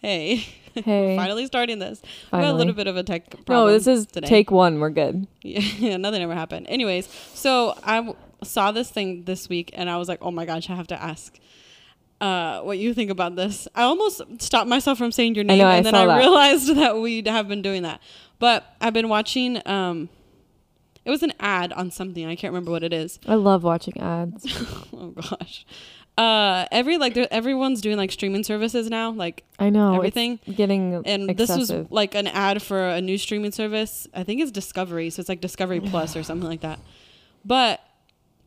Hey, 0.00 0.46
Hey. 0.74 1.16
finally 1.16 1.46
starting 1.46 1.78
this. 1.80 2.00
We 2.32 2.38
got 2.38 2.50
a 2.50 2.52
little 2.52 2.72
bit 2.72 2.86
of 2.86 2.96
a 2.96 3.02
tech 3.02 3.28
problem. 3.30 3.44
No, 3.48 3.66
this 3.72 3.86
is 3.86 4.06
today. 4.06 4.26
take 4.28 4.50
one. 4.50 4.78
We're 4.80 4.90
good. 4.90 5.26
Yeah, 5.42 5.96
nothing 5.96 6.22
ever 6.22 6.34
happened. 6.34 6.66
Anyways, 6.68 7.08
so 7.34 7.74
I 7.82 7.96
w- 7.96 8.16
saw 8.44 8.70
this 8.72 8.88
thing 8.90 9.24
this 9.24 9.48
week 9.48 9.70
and 9.74 9.90
I 9.90 9.96
was 9.96 10.08
like, 10.08 10.18
oh 10.22 10.30
my 10.30 10.44
gosh, 10.46 10.70
I 10.70 10.74
have 10.76 10.86
to 10.88 11.02
ask 11.02 11.38
uh, 12.20 12.60
what 12.60 12.78
you 12.78 12.94
think 12.94 13.10
about 13.10 13.34
this. 13.36 13.66
I 13.74 13.82
almost 13.82 14.22
stopped 14.40 14.68
myself 14.68 14.96
from 14.98 15.10
saying 15.10 15.34
your 15.34 15.44
I 15.44 15.48
name 15.48 15.58
know, 15.58 15.66
I 15.66 15.76
and 15.76 15.86
then 15.86 15.94
I 15.94 16.06
that. 16.06 16.18
realized 16.18 16.68
that 16.76 16.98
we 17.00 17.22
have 17.26 17.48
been 17.48 17.62
doing 17.62 17.82
that. 17.82 18.00
But 18.38 18.64
I've 18.80 18.92
been 18.94 19.08
watching, 19.08 19.60
um, 19.66 20.08
it 21.04 21.10
was 21.10 21.22
an 21.22 21.32
ad 21.40 21.72
on 21.72 21.90
something. 21.90 22.24
I 22.26 22.36
can't 22.36 22.52
remember 22.52 22.70
what 22.70 22.82
it 22.84 22.92
is. 22.92 23.18
I 23.26 23.34
love 23.34 23.64
watching 23.64 23.98
ads. 24.00 24.46
oh 24.92 25.08
gosh. 25.10 25.66
Uh, 26.20 26.66
every 26.70 26.98
like 26.98 27.14
there, 27.14 27.26
everyone's 27.30 27.80
doing 27.80 27.96
like 27.96 28.12
streaming 28.12 28.44
services 28.44 28.90
now, 28.90 29.10
like 29.10 29.42
I 29.58 29.70
know 29.70 29.94
everything. 29.94 30.38
Getting 30.54 31.02
And 31.06 31.30
this 31.34 31.48
was 31.48 31.70
like 31.88 32.14
an 32.14 32.26
ad 32.26 32.60
for 32.60 32.88
a 32.88 33.00
new 33.00 33.16
streaming 33.16 33.52
service. 33.52 34.06
I 34.12 34.22
think 34.22 34.42
it's 34.42 34.50
Discovery, 34.50 35.08
so 35.08 35.20
it's 35.20 35.30
like 35.30 35.40
Discovery 35.40 35.80
Plus 35.80 36.16
or 36.16 36.22
something 36.22 36.46
like 36.46 36.60
that. 36.60 36.78
But 37.42 37.80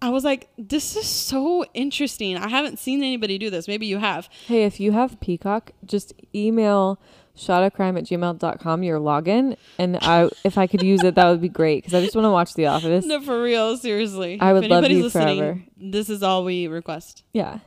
I 0.03 0.09
was 0.09 0.23
like, 0.23 0.49
this 0.55 0.95
is 0.95 1.07
so 1.07 1.65
interesting. 1.73 2.37
I 2.37 2.47
haven't 2.47 2.77
seen 2.77 3.01
anybody 3.01 3.39
do 3.39 3.49
this. 3.49 3.67
Maybe 3.67 3.87
you 3.87 3.97
have. 3.97 4.29
Hey, 4.45 4.65
if 4.65 4.79
you 4.79 4.91
have 4.91 5.19
Peacock, 5.19 5.71
just 5.83 6.13
email 6.35 6.99
shotofcrime 7.35 7.97
at 7.97 8.03
gmail.com 8.03 8.83
your 8.83 8.99
login. 8.99 9.57
And 9.79 9.97
I, 10.01 10.29
if 10.43 10.57
I 10.57 10.67
could 10.67 10.83
use 10.83 11.03
it, 11.03 11.15
that 11.15 11.27
would 11.29 11.41
be 11.41 11.49
great 11.49 11.77
because 11.83 11.93
I 11.93 12.03
just 12.03 12.15
want 12.15 12.25
to 12.25 12.31
watch 12.31 12.53
The 12.53 12.67
Office. 12.67 13.05
No, 13.13 13.21
for 13.21 13.41
real, 13.41 13.77
seriously. 13.77 14.37
I 14.39 14.53
would 14.53 14.65
if 14.65 14.69
love 14.69 14.89
you 14.89 15.09
forever. 15.09 15.63
This 15.77 16.09
is 16.09 16.21
all 16.21 16.43
we 16.43 16.67
request. 16.67 17.23
Yeah. 17.33 17.59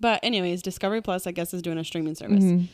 But 0.00 0.20
anyways, 0.22 0.62
Discovery 0.62 1.00
Plus, 1.00 1.26
I 1.26 1.32
guess, 1.32 1.54
is 1.54 1.62
doing 1.62 1.78
a 1.78 1.84
streaming 1.84 2.14
service. 2.14 2.44
Mhm. 2.44 2.66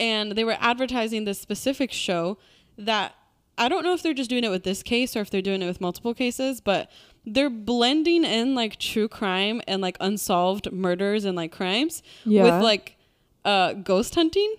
and 0.00 0.32
they 0.32 0.42
were 0.42 0.56
advertising 0.58 1.24
this 1.24 1.38
specific 1.40 1.92
show 1.92 2.36
that 2.76 3.14
I 3.56 3.68
don't 3.68 3.84
know 3.84 3.94
if 3.94 4.02
they're 4.02 4.12
just 4.12 4.28
doing 4.28 4.42
it 4.42 4.48
with 4.50 4.64
this 4.64 4.82
case 4.82 5.14
or 5.14 5.20
if 5.20 5.30
they're 5.30 5.40
doing 5.40 5.62
it 5.62 5.66
with 5.66 5.80
multiple 5.80 6.12
cases, 6.14 6.60
but 6.60 6.90
they're 7.24 7.48
blending 7.48 8.24
in 8.24 8.56
like 8.56 8.76
true 8.80 9.06
crime 9.06 9.62
and 9.68 9.80
like 9.80 9.96
unsolved 10.00 10.72
murders 10.72 11.24
and 11.24 11.36
like 11.36 11.52
crimes 11.52 12.02
Yeah. 12.26 12.42
with 12.42 12.64
like 12.64 12.96
uh 13.44 13.74
ghost 13.74 14.16
hunting. 14.16 14.52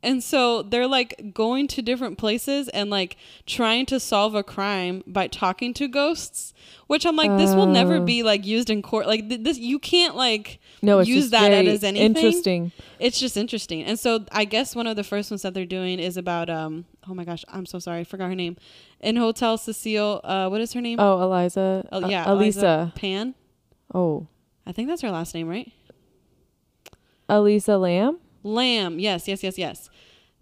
And 0.00 0.22
so 0.22 0.62
they're 0.62 0.86
like 0.86 1.34
going 1.34 1.66
to 1.68 1.82
different 1.82 2.18
places 2.18 2.68
and 2.68 2.88
like 2.88 3.16
trying 3.46 3.84
to 3.86 3.98
solve 3.98 4.36
a 4.36 4.44
crime 4.44 5.02
by 5.06 5.26
talking 5.26 5.74
to 5.74 5.88
ghosts, 5.88 6.54
which 6.86 7.04
I'm 7.04 7.16
like, 7.16 7.36
this 7.36 7.52
will 7.52 7.66
never 7.66 8.00
be 8.00 8.22
like 8.22 8.46
used 8.46 8.70
in 8.70 8.80
court. 8.80 9.08
Like 9.08 9.28
th- 9.28 9.42
this, 9.42 9.58
you 9.58 9.80
can't 9.80 10.14
like 10.14 10.60
no, 10.82 11.00
use 11.00 11.30
that 11.30 11.50
as 11.50 11.82
anything. 11.82 11.96
interesting. 11.96 12.72
it's 13.00 13.18
just 13.18 13.36
interesting. 13.36 13.82
And 13.82 13.98
so 13.98 14.24
I 14.30 14.44
guess 14.44 14.76
one 14.76 14.86
of 14.86 14.94
the 14.94 15.02
first 15.02 15.32
ones 15.32 15.42
that 15.42 15.52
they're 15.52 15.66
doing 15.66 15.98
is 15.98 16.16
about 16.16 16.48
um 16.48 16.84
oh 17.08 17.14
my 17.14 17.24
gosh, 17.24 17.44
I'm 17.48 17.66
so 17.66 17.80
sorry, 17.80 18.00
I 18.00 18.04
forgot 18.04 18.28
her 18.28 18.36
name. 18.36 18.56
In 19.00 19.16
Hotel 19.16 19.58
Cecil, 19.58 20.20
uh 20.22 20.48
what 20.48 20.60
is 20.60 20.72
her 20.74 20.80
name? 20.80 21.00
Oh, 21.00 21.20
Eliza. 21.20 21.88
Oh, 21.90 22.04
uh, 22.04 22.08
yeah, 22.08 22.30
Elisa. 22.30 22.60
Eliza 22.60 22.92
Pan. 22.94 23.34
Oh, 23.92 24.28
I 24.64 24.70
think 24.70 24.88
that's 24.88 25.02
her 25.02 25.10
last 25.10 25.34
name, 25.34 25.48
right? 25.48 25.72
Elisa 27.28 27.76
Lam. 27.76 28.18
Lam. 28.42 28.98
Yes, 28.98 29.28
yes, 29.28 29.42
yes, 29.42 29.58
yes. 29.58 29.87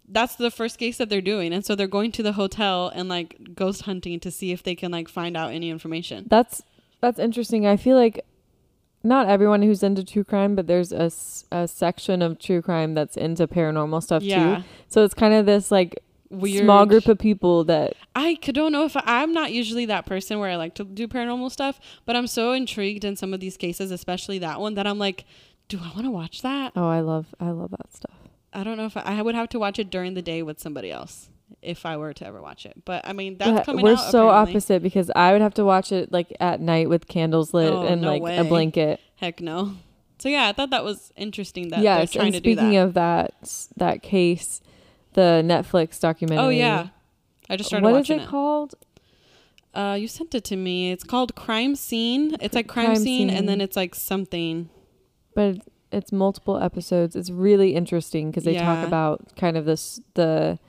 That's 0.07 0.35
the 0.35 0.49
first 0.51 0.77
case 0.79 0.97
that 0.97 1.09
they're 1.09 1.21
doing. 1.21 1.51
And 1.53 1.65
so 1.65 1.75
they're 1.75 1.87
going 1.87 2.11
to 2.13 2.23
the 2.23 2.33
hotel 2.33 2.87
and 2.95 3.09
like 3.09 3.53
ghost 3.55 3.81
hunting 3.83 4.19
to 4.21 4.31
see 4.31 4.51
if 4.51 4.63
they 4.63 4.73
can 4.75 4.91
like 4.91 5.09
find 5.09 5.35
out 5.35 5.51
any 5.51 5.69
information. 5.69 6.25
That's 6.29 6.61
that's 7.01 7.19
interesting. 7.19 7.67
I 7.67 7.75
feel 7.77 7.97
like 7.97 8.25
not 9.03 9.27
everyone 9.27 9.61
who's 9.61 9.83
into 9.83 10.03
true 10.03 10.23
crime, 10.23 10.55
but 10.55 10.67
there's 10.67 10.91
a, 10.91 11.11
a 11.51 11.67
section 11.67 12.21
of 12.21 12.39
true 12.39 12.61
crime 12.61 12.93
that's 12.93 13.15
into 13.15 13.47
paranormal 13.47 14.01
stuff 14.03 14.23
Yeah. 14.23 14.57
too. 14.57 14.63
So 14.89 15.03
it's 15.03 15.13
kind 15.13 15.33
of 15.33 15.45
this 15.45 15.71
like 15.71 15.99
Weird. 16.29 16.65
small 16.65 16.85
group 16.85 17.07
of 17.07 17.19
people 17.19 17.63
that 17.65 17.93
I 18.15 18.35
could- 18.35 18.55
don't 18.55 18.71
know 18.71 18.83
if 18.85 18.97
I, 18.97 19.03
I'm 19.05 19.31
not 19.33 19.51
usually 19.53 19.85
that 19.85 20.05
person 20.05 20.39
where 20.39 20.49
I 20.49 20.55
like 20.55 20.73
to 20.75 20.83
do 20.83 21.07
paranormal 21.07 21.51
stuff, 21.51 21.79
but 22.05 22.15
I'm 22.15 22.27
so 22.27 22.51
intrigued 22.53 23.05
in 23.05 23.15
some 23.15 23.33
of 23.33 23.39
these 23.39 23.55
cases, 23.55 23.91
especially 23.91 24.39
that 24.39 24.59
one, 24.59 24.73
that 24.73 24.87
I'm 24.87 24.97
like, 24.99 25.25
do 25.69 25.79
I 25.81 25.87
want 25.93 26.03
to 26.05 26.11
watch 26.11 26.41
that? 26.41 26.71
oh, 26.75 26.87
I 26.89 26.99
love 27.01 27.35
I 27.39 27.51
love 27.51 27.71
that 27.71 27.93
stuff. 27.95 28.16
I 28.53 28.63
don't 28.63 28.77
know 28.77 28.85
if 28.85 28.97
I, 28.97 29.01
I 29.01 29.21
would 29.21 29.35
have 29.35 29.49
to 29.49 29.59
watch 29.59 29.79
it 29.79 29.89
during 29.89 30.13
the 30.13 30.21
day 30.21 30.41
with 30.41 30.59
somebody 30.59 30.89
else 30.91 31.29
if 31.61 31.85
I 31.85 31.97
were 31.97 32.13
to 32.13 32.25
ever 32.25 32.41
watch 32.41 32.65
it. 32.65 32.83
But 32.85 33.07
I 33.07 33.13
mean, 33.13 33.37
that's 33.37 33.65
coming 33.65 33.83
we're 33.83 33.93
out. 33.93 34.11
so 34.11 34.29
apparently. 34.29 34.53
opposite 34.53 34.81
because 34.83 35.11
I 35.15 35.31
would 35.33 35.41
have 35.41 35.53
to 35.55 35.65
watch 35.65 35.91
it 35.91 36.11
like 36.11 36.35
at 36.39 36.59
night 36.61 36.89
with 36.89 37.07
candles 37.07 37.53
lit 37.53 37.71
Oh, 37.71 37.85
and 37.85 38.01
no 38.01 38.09
like 38.09 38.21
way. 38.21 38.37
a 38.37 38.43
blanket. 38.43 38.99
Heck 39.15 39.41
no. 39.41 39.73
So 40.19 40.29
yeah, 40.29 40.47
I 40.47 40.51
thought 40.53 40.71
that 40.71 40.83
was 40.83 41.13
interesting 41.15 41.69
that 41.69 41.81
yes, 41.81 42.11
they're 42.11 42.21
trying 42.21 42.33
and 42.33 42.35
to 42.35 42.39
do 42.41 42.53
speaking 42.55 42.71
that. 42.71 42.81
of 42.85 42.93
that 42.95 43.67
that 43.77 44.01
case, 44.01 44.61
the 45.13 45.43
Netflix 45.45 45.99
documentary. 45.99 46.43
oh 46.43 46.49
yeah, 46.49 46.87
I 47.47 47.55
just 47.55 47.67
started 47.69 47.83
What 47.83 47.91
is 47.91 47.95
watching 48.09 48.15
it 48.21 48.21
What 48.21 48.23
was 48.23 48.27
it 48.27 48.31
called? 48.31 48.75
Uh, 49.75 49.93
you 49.93 50.07
sent 50.07 50.33
it 50.33 50.43
to 50.45 50.55
me. 50.55 50.91
It's 50.91 51.03
called 51.03 51.35
Crime 51.35 51.75
Scene. 51.75 52.35
It's 52.41 52.55
like 52.55 52.67
crime, 52.67 52.87
Crime 52.87 52.95
scene, 52.95 53.29
Scene. 53.29 53.37
and 53.37 53.47
then 53.47 53.61
it's 53.61 53.75
like 53.75 53.93
something. 53.93 54.69
but 55.35 55.57
it's 55.91 56.11
multiple 56.11 56.57
episodes. 56.57 57.15
It's 57.15 57.29
really 57.29 57.75
interesting 57.75 58.29
because 58.31 58.43
they 58.43 58.53
Yeah. 58.53 58.65
talk 58.65 58.87
about 58.87 59.35
kind 59.35 59.55
of 59.57 59.65
this 59.65 59.99
the 60.15 60.59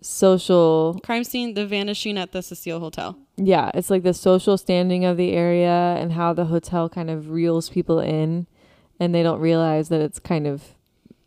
social 0.00 0.98
Crime 1.04 1.24
Scene: 1.24 1.54
The 1.54 1.66
Vanishing 1.66 2.16
at 2.18 2.32
the 2.32 2.42
Cecil 2.42 2.80
Hotel. 2.80 3.16
yeah, 3.36 3.70
it's 3.74 3.90
like 3.90 4.02
the 4.04 4.14
social 4.14 4.56
standing 4.56 5.04
of 5.04 5.16
the 5.16 5.32
area 5.32 5.96
and 5.98 6.12
how 6.12 6.32
the 6.32 6.46
hotel 6.46 6.88
kind 6.88 7.10
of 7.10 7.30
reels 7.30 7.68
people 7.68 7.98
in 8.00 8.46
and 9.00 9.14
they 9.14 9.22
don't 9.22 9.40
realize 9.40 9.88
that 9.88 10.00
it's 10.00 10.18
kind 10.18 10.46
of 10.46 10.74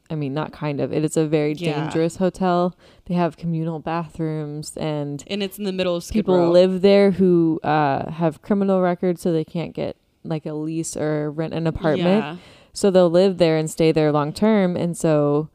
I 0.09 0.16
mean 0.16 0.34
not 0.34 0.52
kind 0.52 0.80
of 0.81 0.91
it 0.94 1.03
is 1.03 1.16
a 1.18 1.25
very 1.28 1.53
Yeah. 1.53 1.81
dangerous 1.84 2.18
hotel. 2.18 2.75
They 3.06 3.14
have 3.16 3.38
communal 3.38 3.80
bathrooms 3.80 4.75
and 4.78 5.24
And 5.28 5.44
it's 5.44 5.58
in 5.58 5.66
the 5.66 5.72
middle 5.74 5.96
of 5.97 6.03
Skid 6.03 6.16
people 6.25 6.38
Row. 6.38 6.52
live 6.52 6.81
there 6.81 7.12
who 7.12 7.59
uh, 7.64 8.09
have 8.12 8.41
criminal 8.41 8.81
records 8.81 9.22
so 9.22 9.31
they 9.31 9.46
can't 9.46 9.74
get 9.74 9.97
like 10.24 10.46
a 10.46 10.53
lease 10.53 10.96
or 10.96 11.31
rent 11.31 11.53
an 11.53 11.66
apartment. 11.68 12.24
Yeah. 12.24 12.36
So 12.74 12.90
they'll 12.92 13.09
live 13.09 13.38
there 13.38 13.58
and 13.58 13.70
stay 13.70 13.92
there 13.92 14.12
long 14.12 14.32
term. 14.34 14.76
And 14.78 14.96
so, 14.98 15.50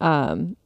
um, 0.00 0.56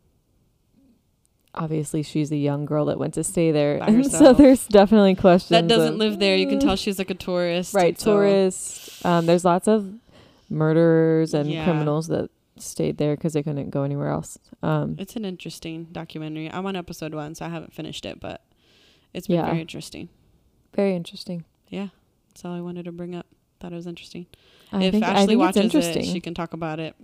obviously 1.55 2.03
she's 2.03 2.32
a 2.32 2.37
young 2.37 2.65
girl 2.65 2.87
that 2.87 2.99
went 2.99 3.15
to 3.15 3.25
stay 3.25 3.53
there. 3.53 3.78
And 3.82 4.10
so 4.10 4.32
there's 4.32 4.66
definitely 4.66 5.15
questions. 5.15 5.50
That 5.50 5.69
doesn't 5.69 5.94
of- 5.94 5.99
live 5.99 6.19
there. 6.19 6.37
You 6.37 6.49
can 6.49 6.59
tell 6.60 6.77
she's 6.77 6.99
like 6.99 7.10
a 7.10 7.15
tourist. 7.15 7.75
Right. 7.75 7.99
so- 7.99 8.15
Tourists. 8.16 9.05
Um, 9.05 9.27
there's 9.27 9.44
lots 9.44 9.69
of 9.69 9.93
murderers 10.50 11.34
and 11.34 11.50
Yeah. 11.50 11.65
criminals 11.65 12.09
that 12.09 12.31
stayed 12.56 12.99
there 12.99 13.16
because 13.16 13.32
they 13.32 13.43
couldn't 13.43 13.71
go 13.71 13.82
anywhere 13.82 14.09
else. 14.11 14.38
Um, 14.62 14.97
It's 14.99 15.16
an 15.16 15.25
interesting 15.25 15.88
documentary. 15.93 16.50
I'm 16.50 16.66
on 16.66 16.76
episode 16.76 17.15
one, 17.15 17.34
so 17.34 17.44
I 17.44 17.49
haven't 17.49 17.72
finished 17.72 18.05
it, 18.06 18.21
but 18.21 18.43
it's 19.12 19.26
been 19.26 19.37
Yeah. 19.37 19.47
very 19.47 19.61
interesting. 19.61 20.09
very 20.75 20.97
interesting. 20.97 21.44
Yeah, 21.69 21.88
that's 22.28 22.44
all 22.44 22.53
I 22.53 22.61
wanted 22.61 22.84
to 22.87 22.93
bring 22.93 23.15
up. 23.15 23.26
Thought 23.61 23.72
it 23.72 23.76
was 23.76 23.87
interesting. 23.87 24.26
I 24.75 24.85
if 24.85 24.93
think, 24.93 25.05
Ashley 25.05 25.37
watches 25.37 25.65
interesting. 25.65 26.05
it, 26.05 26.12
she 26.12 26.21
can 26.21 26.35
talk 26.35 26.53
about 26.53 26.81
it. 26.81 26.95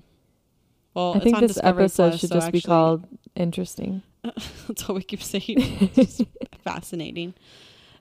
Well, 0.95 1.15
I 1.15 1.17
it's 1.17 1.25
think 1.25 1.37
on 1.37 1.43
this 1.43 1.53
Discovery 1.55 1.85
episode 1.85 2.09
Plus, 2.11 2.21
should 2.21 2.29
so 2.31 2.35
just 2.35 2.53
be 2.53 2.61
called 2.61 3.07
interesting. 3.37 4.03
That's 4.69 4.89
all 4.89 4.95
we 4.97 5.03
keep 5.03 5.23
saying. 5.23 5.91
Just 5.95 6.23
fascinating. 6.63 7.35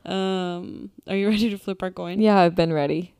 Um, 0.09 0.89
are 1.07 1.15
you 1.15 1.27
ready 1.29 1.49
to 1.51 1.57
flip 1.57 1.83
our 1.83 1.91
coin? 1.91 2.19
Yeah, 2.19 2.39
I've 2.39 2.55
been 2.55 2.73
ready. 2.73 3.13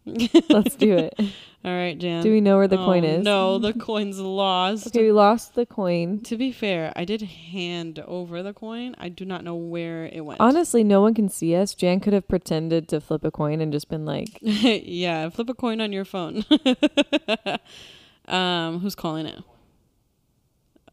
Let's 0.50 0.76
do 0.76 0.98
it. 0.98 1.14
All 1.64 1.72
right, 1.76 1.96
Jan. 1.98 2.24
Do 2.24 2.32
we 2.32 2.42
know 2.42 2.58
where 2.58 2.68
the 2.70 2.80
Oh, 2.80 2.86
coin 2.86 3.04
is? 3.04 3.24
No, 3.24 3.60
the 3.60 3.74
coin's 3.74 4.18
lost. 4.18 4.88
Okay, 4.88 5.04
we 5.04 5.12
lost 5.12 5.54
the 5.56 5.66
coin. 5.66 6.22
To 6.22 6.36
be 6.38 6.52
fair, 6.52 6.92
I 6.96 7.06
did 7.06 7.22
hand 7.22 8.00
over 8.08 8.42
the 8.42 8.54
coin. 8.54 8.96
I 8.98 9.10
do 9.10 9.24
not 9.26 9.44
know 9.44 9.56
where 9.56 10.06
it 10.06 10.22
went. 10.26 10.40
Honestly, 10.40 10.84
no 10.84 11.02
one 11.02 11.14
can 11.14 11.30
see 11.30 11.54
us. 11.56 11.76
Jan 11.76 12.00
could 12.00 12.14
have 12.14 12.28
pretended 12.28 12.88
to 12.88 13.00
flip 13.02 13.24
a 13.26 13.30
coin 13.30 13.62
and 13.62 13.72
just 13.74 13.90
been 13.90 14.06
like, 14.06 14.30
yeah, 14.42 15.30
flip 15.30 15.50
a 15.50 15.54
coin 15.54 15.82
on 15.82 15.92
your 15.94 16.06
phone. 16.06 16.44
um, 18.28 18.80
who's 18.80 18.96
calling 18.96 19.26
it? 19.26 19.44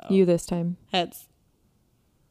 Oh, 0.00 0.12
"You 0.12 0.24
this 0.26 0.44
time." 0.46 0.76
heads, 0.92 1.26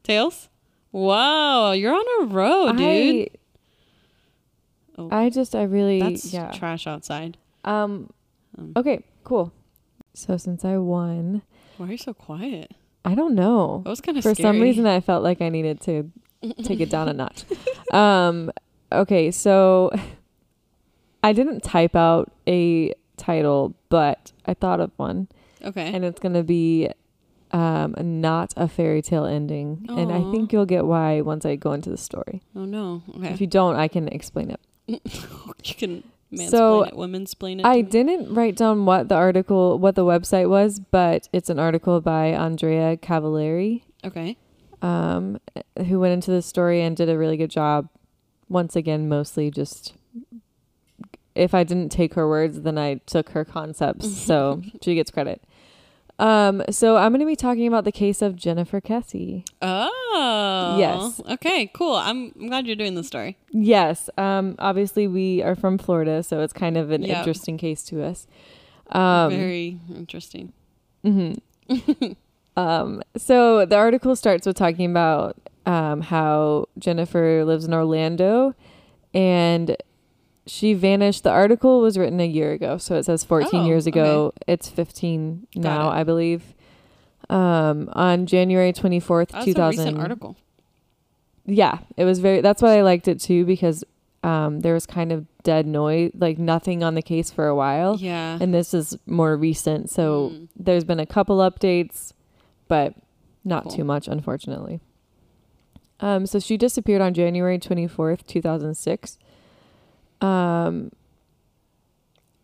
tails. 0.02 0.50
Wow, 0.92 1.72
you're 1.72 1.94
on 1.94 2.22
a 2.22 2.26
roll, 2.26 2.72
dude. 2.72 3.35
Oh, 4.98 5.08
I, 5.10 5.30
just, 5.30 5.54
I 5.54 5.62
really, 5.64 6.00
that's 6.00 6.32
yeah. 6.32 6.50
trash 6.52 6.86
outside. 6.86 7.36
um. 7.64 8.10
Um, 8.58 8.72
Okay. 8.76 9.04
Cool. 9.24 9.52
So 10.14 10.36
since 10.36 10.64
I 10.64 10.78
won, 10.78 11.42
Why 11.76 11.88
are 11.88 11.90
you 11.92 11.98
so 11.98 12.14
quiet? 12.14 12.72
I 13.04 13.14
don't 13.14 13.34
know. 13.34 13.82
That 13.84 13.90
was 13.90 14.00
kind 14.00 14.16
of 14.16 14.22
For 14.24 14.34
scary. 14.34 14.44
some 14.48 14.60
reason, 14.60 14.86
I 14.86 15.00
felt 15.00 15.22
like 15.22 15.40
I 15.42 15.48
needed 15.50 15.80
to 15.82 16.10
take 16.64 16.80
it 16.80 16.88
down 16.90 17.08
a 17.08 17.12
notch. 17.12 17.44
Um. 17.92 18.50
Okay. 18.90 19.30
So 19.30 19.90
I 21.22 21.32
didn't 21.32 21.62
type 21.62 21.94
out 21.96 22.32
a 22.46 22.94
title, 23.16 23.74
but 23.88 24.32
I 24.46 24.54
thought 24.54 24.80
of 24.80 24.92
one. 24.96 25.28
okay. 25.64 25.92
and 25.92 26.04
it's 26.04 26.20
gonna 26.20 26.42
be 26.44 26.88
um 27.52 27.94
not 27.98 28.52
a 28.56 28.66
fairy 28.68 29.00
tale 29.00 29.24
ending 29.24 29.86
and 29.88 30.10
i 30.12 30.20
think 30.32 30.52
you'll 30.52 30.66
get 30.66 30.84
why 30.84 31.20
once 31.20 31.46
i 31.46 31.54
go 31.54 31.70
into 31.72 31.88
the 31.88 31.96
story 31.96 32.42
oh 32.56 32.64
no. 32.64 33.02
Okay. 33.16 33.28
if 33.28 33.40
you 33.40 33.46
don't 33.46 33.76
i 33.76 33.86
can 33.86 34.08
explain 34.08 34.50
it 34.50 34.60
you 34.88 35.74
can 35.76 36.02
Mansplain 36.32 36.50
So, 36.50 36.82
it, 36.82 36.94
Women'splain 36.94 37.60
it. 37.60 37.64
I 37.66 37.80
didn't 37.82 38.34
write 38.34 38.56
down 38.56 38.84
what 38.84 39.08
the 39.08 39.14
article, 39.14 39.78
what 39.78 39.94
the 39.94 40.04
website 40.04 40.48
was, 40.48 40.80
but 40.80 41.28
it's 41.32 41.48
an 41.50 41.58
article 41.58 42.00
by 42.00 42.26
Andrea 42.28 42.96
Cavallari, 42.96 43.82
Okay. 44.04 44.36
um, 44.82 45.38
who 45.86 46.00
went 46.00 46.14
into 46.14 46.30
the 46.32 46.42
story 46.42 46.82
and 46.82 46.96
did 46.96 47.08
a 47.08 47.16
really 47.16 47.36
good 47.36 47.50
job. 47.50 47.88
Once 48.48 48.74
again, 48.76 49.08
mostly 49.08 49.50
just 49.50 49.94
if 51.34 51.52
I 51.54 51.64
didn't 51.64 51.90
take 51.90 52.14
her 52.14 52.26
words, 52.28 52.62
then 52.62 52.78
I 52.78 52.94
took 53.06 53.30
her 53.30 53.44
concepts, 53.44 54.10
so 54.16 54.62
she 54.82 54.94
gets 54.94 55.10
credit. 55.10 55.42
Um, 56.18 56.62
so 56.70 56.96
I'm 56.96 57.12
going 57.12 57.20
to 57.20 57.26
be 57.26 57.36
talking 57.36 57.66
about 57.66 57.84
the 57.84 57.92
case 57.92 58.22
of 58.22 58.36
Jennifer 58.36 58.80
Kesse. 58.80 59.44
Oh. 59.60 60.76
Yes. 60.78 61.20
Okay. 61.34 61.70
Cool. 61.74 61.94
I'm, 61.94 62.32
I'm 62.40 62.48
glad 62.48 62.66
you're 62.66 62.76
doing 62.76 62.94
this 62.94 63.06
story. 63.06 63.36
Yes. 63.50 64.08
Um, 64.16 64.54
obviously 64.58 65.06
we 65.06 65.42
are 65.42 65.54
from 65.54 65.76
Florida, 65.78 66.22
so 66.22 66.40
it's 66.40 66.52
kind 66.54 66.76
of 66.76 66.90
an 66.90 67.02
Yep. 67.02 67.18
interesting 67.18 67.58
case 67.58 67.82
to 67.84 68.02
us. 68.02 68.26
Um, 68.90 69.30
Very 69.30 69.78
interesting. 69.94 70.52
Mm-hmm. 71.04 72.12
um, 72.60 73.02
so 73.16 73.66
the 73.66 73.76
article 73.76 74.16
starts 74.16 74.46
with 74.46 74.56
talking 74.56 74.90
about 74.90 75.36
um, 75.66 76.00
how 76.00 76.66
Jennifer 76.78 77.44
lives 77.44 77.64
in 77.66 77.74
Orlando 77.74 78.54
and 79.12 79.76
she 80.46 80.74
vanished. 80.74 81.24
The 81.24 81.30
article 81.30 81.80
was 81.80 81.98
written 81.98 82.20
a 82.20 82.26
year 82.26 82.52
ago, 82.52 82.78
so 82.78 82.94
it 82.96 83.04
says 83.04 83.24
14 83.24 83.60
Oh, 83.62 83.66
years 83.66 83.86
ago. 83.86 84.32
It's 84.46 84.68
15 84.68 85.46
now, 85.56 85.88
it. 85.90 85.94
I 86.00 86.04
believe. 86.04 86.54
Um, 87.28 87.88
on 87.92 88.26
January 88.26 88.72
24th, 88.72 89.28
That's 89.30 89.44
2000. 89.46 89.80
a 89.80 89.82
recent 89.82 89.98
article. 90.00 90.36
Yeah, 91.44 91.78
it 91.96 92.04
was 92.04 92.18
very. 92.20 92.40
That's 92.40 92.62
why 92.62 92.78
I 92.78 92.82
liked 92.82 93.08
it 93.08 93.20
too 93.20 93.44
because 93.44 93.84
um, 94.22 94.60
there 94.60 94.74
was 94.74 94.86
kind 94.86 95.12
of 95.12 95.26
dead 95.42 95.66
noise, 95.66 96.10
like 96.16 96.38
nothing 96.38 96.82
on 96.82 96.94
the 96.94 97.02
case 97.02 97.30
for 97.30 97.46
a 97.46 97.54
while, 97.54 97.96
Yeah. 97.98 98.38
and 98.40 98.52
this 98.52 98.74
is 98.74 98.96
more 99.06 99.36
recent. 99.36 99.90
So 99.90 100.30
Mm. 100.34 100.48
there's 100.56 100.82
been 100.84 100.98
a 101.00 101.06
couple 101.06 101.38
updates, 101.38 102.12
but 102.68 102.94
not 103.44 103.64
Cool. 103.64 103.72
too 103.72 103.84
much, 103.84 104.08
unfortunately. 104.08 104.80
Um, 106.00 106.26
so 106.26 106.38
she 106.40 106.56
disappeared 106.56 107.00
on 107.00 107.14
January 107.14 107.58
24th, 107.58 108.26
2006. 108.26 109.18
Um, 110.20 110.90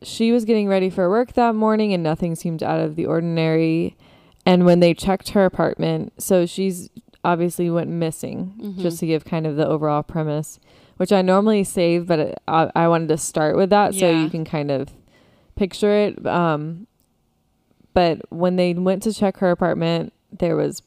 she 0.02 0.32
was 0.32 0.44
getting 0.44 0.68
ready 0.68 0.90
for 0.90 1.08
work 1.08 1.34
that 1.34 1.54
morning 1.54 1.92
and 1.92 2.02
nothing 2.02 2.34
seemed 2.34 2.62
out 2.62 2.80
of 2.80 2.96
the 2.96 3.06
ordinary. 3.06 3.96
And 4.44 4.64
when 4.64 4.80
they 4.80 4.94
checked 4.94 5.30
her 5.30 5.44
apartment, 5.44 6.12
so 6.20 6.44
she's 6.46 6.90
obviously 7.24 7.70
went 7.70 7.88
missing, 7.88 8.52
Mhm. 8.60 8.78
just 8.78 8.98
to 9.00 9.06
give 9.06 9.24
kind 9.24 9.46
of 9.46 9.54
the 9.56 9.66
overall 9.66 10.02
premise, 10.02 10.58
which 10.96 11.12
I 11.12 11.22
normally 11.22 11.62
save, 11.62 12.06
but 12.08 12.18
it, 12.18 12.40
I, 12.48 12.70
I 12.74 12.88
wanted 12.88 13.08
to 13.10 13.16
start 13.16 13.56
with 13.56 13.70
that 13.70 13.94
so 13.94 14.10
you 14.10 14.28
can 14.28 14.44
kind 14.44 14.72
of 14.72 14.88
picture 15.54 15.92
it. 15.92 16.26
Um, 16.26 16.88
but 17.94 18.20
when 18.32 18.56
they 18.56 18.74
went 18.74 19.04
to 19.04 19.12
check 19.12 19.36
her 19.38 19.50
apartment, 19.52 20.12
there 20.36 20.56
was 20.56 20.82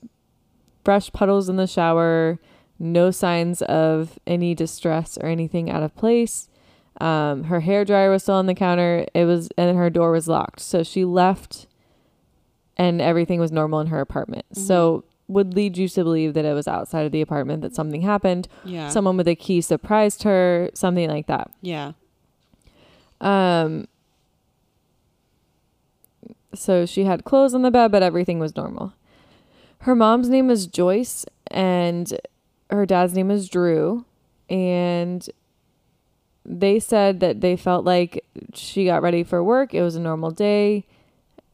fresh 0.84 1.12
puddles 1.14 1.48
in 1.48 1.56
the 1.56 1.68
shower, 1.68 2.38
no 2.78 3.12
signs 3.12 3.62
of 3.62 4.20
any 4.28 4.54
distress 4.54 5.18
or 5.22 5.28
anything 5.30 5.70
out 5.70 5.84
of 5.84 5.96
place. 5.96 6.50
Um, 7.02 7.46
her 7.46 7.60
hair 7.60 7.84
dryer 7.86 8.10
was 8.10 8.24
still 8.24 8.36
on 8.36 8.46
the 8.46 8.56
counter. 8.56 9.06
It 9.14 9.26
was, 9.26 9.50
and 9.58 9.76
her 9.78 9.90
door 9.90 10.12
was 10.12 10.28
locked. 10.28 10.60
So 10.62 10.82
she 10.84 11.04
left, 11.06 11.68
and 12.78 13.02
everything 13.02 13.40
was 13.40 13.52
normal 13.52 13.80
in 13.82 13.88
her 13.88 14.00
apartment. 14.00 14.46
Mhm. 14.54 14.58
So 14.60 15.04
would 15.28 15.56
lead 15.56 15.76
you 15.78 15.88
to 15.90 16.04
believe 16.04 16.34
that 16.36 16.46
it 16.46 16.54
was 16.54 16.68
outside 16.68 17.06
of 17.06 17.12
the 17.12 17.20
apartment 17.22 17.62
that 17.64 17.74
something 17.76 18.02
happened. 18.02 18.48
Yeah. 18.64 18.90
Someone 18.90 19.18
with 19.18 19.28
a 19.28 19.36
key 19.36 19.60
surprised 19.62 20.24
her, 20.24 20.70
something 20.74 21.10
like 21.10 21.28
that. 21.28 21.52
yeah. 21.62 21.94
Um, 23.22 23.88
so 26.54 26.86
she 26.86 27.06
had 27.06 27.24
clothes 27.26 27.54
on 27.54 27.62
the 27.64 27.72
bed, 27.72 27.92
but 27.92 28.04
everything 28.04 28.40
was 28.40 28.56
normal. 28.56 28.94
Her 29.80 29.96
mom's 29.96 30.30
name 30.30 30.50
is 30.50 30.68
Joyce, 30.68 31.26
and 31.50 32.18
her 32.70 32.86
dad's 32.86 33.14
name 33.14 33.32
is 33.32 33.50
Drew. 33.50 34.06
And 34.50 35.28
they 36.46 36.80
said 36.80 37.20
that 37.22 37.42
they 37.42 37.56
felt 37.56 37.86
like 37.86 38.24
she 38.54 38.86
got 38.86 39.02
ready 39.02 39.24
for 39.24 39.44
work. 39.44 39.74
It 39.74 39.82
was 39.82 39.96
a 39.96 40.00
normal 40.00 40.32
day. 40.32 40.86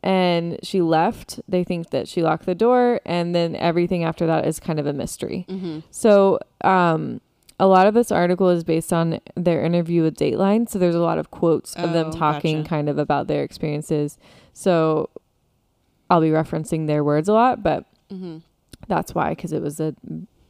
And 0.04 0.58
she 0.64 0.82
left. 0.82 1.40
They 1.48 1.64
think 1.64 1.92
that 1.92 2.08
she 2.08 2.24
locked 2.24 2.46
the 2.48 2.56
door. 2.56 3.00
And 3.06 3.36
then 3.36 3.56
everything 3.56 4.04
after 4.04 4.26
that 4.28 4.48
is 4.48 4.60
kind 4.60 4.80
of 4.80 4.86
a 4.88 4.94
mystery. 4.94 5.46
Mm-hmm. 5.48 5.80
So, 5.92 6.40
um, 6.64 7.22
a 7.60 7.68
lot 7.68 7.86
of 7.86 7.94
this 7.94 8.12
article 8.12 8.50
is 8.50 8.64
based 8.64 8.92
on 8.92 9.20
their 9.36 9.64
interview 9.64 10.02
with 10.02 10.18
Dateline. 10.18 10.68
So 10.68 10.80
there's 10.80 10.96
a 10.96 11.00
lot 11.02 11.20
of 11.20 11.30
quotes 11.30 11.76
of 11.76 11.94
them 11.94 12.08
Oh, 12.08 12.12
talking 12.12 12.58
gotcha. 12.64 12.70
kind 12.70 12.90
of 12.90 12.98
about 12.98 13.28
their 13.28 13.44
experiences. 13.44 14.18
So 14.54 15.12
I'll 16.10 16.22
be 16.22 16.30
referencing 16.32 16.88
their 16.88 17.04
words 17.04 17.30
a 17.30 17.34
lot, 17.34 17.62
but 17.62 17.86
Mm-hmm. 18.12 18.40
that's 18.88 19.14
why, 19.16 19.30
because 19.36 19.54
it 19.54 19.62
was 19.62 19.80
a, 19.80 19.96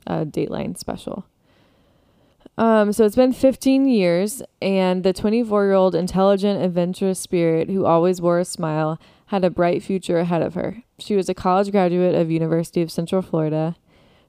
a 0.07 0.25
Dateline 0.25 0.77
special. 0.77 1.25
Um, 2.57 2.91
so 2.93 3.05
it's 3.05 3.15
been 3.15 3.33
15 3.33 3.87
years, 3.87 4.43
and 4.61 5.03
the 5.03 5.13
24 5.13 5.63
year 5.65 5.73
old 5.73 5.95
intelligent, 5.95 6.61
adventurous 6.63 7.19
spirit 7.19 7.69
who 7.69 7.85
always 7.85 8.21
wore 8.21 8.39
a 8.39 8.45
smile 8.45 8.99
had 9.27 9.43
a 9.45 9.49
bright 9.49 9.81
future 9.81 10.19
ahead 10.19 10.41
of 10.41 10.53
her. 10.55 10.83
She 10.99 11.15
was 11.15 11.29
a 11.29 11.33
college 11.33 11.71
graduate 11.71 12.13
of 12.13 12.29
University 12.29 12.81
of 12.81 12.91
Central 12.91 13.21
Florida. 13.21 13.75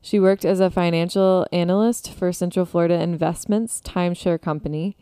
She 0.01 0.19
worked 0.19 0.45
as 0.45 0.61
a 0.61 0.71
financial 0.71 1.47
analyst 1.53 2.13
for 2.13 2.33
Central 2.33 2.65
Florida 2.65 2.95
Investments 3.01 3.81
timeshare 3.85 4.41
company 4.41 4.97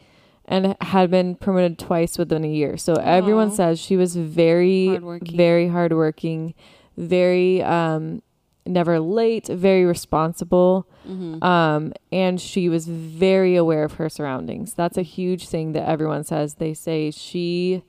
and 0.47 0.77
had 0.81 1.11
been 1.11 1.37
promoted 1.37 1.79
twice 1.79 2.19
within 2.19 2.45
a 2.45 2.49
year. 2.49 2.77
So 2.77 2.95
everyone 2.95 3.51
Aw. 3.51 3.55
says 3.55 3.79
she 3.79 3.97
was 3.97 4.17
very 4.17 4.89
Hardworking. 4.89 5.37
very 5.37 5.69
hardworking, 5.69 6.55
very 6.97 7.63
um 7.63 8.23
never 8.71 8.99
late, 9.01 9.47
very 9.49 9.85
responsible. 9.85 10.87
Mm-hmm. 11.09 11.43
Um, 11.45 11.93
and 12.13 12.41
she 12.41 12.69
was 12.69 12.87
very 12.87 13.57
aware 13.57 13.85
of 13.85 13.95
her 13.95 14.09
surroundings. 14.09 14.75
That's 14.75 14.97
a 14.97 15.03
huge 15.03 15.49
thing 15.49 15.73
that 15.73 15.89
everyone 15.89 16.25
says. 16.25 16.55
They 16.55 16.73
say 16.75 17.11
she 17.11 17.83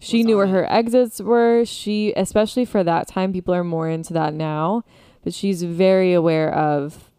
she 0.00 0.22
knew 0.24 0.36
where 0.36 0.46
it. 0.46 0.50
her 0.50 0.70
exits 0.72 1.20
were. 1.20 1.64
She 1.64 2.12
especially 2.16 2.64
for 2.64 2.82
that 2.84 3.06
time, 3.08 3.32
people 3.32 3.54
are 3.54 3.64
more 3.64 3.88
into 3.88 4.12
that 4.14 4.34
now, 4.34 4.84
but 5.22 5.32
she's 5.34 5.62
very 5.62 6.12
aware 6.12 6.52
of 6.52 7.10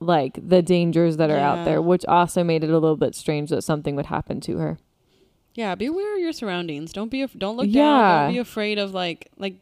like 0.00 0.38
the 0.46 0.62
dangers 0.62 1.16
that 1.18 1.30
are 1.30 1.36
Yeah. 1.36 1.52
out 1.52 1.64
there, 1.64 1.80
which 1.80 2.04
also 2.06 2.42
made 2.42 2.64
it 2.64 2.70
a 2.70 2.74
little 2.74 2.96
bit 2.96 3.14
strange 3.14 3.50
that 3.50 3.62
something 3.62 3.94
would 3.94 4.06
happen 4.06 4.40
to 4.40 4.56
her. 4.58 4.78
Yeah, 5.54 5.74
be 5.74 5.86
aware 5.86 6.14
of 6.14 6.20
your 6.20 6.32
surroundings. 6.32 6.92
Don't 6.92 7.10
be 7.10 7.22
af- 7.22 7.38
don't 7.38 7.56
look 7.56 7.70
down. 7.70 8.24
Don't 8.26 8.32
be 8.34 8.38
afraid 8.38 8.78
of 8.78 8.94
like 8.94 9.30
like 9.38 9.56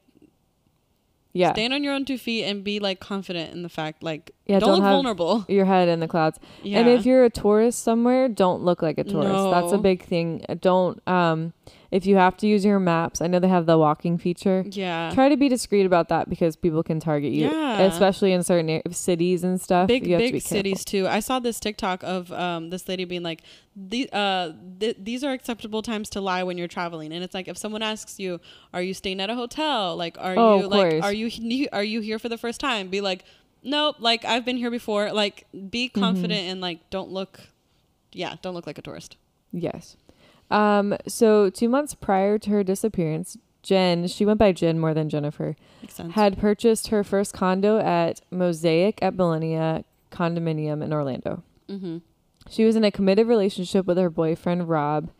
Yeah. 1.32 1.52
stand 1.52 1.72
on 1.72 1.84
your 1.84 1.94
own 1.94 2.04
two 2.04 2.18
feet 2.18 2.44
and 2.44 2.64
be 2.64 2.80
like 2.80 2.98
confident 3.00 3.52
in 3.52 3.62
the 3.62 3.68
fact 3.68 4.02
like 4.02 4.32
Yeah, 4.46 4.58
don't, 4.58 4.70
don't 4.70 4.78
look 4.80 4.84
vulnerable. 4.84 5.44
Your 5.48 5.64
head 5.64 5.88
in 5.88 6.00
the 6.00 6.08
clouds. 6.08 6.38
Yeah. 6.62 6.80
And 6.80 6.88
if 6.88 7.06
you're 7.06 7.24
a 7.24 7.30
tourist 7.30 7.84
somewhere, 7.84 8.28
don't 8.28 8.62
look 8.62 8.82
like 8.82 8.98
a 8.98 9.04
tourist. 9.04 9.50
That's 9.50 9.72
a 9.72 9.78
big 9.78 10.04
thing. 10.04 10.44
Don't 10.60 11.00
um 11.08 11.52
if 11.90 12.06
you 12.06 12.16
have 12.16 12.36
to 12.38 12.46
use 12.46 12.64
your 12.64 12.78
maps, 12.78 13.20
I 13.20 13.26
know 13.26 13.38
they 13.40 13.48
have 13.48 13.66
the 13.66 13.76
walking 13.76 14.16
feature. 14.18 14.64
yeah. 14.70 15.10
Try 15.12 15.28
to 15.28 15.36
be 15.36 15.48
discreet 15.48 15.86
about 15.86 16.08
that 16.08 16.28
because 16.28 16.54
people 16.56 16.82
can 16.82 17.00
target 17.00 17.32
you, 17.32 17.50
Yeah. 17.50 17.80
especially 17.82 18.32
in 18.32 18.42
certain 18.44 18.80
cities 18.92 19.42
and 19.44 19.60
stuff. 19.60 19.88
big 19.88 20.06
you 20.06 20.14
have 20.14 20.20
to 20.22 20.28
be 20.28 20.32
big 20.32 20.42
cities 20.42 20.84
too. 20.84 21.08
I 21.08 21.20
saw 21.20 21.38
this 21.40 21.58
TikTok 21.60 22.02
of 22.04 22.30
um 22.32 22.70
this 22.70 22.88
lady 22.88 23.04
being 23.04 23.22
like, 23.22 23.42
the, 23.76 24.08
uh, 24.12 24.52
th- 24.78 24.96
these 25.00 25.24
are 25.24 25.32
acceptable 25.32 25.80
times 25.82 26.10
to 26.10 26.20
lie 26.20 26.42
when 26.42 26.58
you're 26.58 26.68
traveling, 26.68 27.12
and 27.12 27.22
it's 27.24 27.34
like 27.34 27.48
if 27.48 27.56
someone 27.56 27.82
asks 27.82 28.18
you, 28.20 28.40
"Are 28.74 28.82
you 28.82 28.94
staying 28.94 29.20
at 29.20 29.30
a 29.30 29.34
hotel? 29.34 29.96
Like, 29.96 30.16
are 30.18 30.34
Oh, 30.36 30.60
you 30.60 30.68
like, 30.68 30.90
course. 30.90 31.04
are 31.04 31.12
you 31.12 31.68
are 31.72 31.84
you 31.84 32.00
here 32.00 32.18
for 32.18 32.28
the 32.28 32.38
first 32.38 32.60
time?" 32.60 32.88
Be 32.88 33.00
like, 33.00 33.24
"Nope, 33.62 33.96
like 34.00 34.24
I've 34.24 34.44
been 34.44 34.56
here 34.58 34.70
before." 34.70 35.12
Like, 35.12 35.46
be 35.70 35.88
Mm-hmm. 35.88 36.00
confident 36.00 36.40
and 36.50 36.60
like 36.60 36.78
don't 36.90 37.10
look, 37.10 37.40
yeah, 38.12 38.34
don't 38.42 38.54
look 38.54 38.66
like 38.66 38.78
a 38.78 38.82
tourist. 38.82 39.16
Yes. 39.52 39.96
Um. 40.50 40.96
So 41.06 41.50
two 41.50 41.68
months 41.68 41.94
prior 41.94 42.38
to 42.38 42.50
her 42.50 42.64
disappearance, 42.64 43.36
Jen, 43.62 44.06
she 44.08 44.24
went 44.24 44.38
by 44.38 44.52
Jen 44.52 44.78
more 44.78 44.94
than 44.94 45.08
Jennifer, 45.08 45.54
Makes 45.82 45.94
sense. 45.94 46.14
had 46.14 46.38
purchased 46.38 46.88
her 46.88 47.04
first 47.04 47.32
condo 47.32 47.78
at 47.78 48.20
Mosaic 48.30 48.98
at 49.02 49.14
Millenia 49.14 49.84
Condominium 50.10 50.82
in 50.82 50.92
Orlando. 50.92 51.42
mm-hmm. 51.68 51.98
She 52.48 52.64
was 52.64 52.74
in 52.74 52.84
a 52.84 52.90
committed 52.90 53.28
relationship 53.28 53.86
with 53.86 53.96
her 53.98 54.10
boyfriend 54.10 54.68
Rob, 54.68 55.10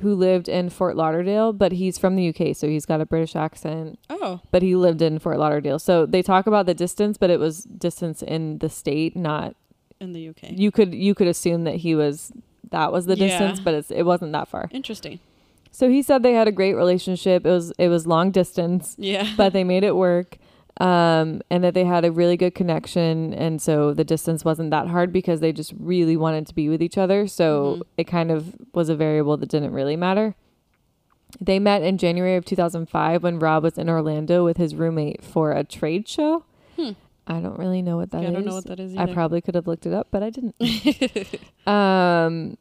who 0.00 0.14
lived 0.14 0.48
in 0.48 0.70
Fort 0.70 0.96
Lauderdale, 0.96 1.52
but 1.52 1.72
he's 1.72 1.98
from 1.98 2.16
the 2.16 2.28
UK, 2.30 2.56
so 2.56 2.66
he's 2.66 2.86
got 2.86 3.00
a 3.02 3.06
British 3.06 3.36
accent. 3.36 3.98
Oh, 4.10 4.40
But 4.50 4.62
he 4.62 4.74
lived 4.74 5.02
in 5.02 5.18
Fort 5.20 5.38
Lauderdale, 5.38 5.78
so 5.78 6.06
they 6.06 6.22
talk 6.22 6.46
about 6.48 6.64
the 6.66 6.74
distance, 6.74 7.18
but 7.18 7.30
it 7.30 7.38
was 7.38 7.62
distance 7.64 8.22
in 8.22 8.58
the 8.58 8.70
state, 8.70 9.14
not. 9.14 9.54
in 10.00 10.12
the 10.14 10.30
UK. 10.30 10.50
You 10.52 10.72
could 10.72 10.94
you 10.94 11.14
could 11.14 11.28
assume 11.28 11.62
that 11.64 11.76
he 11.76 11.94
was 11.94 12.32
that 12.72 12.92
was 12.92 13.06
the 13.06 13.16
Yeah. 13.16 13.28
distance, 13.28 13.60
but 13.60 13.74
it's, 13.74 13.90
it 13.90 14.02
wasn't 14.02 14.32
that 14.32 14.48
far. 14.48 14.68
Interesting. 14.72 15.20
So 15.70 15.88
he 15.88 16.02
said 16.02 16.22
they 16.22 16.34
had 16.34 16.48
a 16.48 16.52
great 16.52 16.74
relationship. 16.74 17.46
It 17.46 17.50
was 17.50 17.70
it 17.78 17.88
was 17.88 18.06
long 18.06 18.30
distance, 18.30 18.94
Yeah. 18.98 19.26
but 19.36 19.52
they 19.54 19.64
made 19.64 19.84
it 19.84 19.96
work. 19.96 20.38
um, 20.80 21.42
and 21.50 21.62
that 21.62 21.74
they 21.74 21.84
had 21.84 22.02
a 22.02 22.10
really 22.10 22.36
good 22.36 22.54
connection. 22.54 23.34
And 23.34 23.60
so 23.60 23.92
the 23.92 24.04
distance 24.04 24.42
wasn't 24.42 24.70
that 24.70 24.88
hard 24.88 25.12
because 25.12 25.40
they 25.40 25.52
just 25.52 25.74
really 25.78 26.16
wanted 26.16 26.46
to 26.46 26.54
be 26.54 26.70
with 26.70 26.82
each 26.82 26.96
other. 26.96 27.26
So 27.26 27.76
Mhm. 27.76 27.82
it 27.98 28.04
kind 28.04 28.30
of 28.30 28.56
was 28.72 28.88
a 28.88 28.96
variable 28.96 29.36
that 29.36 29.50
didn't 29.50 29.72
really 29.74 29.96
matter. 29.96 30.34
They 31.38 31.58
met 31.58 31.82
in 31.82 31.98
January 31.98 32.36
of 32.36 32.46
2005 32.46 33.22
when 33.22 33.38
Rob 33.38 33.62
was 33.64 33.76
in 33.76 33.90
Orlando 33.90 34.46
with 34.46 34.56
his 34.56 34.74
roommate 34.74 35.22
for 35.22 35.52
a 35.52 35.62
trade 35.62 36.08
show. 36.08 36.44
I 37.32 37.40
don't 37.40 37.58
really 37.58 37.82
know 37.82 37.96
what 37.96 38.10
that 38.12 38.22
Yeah, 38.22 38.28
is. 38.28 38.30
I 38.30 38.34
don't 38.34 38.44
know 38.46 38.54
what 38.54 38.66
that 38.66 38.80
is 38.80 38.94
Either. 38.96 39.10
I 39.10 39.14
probably 39.14 39.40
could 39.40 39.54
have 39.54 39.66
looked 39.66 39.86
it 39.86 39.92
up, 39.92 40.08
but 40.10 40.22
I 40.22 40.30
didn't. 40.30 40.54
um, 41.66 42.56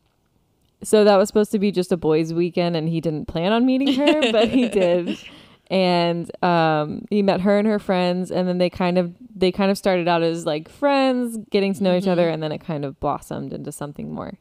so 0.83 1.03
that 1.03 1.17
was 1.17 1.27
supposed 1.27 1.51
to 1.51 1.59
be 1.59 1.71
just 1.71 1.91
a 1.91 1.97
boys' 1.97 2.33
weekend, 2.33 2.75
and 2.75 2.89
he 2.89 3.01
didn't 3.01 3.25
plan 3.27 3.51
on 3.51 3.65
meeting 3.65 3.93
her, 3.93 4.31
but 4.31 4.49
he 4.49 4.67
did. 4.67 5.17
And 5.69 6.29
um, 6.43 7.05
he 7.09 7.21
met 7.21 7.39
her 7.39 7.57
and 7.57 7.65
her 7.65 7.79
friends, 7.79 8.29
and 8.29 8.45
then 8.45 8.57
they 8.57 8.69
kind 8.69 8.97
of 8.97 9.13
they 9.33 9.53
kind 9.53 9.71
of 9.71 9.77
started 9.77 10.05
out 10.05 10.21
as 10.21 10.45
like 10.45 10.67
friends, 10.67 11.37
getting 11.49 11.73
to 11.75 11.81
know 11.81 11.95
each 11.95 12.09
other, 12.09 12.27
Mhm. 12.27 12.33
and 12.33 12.43
then 12.43 12.51
it 12.51 12.57
kind 12.57 12.83
of 12.83 12.99
blossomed 12.99 13.53
into 13.53 13.71
something 13.71 14.13
more. 14.13 14.37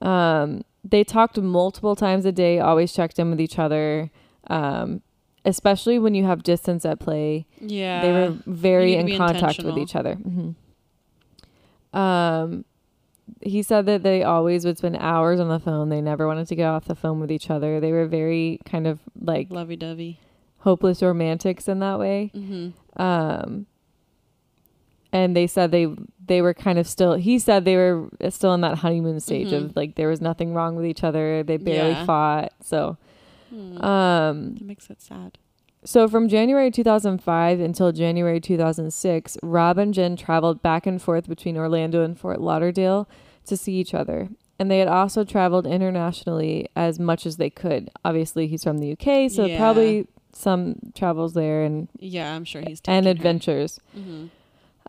Um, 0.00 0.62
they 0.82 1.04
talked 1.04 1.36
multiple 1.38 1.94
times 1.94 2.24
a 2.24 2.32
day, 2.32 2.58
always 2.58 2.94
checked 2.94 3.18
in 3.18 3.28
with 3.28 3.38
each 3.38 3.58
other. 3.58 4.10
Um, 4.46 5.02
especially 5.44 5.98
when 5.98 6.14
you 6.14 6.24
have 6.24 6.42
distance 6.42 6.84
at 6.84 6.98
play, 7.00 7.46
yeah. 7.60 8.02
they 8.02 8.12
were 8.12 8.36
very 8.46 8.94
in 8.94 9.16
contact 9.16 9.62
with 9.62 9.78
each 9.78 9.94
other. 9.96 10.14
hmm 10.14 10.50
Um, 11.92 12.64
he 13.42 13.62
said 13.62 13.86
that 13.86 14.02
they 14.02 14.22
always 14.22 14.64
would 14.64 14.78
spend 14.78 14.96
hours 14.98 15.40
on 15.40 15.48
the 15.48 15.58
phone. 15.60 15.88
They 15.88 16.00
never 16.00 16.26
wanted 16.26 16.46
to 16.48 16.56
get 16.56 16.66
off 16.66 16.84
the 16.86 16.94
phone 16.94 17.20
with 17.20 17.30
each 17.30 17.48
other. 17.50 17.80
They 17.80 17.92
were 17.92 18.06
very 18.06 18.60
kind 18.64 18.86
of 18.86 18.98
like 19.20 19.50
lovey 19.50 19.76
dovey. 19.76 20.18
hopeless 20.58 21.02
romantics 21.02 21.68
in 21.68 21.78
that 21.80 21.98
way. 21.98 22.30
Mm-hmm. 22.34 23.00
Um, 23.00 23.66
and 25.12 25.34
they 25.36 25.46
said 25.46 25.70
they 25.70 25.88
they 26.26 26.42
were 26.42 26.54
kind 26.54 26.78
of 26.78 26.86
still. 26.86 27.14
He 27.14 27.38
said 27.38 27.64
they 27.64 27.76
were 27.76 28.08
still 28.30 28.52
in 28.54 28.60
that 28.60 28.78
honeymoon 28.78 29.18
stage 29.20 29.48
Mhm. 29.48 29.64
of 29.64 29.76
like 29.76 29.94
there 29.96 30.08
was 30.08 30.20
nothing 30.20 30.54
wrong 30.54 30.76
with 30.76 30.84
each 30.86 31.02
other. 31.02 31.42
They 31.42 31.56
barely 31.56 31.90
Yeah. 31.90 32.04
fought. 32.04 32.52
So, 32.62 32.98
Hmm. 33.50 33.84
um, 33.84 34.54
it 34.56 34.62
makes 34.62 34.88
it 34.90 35.02
sad. 35.02 35.38
so 35.84 36.06
from 36.08 36.28
January 36.28 36.70
2005 36.70 37.60
until 37.60 37.90
January 37.92 38.40
2006, 38.40 39.36
Rob 39.42 39.76
and 39.78 39.92
Jen 39.92 40.16
traveled 40.16 40.62
back 40.62 40.86
and 40.86 41.00
forth 41.02 41.28
between 41.28 41.56
Orlando 41.56 42.02
and 42.04 42.18
Fort 42.18 42.40
Lauderdale 42.40 43.08
to 43.46 43.56
see 43.56 43.74
each 43.74 43.92
other. 43.94 44.28
And 44.58 44.70
they 44.70 44.78
had 44.78 44.88
also 44.88 45.24
traveled 45.24 45.66
internationally 45.66 46.68
as 46.76 46.98
much 47.00 47.24
as 47.26 47.38
they 47.38 47.48
could. 47.50 47.90
Obviously, 48.04 48.46
he's 48.46 48.62
from 48.62 48.78
the 48.78 48.92
UK, 48.92 49.28
so 49.30 49.46
Yeah. 49.46 49.56
probably 49.58 50.06
some 50.32 50.76
travels 50.94 51.32
there 51.32 51.64
and 51.64 51.88
Yeah, 51.98 52.36
I'm 52.36 52.44
sure 52.44 52.62
he's 52.66 52.80
and 52.86 53.06
adventures. 53.06 53.80
Mm-hmm. 53.96 54.26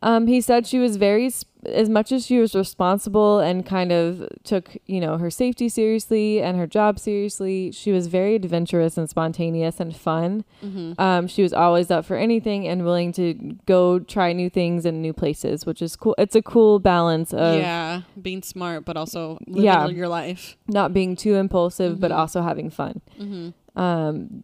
Um, 0.04 0.26
he 0.28 0.42
said 0.42 0.66
she 0.66 0.80
was 0.80 0.98
very, 0.98 1.30
as 1.68 1.88
much 1.88 2.12
as 2.12 2.26
she 2.26 2.40
was 2.40 2.56
responsible 2.56 3.40
and 3.40 3.64
kind 3.64 3.92
of 3.92 4.28
took, 4.44 4.76
you 4.88 5.00
know, 5.00 5.18
her 5.20 5.30
safety 5.30 5.70
seriously 5.70 6.42
and 6.42 6.58
her 6.58 6.66
job 6.66 6.98
seriously, 6.98 7.72
she 7.72 7.92
was 7.92 8.08
very 8.08 8.34
adventurous 8.34 8.98
and 8.98 9.08
spontaneous 9.08 9.80
and 9.80 9.96
fun. 9.96 10.44
Mm-hmm. 10.66 11.00
Um, 11.00 11.28
she 11.28 11.44
was 11.44 11.54
always 11.54 11.92
up 11.92 12.04
for 12.06 12.18
anything 12.18 12.68
and 12.68 12.84
willing 12.84 13.12
to 13.14 13.36
go 13.68 14.00
try 14.00 14.34
new 14.34 14.50
things 14.50 14.86
and 14.86 15.04
new 15.04 15.14
places, 15.14 15.68
which 15.68 15.84
is 15.84 15.96
cool. 15.96 16.16
It's 16.18 16.36
a 16.36 16.42
cool 16.42 16.80
balance 16.80 17.32
of 17.32 17.60
yeah, 17.60 18.02
being 18.20 18.42
smart, 18.42 18.86
but 18.86 18.98
also 18.98 19.38
living 19.46 19.66
Yeah. 19.66 19.88
your 19.88 20.08
life. 20.08 20.58
not 20.68 20.94
being 20.94 21.16
too 21.16 21.36
impulsive, 21.36 22.00
but 22.00 22.10
Mhm. 22.12 22.18
also 22.18 22.42
having 22.42 22.72
fun. 22.72 23.02
Mm-hmm. 23.20 23.80
Um, 23.80 24.44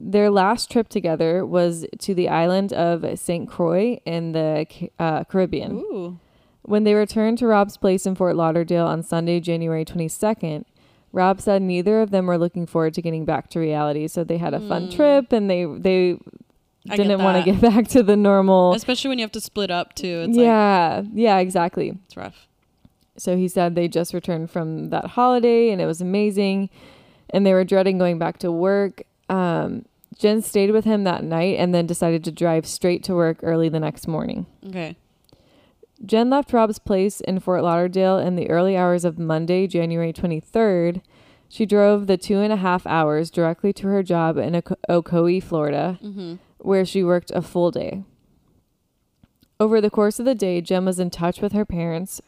their 0.00 0.30
last 0.30 0.70
trip 0.70 0.88
together 0.88 1.44
was 1.44 1.84
to 1.98 2.14
the 2.14 2.28
island 2.28 2.72
of 2.72 3.18
St. 3.18 3.48
Croix 3.48 4.00
in 4.06 4.32
the 4.32 4.66
uh, 4.98 5.24
Caribbean. 5.24 5.72
Ooh. 5.72 6.18
When 6.62 6.84
they 6.84 6.94
returned 6.94 7.38
to 7.38 7.46
Rob's 7.46 7.76
place 7.76 8.06
in 8.06 8.14
Fort 8.14 8.34
Lauderdale 8.36 8.86
on 8.86 9.02
Sunday, 9.02 9.40
January 9.40 9.84
22nd, 9.84 10.64
Rob 11.12 11.40
said 11.40 11.60
neither 11.62 12.00
of 12.00 12.10
them 12.10 12.26
were 12.26 12.38
looking 12.38 12.66
forward 12.66 12.94
to 12.94 13.02
getting 13.02 13.24
back 13.24 13.50
to 13.50 13.58
reality. 13.58 14.06
So 14.08 14.24
they 14.24 14.38
had 14.38 14.54
a 14.54 14.60
fun 14.60 14.88
Mm. 14.88 14.94
trip 14.96 15.32
and 15.32 15.50
they 15.50 15.64
they 15.64 16.18
I 16.88 16.96
didn't 16.96 17.22
want 17.22 17.44
to 17.44 17.50
get 17.52 17.60
back 17.70 17.88
to 17.88 18.02
the 18.02 18.16
normal. 18.16 18.72
Especially 18.74 19.08
when 19.08 19.18
you 19.18 19.24
have 19.24 19.32
to 19.32 19.40
split 19.40 19.70
up 19.70 19.94
too. 19.94 20.24
It's 20.28 20.36
like 20.36 20.44
yeah, 20.44 21.02
yeah, 21.12 21.38
exactly. 21.38 21.98
it's 22.06 22.16
rough. 22.16 22.46
So 23.16 23.36
he 23.36 23.48
said 23.48 23.74
they 23.74 23.88
just 23.88 24.14
returned 24.14 24.50
from 24.50 24.90
that 24.90 25.04
holiday 25.08 25.70
and 25.70 25.80
it 25.80 25.86
was 25.86 26.00
amazing 26.00 26.70
and 27.30 27.44
they 27.44 27.52
were 27.52 27.64
dreading 27.64 27.98
going 27.98 28.18
back 28.18 28.38
to 28.38 28.52
work. 28.52 29.02
Um, 29.30 29.86
Jen 30.18 30.42
stayed 30.42 30.72
with 30.72 30.84
him 30.84 31.04
that 31.04 31.24
night 31.24 31.56
and 31.58 31.72
then 31.74 31.86
decided 31.86 32.24
to 32.24 32.32
drive 32.32 32.66
straight 32.66 33.02
to 33.04 33.14
work 33.14 33.38
early 33.42 33.68
the 33.68 33.80
next 33.80 34.06
morning. 34.08 34.44
Okay. 34.66 34.96
Jen 36.04 36.28
left 36.30 36.52
Rob's 36.52 36.78
place 36.78 37.20
in 37.20 37.40
Fort 37.40 37.62
Lauderdale 37.62 38.18
in 38.18 38.34
the 38.36 38.50
early 38.50 38.76
hours 38.76 39.04
of 39.04 39.18
Monday, 39.18 39.66
January 39.66 40.12
23rd. 40.12 41.00
She 41.48 41.64
drove 41.66 42.06
the 42.06 42.16
two 42.16 42.38
and 42.38 42.52
a 42.52 42.56
half 42.56 42.86
hours 42.86 43.30
directly 43.30 43.72
to 43.74 43.86
her 43.88 44.02
job 44.02 44.36
in 44.36 44.54
Oco- 44.54 44.76
Ocoee, 44.88 45.42
Florida, 45.42 45.98
Mm-hmm. 46.02 46.34
where 46.58 46.84
she 46.84 47.02
worked 47.04 47.30
a 47.32 47.42
full 47.42 47.70
day. 47.70 48.02
Over 49.58 49.80
the 49.80 49.90
course 49.90 50.18
of 50.18 50.24
the 50.26 50.34
day, 50.34 50.60
Jen 50.60 50.84
was 50.84 50.98
in 50.98 51.10
touch 51.10 51.40
with 51.40 51.52
her 51.52 51.64
parents 51.66 52.20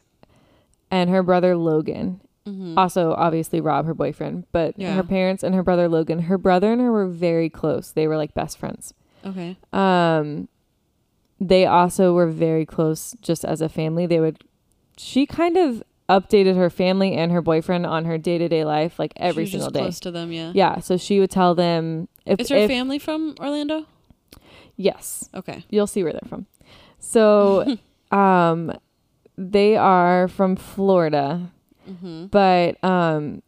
and 0.91 1.09
her 1.09 1.23
brother 1.23 1.57
Logan. 1.57 2.21
Mm-hmm. 2.47 2.77
Also, 2.77 3.13
obviously, 3.15 3.61
Rob, 3.61 3.87
her 3.87 3.95
boyfriend, 3.95 4.47
but 4.53 4.75
Yeah. 4.79 4.95
her 4.95 5.03
parents 5.05 5.43
and 5.45 5.55
her 5.55 5.63
brother 5.63 5.89
Logan. 5.89 6.21
Her 6.23 6.39
brother 6.39 6.73
and 6.73 6.81
her 6.81 6.91
were 6.91 7.07
very 7.07 7.49
close. 7.49 7.93
They 7.93 8.07
were 8.09 8.17
like 8.17 8.35
best 8.35 8.59
friends. 8.59 8.93
Okay. 9.25 9.57
Um, 9.73 10.49
they 11.41 11.67
also 11.67 12.13
were 12.15 12.27
very 12.29 12.67
close 12.67 13.15
just 13.23 13.45
as 13.45 13.61
a 13.61 13.69
family. 13.69 14.07
They 14.07 14.19
would, 14.19 14.43
she 14.97 15.25
kind 15.27 15.57
of 15.57 15.83
updated 16.09 16.57
her 16.57 16.69
family 16.69 17.15
and 17.15 17.31
her 17.31 17.41
boyfriend 17.41 17.87
on 17.87 18.05
her 18.07 18.19
day 18.19 18.39
to 18.39 18.49
day 18.49 18.65
life, 18.65 18.99
like 18.99 19.13
every 19.17 19.47
She 19.47 19.57
was 19.57 19.65
single 19.65 19.71
day. 19.71 19.81
Close 19.87 20.01
to 20.01 20.11
them, 20.11 20.33
yeah. 20.33 20.51
Yeah. 20.55 20.81
So 20.81 20.97
she 20.97 21.21
would 21.21 21.31
tell 21.31 21.55
them 21.55 22.09
if, 22.27 22.41
Is 22.41 22.49
her 22.49 22.57
if- 22.57 22.71
family 22.71 22.99
from 22.99 23.37
Orlando? 23.39 23.87
yes, 24.77 25.29
Okay. 25.35 25.65
you'll 25.71 25.87
see 25.87 26.03
where 26.03 26.13
they're 26.13 26.29
from. 26.29 26.47
So, 26.99 27.77
um, 28.17 28.73
they 29.39 29.77
are 29.77 30.27
from 30.29 30.57
Florida, 30.57 31.52
Mm-hmm. 31.89 32.27
but 32.27 32.83
um 32.85 33.43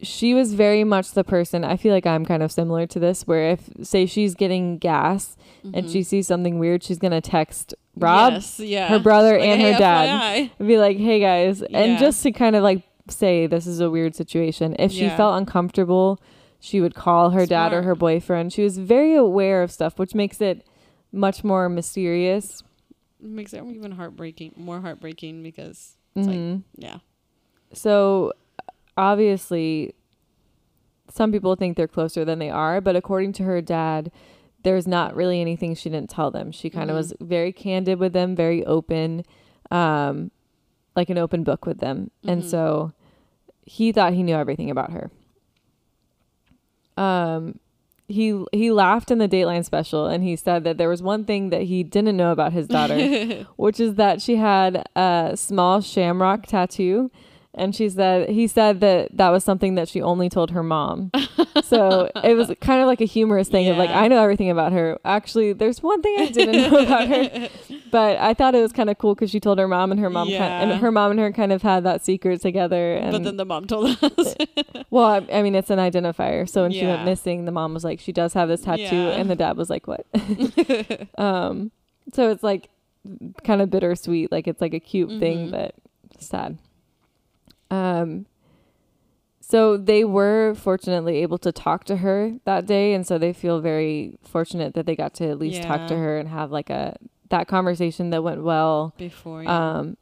she 0.00 0.32
was 0.34 0.54
very 0.54 0.84
much 0.84 1.12
the 1.12 1.24
person 1.24 1.64
i 1.64 1.76
feel 1.76 1.92
like 1.92 2.06
i'm 2.06 2.24
kind 2.24 2.42
of 2.42 2.52
similar 2.52 2.86
to 2.86 2.98
this 3.00 3.26
where 3.26 3.50
if 3.50 3.68
say 3.82 4.06
she's 4.06 4.34
getting 4.34 4.78
gas 4.78 5.36
and 5.74 5.90
she 5.90 6.02
sees 6.02 6.26
something 6.26 6.58
weird 6.58 6.82
she's 6.84 6.98
gonna 6.98 7.20
text 7.20 7.74
rob 7.96 8.32
Mm-hmm. 8.32 8.34
Yes, 8.36 8.60
yeah. 8.60 8.88
her 8.88 8.98
brother 8.98 9.38
Like, 9.38 9.48
and 9.48 9.60
hey, 9.60 9.72
her 9.72 9.78
dad 9.78 10.08
FYI. 10.08 10.50
and 10.58 10.68
be 10.68 10.78
like 10.78 10.96
hey 10.98 11.18
guys 11.20 11.62
and 11.62 11.98
just 11.98 12.22
to 12.22 12.32
kind 12.32 12.54
of 12.56 12.62
like 12.62 12.82
say 13.08 13.46
this 13.46 13.66
is 13.66 13.80
a 13.80 13.90
weird 13.90 14.14
situation 14.14 14.76
if 14.78 14.92
she 14.92 15.02
Yeah. 15.06 15.16
felt 15.16 15.36
uncomfortable 15.38 16.20
she 16.60 16.80
would 16.80 16.94
call 16.94 17.30
her 17.30 17.46
dad 17.46 17.72
or 17.72 17.82
her 17.82 17.94
boyfriend 17.94 18.52
she 18.52 18.62
was 18.62 18.78
very 18.78 19.14
aware 19.14 19.62
of 19.62 19.70
stuff 19.72 19.98
which 19.98 20.14
makes 20.14 20.40
it 20.40 20.66
much 21.12 21.42
more 21.44 21.68
mysterious 21.68 22.62
Makes 23.20 23.52
it 23.52 23.64
even 23.64 23.90
heartbreaking, 23.90 24.52
more 24.56 24.80
heartbreaking 24.80 25.42
because 25.42 25.96
it's 26.14 26.28
like, 26.28 26.36
Mhm. 26.36 26.62
yeah. 26.76 26.98
So 27.72 28.32
obviously 28.96 29.94
some 31.10 31.32
people 31.32 31.56
think 31.56 31.76
they're 31.76 31.88
closer 31.88 32.24
than 32.24 32.38
they 32.38 32.50
are, 32.50 32.80
but 32.80 32.96
according 32.96 33.32
to 33.34 33.42
her 33.44 33.60
dad, 33.62 34.10
there's 34.62 34.86
not 34.86 35.14
really 35.16 35.40
anything 35.40 35.74
she 35.74 35.88
didn't 35.88 36.10
tell 36.10 36.30
them. 36.30 36.50
She 36.52 36.68
kind 36.68 36.90
of 36.90 36.94
Mhm. 36.94 36.98
was 36.98 37.14
very 37.20 37.52
candid 37.52 37.98
with 37.98 38.12
them, 38.12 38.34
very 38.36 38.64
open, 38.66 39.22
um, 39.70 40.30
like 40.96 41.08
an 41.10 41.16
open 41.18 41.44
book 41.44 41.64
with 41.64 41.78
them. 41.78 42.10
And 42.26 42.42
Mhm. 42.42 42.46
so 42.46 42.92
he 43.64 43.92
thought 43.92 44.12
he 44.14 44.22
knew 44.22 44.34
everything 44.34 44.70
about 44.70 44.90
her. 44.90 45.10
Um, 46.96 47.58
he 48.08 48.44
he 48.52 48.72
laughed 48.72 49.10
in 49.10 49.18
the 49.18 49.28
Dateline 49.28 49.64
special, 49.64 50.06
and 50.06 50.24
he 50.24 50.34
said 50.34 50.64
that 50.64 50.78
there 50.78 50.88
was 50.88 51.02
one 51.02 51.24
thing 51.24 51.50
that 51.50 51.62
he 51.62 51.82
didn't 51.82 52.16
know 52.16 52.32
about 52.32 52.52
his 52.52 52.66
daughter, 52.66 52.96
which 53.56 53.78
is 53.78 53.94
that 53.96 54.20
she 54.22 54.36
had 54.36 54.88
a 54.96 55.32
small 55.36 55.80
shamrock 55.80 56.46
tattoo. 56.46 57.10
And 57.54 57.74
she 57.74 57.88
said 57.88 58.28
he 58.28 58.46
said 58.46 58.80
that 58.80 59.16
that 59.16 59.30
was 59.30 59.42
something 59.42 59.74
that 59.74 59.88
she 59.88 60.00
only 60.00 60.28
told 60.28 60.50
her 60.52 60.62
mom. 60.62 61.10
so 61.64 62.08
it 62.22 62.34
was 62.34 62.52
kind 62.60 62.80
of 62.82 62.86
like 62.86 63.00
a 63.00 63.04
humorous 63.06 63.48
thing 63.48 63.66
of 63.68 63.76
like 63.76 63.90
I 63.90 64.06
know 64.06 64.22
everything 64.22 64.50
about 64.50 64.72
her. 64.72 64.98
Actually, 65.04 65.54
there's 65.54 65.82
one 65.82 66.00
thing 66.02 66.14
I 66.18 66.26
didn't 66.26 66.70
know 66.70 66.78
about 66.78 67.08
her, 67.08 67.48
but 67.90 68.16
I 68.18 68.34
thought 68.34 68.54
it 68.54 68.60
was 68.60 68.70
kind 68.72 68.90
of 68.90 68.98
cool 68.98 69.14
because 69.14 69.30
she 69.30 69.40
told 69.40 69.58
her 69.58 69.66
mom, 69.66 69.90
and 69.90 69.98
her 70.00 70.10
mom 70.10 70.26
kind 70.28 70.34
Yeah. 70.34 70.60
and 70.62 70.80
her 70.80 70.92
mom 70.92 71.10
and 71.12 71.18
her 71.20 71.32
kind 71.32 71.50
of 71.50 71.62
had 71.62 71.82
that 71.84 72.04
secret 72.04 72.40
together. 72.42 72.94
And 72.94 73.12
but 73.12 73.24
then 73.24 73.38
the 73.38 73.44
mom 73.46 73.66
told 73.66 73.96
us. 74.02 74.36
well, 74.90 75.06
I, 75.06 75.26
I 75.32 75.42
mean, 75.42 75.54
it's 75.56 75.70
an 75.70 75.78
identifier. 75.80 76.48
So 76.48 76.62
when 76.62 76.70
she 76.72 76.84
went 76.86 77.04
missing, 77.06 77.44
the 77.44 77.50
mom 77.52 77.74
was 77.74 77.82
like, 77.82 77.98
she 77.98 78.12
does 78.12 78.34
have 78.34 78.48
this 78.48 78.60
tattoo, 78.60 78.82
Yeah. 78.94 79.08
and 79.16 79.28
the 79.28 79.36
dad 79.36 79.56
was 79.56 79.68
like, 79.70 79.86
what? 79.88 80.06
um, 81.18 81.70
so 82.12 82.30
it's 82.30 82.42
like 82.42 82.68
kind 83.42 83.62
of 83.62 83.70
bittersweet. 83.70 84.30
Like 84.30 84.46
it's 84.46 84.60
like 84.60 84.74
a 84.74 84.80
cute 84.80 85.18
thing, 85.18 85.48
Mhm. 85.48 85.50
but 85.50 85.74
sad. 86.18 86.58
Um, 87.70 88.26
So 89.40 89.78
they 89.78 90.04
were 90.04 90.54
fortunately 90.54 91.22
able 91.22 91.38
to 91.38 91.50
talk 91.52 91.84
to 91.84 91.96
her 91.98 92.34
that 92.44 92.66
day, 92.66 92.92
and 92.92 93.06
so 93.06 93.16
they 93.16 93.32
feel 93.32 93.60
very 93.60 94.18
fortunate 94.22 94.74
that 94.74 94.84
they 94.84 94.94
got 94.94 95.14
to 95.14 95.28
at 95.30 95.38
least 95.38 95.62
talk 95.62 95.86
to 95.88 95.96
her 95.96 96.18
and 96.18 96.28
have 96.28 96.50
like 96.52 96.68
a 96.68 96.96
that 97.30 97.48
conversation 97.48 98.10
that 98.10 98.22
went 98.22 98.42
well. 98.42 98.94
Before. 98.98 99.42
Yeah. 99.42 99.78
Um, 99.78 99.96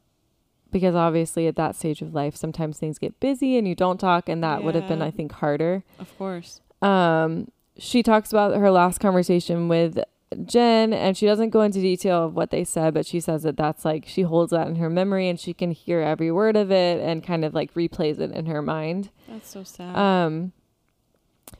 because 0.72 0.96
obviously 0.96 1.46
at 1.46 1.54
that 1.56 1.76
stage 1.76 2.02
of 2.02 2.12
life, 2.12 2.34
sometimes 2.36 2.78
things 2.78 2.98
get 2.98 3.18
busy 3.20 3.56
and 3.56 3.66
you 3.68 3.74
don't 3.76 3.98
talk, 3.98 4.28
and 4.28 4.42
that 4.42 4.64
would 4.64 4.74
have 4.74 4.88
been, 4.88 5.00
I 5.00 5.10
think, 5.12 5.30
harder. 5.32 5.84
of 6.00 6.16
course. 6.18 6.60
Um, 6.82 7.50
she 7.78 8.02
talks 8.02 8.32
about 8.32 8.56
her 8.56 8.70
last 8.70 8.98
conversation 8.98 9.68
with 9.68 9.98
Jen, 10.44 10.92
and 10.92 11.16
she 11.16 11.24
doesn't 11.24 11.50
go 11.50 11.60
into 11.60 11.80
detail 11.80 12.24
of 12.24 12.34
what 12.34 12.50
they 12.50 12.64
said, 12.64 12.94
but 12.94 13.06
she 13.06 13.20
says 13.20 13.44
that 13.44 13.56
that's 13.56 13.84
like 13.84 14.04
she 14.06 14.22
holds 14.22 14.50
that 14.50 14.66
in 14.66 14.76
her 14.76 14.90
memory 14.90 15.28
and 15.28 15.38
she 15.38 15.54
can 15.54 15.70
hear 15.70 16.00
every 16.00 16.32
word 16.32 16.56
of 16.56 16.72
it 16.72 17.00
and 17.00 17.22
kind 17.22 17.44
of 17.44 17.54
like 17.54 17.72
replays 17.74 18.18
it 18.18 18.32
in 18.32 18.46
her 18.46 18.60
mind. 18.60 19.10
That's 19.28 19.48
so 19.48 19.62
sad. 19.62 19.96
Um, 19.96 20.52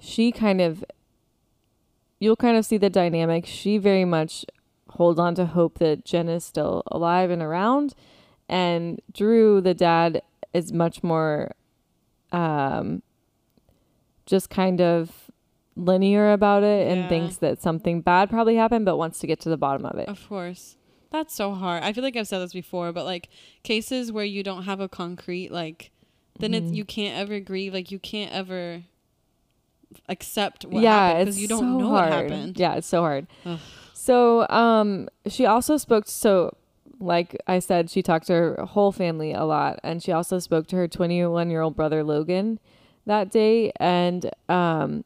she 0.01 0.33
kind 0.33 0.61
of, 0.61 0.85
you'll 2.19 2.37
kind 2.37 2.57
of 2.57 2.67
see 2.67 2.77
the 2.77 2.91
dynamic. 2.91 3.47
She 3.47 3.79
very 3.79 4.05
much 4.05 4.45
holds 4.91 5.21
on 5.21 5.37
to 5.37 5.47
hope 5.47 5.79
that 5.79 6.05
Jen 6.05 6.29
is 6.29 6.45
still 6.45 6.83
alive 6.89 7.31
and 7.31 7.43
around, 7.43 7.95
and 8.49 9.01
Drew, 9.13 9.61
the 9.61 9.75
dad, 9.75 10.23
is 10.53 10.73
much 10.73 11.05
more, 11.05 11.55
um, 12.33 13.03
just 14.25 14.51
kind 14.51 14.81
of 14.81 15.26
linear 15.77 16.33
about 16.33 16.63
it 16.63 16.89
and 16.89 17.03
Yeah. 17.03 17.09
thinks 17.09 17.37
that 17.37 17.61
something 17.61 18.01
bad 18.01 18.31
probably 18.31 18.57
happened, 18.57 18.85
but 18.87 18.97
wants 18.97 19.19
to 19.21 19.27
get 19.27 19.39
to 19.41 19.49
the 19.51 19.57
bottom 19.59 19.85
of 19.85 19.99
it. 19.99 20.09
Of 20.09 20.27
course. 20.29 20.77
That's 21.11 21.35
so 21.35 21.53
hard. 21.53 21.83
I 21.83 21.93
feel 21.93 22.03
like 22.03 22.17
I've 22.17 22.27
said 22.27 22.39
this 22.41 22.53
before, 22.53 22.93
but 22.93 23.05
like 23.05 23.29
cases 23.63 24.11
where 24.11 24.25
you 24.25 24.43
don't 24.43 24.65
have 24.65 24.81
a 24.81 24.89
concrete 24.89 25.51
like 25.53 25.91
then 26.39 26.53
it's 26.53 26.71
Mhm. 26.71 26.75
you 26.75 26.85
can't 26.85 27.17
ever 27.17 27.41
grieve, 27.41 27.73
like 27.73 27.91
you 27.91 27.99
can't 27.99 28.31
ever 28.33 28.83
accept 30.09 30.65
what 30.65 30.83
yeah, 30.83 31.09
happened 31.09 31.25
because 31.27 31.41
you 31.41 31.49
don't 31.49 31.61
so 31.61 31.79
know 31.79 31.89
hard. 31.89 32.11
what 32.11 32.23
happened. 32.31 32.59
Yeah, 32.59 32.75
it's 32.75 32.87
so 32.87 33.01
hard. 33.01 33.27
Ugh. 33.45 33.59
So, 33.95 34.47
um, 34.49 35.09
she 35.27 35.47
also 35.47 35.77
spoke. 35.79 36.07
So, 36.07 36.55
like 37.01 37.37
I 37.47 37.59
said, 37.59 37.91
she 37.91 38.03
talked 38.03 38.27
to 38.29 38.33
her 38.35 38.65
whole 38.71 38.93
family 38.93 39.33
a 39.33 39.45
lot, 39.45 39.81
and 39.83 40.03
she 40.03 40.13
also 40.13 40.39
spoke 40.39 40.67
to 40.69 40.77
her 40.77 40.89
21 40.89 41.51
year 41.51 41.61
old 41.63 41.75
brother 41.77 42.05
Logan 42.05 42.59
that 43.07 43.31
day. 43.31 43.73
And 43.81 44.31
um, 44.49 45.05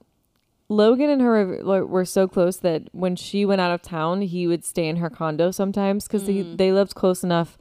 Logan 0.71 1.11
and 1.11 1.21
her 1.21 1.63
were, 1.85 2.05
so 2.05 2.27
close 2.29 2.57
that 2.59 2.85
when 2.93 3.17
she 3.17 3.45
went 3.45 3.61
out 3.61 3.73
of 3.73 3.83
town, 3.83 4.23
he 4.23 4.47
would 4.47 4.65
stay 4.65 4.87
in 4.89 4.97
her 4.97 5.11
condo 5.11 5.51
sometimes 5.51 6.07
because 6.07 6.23
Mhm. 6.23 6.57
they 6.57 6.71
lived 6.73 6.95
close 6.95 7.25
enough. 7.25 7.59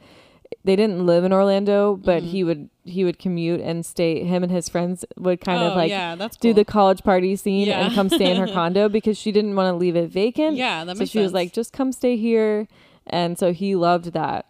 They 0.63 0.75
didn't 0.75 1.06
live 1.06 1.24
in 1.24 1.34
Orlando, 1.34 1.96
but 1.96 2.22
Mhm. 2.24 2.28
he 2.28 2.44
would 2.44 2.70
he 2.86 3.04
would 3.04 3.20
commute 3.20 3.62
and 3.62 3.86
stay. 3.86 4.24
Him 4.24 4.42
and 4.42 4.51
his 4.51 4.68
friends 4.70 5.06
would 5.18 5.42
kind 5.42 5.62
of 5.63 5.74
Oh, 5.74 5.75
like 5.75 5.89
yeah, 5.92 6.16
that's 6.16 6.38
do 6.38 6.54
the 6.54 6.66
college 6.66 7.04
party 7.04 7.36
scene 7.36 7.68
Yeah. 7.68 7.86
and 7.86 7.94
come 7.94 8.10
stay 8.10 8.32
in 8.32 8.38
her 8.38 8.48
condo 8.60 8.89
because 8.89 9.16
she 9.18 9.32
didn't 9.32 9.56
want 9.56 9.72
to 9.72 9.78
leave 9.78 9.96
it 9.96 10.10
vacant. 10.10 10.56
Yeah, 10.58 10.84
that 10.86 10.98
makes 10.98 11.12
so 11.12 11.20
she 11.20 11.24
was 11.24 11.34
like, 11.34 11.51
just 11.54 11.72
come 11.74 11.92
stay 11.92 12.16
here. 12.16 12.68
And 13.06 13.38
so 13.39 13.54
he 13.54 13.75
loved 13.75 14.13
that. 14.13 14.46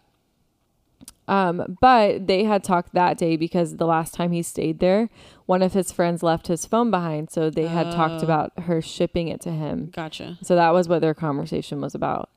Um, 1.30 1.76
but 1.80 2.26
they 2.26 2.42
had 2.42 2.64
talked 2.64 2.92
that 2.94 3.16
day 3.16 3.36
because 3.36 3.76
the 3.76 3.86
last 3.86 4.14
time 4.14 4.32
he 4.32 4.42
stayed 4.42 4.80
there, 4.80 5.08
one 5.46 5.62
of 5.62 5.74
his 5.74 5.92
friends 5.92 6.24
left 6.24 6.48
his 6.48 6.66
phone 6.66 6.90
behind. 6.90 7.30
So 7.30 7.50
they 7.50 7.68
had 7.68 7.92
talked 7.92 8.22
Oh. 8.22 8.24
about 8.24 8.58
her 8.64 8.82
shipping 8.82 9.28
it 9.28 9.40
to 9.42 9.50
him. 9.52 9.90
Gotcha. 9.94 10.38
So 10.42 10.56
that 10.56 10.70
was 10.72 10.88
what 10.88 11.00
their 11.02 11.14
conversation 11.14 11.80
was 11.80 11.94
about. 11.94 12.30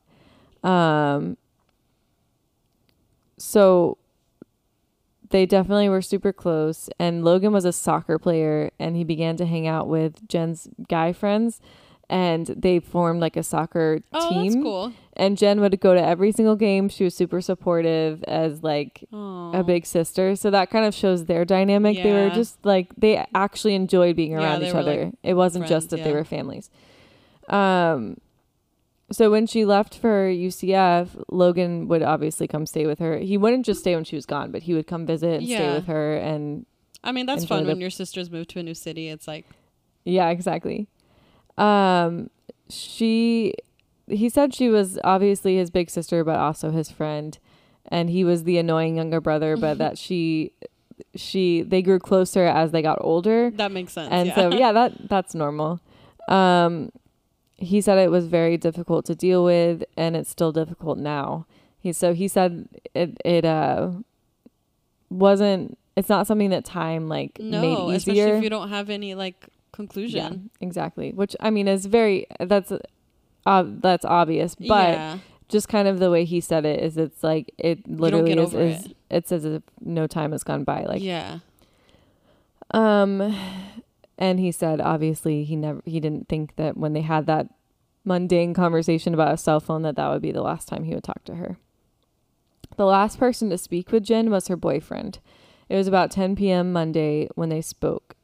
Um, 0.63 1.38
so 3.38 3.97
they 5.29 5.45
definitely 5.47 5.89
were 5.89 6.01
super 6.01 6.31
close. 6.31 6.89
And 7.00 7.23
Logan 7.25 7.51
was 7.51 7.65
a 7.65 7.73
soccer 7.73 8.19
player 8.19 8.69
and 8.79 8.95
he 8.95 9.03
began 9.03 9.36
to 9.38 9.45
hang 9.45 9.65
out 9.67 9.88
with 9.88 10.27
Jen's 10.27 10.67
guy 10.88 11.13
friends. 11.13 11.60
And 12.13 12.45
they 12.47 12.80
formed 12.80 13.21
like 13.21 13.36
a 13.38 13.43
soccer 13.43 14.02
Oh, 14.13 14.30
team. 14.30 14.43
that's 14.52 14.63
cool. 14.63 14.93
And 15.15 15.36
Jen 15.38 15.60
would 15.62 15.80
go 15.80 15.93
to 15.95 16.04
every 16.13 16.32
single 16.32 16.56
game. 16.56 16.88
She 16.89 17.04
was 17.04 17.15
super 17.15 17.41
supportive 17.41 18.23
as 18.26 18.62
like 18.62 19.04
Oh. 19.12 19.52
a 19.54 19.63
big 19.63 19.86
sister. 19.88 20.36
So 20.36 20.52
that 20.52 20.69
kind 20.69 20.86
of 20.86 20.93
shows 20.93 21.26
their 21.26 21.43
dynamic. 21.45 21.95
They 22.04 22.13
were 22.13 22.30
just 22.30 22.58
like 22.63 22.88
they 22.95 23.26
actually 23.34 23.73
enjoyed 23.76 24.15
being 24.15 24.36
around 24.36 24.62
they 24.62 24.69
each 24.69 24.76
other. 24.76 25.06
like, 25.06 25.13
it 25.23 25.34
wasn't 25.34 25.65
just 25.67 25.89
friends, 25.89 26.04
that 26.04 26.08
they 26.08 26.13
were 26.13 26.23
families. 26.23 26.69
Um 27.49 28.17
so 29.12 29.30
when 29.30 29.45
she 29.45 29.63
left 29.65 29.95
for 29.95 30.28
UCF, 30.30 31.10
Logan 31.30 31.88
would 31.88 32.02
obviously 32.02 32.47
come 32.47 32.65
stay 32.65 32.86
with 32.88 32.99
her. 32.99 33.17
He 33.17 33.38
wouldn't 33.38 33.65
just 33.65 33.80
stay 33.82 33.93
when 33.95 34.04
she 34.06 34.15
was 34.15 34.26
gone, 34.26 34.52
but 34.52 34.63
he 34.63 34.73
would 34.73 34.88
come 34.88 35.06
visit 35.06 35.36
and 35.41 35.45
stay 35.45 35.71
with 35.73 35.86
her 35.86 36.15
and 36.17 36.65
I 37.04 37.12
mean, 37.12 37.26
that's 37.26 37.43
fun 37.45 37.63
the- 37.63 37.69
when 37.69 37.82
your 37.82 37.89
sisters 37.89 38.32
move 38.32 38.47
to 38.49 38.60
a 38.60 38.63
new 38.63 38.73
city. 38.73 39.10
It's 39.10 39.28
like 39.28 39.45
yeah, 40.06 40.30
exactly. 40.30 40.88
Um 41.58 42.30
she 42.70 43.54
he 44.08 44.30
said 44.30 44.54
she 44.54 44.70
was 44.70 45.00
obviously 45.04 45.58
his 45.58 45.70
big 45.70 45.89
sister 45.89 46.24
but 46.24 46.38
also 46.38 46.72
his 46.72 46.92
friend 46.92 47.38
and 47.88 48.10
he 48.10 48.24
was 48.24 48.44
the 48.44 48.58
annoying 48.58 48.96
younger 48.98 49.22
brother 49.22 49.56
but 49.58 49.78
that 49.78 49.98
she 49.98 50.52
she 51.16 51.62
they 51.62 51.82
grew 51.82 52.00
closer 52.00 52.46
as 52.46 52.72
they 52.72 52.82
got 52.82 52.98
older 53.02 53.52
that 53.52 53.72
makes 53.72 53.94
sense. 53.94 54.10
and 54.12 54.30
yeah. 54.30 54.36
so 54.36 54.54
yeah 54.54 54.72
that 54.72 55.10
that's 55.10 55.34
normal 55.36 55.80
um 56.28 56.92
he 57.56 57.80
said 57.82 57.98
it 57.98 58.12
was 58.12 58.28
very 58.28 58.58
difficult 58.58 59.06
to 59.06 59.16
deal 59.16 59.44
with 59.44 59.84
and 59.96 60.16
it's 60.16 60.30
still 60.30 60.52
difficult 60.52 60.98
now 60.98 61.46
he 61.80 61.94
so 61.94 62.13
he 62.13 62.28
said 62.28 62.68
it 62.94 63.18
it 63.24 63.46
uh 63.46 63.92
wasn't 65.10 65.78
it's 65.96 66.10
not 66.10 66.26
something 66.26 66.50
that 66.50 66.66
time 66.66 67.08
like 67.08 67.38
no, 67.39 67.62
made 67.62 67.96
especially 67.96 68.20
easier 68.20 68.36
if 68.36 68.44
you 68.44 68.50
don't 68.50 68.70
have 68.70 68.89
any 68.89 69.13
like 69.16 69.48
conclusion. 69.73 70.49
yeah 70.62 70.65
exactly 70.65 71.12
which 71.12 71.36
i 71.39 71.49
mean 71.49 71.67
is 71.67 71.86
very 71.86 72.25
that's 72.39 72.71
uh, 73.45 73.63
that's 73.65 74.05
obvious 74.05 74.55
but 74.55 74.93
yeah. 74.93 75.17
just 75.49 75.67
kind 75.67 75.88
of 75.88 75.99
the 75.99 76.09
way 76.09 76.23
he 76.23 76.39
said 76.39 76.65
it 76.65 76.81
is 76.81 76.97
it's 76.97 77.21
like 77.23 77.53
it 77.57 77.86
literally 77.89 78.31
is, 78.31 78.53
is 78.53 78.86
it. 78.86 78.97
it's 79.09 79.31
as 79.31 79.43
if 79.43 79.62
no 79.81 80.07
time 80.07 80.31
has 80.31 80.43
gone 80.43 80.63
by 80.63 80.83
like 80.86 81.01
yeah. 81.01 81.39
Um, 82.71 83.38
and 84.17 84.39
he 84.39 84.51
said 84.51 84.81
obviously 84.81 85.43
he 85.43 85.55
never 85.55 85.81
he 85.86 85.99
didn't 85.99 86.29
think 86.29 86.55
that 86.55 86.77
when 86.77 86.93
they 86.93 87.01
had 87.01 87.27
that 87.27 87.47
mundane 88.05 88.53
conversation 88.53 89.13
about 89.13 89.33
a 89.33 89.38
cell 89.38 89.59
phone 89.59 89.81
that 89.83 89.95
that 89.95 90.09
would 90.09 90.21
be 90.21 90.31
the 90.31 90.41
last 90.41 90.67
time 90.67 90.83
he 90.83 90.93
would 90.93 91.03
talk 91.03 91.23
to 91.25 91.36
her. 91.36 91.57
The 92.75 92.86
last 92.86 93.19
person 93.19 93.49
to 93.49 93.57
speak 93.57 93.91
with 93.91 94.03
Jen 94.03 94.29
was 94.29 94.47
her 94.47 94.55
boyfriend. 94.55 95.19
It 95.69 95.75
was 95.75 95.88
about 95.88 96.12
10 96.12 96.36
p.m. 96.36 96.73
Monday 96.73 97.27
when 97.36 97.49
they 97.49 97.62
spoke. 97.62 98.15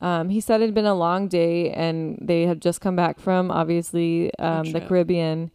Um, 0.00 0.28
he 0.28 0.40
said 0.40 0.60
it 0.60 0.66
had 0.66 0.74
been 0.74 0.84
a 0.86 0.94
long 0.94 1.28
day 1.28 1.70
and 1.70 2.18
they 2.20 2.42
had 2.46 2.60
just 2.60 2.80
come 2.80 2.96
back 2.96 3.18
from 3.18 3.50
obviously 3.50 4.32
um, 4.38 4.70
the. 4.72 4.80
Caribbean 4.80 5.50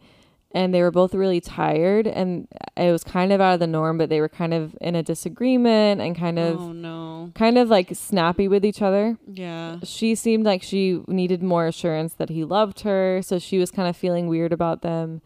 and 0.52 0.74
they 0.74 0.82
were 0.82 0.90
both 0.90 1.14
really 1.14 1.40
tired 1.40 2.08
and 2.08 2.48
it 2.76 2.90
was 2.90 3.04
kind 3.04 3.32
of 3.32 3.40
out 3.40 3.54
of 3.54 3.60
the 3.60 3.68
norm 3.68 3.96
but 3.98 4.08
they 4.08 4.20
were 4.20 4.28
kind 4.28 4.52
of 4.52 4.76
in 4.80 4.96
a 4.96 5.02
disagreement 5.04 6.00
and 6.00 6.16
kind 6.16 6.40
of 6.40 6.60
oh 6.60 6.72
no. 6.72 7.30
kind 7.36 7.56
of 7.56 7.68
like 7.68 7.94
snappy 7.94 8.48
with 8.48 8.64
each 8.64 8.82
other. 8.82 9.16
Yeah. 9.32 9.76
She 9.84 10.16
seemed 10.16 10.44
like 10.44 10.64
she 10.64 11.00
needed 11.06 11.40
more 11.40 11.68
assurance 11.68 12.14
that 12.14 12.30
he 12.30 12.42
loved 12.44 12.80
her, 12.80 13.20
so 13.22 13.38
she 13.38 13.58
was 13.58 13.70
kind 13.70 13.88
of 13.88 13.96
feeling 13.96 14.26
weird 14.26 14.52
about 14.52 14.82
them 14.82 15.22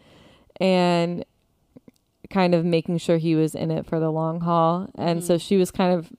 and 0.61 1.25
kind 2.31 2.55
of 2.55 2.65
making 2.65 2.99
sure 2.99 3.17
he 3.17 3.35
was 3.35 3.55
in 3.55 3.71
it 3.71 3.87
for 3.87 3.99
the 4.01 4.11
long 4.11 4.41
haul. 4.41 4.91
And 4.97 5.23
so 5.25 5.37
Mhm. 5.37 5.41
she 5.41 5.57
was 5.57 5.71
kind 5.71 5.95
of 5.99 6.13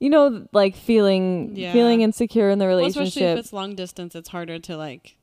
you 0.00 0.10
know 0.10 0.46
like 0.52 0.74
feeling 0.74 1.52
Yeah. 1.54 1.72
feeling 1.72 2.00
insecure 2.00 2.50
in 2.50 2.58
the 2.58 2.64
Well, 2.66 2.78
especially 2.78 3.00
relationship. 3.02 3.38
if 3.38 3.44
it's 3.44 3.52
long 3.52 3.74
distance, 3.76 4.14
it's 4.16 4.30
harder 4.30 4.58
to 4.58 4.76
like. 4.76 5.16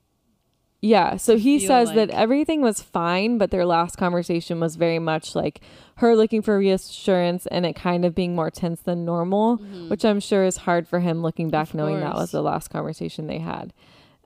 Yeah, 0.79 1.17
so 1.17 1.37
he 1.37 1.57
says 1.57 1.91
that 1.93 2.11
everything 2.11 2.61
was 2.61 2.83
fine, 2.83 3.39
but 3.39 3.49
their 3.49 3.65
last 3.65 3.97
conversation 3.97 4.59
was 4.59 4.75
very 4.75 4.99
much 4.99 5.33
like 5.33 5.59
her 5.95 6.15
looking 6.15 6.43
for 6.43 6.55
reassurance 6.59 7.47
and 7.47 7.65
it 7.65 7.73
kind 7.75 8.05
of 8.05 8.13
being 8.13 8.35
more 8.35 8.51
tense 8.51 8.81
than 8.81 9.03
normal, 9.03 9.57
Mhm. 9.57 9.89
which 9.89 10.05
I'm 10.05 10.19
sure 10.19 10.45
is 10.45 10.57
hard 10.57 10.87
for 10.87 10.99
him 10.99 11.23
looking 11.23 11.49
back 11.49 11.69
Of 11.69 11.73
knowing 11.75 11.99
that 12.01 12.13
was 12.13 12.29
the 12.29 12.43
last 12.43 12.67
conversation 12.69 13.25
they 13.25 13.39
had. 13.39 13.73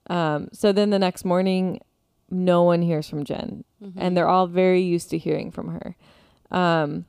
Um, 0.07 0.49
so 0.51 0.73
then 0.73 0.89
the 0.89 0.99
next 0.99 1.23
morning, 1.23 1.79
no 2.29 2.63
one 2.63 2.81
hears 2.81 3.07
from 3.07 3.23
Jen, 3.23 3.63
Mhm. 3.81 3.93
and 3.95 4.17
they're 4.17 4.27
all 4.27 4.47
very 4.47 4.81
used 4.81 5.09
to 5.11 5.17
hearing 5.17 5.51
from 5.51 5.69
her. 5.69 5.95
Um, 6.51 7.05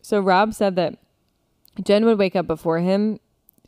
so 0.00 0.20
Rob 0.20 0.54
said 0.54 0.74
that 0.76 0.96
Jen 1.82 2.04
would 2.04 2.18
wake 2.18 2.36
up 2.36 2.46
before 2.46 2.78
him, 2.78 3.18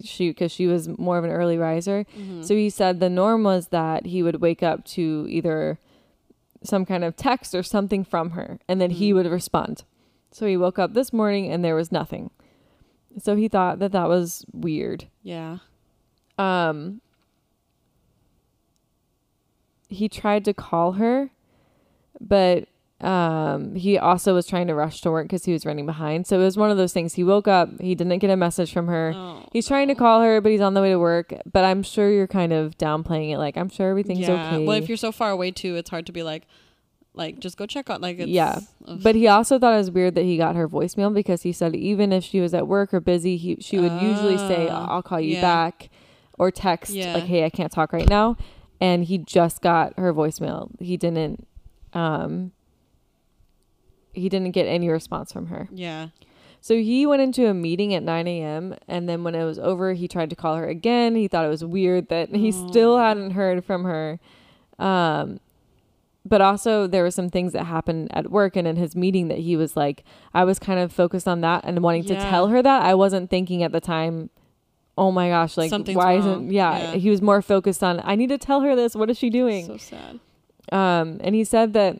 she 0.02 0.28
because 0.30 0.52
she 0.52 0.66
was 0.66 0.88
more 0.98 1.18
of 1.18 1.24
an 1.24 1.30
early 1.30 1.56
riser. 1.58 2.04
Mhm. 2.18 2.44
So 2.44 2.54
he 2.54 2.70
said 2.70 3.00
the 3.00 3.08
norm 3.10 3.42
was 3.42 3.68
that 3.68 4.06
he 4.06 4.22
would 4.22 4.40
wake 4.40 4.62
up 4.62 4.84
to 4.86 5.26
either 5.28 5.78
some 6.62 6.84
kind 6.84 7.04
of 7.04 7.16
text 7.16 7.54
or 7.54 7.62
something 7.62 8.04
from 8.04 8.30
her, 8.30 8.58
and 8.68 8.80
then 8.80 8.90
he 8.90 9.10
Mhm. 9.10 9.14
would 9.14 9.26
respond. 9.26 9.84
So 10.30 10.46
he 10.46 10.56
woke 10.56 10.78
up 10.78 10.92
this 10.94 11.12
morning 11.12 11.50
and 11.50 11.64
there 11.64 11.74
was 11.74 11.90
nothing. 11.90 12.30
So 13.18 13.36
he 13.36 13.48
thought 13.48 13.78
that 13.78 13.92
that 13.92 14.08
was 14.08 14.44
weird. 14.52 15.06
yeah. 15.22 15.58
Um, 16.38 17.00
he 19.88 20.08
tried 20.08 20.44
to 20.44 20.52
call 20.52 20.92
her, 20.92 21.30
but 22.20 22.68
Um, 23.00 23.74
he 23.74 23.98
also 23.98 24.32
was 24.32 24.46
trying 24.46 24.68
to 24.68 24.74
rush 24.74 25.02
to 25.02 25.10
work 25.10 25.26
because 25.26 25.44
he 25.44 25.52
was 25.52 25.66
running 25.66 25.84
behind. 25.84 26.26
So 26.26 26.40
it 26.40 26.44
was 26.44 26.56
one 26.56 26.70
of 26.70 26.78
those 26.78 26.94
things. 26.94 27.12
He 27.14 27.22
woke 27.24 27.46
up, 27.46 27.78
he 27.80 27.94
didn't 27.94 28.18
get 28.20 28.30
a 28.30 28.36
message 28.36 28.72
from 28.72 28.86
her. 28.88 29.12
Oh, 29.14 29.46
He's 29.52 29.68
trying 29.68 29.88
to 29.88 29.94
call 29.94 30.22
her, 30.22 30.40
but 30.40 30.50
he's 30.50 30.62
on 30.62 30.72
the 30.74 30.80
way 30.80 30.90
to 30.90 30.98
work. 30.98 31.34
But 31.50 31.64
I'm 31.64 31.82
sure 31.82 32.10
you're 32.10 32.26
kind 32.26 32.52
of 32.54 32.78
downplaying 32.78 33.32
it. 33.32 33.38
Like 33.38 33.56
I'm 33.58 33.68
sure 33.68 33.90
everything's 33.90 34.20
yeah. 34.20 34.54
okay. 34.54 34.64
Well, 34.64 34.76
if 34.78 34.88
you're 34.88 34.96
so 34.96 35.12
far 35.12 35.30
away 35.30 35.50
too, 35.50 35.76
it's 35.76 35.90
hard 35.90 36.06
to 36.06 36.12
be 36.12 36.22
like, 36.22 36.46
like 37.12 37.38
just 37.38 37.56
go 37.58 37.66
check 37.66 37.90
out. 37.90 38.00
Like, 38.00 38.18
it's, 38.18 38.28
Yeah. 38.28 38.60
ugh. 38.86 39.00
But 39.02 39.14
he 39.14 39.28
also 39.28 39.58
thought 39.58 39.74
it 39.74 39.78
was 39.78 39.90
weird 39.90 40.14
that 40.14 40.24
he 40.24 40.36
got 40.38 40.56
her 40.56 40.66
voicemail 40.68 41.12
because 41.12 41.42
he 41.42 41.52
said 41.52 41.74
even 41.76 42.12
if 42.12 42.24
she 42.24 42.40
was 42.40 42.54
at 42.54 42.66
work 42.66 42.94
or 42.94 43.00
busy, 43.00 43.36
he 43.36 43.58
she 43.60 43.78
would 43.78 43.92
usually 44.00 44.38
say, 44.38 44.68
Ah, 44.70 44.86
"I'll 44.90 45.02
call 45.02 45.20
you 45.20 45.34
yeah. 45.34 45.40
back," 45.42 45.90
or 46.38 46.50
text 46.50 46.92
Yeah. 46.92 47.12
like, 47.14 47.24
"Hey, 47.24 47.44
I 47.44 47.50
can't 47.50 47.72
talk 47.72 47.92
right 47.92 48.08
now." 48.08 48.36
And 48.80 49.04
he 49.04 49.16
just 49.18 49.60
got 49.62 49.98
her 49.98 50.12
voicemail. 50.14 50.70
He 50.80 50.96
didn't. 50.96 51.46
Um, 51.94 52.52
he 54.16 54.28
didn't 54.28 54.52
get 54.52 54.64
any 54.66 54.88
response 54.88 55.32
from 55.32 55.46
her. 55.46 55.68
yeah. 55.72 56.08
So 56.62 56.74
he 56.74 57.06
went 57.06 57.22
into 57.22 57.46
a 57.46 57.54
meeting 57.54 57.94
at 57.94 58.02
9 58.02 58.26
a.m. 58.26 58.74
and 58.88 59.08
then 59.08 59.22
when 59.22 59.36
it 59.36 59.44
was 59.44 59.56
over, 59.56 59.92
he 59.92 60.08
tried 60.08 60.30
to 60.30 60.36
call 60.36 60.56
her 60.56 60.66
again. 60.66 61.14
He 61.14 61.28
thought 61.28 61.44
it 61.44 61.48
was 61.48 61.64
weird 61.64 62.08
that 62.08 62.34
he 62.34 62.50
still 62.50 62.94
Oh. 62.94 62.98
hadn't 62.98 63.32
heard 63.32 63.64
from 63.64 63.84
her. 63.84 64.18
Um, 64.80 65.38
but 66.24 66.40
also 66.40 66.88
there 66.88 67.04
were 67.04 67.10
some 67.12 67.30
things 67.30 67.52
that 67.52 67.66
happened 67.66 68.08
at 68.12 68.32
work 68.32 68.56
and 68.56 68.66
in 68.66 68.74
his 68.74 68.96
meeting 68.96 69.28
that 69.28 69.38
he 69.38 69.56
was 69.56 69.76
like, 69.76 70.02
I 70.34 70.42
was 70.42 70.58
kind 70.58 70.80
of 70.80 70.92
focused 70.92 71.28
on 71.28 71.40
that 71.42 71.62
and 71.64 71.82
wanting 71.84 72.04
to 72.06 72.16
tell 72.16 72.48
her 72.48 72.60
that. 72.62 72.82
I 72.82 72.94
wasn't 72.94 73.30
thinking 73.30 73.62
at 73.62 73.70
the 73.70 73.80
time, 73.80 74.30
oh 74.98 75.12
my 75.12 75.28
gosh, 75.28 75.56
like 75.56 75.70
Something's 75.70 75.96
why 75.96 76.14
wrong. 76.16 76.18
isn't 76.18 76.50
yeah, 76.50 76.78
Yeah. 76.78 76.96
He 76.96 77.10
was 77.10 77.22
more 77.22 77.42
focused 77.42 77.84
on 77.84 78.00
I 78.02 78.16
need 78.16 78.30
to 78.30 78.38
tell 78.38 78.62
her 78.62 78.74
this. 78.74 78.96
What 78.96 79.08
is 79.08 79.16
she 79.18 79.30
doing? 79.30 79.66
So 79.66 79.76
sad. 79.76 80.18
Um, 80.72 81.20
and 81.22 81.36
he 81.36 81.44
said 81.44 81.74
that 81.74 81.98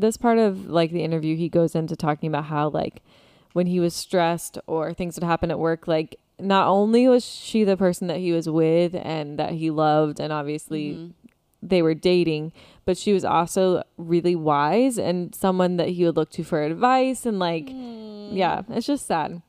this 0.00 0.16
part 0.16 0.38
of 0.38 0.66
like 0.68 0.90
the 0.92 1.02
interview, 1.02 1.36
he 1.36 1.48
goes 1.48 1.74
into 1.74 1.96
talking 1.96 2.28
about 2.28 2.44
how 2.44 2.68
like 2.68 3.02
when 3.52 3.66
he 3.66 3.80
was 3.80 3.94
stressed 3.94 4.58
or 4.66 4.92
things 4.92 5.16
would 5.16 5.24
happen 5.24 5.50
at 5.50 5.58
work, 5.58 5.88
like 5.88 6.18
not 6.38 6.68
only 6.68 7.08
was 7.08 7.24
she 7.24 7.64
the 7.64 7.76
person 7.76 8.06
that 8.08 8.18
he 8.18 8.32
was 8.32 8.48
with 8.48 8.94
and 8.94 9.38
that 9.38 9.52
he 9.52 9.70
loved, 9.70 10.20
and 10.20 10.32
obviously 10.32 10.92
Mhm. 10.92 11.12
they 11.62 11.80
were 11.80 11.94
dating, 11.94 12.52
but 12.84 12.98
she 12.98 13.12
was 13.14 13.24
also 13.24 13.82
really 13.96 14.36
wise 14.36 14.98
and 14.98 15.34
someone 15.34 15.78
that 15.78 15.88
he 15.88 16.04
would 16.04 16.16
look 16.16 16.30
to 16.32 16.44
for 16.44 16.62
advice 16.62 17.24
and 17.24 17.38
like 17.38 17.66
Mm. 17.68 18.36
yeah, 18.36 18.62
it's 18.68 18.86
just 18.86 19.06
sad. 19.06 19.40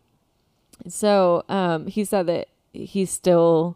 So, 0.88 1.44
um, 1.50 1.88
he 1.88 2.06
said 2.06 2.28
that 2.28 2.48
he's 2.72 3.10
still 3.12 3.76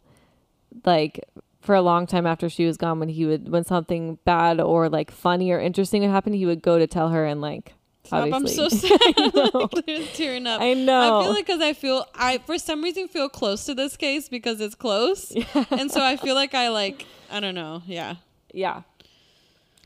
like 0.86 1.20
for 1.62 1.76
a 1.76 1.82
long 1.82 2.08
time 2.08 2.26
after 2.26 2.50
she 2.50 2.66
was 2.66 2.76
gone 2.78 3.00
when 3.00 3.10
he 3.10 3.26
would 3.26 3.50
when 3.50 3.64
something 3.64 4.18
bad 4.26 4.60
or 4.60 4.90
like 4.90 5.12
funny 5.12 5.52
or 5.52 5.60
interesting 5.60 6.02
would 6.02 6.12
happen, 6.12 6.34
he 6.34 6.46
would 6.46 6.62
go 6.62 6.80
to 6.80 6.88
tell 6.88 7.10
her 7.10 7.26
and 7.26 7.40
like 7.42 7.74
Stop, 8.04 8.34
I'm 8.34 8.48
so 8.48 8.68
sad. 8.70 8.92
I 9.02 9.32
know. 9.34 9.70
like, 9.72 10.14
tearing 10.14 10.48
up. 10.48 10.60
I 10.60 10.74
know. 10.74 11.20
I 11.20 11.24
feel 11.24 11.34
like 11.34 11.46
because 11.46 11.62
I 11.62 11.74
feel 11.74 12.06
I 12.16 12.40
for 12.40 12.58
some 12.58 12.84
reason 12.84 13.08
feel 13.08 13.30
close 13.30 13.66
to 13.66 13.76
this 13.76 13.96
case 13.96 14.28
because 14.28 14.60
it's 14.60 14.76
close, 14.76 15.32
and 15.72 15.92
so 15.92 16.04
I 16.04 16.18
feel 16.18 16.36
like 16.36 16.54
I 16.54 16.70
like 16.70 17.06
I 17.30 17.40
don't 17.40 17.56
know. 17.56 17.84
Yeah. 17.86 18.16
Yeah. 18.54 18.82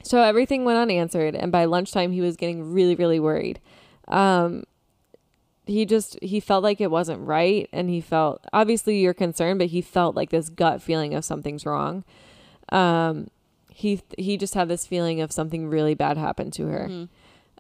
So 0.04 0.22
everything 0.22 0.66
went 0.66 0.78
unanswered, 0.78 1.36
and 1.36 1.52
by 1.52 1.66
lunchtime, 1.66 2.12
he 2.12 2.22
was 2.22 2.36
getting 2.36 2.72
really, 2.74 2.96
really 2.96 3.20
worried. 3.20 3.60
Um, 4.08 4.64
he 5.66 5.86
just 5.86 6.18
he 6.22 6.40
felt 6.40 6.64
like 6.64 6.80
it 6.82 6.92
wasn't 6.92 7.26
right, 7.26 7.68
and 7.72 7.90
he 7.90 8.02
felt 8.02 8.44
obviously 8.54 9.00
you're 9.00 9.14
concerned, 9.14 9.60
but 9.60 9.68
he 9.68 9.82
felt 9.82 10.16
like 10.16 10.30
this 10.30 10.50
gut 10.50 10.82
feeling 10.82 11.14
of 11.14 11.26
something's 11.26 11.66
wrong. 11.66 12.04
Um, 12.70 13.30
he 13.70 14.02
he 14.18 14.38
just 14.38 14.54
had 14.54 14.68
this 14.68 14.86
feeling 14.88 15.22
of 15.22 15.32
something 15.32 15.68
really 15.68 15.94
bad 15.96 16.18
happened 16.18 16.54
to 16.54 16.68
her. 16.68 16.88
Mhm. 16.90 17.10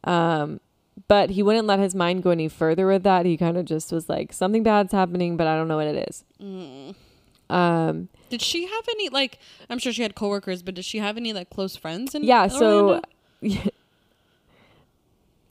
Um, 0.10 0.60
but 1.08 1.32
he 1.32 1.44
wouldn't 1.44 1.68
let 1.68 1.80
his 1.80 1.94
mind 1.94 2.24
go 2.24 2.30
any 2.30 2.48
further 2.48 2.88
with 2.88 3.04
that. 3.04 3.26
He 3.26 3.36
kind 3.38 3.58
of 3.58 3.66
just 3.66 3.92
was 3.92 4.08
like, 4.08 4.32
something 4.32 4.64
bad's 4.64 4.94
happening, 4.94 5.36
but 5.36 5.46
I 5.46 5.56
don't 5.58 5.68
know 5.68 5.76
what 5.78 5.88
it 5.88 6.08
is. 6.10 6.24
Mm. 6.42 6.96
Um, 7.50 8.10
Did 8.30 8.42
she 8.42 8.66
have 8.66 8.86
any 8.90 9.10
like? 9.10 9.38
I'm 9.70 9.78
sure 9.78 9.92
she 9.94 10.02
had 10.04 10.16
coworkers, 10.16 10.64
but 10.64 10.74
did 10.76 10.86
she 10.86 11.00
have 11.00 11.18
any 11.18 11.34
like 11.34 11.50
close 11.50 11.76
friends? 11.76 12.16
In 12.16 12.24
yeah 12.24 12.48
so 12.48 13.02
Orlando? 13.42 13.70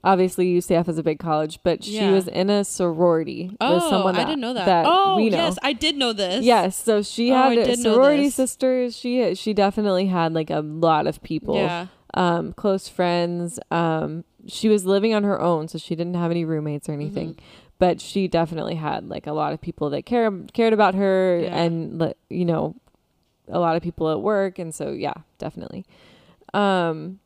obviously 0.04 0.54
UCF 0.56 0.88
is 0.88 0.98
a 0.98 1.02
big 1.02 1.18
college 1.18 1.58
but 1.64 1.82
she 1.82 1.94
Yeah. 1.96 2.12
was 2.12 2.28
in 2.28 2.50
a 2.50 2.62
sorority 2.64 3.48
with 3.48 3.56
oh, 3.60 3.90
someone 3.90 4.14
that, 4.14 4.26
I 4.26 4.30
didn't 4.30 4.40
know 4.42 4.52
that. 4.54 4.84
oh, 4.86 5.16
we 5.16 5.30
know 5.30 5.38
yes, 5.38 5.58
I 5.62 5.72
did 5.72 5.96
know 5.96 6.12
this. 6.12 6.44
yes 6.44 6.76
so 6.80 7.02
she 7.02 7.32
Oh, 7.32 7.50
had 7.50 7.78
sorority 7.78 8.28
sisters 8.30 8.96
she 8.96 9.34
she 9.34 9.52
definitely 9.54 10.06
had 10.06 10.32
like 10.34 10.50
a 10.50 10.60
lot 10.60 11.06
of 11.06 11.22
people 11.22 11.56
Yeah. 11.56 11.86
um 12.12 12.52
close 12.52 12.86
friends 12.88 13.58
um 13.70 14.24
she 14.46 14.68
was 14.68 14.84
living 14.84 15.14
on 15.14 15.24
her 15.24 15.40
own 15.40 15.68
so 15.68 15.78
she 15.78 15.96
didn't 15.96 16.14
have 16.14 16.30
any 16.30 16.44
roommates 16.44 16.88
or 16.88 16.92
anything 16.92 17.30
Mhm. 17.34 17.38
but 17.78 18.00
she 18.00 18.28
definitely 18.28 18.74
had 18.76 19.08
like 19.08 19.26
a 19.26 19.32
lot 19.32 19.52
of 19.54 19.60
people 19.60 19.88
that 19.90 20.02
care 20.04 20.30
cared 20.52 20.72
about 20.74 20.94
her 20.94 21.40
Yeah. 21.42 21.56
and 21.62 22.14
you 22.28 22.44
know 22.44 22.74
a 23.48 23.58
lot 23.58 23.74
of 23.76 23.82
people 23.82 24.10
at 24.10 24.20
work 24.20 24.58
and 24.58 24.74
so 24.74 24.90
yeah 24.92 25.14
definitely 25.38 25.84
um 26.52 27.18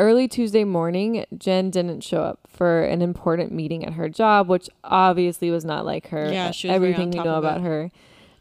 early 0.00 0.26
tuesday 0.26 0.64
morning 0.64 1.24
jen 1.36 1.70
didn't 1.70 2.02
show 2.02 2.22
up 2.22 2.40
for 2.48 2.82
an 2.84 3.02
important 3.02 3.52
meeting 3.52 3.84
at 3.84 3.92
her 3.94 4.08
job 4.08 4.48
which 4.48 4.68
obviously 4.82 5.50
was 5.50 5.64
not 5.64 5.84
like 5.84 6.08
her 6.08 6.32
Yeah, 6.32 6.50
she 6.52 6.68
was 6.68 6.78
very 6.78 6.92
everything 6.92 7.10
we 7.10 7.18
know 7.22 7.38
about 7.38 7.58
it. 7.58 7.62
her 7.64 7.90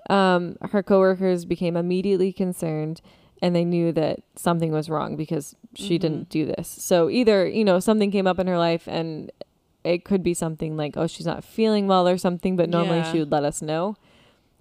um 0.10 0.56
her 0.72 0.82
coworkers 0.82 1.46
became 1.46 1.76
immediately 1.76 2.32
concerned 2.34 3.02
and 3.42 3.56
they 3.56 3.66
knew 3.66 3.92
that 3.92 4.20
something 4.36 4.72
was 4.72 4.90
wrong 4.90 5.16
because 5.16 5.56
she 5.76 5.98
Mhm. 5.98 6.02
didn't 6.02 6.30
do 6.30 6.46
this 6.46 6.68
so 6.68 7.10
either 7.10 7.48
you 7.48 7.64
know 7.66 7.80
something 7.80 8.10
came 8.12 8.26
up 8.28 8.40
in 8.40 8.48
her 8.48 8.58
life 8.58 8.88
and 8.88 9.32
it 9.84 10.04
could 10.06 10.24
be 10.24 10.34
something 10.34 10.76
like 10.78 10.96
oh 10.98 11.08
she's 11.08 11.26
not 11.26 11.44
feeling 11.44 11.88
well 11.88 12.08
or 12.08 12.18
something 12.18 12.56
but 12.56 12.70
normally 12.70 12.98
Yeah. 13.00 13.12
she 13.12 13.20
would 13.20 13.32
let 13.32 13.44
us 13.44 13.62
know 13.62 13.96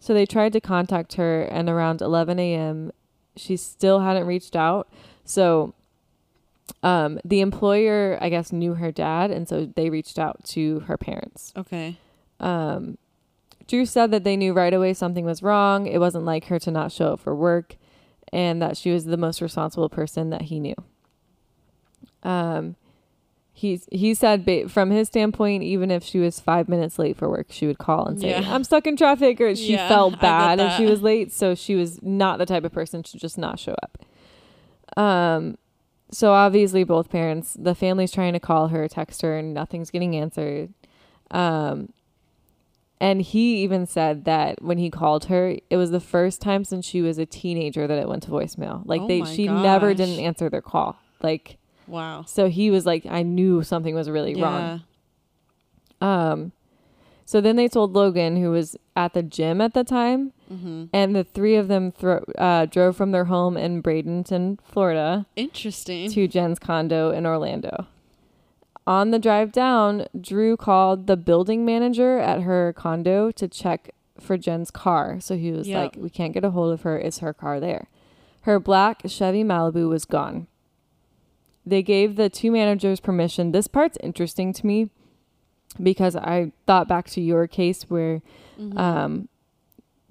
so 0.01 0.15
they 0.15 0.27
tried 0.27 0.53
to 0.53 0.61
contact 0.61 1.15
her 1.15 1.43
and 1.43 1.69
around 1.69 2.01
11 2.03 2.39
a.m 2.39 2.93
she 3.37 3.57
still 3.57 4.01
hadn't 4.01 4.27
reached 4.27 4.55
out 4.57 4.89
so 5.25 5.75
um 6.89 7.11
the 7.25 7.41
employer 7.49 8.19
i 8.21 8.29
guess 8.35 8.53
knew 8.53 8.75
her 8.75 8.91
dad 8.93 9.31
and 9.31 9.49
so 9.49 9.57
they 9.79 9.89
reached 9.91 10.19
out 10.19 10.37
to 10.45 10.81
her 10.89 10.97
parents. 10.97 11.53
Okay. 11.57 11.97
um 12.41 12.97
drew 13.67 13.85
said 13.85 14.11
that 14.13 14.25
they 14.25 14.37
knew 14.37 14.53
right 14.55 14.73
away 14.79 14.95
something 14.95 15.25
was 15.27 15.43
wrong. 15.43 15.87
It 15.87 15.99
wasn't 15.99 16.25
like 16.25 16.45
her 16.47 16.59
to 16.61 16.71
not 16.71 16.91
show 16.91 17.09
up 17.15 17.21
for 17.21 17.35
work 17.35 17.77
and 18.33 18.63
that 18.63 18.77
she 18.81 18.91
was 18.91 19.05
the 19.05 19.17
most 19.27 19.41
responsible 19.43 19.91
person 19.91 20.31
that 20.31 20.43
he 20.51 20.59
knew. 20.67 20.75
Um 22.23 22.77
he 23.53 23.81
he 23.91 24.15
said 24.15 24.45
ba- 24.45 24.69
from 24.69 24.91
his 24.91 25.09
standpoint 25.09 25.63
even 25.65 25.91
if 25.91 26.03
she 26.05 26.19
was 26.21 26.39
five 26.39 26.69
minutes 26.69 26.99
late 26.99 27.17
for 27.17 27.29
work 27.29 27.47
she 27.51 27.67
would 27.67 27.79
call 27.79 28.07
and 28.07 28.21
say 28.21 28.31
Yeah. 28.31 28.55
i'm 28.55 28.63
stuck 28.63 28.87
in 28.87 28.97
traffic 28.97 29.41
or 29.41 29.55
she 29.57 29.73
Yeah, 29.73 29.89
felt 29.89 30.21
bad 30.21 30.61
if 30.61 30.77
she 30.77 30.87
was 30.87 31.03
late 31.03 31.33
so 31.33 31.55
she 31.57 31.75
was 31.75 32.01
not 32.03 32.39
the 32.39 32.47
type 32.47 32.63
of 32.65 32.73
person 32.73 33.03
to 33.03 33.19
just 33.19 33.37
not 33.37 33.59
show 33.59 33.75
up. 33.83 33.99
Um 34.97 35.59
so 36.11 36.33
obviously 36.33 36.85
both 36.85 37.11
parents 37.11 37.55
the 37.59 37.75
family's 37.75 38.11
trying 38.13 38.33
to 38.33 38.41
call 38.41 38.69
her 38.69 38.89
text 38.89 39.23
her 39.23 39.37
and 39.37 39.53
nothing's 39.55 39.91
getting 39.91 40.17
answered. 40.17 40.73
Um 41.31 41.93
and 43.01 43.23
he 43.23 43.63
even 43.63 43.87
said 43.87 44.25
that 44.25 44.61
when 44.63 44.79
he 44.79 44.91
called 44.91 45.27
her 45.27 45.57
it 45.71 45.77
was 45.77 45.91
the 45.91 46.01
first 46.01 46.41
time 46.41 46.65
since 46.65 46.85
she 46.87 47.01
was 47.03 47.19
a 47.19 47.27
teenager 47.27 47.87
that 47.87 47.99
it 47.99 48.09
went 48.09 48.23
to 48.25 48.31
voicemail. 48.31 48.83
Like 48.87 49.03
Oh 49.03 49.07
they 49.09 49.23
she 49.25 49.47
never 49.63 49.95
didn't 49.95 50.19
answer 50.21 50.49
their 50.49 50.63
call. 50.63 50.97
Like 51.23 51.57
Wow. 51.87 52.25
so 52.27 52.49
he 52.51 52.71
was 52.71 52.85
like 52.85 53.07
i 53.07 53.23
knew 53.23 53.63
something 53.63 53.95
was 53.95 54.11
really 54.11 54.35
wrong. 54.43 54.83
Um 56.01 56.53
so 57.25 57.41
then 57.41 57.57
they 57.57 57.69
told 57.69 57.93
logan 57.93 58.37
who 58.37 58.51
was 58.51 58.77
at 58.99 59.15
the 59.15 59.23
gym 59.23 59.61
at 59.63 59.73
the 59.75 59.85
time 59.85 60.33
Mm-hmm. 60.53 60.85
and 60.95 61.15
the 61.15 61.25
three 61.25 61.57
of 61.57 61.69
them 61.69 61.93
thro- 61.93 62.25
uh, 62.39 62.65
drove 62.65 62.97
from 62.97 63.13
their 63.13 63.27
home 63.27 63.59
in 63.59 63.83
bradenton 63.83 64.59
florida 64.65 65.27
Interesting. 65.37 66.11
to 66.11 66.27
Jen's 66.27 66.59
condo 66.59 67.11
in 67.11 67.27
Orlando. 67.27 67.87
On 68.87 69.11
the 69.11 69.19
drive 69.19 69.53
down, 69.53 70.07
Drew 70.19 70.57
called 70.57 71.07
the 71.07 71.19
building 71.19 71.67
manager 71.67 72.19
at 72.19 72.41
her 72.41 72.73
condo 72.73 73.31
to 73.33 73.47
check 73.47 73.91
for 74.19 74.39
Jen's 74.39 74.71
car. 74.71 75.21
So 75.21 75.37
he 75.37 75.53
was 75.53 75.69
Yep. 75.69 75.77
like, 75.83 76.03
We 76.03 76.09
can't 76.09 76.33
get 76.33 76.45
a 76.45 76.51
hold 76.53 76.73
of 76.73 76.81
her. 76.83 76.99
Is 76.99 77.19
her 77.19 77.35
car 77.35 77.61
there? 77.61 77.89
Her 78.49 78.59
black 78.59 79.03
Chevy 79.07 79.45
Malibu 79.45 79.87
was 79.91 80.07
gone. 80.07 80.47
They 81.67 81.83
gave 81.83 82.17
the 82.17 82.31
two 82.31 82.51
managers 82.51 83.01
permission. 83.01 83.53
This 83.53 83.69
part's 83.69 83.99
interesting 84.03 84.55
to 84.55 84.67
me 84.67 84.89
because 85.83 86.17
I 86.17 86.53
thought 86.67 86.89
back 86.89 87.09
to 87.11 87.21
your 87.21 87.47
case 87.47 87.83
where 87.89 88.21
Mhm. 88.59 88.79
um, 88.79 89.29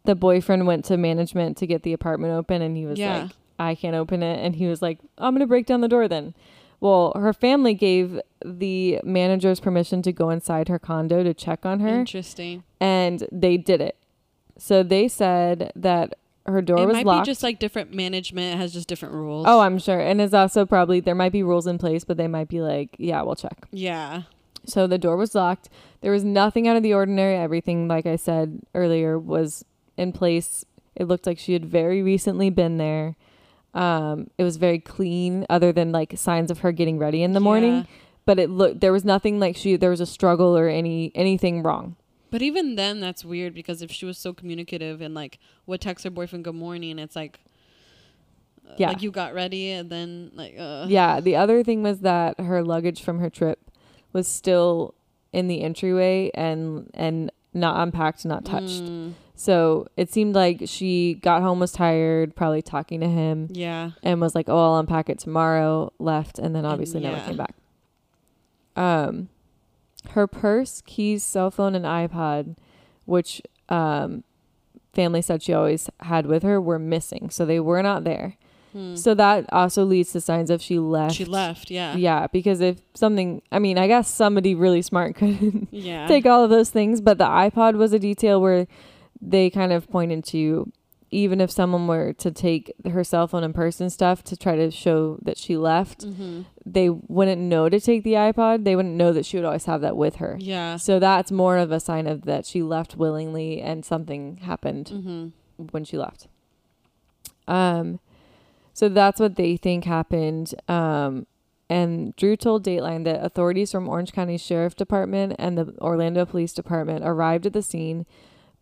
the 0.06 0.16
boyfriend 0.16 0.66
went 0.68 0.86
to 0.86 0.98
management 0.98 1.58
to 1.58 1.68
get 1.68 1.84
the 1.84 1.94
apartment 1.94 2.34
open 2.34 2.62
and 2.62 2.78
he 2.78 2.86
was 2.86 2.98
Yeah. 2.98 3.24
like, 3.24 3.32
I 3.60 3.76
can't 3.76 3.96
open 3.96 4.24
it. 4.24 4.44
And 4.46 4.56
he 4.56 4.68
was 4.68 4.82
like, 4.82 5.00
I'm 5.18 5.34
going 5.34 5.42
to 5.42 5.48
break 5.48 5.66
down 5.66 5.82
the 5.82 5.88
door 5.88 6.08
then. 6.08 6.34
Well, 6.80 7.12
her 7.16 7.34
family 7.34 7.74
gave 7.74 8.20
the 8.46 9.00
managers 9.04 9.60
permission 9.60 10.02
to 10.04 10.12
go 10.14 10.30
inside 10.30 10.68
her 10.70 10.78
condo 10.80 11.24
to 11.24 11.34
check 11.34 11.66
on 11.66 11.80
her, 11.80 11.88
Interesting. 11.90 12.64
and 12.80 13.28
they 13.32 13.58
did 13.58 13.82
it. 13.82 13.96
So 14.60 14.84
they 14.84 15.08
said 15.08 15.72
that 15.76 16.14
her 16.46 16.62
door 16.62 16.78
it 16.80 16.86
was 16.86 16.94
might 16.98 17.06
locked. 17.06 17.26
be 17.26 17.32
just 17.32 17.42
like 17.44 17.58
different 17.60 17.94
management 17.94 18.58
has 18.60 18.72
just 18.74 18.88
different 18.88 19.16
rules. 19.16 19.46
oh, 19.50 19.60
I'm 19.60 19.80
sure. 19.80 20.00
And 20.00 20.22
it's 20.22 20.36
also 20.36 20.66
probably 20.68 21.00
there 21.00 21.16
might 21.16 21.32
be 21.32 21.42
rules 21.44 21.66
in 21.68 21.78
place, 21.80 22.04
but 22.06 22.16
they 22.18 22.28
might 22.28 22.48
be 22.48 22.62
like, 22.62 22.96
yeah, 23.00 23.24
we'll 23.24 23.36
check. 23.36 23.68
yeah. 23.72 24.22
So 24.68 24.86
the 24.86 24.98
door 24.98 25.16
was 25.18 25.34
locked. 25.34 25.70
There 26.02 26.12
was 26.12 26.24
nothing 26.24 26.68
out 26.68 26.76
of 26.78 26.84
the 26.84 26.94
ordinary. 26.94 27.36
Everything, 27.36 27.88
like 27.88 28.06
I 28.06 28.18
said 28.18 28.62
earlier, 28.76 29.18
was 29.18 29.64
in 29.98 30.12
place. 30.12 30.66
It 30.96 31.06
looked 31.06 31.26
like 31.26 31.40
she 31.40 31.54
had 31.54 31.66
very 31.66 32.02
recently 32.04 32.50
been 32.50 32.78
there. 32.78 33.16
Um, 33.74 34.30
it 34.38 34.44
was 34.44 34.58
very 34.58 34.80
clean, 34.80 35.46
other 35.50 35.72
than 35.72 35.92
like 35.92 36.18
signs 36.18 36.52
of 36.52 36.60
her 36.60 36.72
getting 36.72 36.98
ready 37.00 37.24
in 37.24 37.34
the 37.34 37.40
morning. 37.40 37.76
Yeah. 37.76 37.84
But 38.26 38.40
it 38.40 38.50
looked 38.50 38.82
there 38.82 38.92
was 38.92 39.06
nothing 39.06 39.40
like 39.40 39.56
she 39.56 39.78
there 39.78 39.90
was 39.90 40.02
a 40.02 40.06
struggle 40.06 40.58
or 40.58 40.68
any 40.68 41.12
anything 41.16 41.64
wrong. 41.64 41.96
But 42.30 42.42
even 42.42 42.76
then, 42.76 43.00
that's 43.00 43.24
weird 43.24 43.54
because 43.54 43.82
if 43.82 43.90
she 43.90 44.06
was 44.06 44.18
so 44.18 44.34
communicative 44.34 45.00
and 45.00 45.14
like 45.14 45.40
would 45.66 45.80
text 45.80 46.04
her 46.04 46.10
boyfriend 46.10 46.44
good 46.44 46.56
morning, 46.56 47.00
it's 47.00 47.16
like, 47.16 47.40
uh, 48.68 48.74
Yeah. 48.78 48.90
like 48.90 49.02
you 49.02 49.12
got 49.12 49.34
ready 49.34 49.72
and 49.72 49.90
then 49.90 50.32
like, 50.34 50.56
uh, 50.60 50.88
Yeah. 50.90 51.22
The 51.22 51.38
other 51.38 51.64
thing 51.64 51.84
was 51.84 52.00
that 52.02 52.38
her 52.40 52.62
luggage 52.64 53.02
from 53.02 53.20
her 53.20 53.30
trip 53.30 53.60
was 54.18 54.28
still 54.28 54.94
in 55.32 55.48
the 55.48 55.62
entryway 55.62 56.32
and 56.34 56.90
and 56.94 57.32
not 57.54 57.80
unpacked, 57.82 58.26
not 58.26 58.44
touched. 58.44 58.84
mm, 58.84 59.14
So 59.36 59.88
it 59.96 60.12
seemed 60.12 60.36
like 60.36 60.64
she 60.66 61.14
got 61.22 61.42
home 61.42 61.60
was 61.60 61.72
tired, 61.72 62.36
probably 62.36 62.62
talking 62.62 63.00
to 63.02 63.08
him, 63.08 63.48
yeah, 63.52 63.92
and 64.04 64.20
was 64.20 64.34
like, 64.36 64.50
"Oh, 64.50 64.58
I'll 64.74 64.80
unpack 64.80 65.10
it 65.10 65.20
tomorrow." 65.20 65.94
Left, 66.00 66.40
and 66.40 66.56
then 66.56 66.66
And 66.66 66.74
obviously 66.74 67.00
never 67.00 67.18
yeah. 67.18 67.26
came 67.28 67.38
back. 67.38 67.56
Um, 68.76 69.30
her 70.12 70.28
purse, 70.28 70.82
keys, 70.86 71.24
cell 71.24 71.52
phone, 71.52 71.76
and 71.76 71.86
iPod, 71.86 72.56
which 73.06 73.42
um, 73.70 74.24
family 74.94 75.22
said 75.22 75.42
she 75.44 75.54
always 75.54 75.90
had 76.02 76.26
with 76.26 76.44
her, 76.44 76.60
were 76.62 76.80
missing. 76.80 77.30
So 77.30 77.46
they 77.46 77.60
were 77.60 77.82
not 77.84 78.04
there. 78.04 78.38
Hmm. 78.78 78.96
So 78.96 79.16
that 79.16 79.46
also 79.52 79.84
leads 79.84 80.12
to 80.12 80.22
signs 80.22 80.50
of 80.50 80.62
she 80.62 80.78
left. 80.78 81.16
she 81.16 81.26
left. 81.26 81.72
Yeah, 81.72 81.96
Yeah, 81.96 82.28
because 82.28 82.62
if 82.62 82.78
something, 82.94 83.42
I 83.52 83.60
mean, 83.60 83.78
I 83.78 83.88
guess 83.88 84.08
somebody 84.14 84.54
really 84.54 84.82
smart 84.84 85.16
could 85.20 85.68
yeah, 85.72 86.08
take 86.08 86.26
all 86.26 86.44
of 86.44 86.50
those 86.52 86.70
things, 86.70 87.02
but 87.02 87.18
the 87.18 87.26
iPod 87.26 87.76
was 87.76 87.92
a 87.94 88.00
detail 88.00 88.40
where 88.42 88.68
they 89.22 89.50
kind 89.50 89.72
of 89.74 89.90
pointed 89.90 90.24
to 90.26 90.72
even 91.10 91.40
if 91.40 91.50
someone 91.50 91.88
were 91.88 92.12
to 92.12 92.30
take 92.32 92.74
her 92.92 93.02
cell 93.02 93.28
phone 93.28 93.42
and 93.42 93.56
purse 93.56 93.80
and 93.80 93.94
stuff 93.94 94.24
to 94.26 94.36
try 94.36 94.58
to 94.58 94.70
show 94.70 95.18
that 95.24 95.38
she 95.38 95.56
left, 95.58 96.04
hmm 96.04 96.42
they 96.66 96.90
wouldn't 96.90 97.42
know 97.42 97.70
to 97.70 97.80
take 97.80 98.04
the 98.04 98.12
iPod. 98.12 98.66
They 98.66 98.76
wouldn't 98.76 98.96
know 98.96 99.14
that 99.14 99.26
she 99.26 99.38
would 99.38 99.46
always 99.46 99.64
have 99.66 99.80
that 99.82 99.96
with 99.96 100.18
her. 100.18 100.36
yeah, 100.38 100.76
So 100.76 101.00
that's 101.00 101.32
more 101.32 101.58
of 101.58 101.72
a 101.72 101.80
sign 101.80 102.08
of 102.08 102.26
that 102.26 102.46
she 102.46 102.62
left 102.62 102.98
willingly 102.98 103.62
and 103.62 103.86
something 103.86 104.38
happened 104.44 104.90
hmm 104.90 105.28
when 105.72 105.86
she 105.86 105.98
left. 105.98 106.28
Um, 107.48 108.00
so 108.78 108.88
that's 108.90 109.20
what 109.20 109.38
they 109.38 109.58
think 109.58 109.86
happened. 109.86 110.54
Um, 110.68 111.26
and 111.68 112.16
Drew 112.16 112.36
told 112.38 112.64
Dateline 112.64 113.06
that 113.06 113.26
authorities 113.26 113.72
from 113.72 113.90
Orange 113.90 114.12
County 114.14 114.38
Sheriff 114.38 114.76
Department 114.76 115.34
and 115.40 115.58
the 115.58 115.74
Orlando 115.82 116.28
Police 116.28 116.54
Department 116.54 117.04
arrived 117.04 117.48
at 117.48 117.54
the 117.54 117.64
scene, 117.64 118.06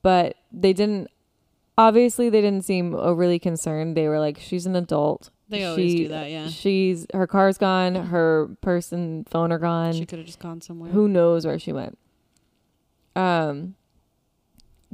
but 0.01 0.37
they 0.53 0.71
didn't. 0.71 1.09
Obviously, 1.77 2.29
they 2.29 2.39
didn't 2.39 2.63
seem 2.63 2.95
overly 2.95 3.39
concerned. 3.39 3.97
They 3.97 4.07
were 4.07 4.17
like, 4.19 4.39
"She's 4.39 4.65
an 4.65 4.77
adult. 4.77 5.31
They 5.49 5.65
always 5.65 5.91
She- 5.91 5.97
do 5.97 6.07
that. 6.07 6.31
Yeah, 6.31 6.47
She's 6.47 7.05
her 7.13 7.27
car's 7.27 7.57
gone. 7.57 7.95
Her 7.95 8.49
purse 8.61 8.93
and 8.93 9.27
phone 9.29 9.51
are 9.51 9.59
gone. 9.59 9.91
she 9.91 10.05
could 10.05 10.19
have 10.19 10.25
just 10.25 10.39
gone 10.39 10.61
somewhere. 10.61 10.91
Who 10.91 11.09
knows 11.09 11.45
where 11.45 11.59
she 11.59 11.73
went? 11.73 11.97
Um, 13.17 13.75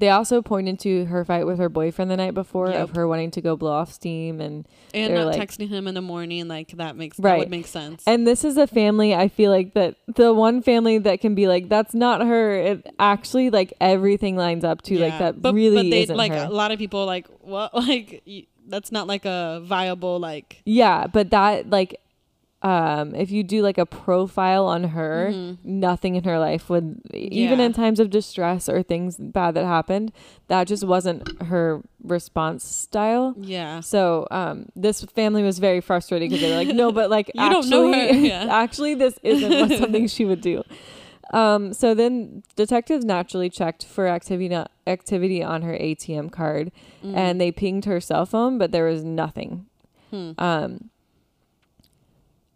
they 0.02 0.10
also 0.10 0.42
pointed 0.42 0.78
to 0.80 1.06
her 1.06 1.24
fight 1.24 1.46
with 1.46 1.58
her 1.60 1.70
boyfriend 1.70 2.12
the 2.12 2.18
night 2.18 2.34
before 2.34 2.68
Yep. 2.70 2.82
of 2.90 2.96
her 2.98 3.08
wanting 3.08 3.32
to 3.32 3.40
go 3.42 3.56
blow 3.56 3.72
off 3.72 3.94
steam 3.94 4.42
and 4.42 4.68
and 4.94 5.14
not 5.14 5.28
like- 5.28 5.40
texting 5.40 5.70
him 5.70 5.88
in 5.88 5.94
the 5.96 6.02
morning, 6.02 6.50
like 6.50 6.72
that 6.76 6.98
makes 6.98 7.16
that 7.18 7.38
would 7.38 7.50
make 7.50 7.68
sense. 7.68 8.04
and 8.06 8.28
this 8.28 8.44
is 8.44 8.58
a 8.58 8.68
family 8.68 9.16
I 9.16 9.30
feel 9.30 9.50
like 9.52 9.74
that 9.76 9.96
the 10.14 10.34
one 10.34 10.62
family 10.62 10.98
that 10.98 11.22
can 11.22 11.34
be 11.36 11.48
like 11.48 11.70
that's 11.70 11.94
not 11.94 12.26
her 12.28 12.52
it 12.56 12.86
actually 13.00 13.50
like 13.50 13.74
everything 13.80 14.36
lines 14.36 14.66
up 14.66 14.82
to 14.84 15.00
like 15.00 15.18
that 15.20 15.42
but, 15.42 15.54
really 15.54 15.78
but 15.78 15.90
they 15.90 16.02
isn't 16.04 16.18
like 16.18 16.34
her. 16.34 16.46
a 16.50 16.50
lot 16.50 16.72
of 16.72 16.80
people 16.80 17.06
like 17.06 17.28
what 17.40 17.74
like 17.88 18.22
y- 18.28 18.48
that's 18.68 18.92
not 18.92 19.08
like 19.08 19.26
a 19.26 19.62
viable 19.64 20.20
like 20.20 20.62
yeah 20.66 21.08
but 21.08 21.30
that 21.30 21.70
like 21.70 21.96
um 22.64 23.16
if 23.16 23.32
you 23.32 23.44
do 23.44 23.62
like 23.64 23.78
a 23.80 23.86
profile 23.88 24.66
on 24.68 24.84
her 24.84 25.30
Mhm. 25.34 25.58
nothing 25.64 26.16
in 26.16 26.24
her 26.26 26.38
life 26.38 26.70
would 26.70 27.02
even 27.14 27.60
Yeah. 27.60 27.66
in 27.66 27.74
times 27.74 28.00
of 28.00 28.10
distress 28.12 28.70
or 28.70 28.84
things 28.84 29.18
bad 29.18 29.56
that 29.56 29.66
happened 29.66 30.12
that 30.48 30.68
just 30.68 30.84
wasn't 30.84 31.42
her 31.44 31.82
response 32.04 32.64
style 32.64 33.34
yeah 33.38 33.80
So 33.80 34.28
um, 34.32 34.66
this 34.76 35.04
family 35.06 35.42
was 35.44 35.58
very 35.60 35.82
frustrated 35.82 36.30
because 36.30 36.42
they 36.42 36.50
were 36.52 36.56
like, 36.64 36.76
no, 36.76 36.92
but 36.92 37.10
like 37.10 37.28
You 37.36 37.42
actually, 37.42 37.70
don't 37.70 37.92
know 37.92 37.94
her, 37.94 38.14
yeah. 38.14 38.48
actually, 38.64 38.94
this 38.96 39.18
isn't 39.24 39.78
something 39.82 40.08
she 40.08 40.26
would 40.26 40.42
do. 40.42 40.64
Um, 41.34 41.74
so 41.74 41.94
then 41.94 42.44
detectives 42.56 43.06
naturally 43.06 43.50
checked 43.50 43.86
for 43.86 44.08
activity 44.08 44.54
activity 44.86 45.42
on 45.44 45.62
her 45.62 45.74
ATM 45.74 46.30
card, 46.32 46.72
Mm. 47.04 47.16
and 47.16 47.42
they 47.42 47.52
pinged 47.52 47.86
her 47.86 48.00
cell 48.02 48.26
phone, 48.28 48.58
but 48.58 48.72
there 48.72 48.86
was 48.86 49.04
nothing. 49.04 49.66
Hmm. 50.12 50.32
Um, 50.38 50.90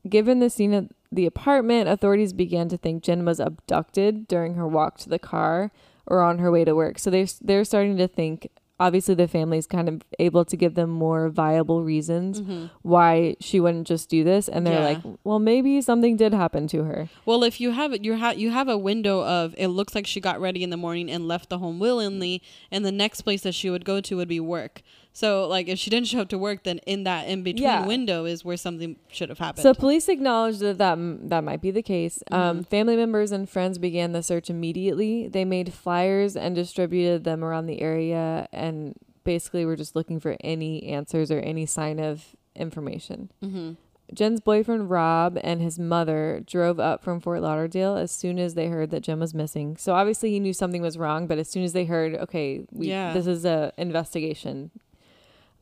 given 0.08 0.40
the 0.40 0.50
scene 0.50 0.74
at 0.74 0.86
the 1.12 1.26
apartment, 1.26 1.88
authorities 1.90 2.34
began 2.34 2.68
to 2.70 2.78
think 2.78 3.04
Jen 3.04 3.26
was 3.26 3.40
abducted 3.40 4.28
during 4.28 4.56
her 4.56 4.68
walk 4.68 4.98
to 5.00 5.10
the 5.10 5.20
car 5.20 5.72
or 6.08 6.22
on 6.22 6.40
her 6.40 6.52
way 6.52 6.64
to 6.66 6.76
work. 6.76 7.00
So 7.00 7.10
they're 7.10 7.26
they're 7.42 7.64
starting 7.66 7.98
to 7.98 8.08
think. 8.08 8.50
Obviously, 8.78 9.16
the 9.16 9.26
family's 9.30 9.68
kind 9.68 9.88
of 9.88 10.02
able 10.20 10.44
to 10.44 10.58
give 10.58 10.76
them 10.76 10.90
more 10.90 11.30
viable 11.30 11.82
reasons 11.86 12.42
Mhm. 12.42 12.70
why 12.82 13.38
she 13.40 13.62
wouldn't 13.62 13.88
just 13.88 14.10
do 14.10 14.26
this, 14.26 14.50
and 14.50 14.68
they're 14.68 14.82
Yeah. 14.82 14.86
like, 14.86 15.18
"Well, 15.24 15.40
maybe 15.40 15.80
something 15.80 16.18
did 16.18 16.34
happen 16.34 16.68
to 16.68 16.84
her." 16.84 17.08
Well, 17.26 17.46
if 17.46 17.62
you 17.62 17.72
have 17.72 17.94
it, 17.94 18.04
you 18.04 18.16
have 18.16 18.38
you 18.38 18.50
have 18.52 18.68
a 18.68 18.78
window 18.78 19.24
of 19.24 19.56
it 19.58 19.70
looks 19.70 19.96
like 19.96 20.06
she 20.06 20.20
got 20.20 20.42
ready 20.42 20.62
in 20.62 20.72
the 20.72 20.78
morning 20.78 21.10
and 21.10 21.26
left 21.26 21.48
the 21.50 21.60
home 21.60 21.80
willingly, 21.80 22.42
and 22.70 22.84
the 22.84 22.92
next 22.92 23.22
place 23.22 23.44
that 23.44 23.54
she 23.56 23.70
would 23.70 23.86
go 23.86 24.02
to 24.02 24.18
would 24.18 24.28
be 24.28 24.42
work. 24.42 24.82
So, 25.18 25.48
like, 25.48 25.70
if 25.70 25.80
she 25.80 25.90
didn't 25.90 26.08
show 26.08 26.20
up 26.20 26.28
to 26.28 26.38
work, 26.38 26.64
then 26.64 26.80
in 26.86 27.06
that 27.06 27.30
in 27.30 27.42
between 27.42 27.64
Yeah. 27.64 27.86
window 27.88 28.26
is 28.26 28.44
where 28.44 28.58
something 28.58 28.98
should 29.08 29.30
have 29.30 29.40
happened. 29.40 29.64
So 29.64 29.74
police 29.74 30.10
acknowledged 30.10 30.60
that 30.60 30.78
that, 30.80 30.98
that 31.30 31.42
might 31.42 31.62
be 31.62 31.72
the 31.72 31.82
case. 31.82 32.22
Um, 32.32 32.60
Mhm. 32.60 32.68
family 32.68 32.98
members 32.98 33.32
and 33.32 33.48
friends 33.50 33.78
began 33.78 34.12
the 34.12 34.22
search 34.22 34.50
immediately. 34.50 35.30
They 35.30 35.46
made 35.46 35.72
flyers 35.72 36.36
and 36.36 36.54
distributed 36.54 37.24
them 37.24 37.46
around 37.46 37.68
the 37.68 37.82
area, 37.82 38.50
and 38.52 38.94
basically 39.24 39.64
were 39.66 39.78
just 39.78 39.96
looking 39.96 40.20
for 40.20 40.36
any 40.42 40.84
answers 40.84 41.32
or 41.32 41.40
any 41.40 41.66
sign 41.66 41.98
of 41.98 42.36
information. 42.54 43.32
hmm 43.42 43.72
Jen's 44.14 44.40
boyfriend 44.40 44.92
Rob 44.92 45.40
and 45.44 45.64
his 45.64 45.80
mother 45.80 46.44
drove 46.46 46.80
up 46.80 47.04
from 47.04 47.20
Fort 47.20 47.42
Lauderdale 47.42 47.96
as 47.98 48.12
soon 48.12 48.38
as 48.38 48.54
they 48.54 48.68
heard 48.68 48.92
that 48.92 49.00
Jen 49.02 49.20
was 49.20 49.34
missing. 49.34 49.78
So 49.78 49.96
obviously 49.96 50.30
he 50.30 50.40
knew 50.40 50.54
something 50.54 50.84
was 50.84 50.96
wrong, 50.96 51.26
but 51.26 51.40
as 51.40 51.50
soon 51.50 51.64
as 51.64 51.74
they 51.74 51.86
heard, 51.86 52.14
okay, 52.14 52.62
we, 52.72 52.90
Yeah. 52.90 53.14
this 53.14 53.26
is 53.26 53.46
a 53.46 53.74
investigation. 53.80 54.70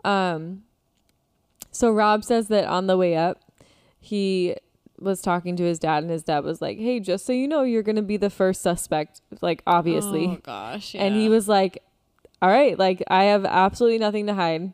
Um, 0.03 0.63
so 1.71 1.91
Rob 1.91 2.23
says 2.23 2.47
that 2.49 2.65
on 2.65 2.87
the 2.87 2.97
way 2.97 3.15
up, 3.15 3.39
he 3.99 4.55
was 4.99 5.21
talking 5.21 5.55
to 5.55 5.63
his 5.63 5.79
dad, 5.79 6.03
and 6.03 6.11
his 6.11 6.23
dad 6.23 6.43
was 6.43 6.61
like, 6.61 6.77
"Hey, 6.77 6.99
just 6.99 7.25
so 7.25 7.33
you 7.33 7.47
know, 7.47 7.63
you're 7.63 7.83
gonna 7.83 8.01
be 8.01 8.17
the 8.17 8.29
first 8.29 8.61
suspect, 8.61 9.21
like 9.41 9.61
obviously." 9.65 10.27
Oh 10.27 10.37
gosh. 10.43 10.93
Yeah. 10.93 11.03
And 11.03 11.15
he 11.15 11.29
was 11.29 11.47
like, 11.47 11.81
"All 12.41 12.49
right, 12.49 12.77
like 12.77 13.01
I 13.07 13.25
have 13.25 13.45
absolutely 13.45 13.99
nothing 13.99 14.27
to 14.27 14.33
hide. 14.33 14.73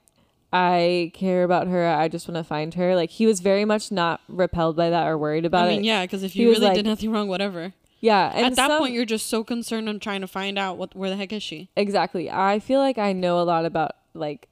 I 0.52 1.12
care 1.14 1.44
about 1.44 1.68
her. 1.68 1.88
I 1.88 2.08
just 2.10 2.28
want 2.28 2.36
to 2.38 2.44
find 2.44 2.74
her." 2.74 2.96
Like 2.96 3.12
he 3.12 3.26
was 3.26 3.40
very 3.40 3.66
much 3.66 3.92
not 3.92 4.22
repelled 4.28 4.76
by 4.76 4.90
that 4.90 5.08
or 5.08 5.18
worried 5.18 5.46
about 5.46 5.66
I 5.68 5.70
mean, 5.72 5.80
it. 5.82 5.86
yeah, 5.86 6.04
because 6.06 6.24
if 6.24 6.34
He 6.34 6.42
you 6.44 6.50
really 6.50 6.66
like- 6.68 6.76
did 6.76 6.86
nothing 6.86 7.12
wrong, 7.12 7.28
whatever. 7.28 7.74
Yeah, 8.02 8.32
and 8.34 8.46
At 8.46 8.56
that 8.56 8.70
some- 8.70 8.80
point, 8.80 8.94
you're 8.94 9.04
just 9.06 9.28
so 9.28 9.44
concerned 9.44 9.90
on 9.90 10.00
trying 10.00 10.22
to 10.22 10.28
find 10.28 10.58
out 10.58 10.78
what 10.78 10.96
where 10.96 11.10
the 11.10 11.16
heck 11.18 11.34
is 11.34 11.44
she. 11.44 11.70
exactly. 11.76 12.30
I 12.32 12.60
feel 12.60 12.80
like 12.80 12.98
I 12.98 13.14
know 13.14 13.40
a 13.40 13.44
lot 13.44 13.66
about 13.66 13.92
like 14.14 14.48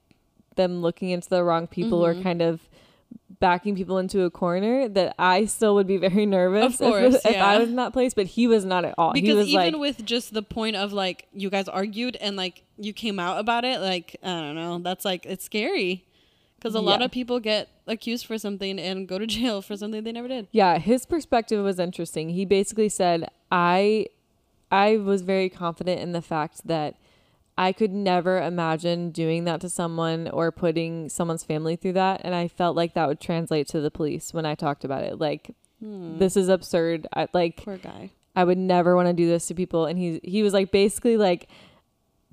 them 0.58 0.82
looking 0.82 1.08
into 1.08 1.30
the 1.30 1.42
wrong 1.42 1.66
people 1.66 2.04
or 2.04 2.12
Mhm. 2.14 2.22
kind 2.22 2.42
of 2.42 2.60
backing 3.40 3.76
people 3.76 3.98
into 3.98 4.22
a 4.24 4.30
corner 4.30 4.88
that 4.88 5.14
I 5.18 5.44
still 5.44 5.74
would 5.76 5.86
be 5.86 5.96
very 5.96 6.26
nervous 6.26 6.76
course, 6.78 7.14
if, 7.14 7.26
if. 7.26 7.36
I 7.36 7.58
was 7.58 7.68
in 7.68 7.76
that 7.76 7.92
place, 7.92 8.12
but 8.12 8.26
he 8.26 8.46
was 8.46 8.64
not 8.64 8.84
at 8.84 8.94
all. 8.98 9.12
he 9.14 9.20
Because 9.22 9.46
even 9.46 9.72
like 9.74 9.80
with 9.80 10.04
just 10.04 10.34
the 10.34 10.42
point 10.42 10.76
of 10.76 10.92
like 10.92 11.26
you 11.32 11.48
guys 11.48 11.68
argued 11.68 12.16
and 12.16 12.36
like 12.36 12.62
you 12.76 12.92
came 12.92 13.18
out 13.18 13.38
about 13.38 13.64
it, 13.64 13.80
like 13.80 14.16
I 14.22 14.40
don't 14.40 14.54
know, 14.56 14.78
that's 14.80 15.04
like 15.04 15.24
it's 15.24 15.44
scary. 15.44 16.04
Because 16.56 16.74
a 16.74 16.80
lot 16.80 17.02
of 17.02 17.12
people 17.12 17.38
get 17.38 17.68
accused 17.86 18.26
for 18.26 18.36
something 18.36 18.80
and 18.80 19.06
go 19.06 19.16
to 19.20 19.26
jail 19.38 19.62
for 19.62 19.76
something 19.76 20.02
they 20.02 20.10
never 20.10 20.26
did. 20.26 20.48
Yeah, 20.50 20.78
his 20.78 21.06
perspective 21.06 21.62
was 21.64 21.78
interesting. 21.78 22.30
He 22.30 22.44
basically 22.44 22.88
said, 22.88 23.28
"I 23.52 24.06
I 24.70 24.96
was 24.96 25.22
very 25.22 25.48
confident 25.48 26.00
in 26.00 26.10
the 26.12 26.20
fact 26.20 26.66
that 26.66 26.96
I 27.58 27.72
could 27.72 27.92
never 27.92 28.40
imagine 28.40 29.10
doing 29.10 29.44
that 29.44 29.60
to 29.62 29.68
someone 29.68 30.28
or 30.28 30.52
putting 30.52 31.08
someone's 31.08 31.42
family 31.42 31.74
through 31.76 31.94
that, 31.94 32.20
and 32.24 32.34
I 32.34 32.46
felt 32.46 32.76
like 32.76 32.94
that 32.94 33.08
would 33.08 33.20
translate 33.20 33.66
to 33.68 33.80
the 33.80 33.90
police 33.90 34.32
when 34.32 34.46
I 34.46 34.54
talked 34.54 34.84
about 34.84 35.02
it. 35.02 35.18
Like 35.18 35.50
Hmm. 35.80 36.18
this 36.18 36.36
is 36.36 36.48
absurd. 36.48 37.06
I 37.14 37.28
like 37.32 37.56
Poor 37.64 37.76
guy. 37.78 38.10
I 38.34 38.44
would 38.44 38.58
never 38.58 38.94
want 38.96 39.08
to 39.08 39.12
do 39.12 39.26
this 39.28 39.46
to 39.48 39.54
people." 39.54 39.86
And 39.86 39.98
he 39.98 40.20
he 40.24 40.42
was 40.42 40.52
like 40.52 40.70
basically 40.70 41.16
like 41.16 41.48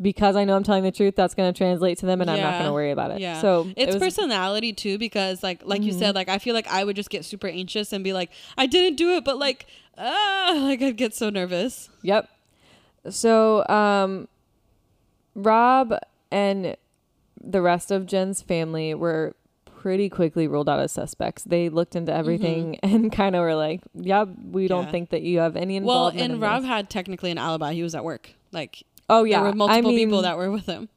because 0.01 0.35
I 0.35 0.43
know 0.43 0.55
I'm 0.57 0.63
telling 0.63 0.83
the 0.83 0.91
truth, 0.91 1.15
that's 1.15 1.33
going 1.35 1.51
to 1.53 1.57
translate 1.57 1.97
to 1.99 2.05
them 2.05 2.19
and 2.19 2.29
I'm 2.29 2.41
not 2.41 2.53
going 2.55 2.65
to 2.65 2.73
worry 2.73 2.91
about 2.91 3.11
it. 3.11 3.19
Yeah. 3.21 3.39
So 3.39 3.71
it's 3.77 3.95
it 3.95 3.99
was, 3.99 4.03
personality 4.03 4.73
too 4.73 4.97
because 4.97 5.41
like 5.41 5.61
like 5.65 5.83
you 5.83 5.93
Mhm. 5.93 5.99
said 5.99 6.15
like 6.15 6.27
I 6.27 6.38
feel 6.38 6.53
like 6.53 6.67
I 6.67 6.83
would 6.83 6.95
just 6.97 7.09
get 7.09 7.23
super 7.23 7.47
anxious 7.47 7.93
and 7.93 8.03
be 8.03 8.11
like 8.13 8.29
I 8.57 8.65
didn't 8.65 8.97
do 8.97 9.11
it 9.15 9.23
but 9.23 9.38
like 9.39 9.67
ah 9.97 10.53
like 10.63 10.81
I'd 10.81 10.97
get 10.97 11.13
so 11.15 11.29
nervous. 11.29 11.89
Yep. 12.01 12.27
So, 13.09 13.65
um, 13.67 14.27
Rob 15.35 15.93
and 16.31 16.75
the 17.41 17.61
rest 17.61 17.91
of 17.91 18.05
Jen's 18.05 18.41
family 18.41 18.93
were 18.93 19.35
pretty 19.85 20.09
quickly 20.09 20.47
ruled 20.47 20.67
out 20.67 20.79
as 20.79 20.91
suspects. 20.91 21.43
They 21.43 21.69
looked 21.69 21.95
into 21.95 22.11
mm-hmm. 22.11 22.19
everything 22.19 22.79
and 22.83 23.11
kind 23.11 23.35
of 23.35 23.41
were 23.41 23.55
like, 23.55 23.81
"Yeah, 23.93 24.23
we 24.23 24.67
don't 24.67 24.89
think 24.89 25.11
that 25.11 25.21
you 25.21 25.39
have 25.39 25.55
any 25.55 25.75
involvement." 25.75 26.15
Well, 26.15 26.23
and 26.23 26.33
in 26.33 26.39
Rob 26.39 26.63
this." 26.63 26.69
had 26.69 26.89
technically 26.89 27.29
an 27.29 27.37
alibi. 27.37 27.73
He 27.73 27.83
was 27.83 27.93
at 27.93 28.03
work. 28.03 28.31
Like 28.51 28.83
oh 29.09 29.25
yeah, 29.25 29.41
there 29.41 29.51
were 29.51 29.55
multiple 29.55 29.91
I 29.91 29.95
mean, 29.95 30.07
people 30.07 30.23
that 30.23 30.37
were 30.37 30.49
with 30.49 30.65
him. 30.65 30.89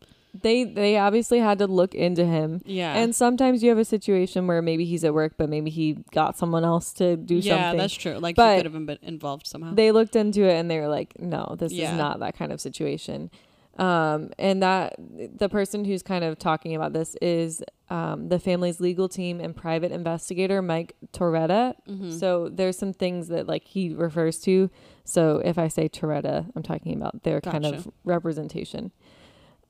they 0.42 0.64
they 0.64 0.96
obviously 0.96 1.38
had 1.38 1.58
to 1.58 1.66
look 1.66 1.94
into 1.94 2.24
him. 2.24 2.62
Yeah. 2.64 2.94
And 2.94 3.14
sometimes 3.14 3.62
you 3.62 3.68
have 3.68 3.78
a 3.78 3.84
situation 3.84 4.46
where 4.46 4.62
maybe 4.62 4.84
he's 4.84 5.04
at 5.04 5.12
work, 5.12 5.34
but 5.36 5.50
maybe 5.50 5.70
he 5.70 5.98
got 6.12 6.38
someone 6.38 6.64
else 6.64 6.92
to 6.94 7.16
do 7.16 7.36
yeah, 7.36 7.52
something. 7.52 7.78
Yeah, 7.78 7.82
that's 7.82 7.94
true. 7.94 8.18
Like 8.18 8.36
But 8.36 8.52
he 8.52 8.58
could 8.60 8.66
have 8.66 8.72
been 8.72 8.86
been 8.86 8.98
involved 9.02 9.46
somehow. 9.46 9.74
they 9.74 9.90
looked 9.92 10.16
into 10.16 10.44
it 10.44 10.54
and 10.54 10.70
they 10.70 10.78
were 10.78 10.88
like, 10.88 11.18
no, 11.20 11.56
this 11.58 11.72
Yeah. 11.72 11.92
is 11.92 11.98
not 11.98 12.20
that 12.20 12.38
kind 12.38 12.52
of 12.52 12.60
situation. 12.60 13.30
Um, 13.78 14.30
and 14.38 14.60
that 14.62 14.96
the 14.98 15.48
person 15.48 15.84
who's 15.84 16.02
kind 16.02 16.24
of 16.24 16.36
talking 16.38 16.74
about 16.74 16.92
this 16.92 17.14
is 17.22 17.62
um, 17.90 18.28
the 18.28 18.40
family's 18.40 18.80
legal 18.80 19.08
team 19.08 19.40
and 19.40 19.54
private 19.54 19.92
investigator, 19.92 20.60
Mike 20.60 20.96
Toretta. 21.12 21.74
Mhm. 21.88 22.18
So 22.18 22.48
there's 22.48 22.76
some 22.76 22.92
things 22.92 23.28
that 23.28 23.46
like 23.46 23.64
he 23.64 23.94
refers 23.94 24.40
to. 24.40 24.68
So 25.04 25.40
if 25.44 25.58
I 25.58 25.68
say 25.68 25.88
Toretta, 25.88 26.50
I'm 26.56 26.62
talking 26.64 26.94
about 26.96 27.22
their 27.22 27.40
kind 27.40 27.64
of 27.86 27.88
representation. 28.04 28.90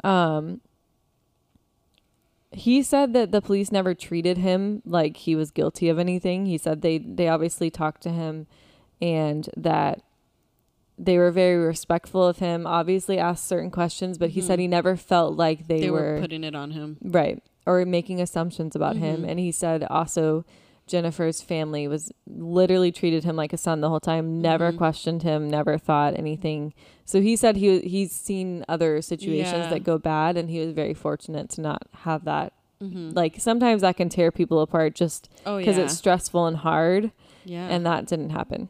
Um, 0.03 0.63
he 2.51 2.83
said 2.83 3.13
that 3.13 3.31
the 3.31 3.43
police 3.43 3.71
never 3.71 3.95
treated 3.95 4.39
him 4.39 4.81
like 4.87 5.19
he 5.19 5.37
was 5.37 5.51
guilty 5.51 5.89
of 5.91 5.99
anything. 5.99 6.47
He 6.47 6.57
said 6.57 6.81
they 6.81 6.97
they 6.99 7.29
obviously 7.29 7.71
talked 7.71 8.03
to 8.05 8.11
him 8.11 8.47
and 9.03 9.49
that 9.57 10.01
they 10.99 11.17
were 11.19 11.31
very 11.31 11.57
respectful 11.57 12.27
of 12.27 12.39
him, 12.39 12.67
obviously 12.67 13.19
asked 13.19 13.47
certain 13.47 13.71
questions, 13.71 14.19
but 14.19 14.31
he 14.31 14.41
said 14.41 14.59
he 14.59 14.67
never 14.67 14.97
felt 14.97 15.37
like 15.37 15.69
they, 15.69 15.81
they, 15.83 15.91
were, 15.91 16.15
were, 16.15 16.21
putting 16.21 16.43
it 16.45 16.55
on 16.55 16.73
him. 16.73 16.97
right 17.03 17.43
or 17.67 17.85
making 17.85 18.21
assumptions 18.21 18.75
about 18.75 18.97
him. 18.97 19.23
Mhm. 19.23 19.29
And 19.29 19.39
he 19.39 19.53
said 19.53 19.85
also 19.85 20.45
Jennifer's 20.87 21.43
family 21.43 21.87
was 21.87 22.11
literally 22.27 22.91
treated 22.91 23.23
him 23.25 23.37
like 23.37 23.53
a 23.53 23.59
son 23.59 23.81
the 23.83 23.91
whole 23.91 24.01
time, 24.01 24.41
never 24.41 24.73
Mhm. 24.73 24.79
questioned 24.79 25.23
him, 25.23 25.49
never 25.49 25.77
thought 25.77 26.19
anything. 26.19 26.73
So 27.05 27.21
he 27.21 27.37
said 27.37 27.57
he 27.57 27.81
he's 27.81 28.11
seen 28.13 28.65
other 28.69 29.03
situations 29.03 29.65
Yeah. 29.65 29.71
that 29.71 29.85
go 29.85 29.99
bad 29.99 30.37
and 30.39 30.49
he 30.49 30.61
was 30.61 30.73
very 30.73 30.95
fortunate 30.95 31.51
to 31.51 31.61
not 31.61 31.83
have 32.05 32.25
that. 32.25 32.55
Mm-hmm. 32.83 33.11
Like 33.11 33.39
sometimes 33.39 33.83
that 33.83 33.97
can 33.99 34.09
tear 34.09 34.33
people 34.33 34.61
apart 34.63 34.95
just 34.95 35.29
oh 35.45 35.59
because 35.59 35.77
yeah, 35.77 35.85
it's 35.85 35.97
stressful 35.97 36.47
and 36.47 36.57
hard 36.59 37.13
yeah, 37.45 37.67
and 37.69 37.85
that 37.85 38.07
didn't 38.07 38.31
happen. 38.31 38.69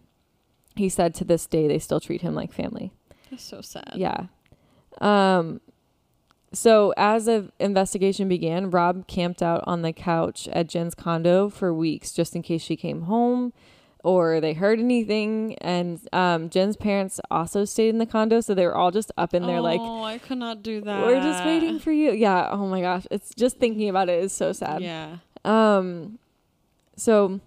He 0.79 0.88
said 0.88 1.14
to 1.17 1.25
this 1.25 1.47
day 1.47 1.69
they 1.69 1.79
still 1.79 2.01
treat 2.01 2.23
him 2.23 2.35
like 2.35 2.53
family. 2.53 2.93
that's 3.31 3.43
so 3.43 3.61
sad. 3.61 3.93
Yeah. 3.95 4.27
Um 5.01 5.61
so 6.53 6.95
as 6.97 7.27
the 7.27 7.53
investigation 7.59 8.29
began, 8.29 8.71
Rob 8.71 9.07
camped 9.07 9.43
out 9.43 9.62
on 9.67 9.83
the 9.83 9.93
couch 9.93 10.49
at 10.49 10.67
Jen's 10.67 10.95
condo 10.95 11.51
for 11.51 11.75
weeks 11.75 12.12
just 12.12 12.35
in 12.35 12.43
case 12.43 12.62
she 12.62 12.75
came 12.77 13.03
home 13.03 13.53
or 14.05 14.41
they 14.41 14.55
heard 14.55 14.79
anything 14.79 15.57
and 15.59 16.01
um 16.12 16.49
Jen's 16.49 16.77
parents 16.77 17.21
also 17.31 17.64
stayed 17.64 17.91
in 17.91 17.99
the 17.99 18.07
condo 18.07 18.41
so 18.41 18.55
they 18.55 18.64
were 18.64 18.77
all 18.77 18.91
just 18.91 19.12
up 19.19 19.35
in 19.35 19.43
there 19.47 19.59
oh, 19.59 19.62
like 19.62 19.81
"Oh, 19.81 20.05
I 20.05 20.19
could 20.19 20.38
not 20.38 20.62
do 20.62 20.81
that. 20.83 21.05
we're 21.05 21.21
just 21.21 21.45
waiting 21.45 21.79
for 21.79 21.93
you. 21.93 22.12
Yeah, 22.12 22.49
oh 22.51 22.67
my 22.67 22.81
gosh, 22.81 23.07
it's 23.11 23.35
just 23.35 23.59
thinking 23.59 23.88
about 23.88 24.09
it 24.09 24.23
is 24.23 24.33
so 24.33 24.53
sad. 24.53 24.83
Yeah. 24.83 25.19
Um, 25.45 26.19
so 26.97 27.41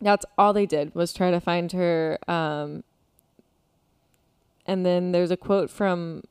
that's 0.00 0.24
all 0.36 0.52
they 0.52 0.66
did 0.66 0.94
was 0.94 1.12
try 1.12 1.30
to 1.30 1.40
find 1.40 1.72
her. 1.72 2.18
Um, 2.28 2.84
and 4.66 4.84
then 4.84 5.12
there's 5.12 5.30
a 5.30 5.36
quote 5.36 5.70
from 5.70 6.22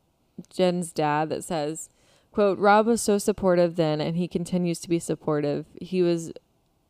Jen's 0.49 0.91
dad 0.91 1.30
that 1.30 1.43
says, 1.43 1.89
"quote 2.32 2.60
Rob 2.60 2.86
was 2.86 3.01
so 3.01 3.17
supportive 3.17 3.75
then, 3.75 3.99
and 3.99 4.15
he 4.15 4.27
continues 4.27 4.80
to 4.82 4.89
be 4.89 4.99
supportive. 4.99 5.65
He 5.82 6.01
was 6.01 6.32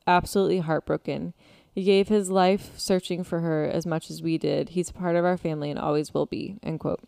absolutely 0.06 0.60
heartbroken." 0.60 1.34
He 1.74 1.84
gave 1.84 2.08
his 2.08 2.32
life 2.32 2.72
searching 2.80 3.24
for 3.24 3.42
her 3.42 3.64
as 3.64 3.86
much 3.86 4.10
as 4.10 4.24
we 4.24 4.40
did. 4.40 4.70
He's 4.70 4.92
part 4.92 5.16
of 5.16 5.24
our 5.24 5.38
family 5.38 5.70
and 5.70 5.80
always 5.80 6.12
will 6.12 6.26
be. 6.26 6.58
End 6.64 6.80
quote. 6.80 7.02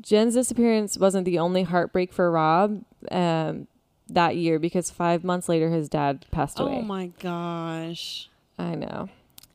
Jen's 0.00 0.34
disappearance 0.34 0.96
wasn't 0.96 1.24
the 1.24 1.40
only 1.40 1.64
heartbreak 1.64 2.12
for 2.12 2.30
Rob 2.30 2.84
um, 3.10 3.66
that 4.08 4.36
year 4.36 4.60
because 4.60 4.90
five 4.90 5.24
months 5.24 5.48
later 5.48 5.70
his 5.70 5.88
dad 5.88 6.24
passed 6.30 6.60
away. 6.60 6.76
Oh 6.76 6.82
my 6.82 7.08
gosh, 7.18 8.28
I 8.58 8.74
know. 8.74 9.08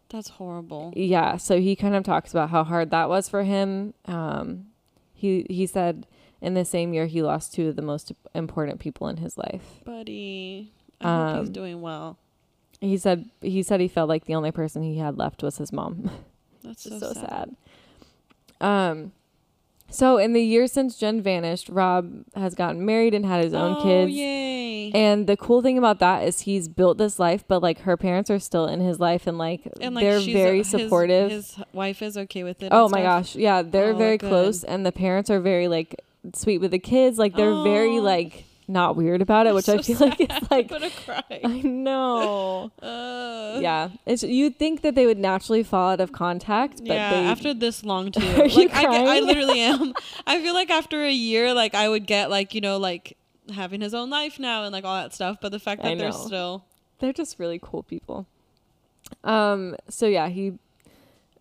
that's 0.09 0.29
horrible. 0.29 0.91
Yeah, 0.95 1.37
so 1.37 1.59
he 1.59 1.75
kind 1.75 1.95
of 1.95 2.03
talks 2.03 2.31
about 2.31 2.49
how 2.49 2.63
hard 2.63 2.91
that 2.91 3.09
was 3.09 3.29
for 3.29 3.43
him. 3.43 3.93
Um, 4.05 4.65
he 5.13 5.45
he 5.49 5.65
said 5.67 6.05
in 6.41 6.53
the 6.53 6.65
same 6.65 6.93
year 6.93 7.05
he 7.05 7.21
lost 7.21 7.53
two 7.53 7.69
of 7.69 7.75
the 7.75 7.81
most 7.81 8.11
important 8.33 8.79
people 8.79 9.07
in 9.07 9.17
his 9.17 9.37
life. 9.37 9.81
Buddy, 9.85 10.71
I 11.01 11.07
hope 11.33 11.39
he's 11.41 11.47
Um, 11.49 11.53
doing 11.53 11.81
well. 11.81 12.17
He 12.81 12.97
said 12.97 13.29
he 13.41 13.61
said 13.63 13.79
he 13.81 13.87
felt 13.87 14.09
like 14.09 14.25
the 14.25 14.35
only 14.35 14.51
person 14.51 14.81
he 14.83 14.97
had 14.97 15.17
left 15.17 15.43
was 15.43 15.57
his 15.57 15.71
mom. 15.73 16.09
That's 16.63 16.83
so, 16.89 16.97
so 16.99 17.13
sad. 17.13 17.29
sad. 17.29 17.55
Um, 18.61 19.11
so 19.89 20.17
in 20.17 20.33
the 20.33 20.41
years 20.41 20.71
since 20.71 20.97
Jen 20.97 21.21
vanished, 21.21 21.69
Rob 21.69 22.23
has 22.35 22.55
gotten 22.55 22.85
married 22.85 23.13
and 23.13 23.25
had 23.25 23.43
his 23.43 23.53
own 23.53 23.77
oh, 23.79 23.83
kids. 23.83 24.11
yay! 24.11 24.91
And 24.91 25.27
the 25.27 25.37
cool 25.37 25.61
thing 25.61 25.77
about 25.77 25.99
that 25.99 26.27
is 26.27 26.41
he's 26.41 26.67
built 26.67 26.97
this 26.97 27.19
life, 27.19 27.43
but 27.47 27.61
like 27.61 27.79
her 27.81 27.97
parents 27.97 28.29
are 28.29 28.39
still 28.39 28.65
in 28.67 28.79
his 28.79 28.99
life, 28.99 29.27
and 29.27 29.37
like, 29.37 29.61
and 29.81 29.95
like 29.95 30.03
they're 30.03 30.19
very 30.19 30.59
his- 30.59 30.69
supportive. 30.69 31.31
His, 31.31 31.57
wife 31.73 32.01
is 32.01 32.17
okay 32.17 32.43
with 32.43 32.61
it. 32.63 32.69
oh 32.71 32.89
my 32.89 32.99
stuff? 32.99 33.03
gosh, 33.23 33.35
yeah, 33.35 33.61
they're 33.61 33.93
Oh, 33.93 33.97
very 33.97 34.17
good. 34.17 34.29
close, 34.29 34.63
and 34.63 34.85
the 34.85 34.91
parents 34.91 35.29
are 35.29 35.39
very 35.39 35.67
like 35.67 36.01
sweet 36.33 36.59
with 36.59 36.71
the 36.71 36.79
kids. 36.79 37.17
Like 37.17 37.35
they're 37.35 37.63
very 37.63 37.97
Oh. 37.97 38.01
like 38.01 38.45
not 38.69 38.95
weird 38.95 39.21
about 39.21 39.47
it, 39.47 39.53
which 39.53 39.67
I 39.67 39.77
So 39.77 39.83
feel 39.83 40.07
like 40.07 40.17
sad. 40.19 40.27
it's 40.41 40.51
like 40.51 40.71
I'm 40.71 40.79
gonna 40.79 40.91
cry. 40.91 41.41
I 41.43 41.61
know. 41.61 42.71
Uh, 42.81 43.59
yeah, 43.61 43.89
it's 44.05 44.23
you'd 44.23 44.57
think 44.57 44.81
that 44.81 44.93
they 44.95 45.05
would 45.05 45.17
naturally 45.17 45.63
fall 45.63 45.91
out 45.91 45.99
of 45.99 46.11
contact, 46.11 46.77
but 46.79 46.87
yeah, 46.93 47.09
they 47.11 47.25
after 47.25 47.53
this 47.53 47.83
long 47.83 48.11
too. 48.11 48.19
Like 48.21 48.73
I, 48.73 48.81
get, 48.83 49.07
I 49.07 49.19
literally 49.19 49.59
am. 49.59 49.93
I 50.27 50.41
feel 50.41 50.53
like 50.53 50.69
after 50.69 51.03
a 51.03 51.11
year, 51.11 51.53
like 51.53 51.73
I 51.73 51.89
would 51.89 52.05
get 52.05 52.29
like 52.29 52.53
you 52.53 52.61
know 52.61 52.77
like 52.77 53.17
having 53.53 53.81
his 53.81 53.93
own 53.93 54.09
life 54.09 54.39
now 54.39 54.63
and 54.63 54.71
like 54.71 54.83
all 54.85 54.95
that 54.95 55.13
stuff. 55.13 55.37
But 55.41 55.51
the 55.51 55.59
fact 55.59 55.83
I 55.83 55.89
that 55.89 55.97
they're 55.97 56.11
still 56.11 56.63
they're 56.99 57.13
just 57.13 57.39
really 57.39 57.59
cool 57.61 57.83
people. 57.83 58.27
Um 59.23 59.75
so 59.89 60.05
yeah, 60.05 60.29
he 60.29 60.53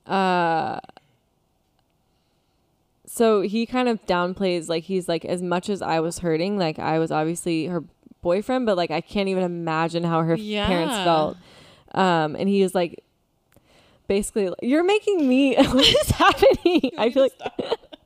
uh 0.07 0.81
so 3.19 3.41
he 3.43 3.67
kind 3.67 3.89
of 3.89 4.05
downplays 4.07 4.69
like 4.69 4.85
he's 4.85 5.09
like 5.09 5.25
as 5.25 5.43
much 5.43 5.69
as 5.69 5.83
I 5.83 6.01
was 6.01 6.21
hurting, 6.21 6.57
like 6.59 6.79
I 6.79 6.99
was 6.99 7.11
obviously 7.11 7.67
her 7.67 7.83
boyfriend, 8.23 8.65
but 8.67 8.77
like 8.77 8.91
I 8.91 9.01
can't 9.01 9.29
even 9.29 9.43
imagine 9.43 10.05
how 10.05 10.23
her 10.23 10.35
f- 10.35 10.41
parents 10.69 10.95
felt. 10.97 11.37
Um 11.93 12.37
and 12.37 12.49
he 12.49 12.63
was 12.63 12.75
like 12.75 13.03
basically 14.07 14.49
like, 14.49 14.59
you're 14.63 14.85
making 14.85 15.29
me 15.29 15.57
what 15.75 15.85
is 15.87 16.11
happening? 16.11 16.93
I 16.99 17.11
feel 17.11 17.25
like 17.25 17.39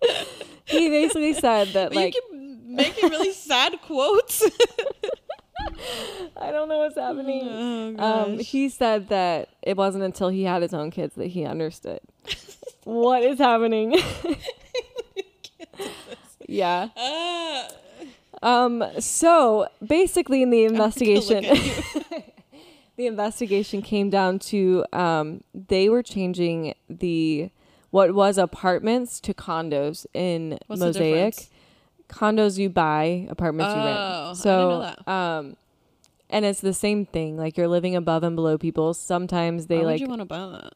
he 0.65 0.89
basically 0.89 1.35
said 1.35 1.69
that 1.69 1.91
But 1.91 1.97
like 1.97 2.15
making 2.65 3.11
really 3.11 3.33
sad 3.33 3.79
quotes. 3.83 4.43
I 6.41 6.51
don't 6.51 6.69
know 6.69 6.79
what's 6.79 6.97
happening. 6.97 7.97
Oh, 7.99 8.23
Um, 8.25 8.39
he 8.39 8.69
said 8.69 9.09
that 9.11 9.51
it 9.63 9.77
wasn't 9.77 10.05
until 10.05 10.29
he 10.29 10.45
had 10.45 10.63
his 10.63 10.75
own 10.75 10.91
kids 10.91 11.15
that 11.17 11.27
he 11.29 11.45
understood 11.45 12.01
what 12.85 13.23
is 13.23 13.39
happening. 13.39 13.95
Yeah. 16.49 16.89
Ah, 16.97 17.69
Um. 18.43 18.85
So 18.99 19.69
basically, 19.87 20.43
in 20.43 20.51
the 20.51 20.65
I'm 20.65 20.73
gonna 20.75 20.83
look 20.85 20.97
investigation, 20.97 21.45
the 22.97 23.07
investigation 23.07 23.83
came 23.83 24.11
down 24.11 24.39
to 24.41 24.85
um, 24.93 25.43
they 25.55 25.89
were 25.89 26.03
changing 26.03 26.75
the 26.89 27.51
what 27.91 28.15
was 28.15 28.39
apartments 28.39 29.21
to 29.21 29.35
condos 29.35 30.07
in 30.15 30.59
What's 30.67 30.81
Mosaic. 30.81 31.49
Condos 32.09 32.59
you 32.59 32.69
buy, 32.69 33.27
apartments 33.31 33.73
you 33.75 33.81
Oh, 33.81 33.85
I 33.85 33.87
rent. 33.87 34.01
didn't 34.35 34.37
So, 34.37 34.69
know 34.69 34.81
that. 34.81 35.09
um, 35.11 35.57
and 36.29 36.45
it's 36.45 36.61
the 36.61 36.75
same 36.75 37.07
thing. 37.07 37.39
Like 37.39 37.57
you're 37.57 37.69
living 37.69 37.97
above 37.97 38.23
and 38.23 38.37
below 38.37 38.59
people. 38.59 38.93
Sometimes 38.93 39.67
they 39.69 39.79
Why 39.79 39.85
like 39.85 40.01
you 40.01 40.09
want 40.09 40.21
to 40.21 40.27
buy 40.27 40.47
that? 40.47 40.75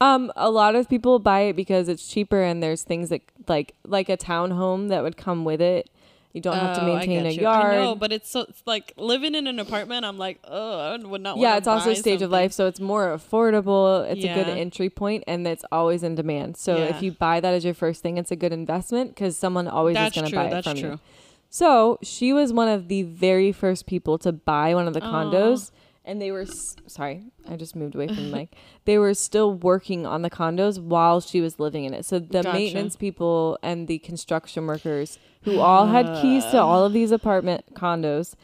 Um, 0.00 0.30
a 0.36 0.50
lot 0.50 0.74
of 0.74 0.88
people 0.88 1.18
buy 1.18 1.40
it 1.40 1.56
because 1.56 1.88
it's 1.88 2.06
cheaper 2.06 2.42
and 2.42 2.62
there's 2.62 2.82
things 2.82 3.08
that 3.08 3.22
like 3.48 3.74
like 3.86 4.08
a 4.08 4.16
townhome 4.16 4.88
that 4.90 5.02
would 5.02 5.16
come 5.16 5.44
with 5.44 5.60
it. 5.60 5.88
You 6.32 6.42
don't 6.42 6.58
have 6.58 6.76
to 6.76 6.82
Oh, 6.82 6.92
I 6.92 6.96
maintain 6.98 7.22
get 7.22 7.26
a 7.30 7.34
you. 7.34 7.40
yard. 7.42 7.72
I 7.72 7.76
know, 7.76 7.94
but 7.94 8.12
it's 8.12 8.28
so 8.28 8.40
it's 8.42 8.62
like 8.66 8.92
living 8.98 9.34
in 9.34 9.46
an 9.46 9.58
apartment. 9.58 10.04
I'm 10.04 10.18
like, 10.18 10.38
oh, 10.44 10.80
I 10.80 10.96
would 10.98 11.22
not. 11.22 11.38
yeah, 11.38 11.44
wanna 11.48 11.56
it's 11.56 11.66
also 11.66 11.86
buy 11.86 11.92
a 11.92 11.96
stage 11.96 12.14
of 12.16 12.20
something. 12.26 12.30
life, 12.30 12.52
so 12.52 12.66
it's 12.66 12.78
more 12.78 13.06
affordable. 13.16 14.04
It's 14.10 14.22
a 14.22 14.34
good 14.34 14.46
Yeah. 14.46 14.52
entry 14.54 14.90
point, 14.90 15.24
and 15.26 15.46
it's 15.48 15.64
always 15.72 16.02
in 16.02 16.14
demand. 16.14 16.58
So 16.58 16.76
Yeah. 16.76 16.84
if 16.94 17.02
you 17.02 17.12
buy 17.12 17.40
that 17.40 17.54
as 17.54 17.64
your 17.64 17.72
first 17.72 18.02
thing, 18.02 18.18
it's 18.18 18.30
a 18.30 18.36
good 18.36 18.52
investment 18.52 19.14
because 19.14 19.34
someone 19.34 19.66
always 19.66 19.94
That's 19.94 20.14
is 20.14 20.20
going 20.22 20.30
to 20.30 20.36
true. 20.36 20.38
buy 20.42 20.46
it 20.48 20.50
That's 20.50 20.68
from 20.68 20.76
true. 20.78 20.90
you. 20.90 21.00
So 21.48 21.98
she 22.02 22.34
was 22.34 22.52
one 22.52 22.68
of 22.68 22.88
the 22.88 23.02
very 23.04 23.50
first 23.50 23.86
people 23.86 24.18
to 24.18 24.30
buy 24.32 24.74
one 24.74 24.86
of 24.86 24.92
the 24.92 25.00
condos, 25.00 25.70
and 26.06 26.22
they 26.22 26.30
were 26.30 26.42
s- 26.42 26.76
sorry, 26.86 27.24
I 27.48 27.56
just 27.56 27.76
moved 27.76 27.94
away 27.94 28.06
from 28.06 28.30
the 28.30 28.36
mic. 28.36 28.54
They 28.86 28.96
were 28.98 29.14
still 29.14 29.52
working 29.52 30.06
on 30.06 30.22
the 30.22 30.30
condos 30.30 30.78
while 30.80 31.20
she 31.20 31.40
was 31.40 31.58
living 31.58 31.84
in 31.84 31.92
it. 31.92 32.04
So 32.04 32.18
the 32.20 32.42
Gotcha. 32.42 32.52
maintenance 32.52 32.94
people 32.96 33.58
and 33.62 33.88
the 33.88 33.98
construction 33.98 34.66
workers 34.66 35.18
who 35.42 35.58
all 35.58 35.86
had 35.88 36.06
keys 36.22 36.44
to 36.46 36.58
all 36.60 36.84
of 36.84 36.92
these 36.92 37.10
apartment 37.10 37.74
condos, 37.74 38.34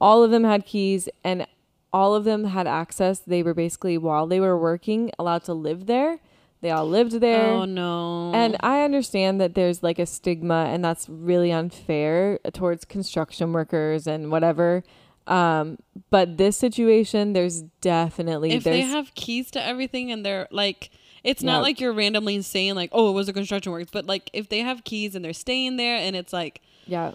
all 0.00 0.22
of 0.24 0.30
them 0.30 0.44
had 0.44 0.64
keys 0.66 1.08
and 1.22 1.46
all 1.92 2.14
of 2.14 2.24
them 2.24 2.44
had 2.44 2.66
access. 2.66 3.18
They 3.20 3.42
were 3.42 3.54
basically 3.54 3.96
while 3.98 4.26
they 4.26 4.40
were 4.40 4.58
working 4.58 5.10
allowed 5.18 5.44
to 5.44 5.54
live 5.54 5.86
there. 5.86 6.18
They 6.60 6.70
all 6.70 6.88
lived 6.88 7.12
there. 7.20 7.48
Oh 7.50 7.66
no. 7.66 8.32
And 8.34 8.56
I 8.60 8.82
understand 8.82 9.38
that 9.40 9.54
there's 9.54 9.82
like 9.82 9.98
a 9.98 10.06
stigma 10.06 10.68
and 10.72 10.82
that's 10.82 11.06
really 11.10 11.52
unfair 11.52 12.38
towards 12.54 12.86
construction 12.86 13.52
workers 13.52 14.06
and 14.06 14.30
whatever. 14.30 14.82
Um, 15.26 15.78
but 16.10 16.36
this 16.36 16.56
situation, 16.56 17.32
there's 17.32 17.62
definitely 17.80 18.52
if 18.52 18.64
there's 18.64 18.76
they 18.76 18.82
have 18.82 19.14
keys 19.14 19.50
to 19.52 19.62
everything 19.64 20.12
and 20.12 20.24
they're 20.24 20.46
like 20.50 20.90
it's 21.22 21.42
Yeah. 21.42 21.52
not 21.52 21.62
like 21.62 21.80
you're 21.80 21.94
randomly 21.94 22.42
saying 22.42 22.74
like 22.74 22.90
oh 22.92 23.08
it 23.08 23.12
was 23.14 23.28
a 23.28 23.32
construction 23.32 23.72
works 23.72 23.88
but 23.90 24.04
like 24.04 24.28
if 24.34 24.50
they 24.50 24.58
have 24.60 24.84
keys 24.84 25.14
and 25.14 25.24
they're 25.24 25.32
staying 25.32 25.78
there 25.78 25.96
and 25.96 26.14
it's 26.14 26.32
like 26.34 26.60
yeah 26.86 27.12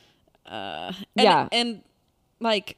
uh 0.48 0.92
and, 1.16 1.24
Yeah. 1.24 1.48
and 1.52 1.84
like 2.40 2.78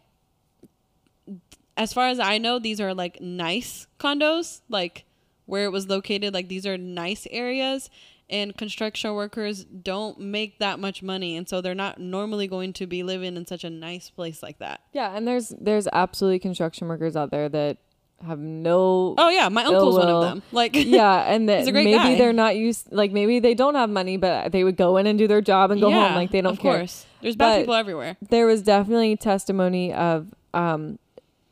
as 1.77 1.93
far 1.93 2.09
as 2.09 2.19
i 2.19 2.37
know 2.37 2.59
these 2.59 2.81
are 2.81 2.93
like 2.93 3.21
nice 3.21 3.87
condos 3.99 4.61
like 4.69 5.05
where 5.45 5.63
it 5.65 5.71
was 5.71 5.87
located 5.87 6.33
like 6.33 6.47
these 6.49 6.65
are 6.65 6.77
nice 6.77 7.25
areas 7.31 7.89
and 8.31 8.55
construction 8.57 9.13
workers 9.13 9.65
don't 9.65 10.19
make 10.19 10.57
that 10.59 10.79
much 10.79 11.03
money 11.03 11.35
and 11.37 11.47
so 11.47 11.61
they're 11.61 11.75
not 11.75 11.99
normally 11.99 12.47
going 12.47 12.73
to 12.73 12.87
be 12.87 13.03
living 13.03 13.35
in 13.37 13.45
such 13.45 13.63
a 13.63 13.69
nice 13.69 14.09
place 14.09 14.41
like 14.41 14.57
that. 14.59 14.81
Yeah 14.93 15.15
and 15.15 15.27
there's 15.27 15.49
there's 15.49 15.87
absolutely 15.91 16.39
construction 16.39 16.87
workers 16.87 17.15
out 17.15 17.29
there 17.29 17.49
that 17.49 17.77
have 18.25 18.37
no 18.39 19.15
oh 19.17 19.29
yeah 19.29 19.49
my 19.49 19.63
uncle's 19.63 19.97
one 19.97 20.07
of 20.07 20.21
them 20.23 20.43
like 20.51 20.71
yeah 20.75 21.23
and 21.33 21.49
that 21.49 21.57
He's 21.59 21.67
a 21.67 21.71
great 21.71 21.85
maybe 21.85 21.97
guy. 21.97 22.15
they're 22.17 22.31
not 22.33 22.55
used 22.55 22.87
like 22.91 23.11
maybe 23.11 23.39
they 23.39 23.55
don't 23.55 23.73
have 23.75 23.89
money 23.89 24.17
but 24.17 24.51
they 24.51 24.63
would 24.63 24.77
go 24.77 24.97
in 24.97 25.07
and 25.07 25.17
do 25.17 25.27
their 25.27 25.41
job 25.41 25.71
and 25.71 25.81
go 25.81 25.91
home 25.91 26.13
like 26.15 26.29
they 26.31 26.41
don't 26.41 26.55
care. 26.57 26.71
of 26.71 26.77
care. 26.77 26.79
Course 26.81 27.05
there's 27.21 27.35
bad 27.35 27.53
But- 27.53 27.59
people 27.61 27.73
everywhere. 27.73 28.17
there 28.29 28.45
was 28.45 28.61
definitely 28.61 29.15
testimony 29.17 29.91
of 29.93 30.33
um 30.53 30.99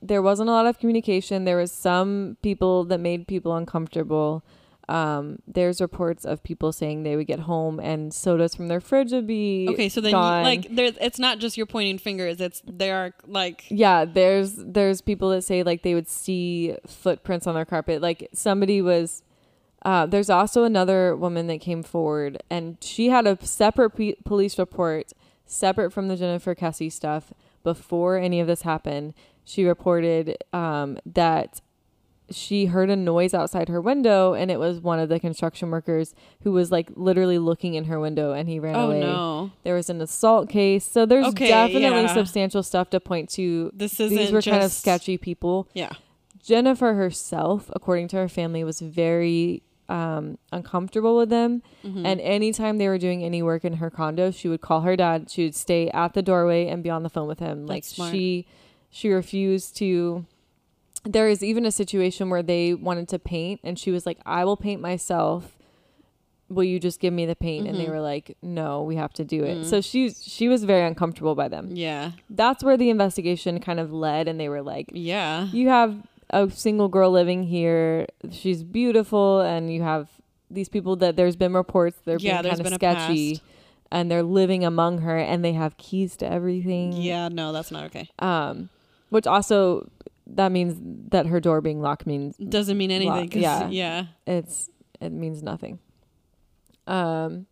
there 0.02 0.22
wasn't 0.22 0.48
a 0.48 0.54
lot 0.54 0.66
of 0.66 0.80
communication. 0.80 1.44
There 1.44 1.58
was 1.58 1.74
some 1.74 2.38
people 2.42 2.86
that 2.86 3.00
made 3.00 3.28
people 3.28 3.54
uncomfortable 3.54 4.44
um 4.90 5.40
there's 5.48 5.80
reports 5.80 6.26
of 6.26 6.44
people 6.44 6.72
saying 6.72 7.04
they 7.04 7.16
would 7.16 7.28
get 7.28 7.40
home 7.40 7.80
and 7.80 8.14
sodas 8.14 8.56
from 8.56 8.68
their 8.68 8.82
fridge 8.82 9.12
would 9.12 9.28
be 9.28 9.68
okay 9.70 9.88
so 9.88 10.02
then 10.02 10.12
you, 10.12 10.18
like 10.18 10.68
there's 10.76 10.98
it's 11.00 11.20
not 11.20 11.40
just 11.40 11.58
you're 11.58 11.66
pointing 11.66 11.98
fingers 11.98 12.42
it's 12.42 12.62
there 12.66 12.96
are 12.98 13.14
like 13.28 13.66
yeah 13.70 14.04
there's 14.06 14.56
there's 14.56 15.02
people 15.02 15.30
that 15.30 15.44
say 15.44 15.64
like 15.64 15.84
they 15.84 15.94
would 15.94 16.08
see 16.08 16.76
footprints 16.86 17.48
on 17.48 17.56
their 17.56 17.66
carpet. 17.66 18.02
Like 18.02 18.30
somebody 18.34 18.82
was 18.82 19.24
uh, 19.84 20.06
there's 20.06 20.30
also 20.30 20.66
another 20.66 21.16
woman 21.16 21.48
that 21.48 21.62
came 21.62 21.84
forward 21.84 22.42
and 22.50 22.78
she 22.82 23.10
had 23.10 23.26
a 23.26 23.38
separate 23.46 23.92
p- 23.92 24.18
police 24.26 24.60
report 24.60 25.14
separate 25.46 25.92
from 25.92 26.10
the 26.10 26.18
jennifer 26.18 26.54
Kesse 26.54 26.92
stuff 26.92 27.34
before 27.64 28.18
any 28.18 28.40
of 28.40 28.48
this 28.48 28.64
happened. 28.64 29.14
She 29.46 29.66
reported 29.66 30.38
um, 30.54 31.00
that 31.06 31.62
she 32.32 32.66
heard 32.68 32.90
a 32.90 32.96
noise 32.96 33.34
outside 33.34 33.70
her 33.70 33.82
window 33.82 34.34
and 34.34 34.50
it 34.52 34.60
was 34.60 34.80
one 34.80 35.00
of 35.00 35.10
the 35.10 35.20
construction 35.20 35.70
workers 35.72 36.14
who 36.44 36.52
was 36.52 36.72
like 36.72 36.90
literally 36.96 37.38
looking 37.38 37.74
in 37.74 37.86
her 37.86 38.00
window 38.00 38.32
and 38.34 38.48
he 38.50 38.60
ran 38.60 38.76
oh 38.76 38.88
away 38.88 39.00
no 39.00 39.52
there 39.64 39.76
was 39.76 39.90
an 39.90 40.00
assault 40.02 40.50
case 40.50 40.86
so 40.90 41.06
there's 41.06 41.26
Okay, 41.28 41.48
definitely 41.48 42.02
yeah. 42.04 42.14
substantial 42.14 42.62
stuff 42.64 42.90
to 42.92 43.00
point 43.00 43.30
to 43.30 43.72
this 43.74 44.00
isn't 44.00 44.18
these 44.18 44.32
were 44.32 44.42
kind 44.42 44.64
of 44.64 44.72
sketchy 44.72 45.18
people. 45.18 45.68
yeah 45.74 45.92
Jennifer 46.42 46.94
herself, 46.94 47.70
according 47.76 48.08
to 48.10 48.16
her 48.18 48.30
family, 48.30 48.64
was 48.64 48.80
very 48.80 49.62
um, 49.90 50.38
uncomfortable 50.54 51.18
with 51.18 51.30
them. 51.30 51.62
Mhm. 51.84 52.06
And 52.06 52.22
anytime 52.22 52.78
they 52.78 52.88
were 52.88 52.98
doing 52.98 53.24
any 53.24 53.44
work 53.44 53.66
in 53.66 53.74
her 53.74 53.90
condo, 53.90 54.32
she 54.32 54.48
would 54.48 54.62
call 54.62 54.82
her 54.82 54.96
dad. 54.96 55.30
She 55.30 55.44
would 55.44 55.54
stay 55.56 55.90
at 55.90 56.14
the 56.14 56.22
doorway 56.22 56.68
and 56.68 56.82
be 56.82 56.90
on 56.90 57.04
the 57.04 57.10
phone 57.10 57.28
with 57.28 57.40
him. 57.40 57.66
like 57.66 57.84
smart. 57.84 58.12
she, 58.12 58.46
she 58.90 59.10
refused 59.10 59.76
to. 59.78 60.26
There 61.06 61.28
is 61.30 61.44
even 61.44 61.66
a 61.66 61.72
situation 61.72 62.30
where 62.30 62.44
they 62.44 62.74
wanted 62.74 63.08
to 63.10 63.20
paint, 63.20 63.62
and 63.64 63.78
she 63.80 63.92
was 63.92 64.06
like, 64.06 64.20
"I 64.26 64.44
will 64.46 64.58
paint 64.58 64.82
myself. 64.82 65.56
Will 66.50 66.64
you 66.64 66.80
just 66.80 67.00
give 67.00 67.14
me 67.14 67.26
the 67.26 67.36
paint?" 67.36 67.68
And 67.68 67.80
they 67.80 67.86
Mhm. 67.86 67.90
were 67.92 68.02
like, 68.02 68.36
"No, 68.42 68.84
we 68.84 68.96
have 68.96 69.14
to 69.14 69.24
do 69.24 69.44
it." 69.44 69.60
Mm. 69.60 69.66
So 69.66 69.82
she 69.82 70.10
she 70.10 70.48
was 70.50 70.64
very 70.64 70.86
uncomfortable 70.86 71.36
by 71.36 71.48
them. 71.48 71.72
yeah 71.76 72.12
That's 72.30 72.64
where 72.64 72.78
the 72.78 72.90
investigation 72.90 73.60
kind 73.60 73.80
of 73.80 73.92
led, 73.94 74.28
and 74.28 74.40
they 74.40 74.50
were 74.50 74.62
like, 74.62 74.90
yeah 74.94 75.48
you 75.52 75.70
have 75.70 75.96
a 76.32 76.50
single 76.50 76.90
girl 76.90 77.10
living 77.12 77.44
here. 77.44 78.06
She's 78.32 78.64
beautiful, 78.64 79.42
and 79.42 79.74
you 79.74 79.82
have 79.82 80.10
these 80.52 80.70
people 80.70 80.96
that 80.98 81.16
there's 81.16 81.36
been 81.36 81.54
reports 81.54 81.98
they're 82.06 82.20
Yeah, 82.20 82.42
being 82.42 82.56
kind 82.56 82.68
of 82.68 82.74
sketchy, 82.74 83.42
and 83.92 84.12
they're 84.12 84.24
living 84.24 84.64
among 84.66 85.00
her, 85.00 85.18
and 85.18 85.44
they 85.46 85.54
have 85.54 85.78
keys 85.78 86.16
to 86.18 86.32
everything. 86.32 86.94
yeah 86.94 87.30
no 87.30 87.52
that's 87.52 87.72
not 87.72 87.84
okay 87.86 88.10
Um, 88.20 88.70
which 89.10 89.26
also 89.28 89.90
that 90.36 90.52
means 90.52 90.76
that 91.12 91.26
her 91.28 91.40
door 91.40 91.62
being 91.62 91.82
locked 91.82 92.06
means 92.06 92.38
doesn't 92.38 92.78
mean 92.78 92.92
anything 92.92 93.30
'cause- 93.30 93.42
yeah. 93.42 93.68
yeah 93.70 94.06
it's 94.28 94.70
it 95.02 95.12
means 95.12 95.42
nothing. 95.44 95.80
Um. 96.88 97.46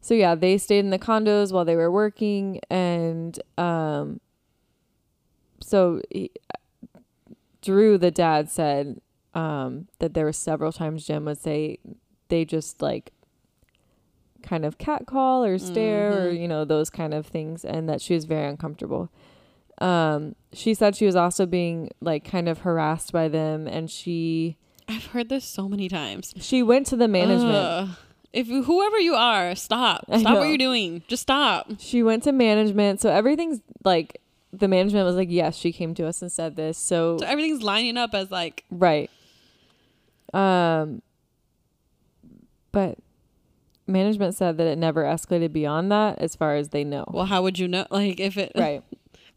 So 0.00 0.12
yeah, 0.14 0.34
they 0.34 0.58
stayed 0.58 0.80
in 0.80 0.90
the 0.90 0.98
condos 0.98 1.52
while 1.52 1.64
they 1.64 1.76
were 1.76 1.90
working, 1.90 2.60
and 2.70 3.38
um. 3.58 4.20
So 5.60 6.02
he, 6.10 6.30
Drew, 7.62 7.96
the 7.98 8.10
dad, 8.10 8.50
said 8.50 9.00
um 9.34 9.88
that 9.98 10.14
there 10.14 10.24
were 10.26 10.32
several 10.32 10.70
times 10.72 11.06
Jim 11.06 11.24
would 11.24 11.38
say 11.38 11.78
they 12.28 12.44
just 12.44 12.80
like 12.82 13.12
kind 14.42 14.64
of 14.64 14.76
catcall 14.78 15.42
or 15.44 15.58
stare 15.58 16.28
or 16.28 16.32
Mhm. 16.32 16.40
you 16.40 16.48
know 16.48 16.64
those 16.64 16.90
kind 16.90 17.14
of 17.14 17.26
things, 17.26 17.64
and 17.64 17.88
that 17.88 18.00
she 18.02 18.14
was 18.14 18.26
very 18.26 18.46
uncomfortable. 18.48 19.10
Um, 19.78 20.36
she 20.52 20.72
said 20.74 20.94
she 20.94 21.06
was 21.06 21.16
also 21.16 21.46
being 21.46 21.90
like 22.00 22.24
kind 22.24 22.48
of 22.48 22.58
harassed 22.60 23.12
by 23.12 23.28
them, 23.28 23.66
and 23.66 23.90
she 23.90 24.56
i've 24.86 25.06
heard 25.06 25.30
this 25.30 25.46
so 25.46 25.66
many 25.66 25.88
times 25.88 26.34
she 26.38 26.62
went 26.62 26.86
to 26.86 26.94
the 26.94 27.08
management. 27.08 27.54
Ugh. 27.54 27.88
if 28.34 28.46
whoever 28.46 28.98
you 28.98 29.14
are 29.14 29.54
stop 29.54 30.04
stop 30.18 30.36
what 30.36 30.46
you're 30.48 30.58
doing 30.58 31.02
just 31.08 31.22
stop 31.22 31.70
She 31.78 32.02
went 32.02 32.22
to 32.24 32.32
management. 32.32 33.00
So 33.00 33.10
everything's 33.10 33.60
like 33.82 34.20
the 34.52 34.68
management 34.68 35.06
was 35.06 35.16
like, 35.16 35.30
"Yes, 35.30 35.56
she 35.56 35.72
came 35.72 35.94
to 35.94 36.06
us 36.06 36.22
and 36.22 36.30
said 36.30 36.54
this." 36.54 36.78
So, 36.78 37.16
so 37.18 37.26
everything's 37.26 37.62
lining 37.62 37.96
up 37.96 38.14
as 38.14 38.30
like 38.30 38.64
right. 38.70 39.10
Um 40.32 41.02
but 42.72 42.98
management 43.86 44.34
said 44.34 44.56
that 44.58 44.66
it 44.66 44.78
never 44.78 45.04
escalated 45.04 45.52
beyond 45.52 45.90
that 45.92 46.18
as 46.18 46.34
far 46.36 46.56
as 46.56 46.68
they 46.70 46.84
know. 46.84 47.04
well 47.12 47.26
how 47.26 47.42
would 47.42 47.58
you 47.58 47.68
know 47.68 47.86
like 47.90 48.20
if 48.20 48.36
it 48.36 48.52
right. 48.54 48.82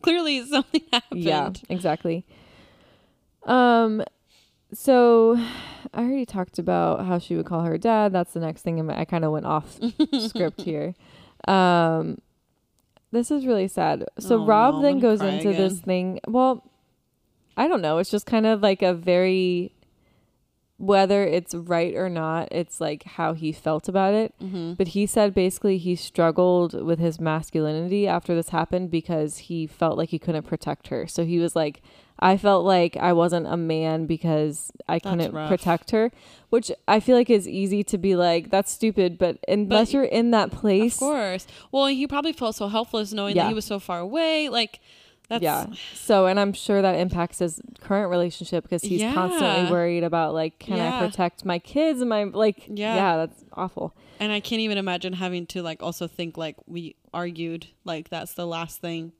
Clearly 0.01 0.45
something 0.49 0.81
happened 0.91 1.21
Yeah, 1.21 1.51
exactly. 1.69 2.25
Um 3.43 4.03
so 4.73 5.37
I 5.93 6.01
already 6.01 6.25
talked 6.25 6.59
about 6.59 7.05
how 7.05 7.19
she 7.19 7.35
would 7.35 7.45
call 7.45 7.61
her 7.61 7.77
dad. 7.77 8.11
That's 8.11 8.33
the 8.33 8.39
next 8.41 8.61
thing 8.63 8.77
in 8.79 8.89
I 8.89 9.05
kind 9.05 9.23
of 9.23 9.31
went 9.31 9.45
off 9.45 9.79
script 10.19 10.61
here. 10.61 10.93
Um 11.47 12.19
this 13.11 13.31
is 13.31 13.45
really 13.45 13.67
sad. 13.67 14.05
So 14.19 14.35
Oh, 14.35 14.45
Rob 14.45 14.75
no, 14.75 14.81
then 14.81 14.99
goes 14.99 15.21
into 15.21 15.53
this 15.53 15.79
thing. 15.79 16.19
Well, 16.27 16.69
I 17.55 17.67
don't 17.67 17.81
know. 17.81 17.97
It's 17.99 18.11
just 18.11 18.25
kind 18.25 18.45
of 18.45 18.61
like 18.61 18.81
a 18.81 18.93
very 18.93 19.71
whether 20.77 21.23
it's 21.23 21.55
right 21.55 21.95
or 21.95 22.07
not, 22.07 22.47
it's 22.51 22.79
like 22.79 23.03
how 23.03 23.33
he 23.33 23.51
felt 23.51 23.87
about 23.89 24.13
it. 24.13 24.33
mm-hmm. 24.41 24.73
But 24.73 24.89
he 24.89 25.05
said 25.07 25.33
basically 25.33 25.77
he 25.79 25.95
struggled 25.95 26.73
with 26.85 26.99
his 26.99 27.19
masculinity 27.19 28.07
after 28.07 28.35
this 28.35 28.49
happened 28.49 28.91
because 28.91 29.37
he 29.37 29.65
felt 29.65 29.97
like 29.97 30.09
he 30.09 30.19
couldn't 30.19 30.45
protect 30.45 30.89
her. 30.89 31.07
So 31.07 31.25
he 31.25 31.39
was 31.39 31.55
like, 31.55 31.81
I 32.19 32.37
felt 32.37 32.65
like 32.65 32.95
I 32.97 33.13
wasn't 33.13 33.47
a 33.47 33.57
man 33.57 34.05
because 34.07 34.71
I 34.87 34.99
couldn't 34.99 35.33
rough. 35.33 35.49
protect 35.49 35.91
her, 35.91 36.11
which 36.49 36.71
I 36.87 36.99
feel 36.99 37.15
like 37.15 37.29
is 37.29 37.47
easy 37.47 37.83
to 37.85 37.97
be 37.97 38.15
like, 38.15 38.49
that's 38.51 38.71
stupid. 38.71 39.17
But 39.17 39.37
unless 39.47 39.89
But- 39.89 39.93
you're 39.93 40.03
in 40.03 40.31
that 40.31 40.51
place, 40.51 40.95
Of 40.95 40.99
course. 40.99 41.47
Well, 41.71 41.87
he 41.87 42.05
probably 42.07 42.33
felt 42.33 42.55
so 42.55 42.67
helpless 42.67 43.13
knowing 43.13 43.35
Yeah. 43.35 43.43
that 43.43 43.49
he 43.49 43.53
was 43.55 43.65
so 43.65 43.79
far 43.79 43.99
away. 43.99 44.49
Like, 44.49 44.79
That's, 45.29 45.43
yeah. 45.43 45.65
So, 45.93 46.25
and 46.25 46.39
I'm 46.39 46.53
sure 46.53 46.81
that 46.81 46.97
impacts 46.99 47.39
his 47.39 47.59
current 47.81 48.09
relationship 48.09 48.63
because 48.63 48.81
he's 48.81 49.01
constantly 49.13 49.69
worried 49.69 50.03
about 50.05 50.33
like, 50.33 50.57
can 50.57 50.77
Yeah. 50.77 50.97
I 51.01 51.05
protect 51.05 51.43
my 51.43 51.59
kids 51.59 51.99
and 51.99 52.09
my 52.09 52.23
like? 52.23 52.63
Yeah. 52.67 52.95
Yeah, 52.95 53.17
that's 53.17 53.43
awful. 53.53 53.93
And 54.19 54.31
I 54.31 54.39
can't 54.39 54.61
even 54.61 54.77
imagine 54.77 55.13
having 55.13 55.45
to 55.47 55.61
like 55.61 55.83
also 55.83 56.07
think 56.07 56.37
like 56.37 56.55
we 56.65 56.95
argued 57.13 57.67
like 57.83 58.09
that's 58.09 58.35
the 58.35 58.47
last 58.47 58.79
thing. 58.79 59.11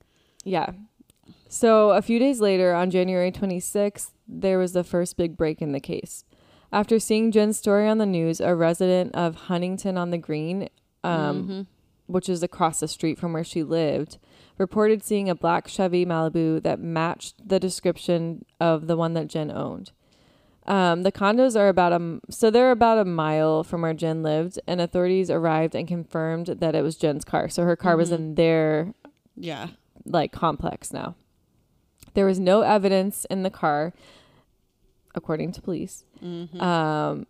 Yeah. 0.46 0.72
So 1.50 1.92
a 1.92 2.02
few 2.02 2.20
days 2.20 2.40
later, 2.40 2.74
on 2.74 2.90
January 2.90 3.32
26th, 3.32 4.12
there 4.28 4.58
was 4.58 4.74
the 4.74 4.84
first 4.84 5.18
big 5.18 5.36
break 5.38 5.62
in 5.62 5.72
the 5.72 5.80
case. 5.80 6.24
After 6.72 7.00
seeing 7.00 7.32
Jen's 7.32 7.58
story 7.58 7.88
on 7.88 7.98
the 7.98 8.06
news, 8.06 8.42
a 8.42 8.54
resident 8.56 9.14
of 9.16 9.36
Huntington 9.36 9.98
on 9.98 10.12
the 10.12 10.18
Green, 10.18 10.68
um, 11.04 11.48
Mhm. 11.48 11.66
which 12.08 12.28
is 12.28 12.44
across 12.44 12.80
the 12.82 12.88
street 12.88 13.18
from 13.18 13.32
where 13.34 13.44
she 13.46 13.64
lived, 13.64 14.18
reported 14.58 15.04
seeing 15.04 15.30
a 15.30 15.36
black 15.36 15.68
Chevy 15.68 16.06
Malibu 16.06 16.62
that 16.64 16.80
matched 16.80 17.48
the 17.48 17.60
description 17.60 18.46
of 18.60 18.88
the 18.88 18.98
one 18.98 19.14
that 19.14 19.28
Jen 19.28 19.52
owned. 19.52 19.92
Um, 20.66 21.04
the 21.04 21.12
condos 21.14 21.58
are 21.58 21.70
about 21.70 21.94
a 21.94 22.20
so 22.30 22.50
they're 22.52 22.72
about 22.72 22.98
a 22.98 23.06
mile 23.06 23.64
from 23.64 23.82
where 23.84 23.94
Jen 23.94 24.22
lived, 24.22 24.60
and 24.68 24.82
authorities 24.82 25.30
arrived 25.32 25.76
and 25.76 25.88
confirmed 25.88 26.48
that 26.48 26.76
it 26.76 26.82
was 26.84 26.98
Jen's 26.98 27.24
car. 27.24 27.48
So 27.48 27.64
her 27.64 27.76
car 27.78 27.96
was 27.96 28.10
Mhm. 28.12 28.16
in 28.16 28.36
their 28.36 28.94
Yeah. 29.38 29.68
like 30.06 30.32
complex 30.34 30.92
now. 30.92 31.16
There 32.16 32.26
was 32.26 32.40
no 32.40 32.62
evidence 32.62 33.26
in 33.30 33.44
the 33.44 33.50
car, 33.50 33.94
according 35.16 35.52
to 35.54 35.62
police. 35.62 36.04
Mhm. 36.22 36.62
Um, 36.62 37.28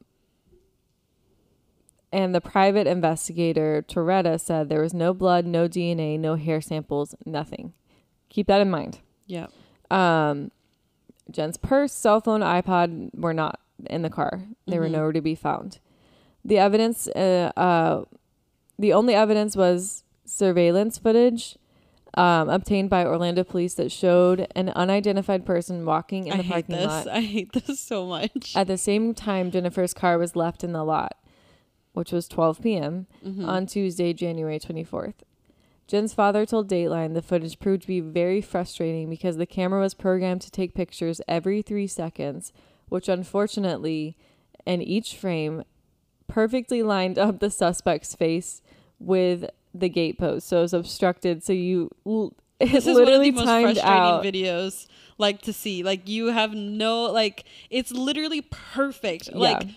and 2.12 2.34
the 2.34 2.42
private 2.42 2.88
investigator, 2.88 3.84
Toretta, 3.88 4.40
said 4.40 4.70
there 4.70 4.82
was 4.82 4.94
no 4.94 5.14
blood, 5.14 5.46
no 5.46 5.68
DNA, 5.68 6.20
no 6.20 6.36
hair 6.36 6.62
samples, 6.62 7.16
nothing. 7.26 7.74
Keep 8.30 8.48
that 8.48 8.62
in 8.62 8.70
mind. 8.70 9.00
yeah. 9.26 9.48
Um, 9.92 10.52
Jen's 11.32 11.58
purse, 11.58 11.92
cell 11.94 12.22
phone, 12.22 12.42
iPod 12.42 13.10
were 13.14 13.34
not 13.34 13.60
in 13.90 14.02
the 14.02 14.10
car. 14.10 14.44
They 14.66 14.80
were 14.80 14.88
Mhm. 14.88 14.92
nowhere 14.92 15.12
to 15.12 15.22
be 15.22 15.36
found. 15.36 15.80
The 16.46 16.58
evidence, 16.58 17.08
uh, 17.10 17.52
uh, 17.58 18.06
the 18.80 18.94
only 18.94 19.14
evidence 19.14 19.56
was 19.58 20.04
surveillance 20.26 20.98
footage 20.98 21.58
um, 22.14 22.50
obtained 22.50 22.90
by 22.90 23.06
Orlando 23.06 23.44
police 23.44 23.76
that 23.76 23.92
showed 23.92 24.48
an 24.56 24.70
unidentified 24.70 25.46
person 25.46 25.86
walking 25.86 26.28
in 26.28 26.34
I 26.34 26.38
the 26.38 26.44
hate 26.44 26.52
parking 26.54 26.76
this. 26.78 26.88
lot 26.88 27.08
I 27.12 27.22
hate 27.22 27.52
this 27.54 27.80
so 27.80 28.06
much. 28.08 28.54
at 28.56 28.68
the 28.68 28.78
same 28.78 29.14
time 29.14 29.52
Jennifer's 29.52 29.94
car 29.94 30.18
was 30.18 30.36
left 30.36 30.64
in 30.64 30.72
the 30.72 30.84
lot, 30.84 31.16
which 31.98 32.12
was 32.12 32.28
12 32.28 32.62
p.m. 32.62 33.08
Mhm. 33.26 33.48
on 33.48 33.66
Tuesday, 33.66 34.14
January 34.14 34.60
24th. 34.60 35.16
Jen's 35.88 36.14
father 36.14 36.46
told 36.46 36.70
Dateline 36.70 37.14
the 37.14 37.22
footage 37.22 37.60
proved 37.60 37.82
to 37.84 37.88
be 37.88 38.02
very 38.02 38.42
frustrating 38.42 39.10
because 39.10 39.38
the 39.38 39.46
camera 39.46 39.80
was 39.82 39.94
programmed 39.94 40.42
to 40.42 40.52
take 40.52 40.74
pictures 40.74 41.22
every 41.28 41.62
three 41.62 41.88
seconds, 41.88 42.52
which 42.90 43.08
unfortunately, 43.08 44.16
in 44.66 44.82
each 44.82 45.16
frame, 45.16 45.64
perfectly 46.28 46.84
lined 46.84 47.18
up 47.18 47.40
the 47.40 47.50
suspect's 47.50 48.14
face 48.16 48.62
with 49.00 49.50
the 49.74 49.88
gate 49.90 50.18
post. 50.18 50.48
So 50.50 50.58
it 50.60 50.62
was 50.64 50.74
obstructed. 50.74 51.44
So 51.44 51.54
you, 51.54 51.90
l- 52.06 52.34
it 52.60 52.70
this 52.72 52.86
is 52.86 52.94
one 52.94 53.04
of 53.04 53.08
literally 53.08 53.30
the 53.32 53.36
most 53.38 53.46
frustrating 53.46 53.84
out. 53.84 54.24
videos 54.24 54.88
like 55.18 55.42
to 55.44 55.54
see. 55.54 55.84
Like 55.84 56.08
you 56.10 56.28
have 56.28 56.54
no 56.54 57.04
like 57.06 57.46
it's 57.70 57.92
literally 57.92 58.42
perfect. 58.42 59.30
Yeah. 59.32 59.38
Like 59.38 59.68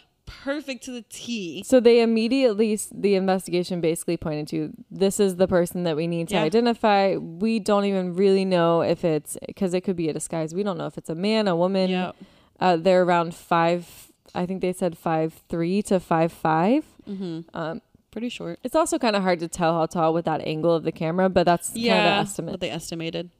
perfect 0.45 0.85
to 0.85 0.91
the 0.93 1.03
T. 1.09 1.62
So 1.64 1.81
they 1.81 2.01
immediately, 2.03 2.78
the 2.93 3.14
investigation 3.14 3.81
basically 3.81 4.16
pointed 4.16 4.49
to 4.49 4.72
this 4.91 5.18
is 5.20 5.37
the 5.37 5.49
person 5.49 5.83
that 5.85 5.97
we 5.97 6.07
need 6.07 6.28
to 6.28 6.35
Yeah. 6.35 6.43
identify. 6.45 7.16
We 7.16 7.59
don't 7.59 7.85
even 7.85 8.14
really 8.14 8.45
know 8.45 8.83
if 8.83 9.05
it's 9.05 9.37
because 9.47 9.74
it 9.74 9.83
could 9.83 9.97
be 9.97 10.09
a 10.09 10.12
disguise. 10.12 10.55
We 10.55 10.62
don't 10.62 10.78
know 10.78 10.87
if 10.87 10.97
it's 10.99 11.11
a 11.11 11.14
man, 11.14 11.49
a 11.49 11.57
woman. 11.57 11.91
Yeah. 11.91 12.12
Uh, 12.59 12.76
they're 12.76 13.03
around 13.03 13.35
five. 13.35 14.12
I 14.35 14.47
think 14.47 14.61
they 14.61 14.72
said 14.72 14.97
five 14.97 15.35
three 15.49 15.83
to 15.83 15.99
five 15.99 16.33
five. 16.33 16.85
Mm-hmm. 17.09 17.41
Um, 17.55 17.81
Pretty 18.11 18.28
short. 18.28 18.59
it's 18.64 18.74
also 18.76 18.99
kind 18.99 19.14
of 19.16 19.22
hard 19.22 19.39
to 19.41 19.49
tell 19.49 19.72
how 19.78 19.87
tall 19.87 20.12
with 20.12 20.24
that 20.26 20.41
angle 20.47 20.74
of 20.74 20.83
the 20.85 20.93
camera, 20.93 21.28
but 21.28 21.45
that's 21.45 21.68
kind 21.68 21.76
of 21.78 21.83
the 21.83 21.87
Yeah. 21.89 22.20
estimate. 22.20 22.51
What 22.53 22.61
they 22.61 22.70
estimated. 22.70 23.31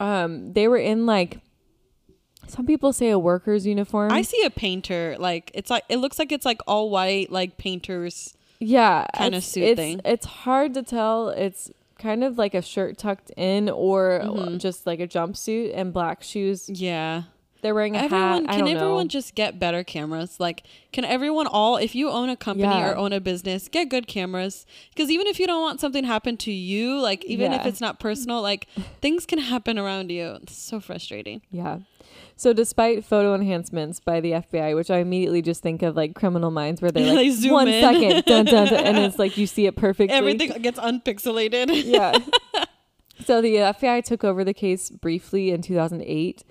Um, 0.00 0.52
they 0.52 0.68
were 0.68 0.76
in 0.78 1.06
like 1.06 1.38
some 2.50 2.66
people 2.66 2.92
say 2.92 3.10
a 3.10 3.18
worker's 3.18 3.66
uniform. 3.66 4.12
I 4.12 4.22
see 4.22 4.42
a 4.44 4.50
painter 4.50 5.16
like 5.18 5.50
it's 5.54 5.70
like 5.70 5.84
it 5.88 5.96
looks 5.98 6.18
like 6.18 6.32
it's 6.32 6.46
like 6.46 6.60
all 6.66 6.90
white 6.90 7.30
like 7.30 7.56
painters. 7.58 8.34
yeah 8.60 9.06
kinda 9.16 9.40
suit 9.40 9.62
it's, 9.64 9.78
thing. 9.78 10.00
It's 10.04 10.26
hard 10.26 10.74
to 10.74 10.82
tell. 10.82 11.28
It's 11.30 11.70
kind 11.98 12.22
of 12.24 12.38
like 12.38 12.54
a 12.54 12.62
shirt 12.62 12.96
tucked 12.98 13.30
in 13.36 13.68
or 13.68 14.20
Mhm. 14.24 14.58
just 14.58 14.86
like 14.86 15.00
a 15.00 15.06
jumpsuit 15.08 15.72
and 15.74 15.92
black 15.92 16.22
shoes. 16.22 16.68
Yeah. 16.68 17.22
They're 17.60 17.74
wearing 17.74 17.96
a 17.96 17.98
everyone 18.04 18.44
hat. 18.46 18.54
I 18.54 18.56
can 18.58 18.68
everyone 18.68 19.06
know. 19.06 19.08
just 19.08 19.34
get 19.34 19.58
better 19.58 19.82
cameras 19.82 20.38
like 20.38 20.62
can 20.92 21.04
everyone 21.04 21.48
all 21.48 21.76
if 21.76 21.92
you 21.92 22.08
own 22.08 22.28
a 22.28 22.36
company 22.36 22.68
Yeah. 22.68 22.90
or 22.90 22.96
own 22.96 23.12
a 23.12 23.18
business 23.20 23.66
get 23.66 23.88
good 23.88 24.06
cameras 24.06 24.64
because 24.94 25.10
even 25.10 25.26
if 25.26 25.40
you 25.40 25.46
don't 25.48 25.60
want 25.60 25.80
something 25.80 26.02
to 26.02 26.06
happen 26.06 26.36
to 26.36 26.52
you 26.52 27.00
like 27.00 27.24
even 27.24 27.52
if 27.52 27.66
it's 27.66 27.80
not 27.80 27.98
personal 27.98 28.40
like 28.42 28.68
things 29.00 29.26
can 29.26 29.40
happen 29.40 29.76
around 29.76 30.12
you 30.12 30.38
it's 30.40 30.56
so 30.56 30.78
frustrating 30.78 31.42
Yeah. 31.50 31.78
So 32.36 32.52
despite 32.52 33.04
photo 33.04 33.34
enhancements 33.34 33.98
by 33.98 34.20
the 34.20 34.32
FBI, 34.32 34.76
which 34.76 34.90
I 34.90 34.98
immediately 34.98 35.42
just 35.42 35.60
think 35.60 35.82
of 35.82 35.96
like 35.96 36.14
Criminal 36.14 36.52
Minds, 36.52 36.80
where 36.80 36.90
they're 36.92 37.06
like 37.14 37.16
they 37.16 37.30
zoom 37.30 37.52
one 37.52 37.68
in. 37.68 37.82
second, 37.82 38.24
dun, 38.26 38.44
dun, 38.44 38.68
dun, 38.68 38.84
and 38.84 38.98
it's 38.98 39.18
like 39.18 39.36
you 39.36 39.46
see 39.46 39.66
it 39.66 39.74
perfectly. 39.74 40.14
everything 40.14 40.50
gets 40.62 40.78
unpixelated 40.78 41.68
yeah. 41.84 42.16
so 43.24 43.42
the 43.42 43.54
FBI 43.56 44.04
took 44.04 44.22
over 44.22 44.44
the 44.44 44.54
case 44.54 44.88
briefly 44.88 45.50
in 45.50 45.62
2008, 45.62 46.44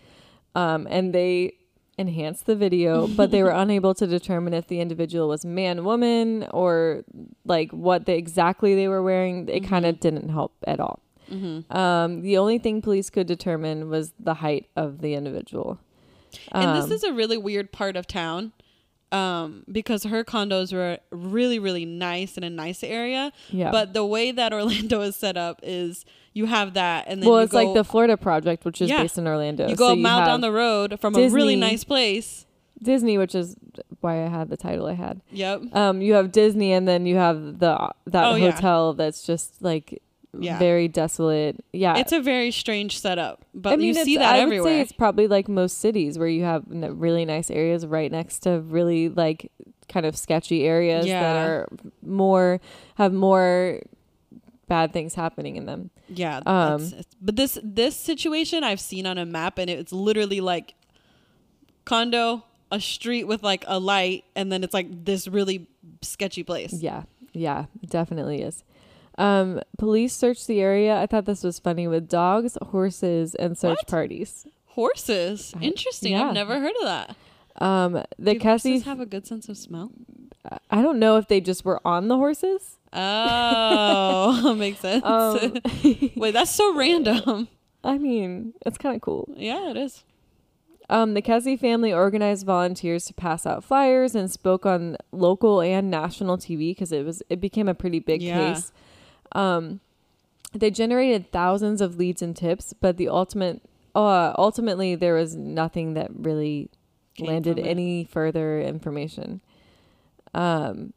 um, 0.55 0.87
and 0.89 1.13
they 1.13 1.53
enhanced 1.97 2.45
the 2.45 2.55
video, 2.55 3.07
but 3.07 3.31
they 3.31 3.41
were 3.41 3.49
unable 3.49 3.95
to 3.95 4.05
determine 4.05 4.53
if 4.53 4.67
the 4.67 4.81
individual 4.81 5.29
was 5.29 5.45
man, 5.45 5.83
woman, 5.83 6.47
or 6.51 7.03
like 7.45 7.71
what 7.71 8.05
they, 8.05 8.17
exactly 8.17 8.75
they 8.75 8.87
were 8.87 9.01
wearing. 9.01 9.47
It 9.47 9.61
kind 9.61 9.85
of 9.85 9.99
didn't 9.99 10.29
help 10.29 10.53
at 10.65 10.79
all. 10.79 11.01
Hmm 11.29 11.59
Um, 11.69 12.21
the 12.21 12.37
only 12.37 12.57
thing 12.57 12.81
police 12.81 13.09
could 13.09 13.27
determine 13.27 13.89
was 13.89 14.13
the 14.19 14.35
height 14.35 14.67
of 14.75 15.01
the 15.01 15.13
individual. 15.13 15.79
and 16.51 16.75
this 16.75 16.85
Um, 16.85 16.91
is 16.91 17.03
a 17.03 17.13
really 17.13 17.37
weird 17.37 17.71
part 17.71 17.95
of 17.95 18.05
town 18.07 18.51
um 19.13 19.63
because 19.71 20.03
her 20.03 20.21
condos 20.25 20.73
were 20.73 20.97
really 21.11 21.59
really 21.59 21.85
nice 21.85 22.37
in 22.37 22.43
a 22.43 22.49
nice 22.49 22.83
area 22.83 23.31
yeah. 23.49 23.71
but 23.71 23.93
the 23.93 24.05
way 24.05 24.31
that 24.33 24.51
orlando 24.57 24.99
is 24.99 25.15
set 25.15 25.37
up 25.37 25.61
is 25.63 26.03
you 26.33 26.45
have 26.45 26.73
that 26.73 27.05
and 27.07 27.23
then 27.23 27.29
well, 27.29 27.39
it's 27.39 27.53
go, 27.53 27.57
like 27.63 27.73
the 27.73 27.85
Florida 27.85 28.17
Project, 28.17 28.65
which 28.65 28.81
is 28.81 28.89
Yeah. 28.89 29.01
based 29.01 29.17
in 29.17 29.25
Orlando. 29.25 29.69
you 29.69 29.75
go 29.77 29.87
So 29.87 29.93
a 29.93 29.95
mile 29.95 30.25
down 30.25 30.41
the 30.41 30.51
road 30.51 30.99
from 30.99 31.15
a 31.15 31.29
really 31.29 31.55
nice 31.55 31.83
place 31.85 32.45
Disney, 32.83 33.17
which 33.17 33.33
is 33.33 33.55
why 34.01 34.23
I 34.25 34.27
had 34.27 34.49
the 34.49 34.57
title 34.57 34.85
I 34.87 34.93
had. 34.93 35.21
yep 35.31 35.61
Um, 35.73 36.01
you 36.01 36.13
have 36.13 36.31
Disney, 36.31 36.73
and 36.73 36.85
then 36.87 37.05
you 37.07 37.15
have 37.15 37.59
the 37.59 37.89
that 38.05 38.25
Oh, 38.25 38.35
yeah. 38.35 38.51
hotel 38.51 38.93
that's 38.93 39.23
just 39.23 39.61
like 39.63 39.99
Yeah. 40.37 40.59
very 40.59 40.87
desolate. 40.87 41.63
Yeah, 41.73 41.97
it's 41.97 42.11
a 42.11 42.19
very 42.21 42.51
strange 42.51 42.99
setup 42.99 43.43
but 43.53 43.73
I 43.73 43.75
mean, 43.77 43.87
you 43.87 43.93
see 44.05 44.17
that 44.17 44.35
I 44.35 44.39
everywhere 44.39 44.63
would 44.63 44.69
say 44.77 44.81
it's 44.81 44.91
probably 44.91 45.27
like 45.27 45.47
most 45.47 45.79
cities 45.79 46.19
where 46.19 46.27
you 46.27 46.43
have 46.43 46.63
n- 46.71 46.99
really 46.99 47.25
nice 47.25 47.49
areas 47.49 47.85
right 47.85 48.11
next 48.11 48.39
to 48.39 48.59
really 48.59 49.09
like 49.09 49.51
kind 49.89 50.05
of 50.05 50.15
sketchy 50.17 50.65
areas 50.65 51.05
that 51.07 51.35
are 51.37 51.67
more 52.03 52.59
have 52.95 53.13
more 53.13 53.81
bad 54.67 54.91
things 54.91 55.15
happening 55.15 55.55
in 55.55 55.65
them. 55.65 55.89
yeah 56.09 56.41
um, 56.45 56.91
but 57.21 57.35
this 57.37 57.57
this 57.63 57.95
situation 57.95 58.65
i've 58.65 58.81
seen 58.81 59.05
on 59.07 59.17
a 59.17 59.25
map 59.25 59.57
and 59.57 59.69
it's 59.69 59.93
literally 59.93 60.41
like 60.41 60.75
condo 61.85 62.43
a 62.71 62.79
street 62.81 63.23
with 63.23 63.43
like 63.43 63.63
a 63.67 63.79
light 63.79 64.25
and 64.35 64.51
then 64.51 64.63
it's 64.63 64.73
like 64.73 64.87
this 65.05 65.27
really 65.27 65.67
sketchy 66.01 66.43
place 66.43 66.73
Yeah, 66.73 67.03
yeah, 67.33 67.65
definitely 67.87 68.41
is. 68.41 68.63
Um, 69.17 69.61
police 69.77 70.13
searched 70.15 70.45
the 70.47 70.61
area. 70.61 70.99
I 71.01 71.07
thought 71.07 71.25
this 71.25 71.43
was 71.43 71.57
funny 71.59 71.87
with 71.87 72.07
dogs, 72.07 72.57
horses, 72.61 73.33
and 73.35 73.57
search 73.57 73.77
What? 73.79 73.87
parties. 73.87 74.45
horses 74.67 75.53
I- 75.59 75.63
interesting 75.63 76.11
yeah. 76.11 76.27
i've 76.27 76.33
never 76.35 76.59
heard 76.59 76.75
of 76.81 76.83
that 76.83 77.15
Um, 77.59 78.03
the 78.19 78.33
Do 78.33 78.39
Cassie, 78.39 78.69
horses 78.73 78.85
have 78.85 78.99
a 78.99 79.07
good 79.07 79.25
sense 79.25 79.49
of 79.49 79.57
smell 79.57 79.89
I 80.69 80.81
don't 80.83 80.99
know 80.99 81.17
if 81.17 81.27
they 81.27 81.41
just 81.41 81.65
were 81.65 81.81
on 81.85 82.07
the 82.07 82.15
horses. 82.15 82.77
Oh, 82.93 84.53
makes 84.57 84.79
sense. 84.79 85.03
Um, 85.03 85.55
Wait, 86.15 86.31
that's 86.31 86.51
so 86.51 86.73
random. 86.73 87.49
I 87.83 87.97
mean, 87.97 88.53
it's 88.65 88.77
kind 88.77 88.95
of 88.95 89.01
cool. 89.01 89.27
Yeah, 89.35 89.71
it 89.71 89.77
is. 89.77 90.03
Um, 90.89 91.15
the 91.15 91.21
Kesse 91.21 91.59
family 91.59 91.91
organized 91.91 92.45
volunteers 92.45 93.03
to 93.07 93.13
pass 93.13 93.45
out 93.45 93.61
flyers 93.63 94.15
and 94.15 94.31
spoke 94.31 94.65
on 94.65 94.95
local 95.11 95.59
and 95.59 95.91
national 95.91 96.37
TV 96.37 96.71
because 96.71 96.93
it 96.93 97.03
was 97.05 97.21
it 97.29 97.41
became 97.41 97.67
a 97.67 97.73
pretty 97.73 97.99
big 97.99 98.21
Yeah. 98.21 98.53
case. 98.53 98.71
Um, 99.33 99.79
they 100.53 100.71
generated 100.71 101.31
thousands 101.31 101.81
of 101.81 101.97
leads 101.97 102.21
and 102.21 102.35
tips, 102.35 102.73
but 102.79 102.97
the 102.97 103.09
ultimate, 103.09 103.61
uh, 103.95 104.33
ultimately 104.37 104.95
there 104.95 105.13
was 105.15 105.35
nothing 105.35 105.93
that 105.95 106.09
really 106.13 106.69
Came 107.15 107.27
landed 107.27 107.59
any 107.59 108.05
further 108.05 108.61
information. 108.61 109.41
Um, 110.33 110.93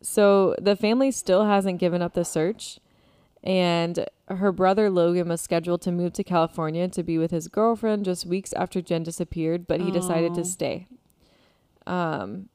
so 0.00 0.54
the 0.60 0.76
family 0.76 1.10
still 1.10 1.44
hasn't 1.46 1.78
given 1.80 2.02
up 2.02 2.14
the 2.14 2.24
search, 2.24 2.78
and 3.42 4.06
her 4.28 4.52
brother 4.52 4.90
Logan 4.90 5.28
was 5.28 5.40
scheduled 5.40 5.80
to 5.82 5.92
move 5.92 6.12
to 6.14 6.24
California 6.24 6.86
to 6.88 7.02
be 7.02 7.18
with 7.18 7.30
his 7.30 7.48
girlfriend 7.48 8.04
just 8.04 8.26
weeks 8.26 8.52
after 8.52 8.80
Jen 8.82 9.02
disappeared, 9.02 9.66
but 9.66 9.80
he 9.80 9.90
decided 9.90 10.32
Oh. 10.32 10.34
to 10.36 10.44
stay. 10.44 10.86
Um, 11.86 12.48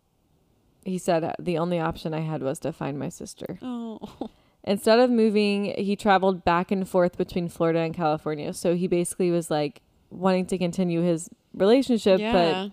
he 0.85 0.97
said 0.97 1.33
the 1.39 1.57
only 1.57 1.79
option 1.79 2.13
I 2.13 2.19
had 2.19 2.43
was 2.43 2.59
to 2.59 2.71
find 2.71 2.99
my 2.99 3.09
sister. 3.09 3.57
Oh. 3.61 3.99
Instead 4.65 4.99
of 4.99 5.09
moving, 5.09 5.73
he 5.77 5.95
traveled 5.95 6.45
back 6.45 6.71
and 6.71 6.87
forth 6.87 7.17
between 7.17 7.49
Florida 7.49 7.79
and 7.79 7.93
California. 7.93 8.53
So 8.53 8.75
he 8.75 8.87
basically 8.87 9.29
was 9.29 9.51
like 9.51 9.81
wanting 10.09 10.45
to 10.47 10.57
continue 10.57 11.01
his 11.01 11.29
relationship, 11.53 12.19
but 12.31 12.71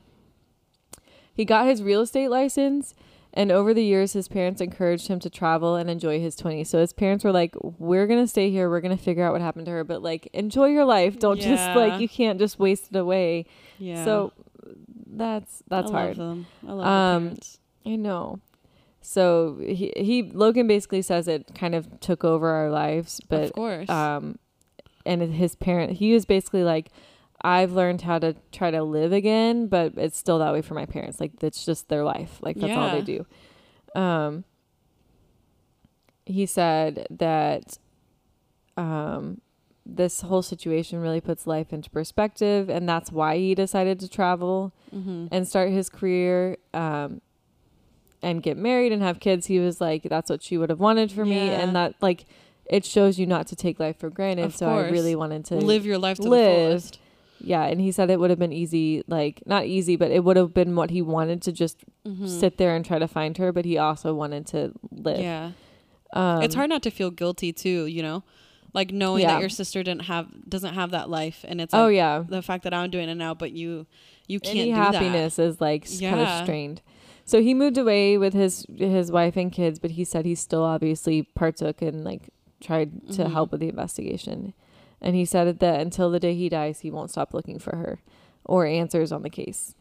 he 1.34 1.45
got 1.45 1.66
his 1.66 1.82
real 1.82 2.01
estate 2.03 2.28
license, 2.28 2.95
and 3.32 3.53
over 3.53 3.72
the 3.72 3.84
years, 3.84 4.12
his 4.12 4.28
parents 4.28 4.61
encouraged 4.61 5.07
him 5.09 5.20
to 5.20 5.30
travel 5.30 5.76
and 5.76 5.88
enjoy 5.88 6.20
his 6.20 6.36
20s. 6.36 6.66
So 6.66 6.80
his 6.80 6.93
parents 6.93 7.22
were 7.24 7.32
like, 7.32 7.55
We're 7.78 8.07
going 8.07 8.20
to 8.20 8.26
stay 8.28 8.51
here. 8.51 8.68
We're 8.68 8.80
going 8.80 8.97
to 8.97 9.03
figure 9.03 9.24
out 9.24 9.32
what 9.32 9.41
happened 9.41 9.66
to 9.66 9.72
her, 9.72 9.84
but 9.84 10.03
like, 10.03 10.28
enjoy 10.32 10.66
your 10.66 10.84
life. 10.84 11.18
Don't 11.18 11.41
just 11.41 11.76
like, 11.76 12.01
you 12.01 12.09
can't 12.09 12.38
just 12.38 12.59
waste 12.59 12.88
it 12.91 12.97
away. 12.97 13.47
Yeah. 13.78 14.05
So 14.05 14.32
that's, 15.07 15.62
that's 15.68 15.91
I 15.91 15.95
hard. 15.95 16.18
Love 16.18 16.28
them. 16.28 16.47
I 16.66 16.72
love 16.72 16.86
Um, 16.86 17.22
parents. 17.22 17.59
I 17.86 17.97
know. 17.97 18.41
So 19.03 19.57
he, 19.61 19.92
he, 19.96 20.22
Logan 20.22 20.66
basically 20.66 21.03
says 21.03 21.26
it 21.26 21.55
kind 21.55 21.74
of 21.74 22.01
took 22.01 22.22
over 22.24 22.48
our 22.48 22.70
lives, 22.70 23.20
but 23.28 23.44
of 23.44 23.53
course. 23.53 23.88
um 23.88 24.38
and 25.07 25.22
his 25.34 25.55
parent 25.55 25.92
he 25.92 26.12
was 26.12 26.24
basically 26.24 26.62
like 26.62 26.90
i've 27.42 27.72
learned 27.72 28.03
how 28.03 28.18
to 28.18 28.36
try 28.53 28.70
to 28.70 28.82
live 28.82 29.12
again 29.12 29.66
but 29.66 29.94
it's 29.96 30.18
still 30.18 30.38
that 30.38 30.53
way 30.53 30.62
for 30.62 30.74
my 30.74 30.86
parents. 30.86 31.20
Like 31.20 31.38
that's 31.38 31.64
just 31.64 31.88
their 31.88 32.05
life. 32.05 32.38
Like 32.42 32.57
that's 32.57 32.76
all 32.76 32.90
they 32.90 33.03
do. 33.03 33.26
Um 33.94 34.44
he 36.26 36.46
said 36.46 37.07
that 37.11 37.78
um 38.76 39.40
this 39.86 40.20
whole 40.20 40.42
situation 40.42 41.01
really 41.01 41.20
puts 41.20 41.46
life 41.46 41.72
into 41.72 41.90
perspective 41.90 42.68
and 42.68 42.88
that's 42.88 43.11
why 43.11 43.38
he 43.38 43.55
decided 43.55 43.98
to 44.01 44.09
travel 44.09 44.72
mm-hmm. 44.94 45.26
and 45.32 45.48
start 45.48 45.70
his 45.70 45.88
career. 45.88 46.59
Um 46.74 47.22
and 48.22 48.42
get 48.42 48.56
married 48.56 48.92
and 48.92 49.02
have 49.02 49.18
kids 49.20 49.46
he 49.46 49.58
was 49.58 49.80
like 49.80 50.02
that's 50.04 50.28
what 50.30 50.42
she 50.42 50.58
would 50.58 50.70
have 50.70 50.80
wanted 50.80 51.10
for 51.10 51.24
me 51.24 51.46
Yeah. 51.46 51.60
and 51.60 51.74
that 51.76 51.94
like 52.00 52.24
it 52.66 52.84
shows 52.84 53.18
you 53.18 53.26
not 53.26 53.46
to 53.48 53.56
take 53.56 53.80
life 53.80 53.98
for 53.98 54.10
granted 54.10 54.44
Of 54.46 54.56
so 54.56 54.68
i 54.68 54.88
really 54.90 55.16
wanted 55.16 55.44
to 55.46 55.56
live 55.56 55.84
your 55.86 55.98
life 55.98 56.18
to 56.18 56.22
live. 56.28 56.54
the 56.56 56.68
fullest. 56.68 56.98
yeah 57.40 57.64
and 57.64 57.80
he 57.80 57.90
said 57.90 58.10
it 58.10 58.20
would 58.20 58.30
have 58.30 58.38
been 58.38 58.52
easy 58.52 59.02
like 59.08 59.42
not 59.46 59.64
easy 59.66 59.96
but 59.96 60.10
it 60.10 60.22
would 60.24 60.36
have 60.36 60.52
been 60.54 60.76
what 60.76 60.90
he 60.90 61.00
wanted 61.02 61.40
to 61.42 61.52
just 61.52 61.78
Mhm. 62.06 62.28
sit 62.28 62.58
there 62.58 62.74
and 62.76 62.84
try 62.84 62.98
to 62.98 63.08
find 63.08 63.36
her 63.38 63.52
but 63.52 63.64
he 63.64 63.76
also 63.78 64.12
wanted 64.14 64.46
to 64.48 64.72
live 64.90 65.20
Yeah. 65.20 65.52
um, 66.12 66.42
it's 66.42 66.54
hard 66.54 66.68
not 66.70 66.82
to 66.82 66.90
feel 66.90 67.10
guilty 67.10 67.52
too, 67.52 67.86
you 67.86 68.02
know? 68.02 68.22
Like 68.72 68.92
knowing 68.92 69.22
Yeah. 69.22 69.32
that 69.34 69.40
your 69.40 69.48
sister 69.48 69.82
didn't 69.82 70.02
have 70.02 70.26
doesn't 70.48 70.74
have 70.74 70.92
that 70.92 71.10
life 71.10 71.44
and 71.48 71.60
it's 71.60 71.72
like 71.72 71.82
oh 71.82 71.88
yeah 71.88 72.22
the 72.28 72.40
fact 72.42 72.62
that 72.64 72.72
I'm 72.74 72.88
doing 72.90 73.08
it 73.08 73.16
now 73.16 73.34
but 73.34 73.50
you 73.52 73.86
you 74.28 74.38
can't 74.38 74.56
any 74.58 74.70
happiness 74.70 75.38
is 75.40 75.60
like 75.60 75.86
s 75.86 75.98
kind 76.00 76.20
of 76.20 76.42
strained 76.44 76.80
so 77.31 77.41
he 77.41 77.55
moved 77.55 77.78
away 77.78 78.18
with 78.18 78.35
his 78.35 78.66
his 78.76 79.11
wife 79.12 79.37
and 79.37 79.53
kids 79.53 79.78
but 79.78 79.93
he 79.93 80.05
said 80.05 80.24
he 80.24 80.35
still 80.35 80.62
obviously 80.64 81.22
partook 81.35 81.81
and 81.83 82.05
like 82.05 82.31
tried 82.61 82.91
to 83.12 83.24
Mhm. 83.24 83.33
help 83.33 83.53
with 83.53 83.61
the 83.61 83.68
investigation 83.68 84.53
and 85.01 85.14
he 85.16 85.24
said 85.24 85.59
that 85.61 85.81
until 85.81 86.11
the 86.11 86.20
day 86.20 86.35
he 86.35 86.49
dies 86.49 86.81
he 86.81 86.91
won't 86.91 87.11
stop 87.11 87.33
looking 87.33 87.59
for 87.59 87.76
her 87.76 88.01
or 88.45 88.66
answers 88.66 89.12
on 89.12 89.22
the 89.22 89.31
case 89.31 89.74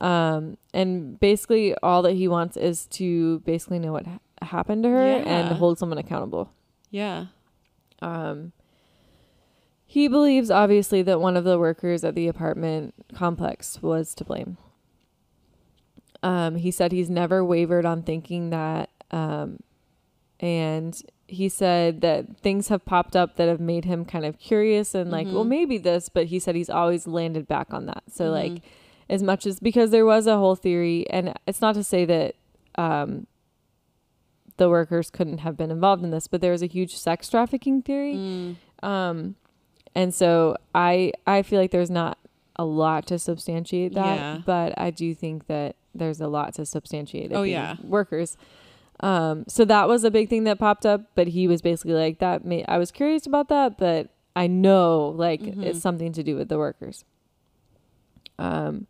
um 0.00 0.56
and 0.72 1.18
basically 1.20 1.74
all 1.82 2.02
that 2.02 2.14
he 2.14 2.26
wants 2.28 2.56
is 2.56 2.86
to 2.86 3.40
basically 3.40 3.78
know 3.78 3.92
what 3.92 4.06
ha- 4.06 4.18
happened 4.56 4.82
to 4.82 4.88
her 4.88 4.98
and 5.26 5.48
hold 5.56 5.78
someone 5.78 5.98
accountable. 5.98 6.50
Yeah. 6.90 7.26
um, 8.00 8.52
he 9.86 10.08
believes, 10.08 10.50
obviously, 10.50 11.02
that 11.02 11.20
one 11.20 11.36
of 11.36 11.44
the 11.44 11.58
workers 11.58 12.02
at 12.02 12.14
the 12.14 12.26
apartment 12.26 12.94
complex 13.14 13.82
was 13.82 14.14
to 14.16 14.24
blame. 14.24 14.56
Um, 16.22 16.56
he 16.56 16.70
said 16.70 16.92
he's 16.92 17.10
never 17.10 17.44
wavered 17.44 17.84
on 17.84 18.02
thinking 18.02 18.50
that. 18.50 18.90
Um, 19.10 19.60
and 20.40 21.00
he 21.28 21.48
said 21.48 22.00
that 22.02 22.36
things 22.38 22.68
have 22.68 22.84
popped 22.84 23.16
up 23.16 23.36
that 23.36 23.48
have 23.48 23.60
made 23.60 23.84
him 23.84 24.04
kind 24.04 24.24
of 24.24 24.38
curious 24.38 24.94
and 24.94 25.10
like, 25.10 25.26
well, 25.26 25.44
Mhm. 25.44 25.48
maybe 25.48 25.78
this, 25.78 26.08
but 26.08 26.26
he 26.26 26.38
said 26.38 26.54
he's 26.54 26.68
always 26.70 27.06
landed 27.06 27.46
back 27.48 27.72
on 27.72 27.86
that. 27.86 28.02
So, 28.10 28.26
Mhm. 28.26 28.32
like, 28.32 28.62
as 29.08 29.22
much 29.22 29.46
as 29.46 29.58
because 29.60 29.90
there 29.90 30.06
was 30.06 30.26
a 30.26 30.36
whole 30.36 30.54
theory, 30.54 31.08
and 31.10 31.34
it's 31.46 31.60
not 31.60 31.74
to 31.74 31.84
say 31.84 32.04
that 32.04 32.34
um, 32.76 33.26
the 34.56 34.68
workers 34.70 35.10
couldn't 35.10 35.38
have 35.38 35.56
been 35.56 35.70
involved 35.70 36.02
in 36.02 36.10
this, 36.10 36.26
but 36.26 36.40
there 36.40 36.52
was 36.52 36.62
a 36.62 36.66
huge 36.66 36.94
sex 36.96 37.28
trafficking 37.28 37.82
theory. 37.82 38.14
Mm. 38.14 38.56
Um, 38.82 39.34
and 39.94 40.14
so 40.14 40.56
I 40.74 41.12
I 41.26 41.42
feel 41.42 41.60
like 41.60 41.70
there's 41.70 41.90
not 41.90 42.16
a 42.56 42.64
lot 42.64 43.06
to 43.08 43.18
substantiate 43.18 43.92
that, 43.94 44.16
Yeah. 44.16 44.38
but 44.46 44.72
I 44.78 44.90
do 44.90 45.14
think 45.14 45.46
that 45.48 45.76
there's 45.94 46.20
a 46.20 46.28
lot 46.28 46.54
to 46.54 46.66
substantiate. 46.66 47.32
it 47.32 47.34
Oh, 47.34 47.42
yeah. 47.42 47.76
workers. 47.82 48.36
Um, 49.00 49.44
so 49.48 49.64
that 49.64 49.88
was 49.88 50.04
a 50.04 50.10
big 50.10 50.28
thing 50.28 50.44
that 50.44 50.58
popped 50.58 50.86
up, 50.86 51.02
but 51.14 51.28
he 51.28 51.48
was 51.48 51.60
basically 51.62 51.94
like 51.94 52.18
that. 52.20 52.44
May, 52.44 52.64
I 52.66 52.78
was 52.78 52.90
curious 52.90 53.26
about 53.26 53.48
that, 53.48 53.76
but 53.78 54.10
I 54.36 54.46
know 54.46 55.08
like 55.16 55.40
Mhm. 55.42 55.64
it's 55.64 55.80
something 55.80 56.12
to 56.12 56.22
do 56.22 56.36
with 56.36 56.48
the 56.48 56.56
workers. 56.58 57.04
Um, 58.38 58.86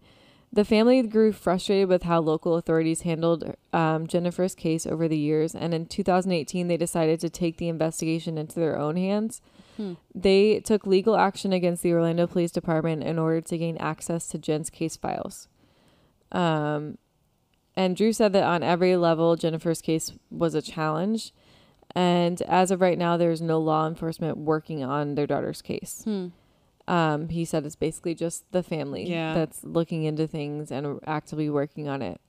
the 0.52 0.64
family 0.64 1.02
grew 1.02 1.32
frustrated 1.32 1.88
with 1.88 2.02
how 2.02 2.20
local 2.20 2.56
authorities 2.56 3.02
handled 3.02 3.54
um, 3.72 4.06
Jennifer's 4.06 4.54
case 4.54 4.86
over 4.86 5.08
the 5.08 5.16
years, 5.16 5.54
and 5.54 5.72
in 5.72 5.86
2018, 5.86 6.68
they 6.68 6.76
decided 6.76 7.20
to 7.20 7.30
take 7.30 7.56
the 7.56 7.68
investigation 7.68 8.36
into 8.36 8.60
their 8.60 8.78
own 8.78 8.96
hands. 8.96 9.40
Hmm. 9.78 9.94
They 10.14 10.60
took 10.60 10.86
legal 10.86 11.16
action 11.16 11.54
against 11.54 11.82
the 11.82 11.94
Orlando 11.94 12.26
Police 12.26 12.50
Department 12.52 13.02
in 13.02 13.18
order 13.18 13.40
to 13.40 13.56
gain 13.58 13.78
access 13.78 14.26
to 14.28 14.38
Jen's 14.38 14.68
case 14.68 14.96
files. 14.96 15.48
Um, 16.32 16.98
and 17.76 17.96
Drew 17.96 18.12
said 18.12 18.32
that 18.34 18.44
on 18.44 18.62
every 18.62 18.96
level, 18.96 19.36
Jennifer's 19.36 19.80
case 19.80 20.12
was 20.30 20.54
a 20.54 20.62
challenge. 20.62 21.32
And 21.94 22.40
as 22.42 22.70
of 22.70 22.80
right 22.80 22.98
now, 22.98 23.16
there's 23.16 23.40
no 23.42 23.58
law 23.60 23.86
enforcement 23.86 24.38
working 24.38 24.82
on 24.82 25.14
their 25.14 25.26
daughter's 25.26 25.62
case. 25.62 26.02
Hmm. 26.04 26.28
Um, 26.88 27.28
he 27.28 27.44
said 27.44 27.64
it's 27.64 27.76
basically 27.76 28.14
just 28.14 28.50
the 28.50 28.62
family 28.62 29.08
Yeah. 29.08 29.34
that's 29.34 29.62
looking 29.62 30.02
into 30.04 30.26
things 30.26 30.70
and 30.72 30.98
actively 31.06 31.48
working 31.48 31.88
on 31.88 32.02
it. 32.02 32.20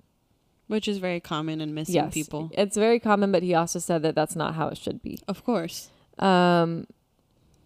Which 0.67 0.87
is 0.87 0.99
very 0.99 1.19
common 1.19 1.59
in 1.59 1.73
missing 1.73 1.95
yes, 1.95 2.13
people. 2.13 2.49
it's 2.53 2.77
very 2.77 2.99
common, 2.99 3.31
but 3.31 3.43
he 3.43 3.53
also 3.53 3.79
said 3.79 4.01
that 4.03 4.15
that's 4.15 4.35
not 4.35 4.53
how 4.55 4.67
it 4.69 4.77
should 4.77 5.01
be. 5.01 5.19
Of 5.27 5.43
course. 5.43 5.89
Um, 6.19 6.87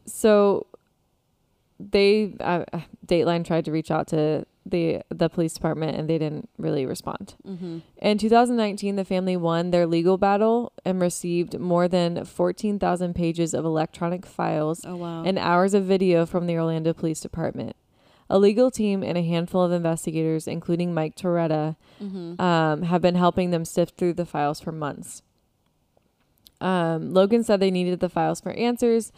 so 0.05 0.65
they 1.79 2.33
uh, 2.39 2.63
Dateline 3.05 3.45
tried 3.45 3.65
to 3.65 3.71
reach 3.71 3.91
out 3.91 4.07
to 4.07 4.45
the 4.72 5.01
the 5.09 5.30
police 5.30 5.53
department 5.53 5.97
and 5.97 6.09
they 6.09 6.18
didn't 6.18 6.49
really 6.57 6.86
respond. 6.86 7.36
Mm-hmm. 7.47 7.80
In 8.01 8.18
2019, 8.18 8.95
the 8.95 9.05
family 9.05 9.36
won 9.38 9.72
their 9.72 9.86
legal 9.86 10.18
battle 10.18 10.72
and 10.86 11.01
received 11.01 11.59
more 11.59 11.88
than 11.88 12.26
14,000 12.26 13.13
pages 13.13 13.53
of 13.53 13.65
electronic 13.65 14.26
files 14.26 14.86
Oh 14.86 14.95
wow. 14.95 15.24
and 15.24 15.38
hours 15.38 15.74
of 15.74 15.84
video 15.86 16.26
from 16.26 16.47
the 16.47 16.57
Orlando 16.57 16.93
Police 16.93 17.20
Department. 17.20 17.76
A 18.30 18.38
legal 18.38 18.70
team 18.70 19.03
and 19.03 19.18
a 19.18 19.22
handful 19.24 19.63
of 19.63 19.72
investigators, 19.72 20.47
including 20.47 20.93
Mike 20.93 21.15
Toretta, 21.15 21.78
mm-hmm. 22.01 22.39
um, 22.41 22.82
have 22.84 23.01
been 23.01 23.15
helping 23.15 23.51
them 23.51 23.63
sift 23.63 23.97
through 23.97 24.13
the 24.15 24.26
files 24.26 24.59
for 24.59 24.74
months. 24.74 25.22
Um, 26.59 27.13
Logan 27.13 27.43
said 27.43 27.59
they 27.59 27.72
needed 27.72 27.99
the 27.99 28.09
files 28.09 28.41
for 28.41 28.51
answers, 28.53 29.11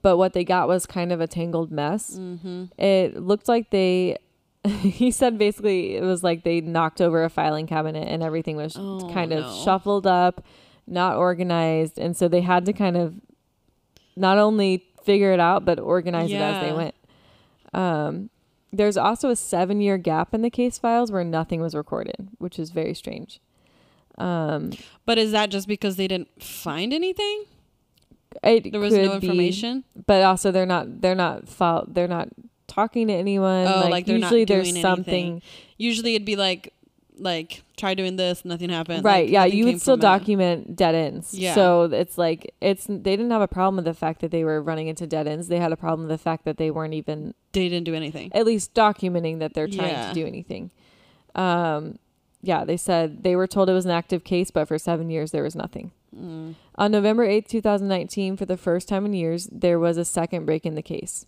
but 0.00 0.16
what 0.16 0.32
they 0.32 0.44
got 0.44 0.68
was 0.68 0.86
kind 0.86 1.12
of 1.12 1.20
a 1.20 1.26
tangled 1.26 1.70
mess. 1.70 2.16
Mm-hmm. 2.18 2.64
It 2.78 3.20
looked 3.20 3.48
like 3.48 3.70
they, 3.70 4.16
he 4.80 5.10
said 5.10 5.38
basically 5.38 5.96
it 5.96 6.02
was 6.02 6.22
like 6.22 6.42
they 6.44 6.60
knocked 6.60 7.00
over 7.00 7.22
a 7.24 7.28
filing 7.28 7.66
cabinet 7.66 8.08
and 8.08 8.22
everything 8.22 8.56
was 8.56 8.76
Oh, 8.78 9.10
kind 9.12 9.32
of 9.32 9.44
no. 9.44 9.62
shuffled 9.64 10.06
up, 10.06 10.42
not 10.86 11.16
organized. 11.16 11.98
And 11.98 12.16
so 12.16 12.28
they 12.28 12.40
had 12.40 12.64
to 12.66 12.72
kind 12.72 12.96
of 12.96 13.14
not 14.16 14.38
only 14.38 14.84
figure 15.04 15.32
it 15.32 15.40
out, 15.40 15.64
but 15.64 15.78
organize 15.78 16.30
it 16.32 16.36
as 16.36 16.62
they 16.62 16.72
went. 16.72 16.94
Um, 17.74 18.30
there's 18.72 18.96
also 18.96 19.28
a 19.30 19.36
seven 19.36 19.80
year 19.80 19.98
gap 19.98 20.32
in 20.34 20.42
the 20.42 20.50
case 20.50 20.78
files 20.78 21.12
where 21.12 21.24
nothing 21.24 21.60
was 21.60 21.74
recorded, 21.74 22.28
which 22.38 22.58
is 22.58 22.70
very 22.70 22.94
strange. 22.94 23.40
Um, 24.18 24.70
But 25.04 25.18
is 25.18 25.32
that 25.32 25.50
just 25.50 25.68
because 25.68 25.96
they 25.96 26.08
didn't 26.08 26.42
find 26.42 26.92
anything? 26.92 27.44
There 28.42 28.80
was 28.80 28.92
no 28.94 29.10
could 29.12 29.20
be, 29.20 29.26
information. 29.28 29.84
but 30.06 30.22
also 30.22 30.50
they're 30.50 30.66
not 30.66 31.00
they're 31.00 31.14
not 31.14 31.48
fol- 31.48 31.84
they're 31.86 32.08
not 32.08 32.28
talking 32.66 33.08
to 33.08 33.12
anyone. 33.14 33.66
Oh, 33.66 33.80
like, 33.82 33.90
like 33.90 34.06
they're 34.06 34.18
not 34.18 34.26
usually 34.32 34.44
there's 34.44 34.70
doing 34.70 34.82
something 34.82 35.14
anything. 35.14 35.42
Usually 35.78 36.14
it'd 36.14 36.26
be 36.26 36.36
like 36.36 36.72
like 37.16 37.62
try 37.76 37.94
doing 37.94 38.16
this, 38.16 38.44
nothing 38.44 38.70
happened. 38.70 39.04
right. 39.04 39.26
Like, 39.26 39.30
yeah, 39.32 39.44
you 39.44 39.66
would 39.66 39.80
still 39.80 39.94
from 39.94 40.00
it. 40.00 40.02
document 40.02 40.76
dead 40.76 40.94
ends. 40.96 41.32
Yeah. 41.32 41.54
So 41.54 41.84
it's 41.84 42.18
like 42.18 42.52
it's 42.60 42.86
they 42.86 42.96
didn't 43.16 43.30
have 43.30 43.42
a 43.42 43.46
problem 43.48 43.76
with 43.76 43.84
the 43.84 43.94
fact 43.94 44.20
that 44.20 44.30
they 44.32 44.42
were 44.44 44.60
running 44.60 44.88
into 44.88 45.06
dead 45.06 45.28
ends. 45.28 45.46
They 45.48 45.60
had 45.60 45.70
a 45.72 45.76
problem 45.76 46.08
with 46.08 46.18
the 46.18 46.22
fact 46.22 46.44
that 46.44 46.56
they 46.56 46.70
weren't 46.72 46.94
even 46.94 47.34
They 47.52 47.68
didn't 47.68 47.84
do 47.84 47.94
anything. 47.94 48.32
at 48.34 48.44
least 48.44 48.74
documenting 48.74 49.38
that 49.38 49.54
they're 49.54 49.68
trying 49.68 49.90
Yeah. 49.90 50.08
to 50.08 50.14
do 50.14 50.26
anything. 50.26 50.72
Um, 51.36 51.98
yeah, 52.42 52.64
they 52.64 52.76
said 52.76 53.22
they 53.22 53.36
were 53.36 53.46
told 53.46 53.68
it 53.70 53.72
was 53.72 53.86
an 53.86 53.90
active 53.92 54.24
case, 54.24 54.50
but 54.50 54.66
for 54.68 54.78
seven 54.78 55.08
years 55.10 55.30
there 55.30 55.42
was 55.42 55.54
nothing. 55.56 55.92
Mm. 56.14 56.54
On 56.76 56.90
November 56.92 57.26
8th, 57.26 57.48
2019, 57.48 58.36
for 58.36 58.44
the 58.44 58.56
first 58.56 58.88
time 58.88 59.04
in 59.06 59.12
years, 59.14 59.48
there 59.50 59.78
was 59.78 59.96
a 59.96 60.04
second 60.04 60.44
break 60.46 60.64
in 60.66 60.74
the 60.74 60.82
case. 60.82 61.26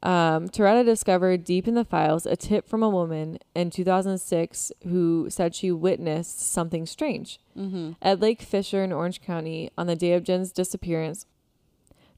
Um, 0.00 0.48
Toretta 0.48 0.84
discovered 0.84 1.42
deep 1.42 1.66
in 1.66 1.74
the 1.74 1.84
files 1.84 2.24
a 2.24 2.36
tip 2.36 2.68
from 2.68 2.82
a 2.84 2.88
woman 2.88 3.38
in 3.54 3.70
2006 3.70 4.70
who 4.84 5.28
said 5.28 5.54
she 5.56 5.72
witnessed 5.72 6.40
something 6.40 6.86
strange. 6.86 7.40
Mm-hmm. 7.58 7.92
At 8.00 8.20
Lake 8.20 8.40
Fisher 8.42 8.84
in 8.84 8.92
Orange 8.92 9.20
County, 9.20 9.70
on 9.76 9.88
the 9.88 9.96
day 9.96 10.12
of 10.12 10.22
Jen's 10.22 10.52
disappearance, 10.52 11.26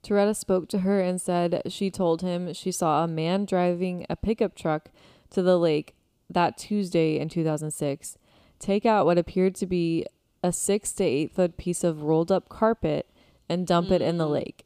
Toretta 0.02 0.36
spoke 0.36 0.68
to 0.68 0.80
her 0.80 1.00
and 1.00 1.20
said 1.20 1.62
she 1.68 1.90
told 1.90 2.20
him 2.22 2.52
she 2.52 2.70
saw 2.72 3.02
a 3.02 3.08
man 3.08 3.44
driving 3.46 4.04
a 4.10 4.16
pickup 4.16 4.54
truck 4.54 4.90
to 5.30 5.40
the 5.42 5.58
lake 5.58 5.94
that 6.28 6.58
Tuesday 6.58 7.18
in 7.18 7.28
2006 7.28 8.16
take 8.58 8.84
out 8.86 9.04
what 9.06 9.18
appeared 9.18 9.54
to 9.56 9.66
be 9.66 10.04
a 10.42 10.52
six 10.52 10.92
to 10.92 11.04
eight 11.04 11.32
foot 11.32 11.56
piece 11.56 11.82
of 11.84 12.02
rolled 12.02 12.30
up 12.32 12.48
carpet 12.48 13.08
and 13.48 13.66
dump 13.66 13.90
it 13.90 14.00
in 14.02 14.16
the 14.18 14.26
Mm. 14.26 14.30
lake. 14.32 14.64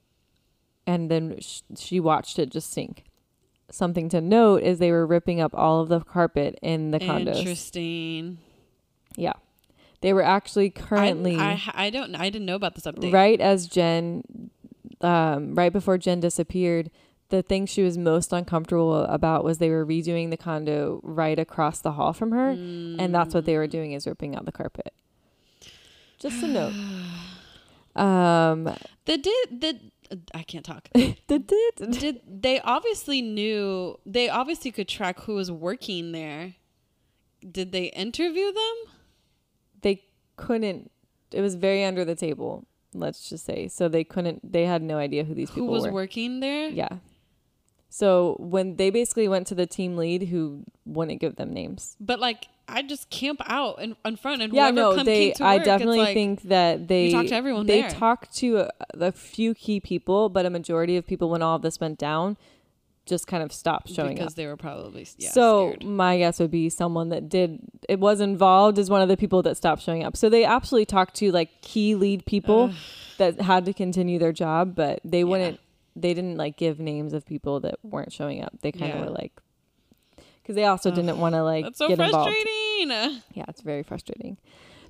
And 0.87 1.11
then 1.11 1.37
sh- 1.41 1.63
she 1.77 2.01
watched 2.01 2.39
it 2.39 2.51
just 2.51 2.71
sink. 2.73 3.05
Something 3.71 4.09
to 4.11 4.21
note 4.21 4.63
is 4.63 4.79
they 4.79 4.93
were 4.93 5.07
ripping 5.07 5.41
up 5.41 5.55
all 5.55 5.81
of 5.81 5.89
the 5.89 6.01
carpet 6.01 6.59
in 6.63 6.91
the 6.91 6.99
condos. 7.01 7.37
Interesting. 7.39 8.39
Yeah. 9.17 9.33
They 10.03 10.13
were 10.13 10.23
actually 10.23 10.69
currently 10.69 11.37
I, 11.39 11.61
I 11.73 11.89
don't. 11.91 12.15
I 12.15 12.29
didn't 12.29 12.45
know 12.45 12.57
about 12.57 12.75
this 12.75 12.85
update. 12.85 13.13
right 13.13 13.41
as 13.41 13.67
Jen, 13.67 14.51
um, 15.01 15.55
right 15.55 15.73
before 15.73 15.97
Jen 15.97 16.21
disappeared, 16.21 16.91
the 17.31 17.41
thing 17.41 17.65
she 17.65 17.83
was 17.83 17.97
most 17.97 18.31
uncomfortable 18.31 19.05
about 19.05 19.45
was 19.45 19.57
they 19.57 19.71
were 19.71 19.87
redoing 19.87 20.29
the 20.29 20.37
condo 20.37 21.01
right 21.03 21.39
across 21.39 21.81
the 21.81 21.93
hall 21.93 22.13
from 22.13 22.33
her, 22.33 22.51
and 22.51 23.15
that's 23.15 23.35
what 23.35 23.47
they 23.47 23.57
were 23.57 23.67
doing 23.67 23.93
is 23.93 24.07
ripping 24.07 24.37
out 24.37 24.45
the 24.45 24.53
carpet. 24.53 24.93
Just 26.19 26.43
a 26.43 26.49
note. 26.49 26.75
Um, 27.97 28.65
The 29.05 29.17
did 29.19 29.61
the 29.61 29.79
I 30.35 30.43
can't 30.43 30.65
talk. 30.65 30.89
did 30.95 32.21
they 32.27 32.61
obviously 32.61 33.23
knew 33.23 33.99
they 34.07 34.29
obviously 34.29 34.71
could 34.71 34.89
track 34.89 35.21
who 35.21 35.35
was 35.35 35.51
working 35.51 36.13
there. 36.13 36.55
Did 37.51 37.73
they 37.73 37.85
interview 37.87 38.53
them? 38.53 38.95
they 39.85 40.03
couldn't. 40.37 40.91
It 41.31 41.41
was 41.41 41.55
very 41.55 41.85
under 41.85 42.05
the 42.05 42.17
table. 42.17 42.67
Let's 42.93 43.29
just 43.29 43.45
say 43.45 43.69
so 43.69 43.89
they 43.89 44.03
couldn't. 44.03 44.53
They 44.53 44.65
had 44.65 44.83
no 44.83 44.99
idea 44.99 45.23
who 45.23 45.35
these 45.35 45.51
people 45.51 45.69
were. 45.69 45.75
Who 45.75 45.77
people 45.77 45.85
was 45.85 45.93
were. 45.93 45.93
working 45.93 46.41
there? 46.41 46.69
Yeah. 46.69 46.99
So 47.89 48.37
when 48.41 48.75
they 48.77 48.91
basically 48.91 49.29
went 49.29 49.47
to 49.49 49.55
the 49.55 49.67
team 49.67 49.97
lead 49.97 50.25
who 50.25 50.65
wouldn't 50.85 51.21
give 51.21 51.37
them 51.37 51.53
names. 51.53 51.97
But 52.01 52.19
like 52.19 52.49
I 52.67 52.83
just 52.83 53.11
camp 53.11 53.41
out 53.47 53.81
in, 53.81 53.95
in 54.05 54.17
front 54.17 54.41
and 54.43 54.53
Yeah, 54.53 54.71
no, 54.71 55.03
they. 55.03 55.33
to 55.33 55.45
I 55.45 55.57
work, 55.57 55.65
definitely 55.65 55.99
like, 55.99 56.15
think 56.15 56.43
that 56.43 56.89
they 56.89 57.11
talked 57.13 57.29
to 57.29 57.35
everyone 57.35 57.67
They 57.67 57.83
there. 57.83 57.91
talked 57.91 58.35
to 58.37 58.57
a, 58.59 58.71
a 58.95 59.13
few 59.13 59.55
key 59.55 59.81
people, 59.81 60.29
but 60.31 60.47
a 60.47 60.51
majority 60.51 60.97
of 60.97 61.07
people 61.07 61.29
when 61.29 61.43
all 61.43 61.57
of 61.57 61.63
this 61.63 61.79
went 61.79 61.99
down, 61.99 62.37
just 63.07 63.27
kind 63.27 63.43
of 63.43 63.53
stopped 63.53 63.91
showing 63.91 64.13
up. 64.13 64.15
because 64.17 64.33
up. 64.33 64.37
they 64.37 64.47
were 64.47 64.57
probably 64.57 65.07
yeah, 65.19 65.31
so 65.31 65.73
scared. 65.73 65.85
my 65.85 66.17
guess 66.17 66.39
would 66.41 66.51
be 66.51 66.71
someone 66.71 67.11
that 67.11 67.29
did 67.29 67.59
it 67.87 68.01
was 68.01 68.19
involved 68.21 68.79
is 68.79 68.89
one 68.89 69.03
of 69.03 69.09
the 69.11 69.17
people 69.19 69.43
that 69.43 69.59
stopped 69.59 69.83
showing 69.83 70.03
up. 70.03 70.17
So 70.17 70.31
they 70.31 70.45
absolutely 70.45 70.87
talked 70.87 71.15
to 71.17 71.31
like 71.31 71.61
key 71.61 71.95
lead 71.95 72.25
people 72.25 72.71
Ugh. 72.71 72.75
that 73.19 73.41
had 73.43 73.67
to 73.67 73.75
continue 73.75 74.19
their 74.19 74.33
job, 74.33 74.75
but 74.75 75.01
they 75.05 75.19
Yeah. 75.19 75.25
wouldn't. 75.25 75.61
They 75.97 76.15
didn't 76.15 76.37
like 76.39 76.57
give 76.57 76.81
names 76.81 77.13
of 77.13 77.27
people 77.27 77.61
that 77.61 77.75
weren't 77.85 78.11
showing 78.11 78.43
up. 78.43 78.55
They 78.63 78.73
kind 78.73 78.91
of 78.95 79.01
Yeah. 79.01 79.05
were 79.05 79.11
like, 79.11 79.33
because 80.45 80.55
they 80.57 80.67
also 80.67 80.91
didn't 80.91 81.19
want 81.19 81.35
to 81.35 81.43
like 81.43 81.65
That's 81.65 81.79
so 81.79 81.89
get 81.89 81.99
involved. 81.99 82.31
frustrating. 82.31 83.21
Yeah, 83.33 83.45
it's 83.49 83.63
very 83.63 83.83
frustrating. 83.83 84.37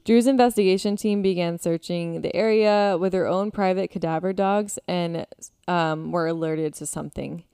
Drew's 0.05 0.26
investigation 0.26 0.96
team 0.96 1.22
began 1.22 1.59
searching 1.59 2.20
the 2.20 2.34
area 2.36 2.98
with 3.00 3.12
their 3.12 3.26
own 3.26 3.50
private 3.50 3.90
cadaver 3.90 4.32
dogs 4.34 4.78
and 4.86 5.26
um, 5.68 6.11
were 6.12 6.26
alerted 6.26 6.74
to 6.74 6.86
something. 6.86 7.44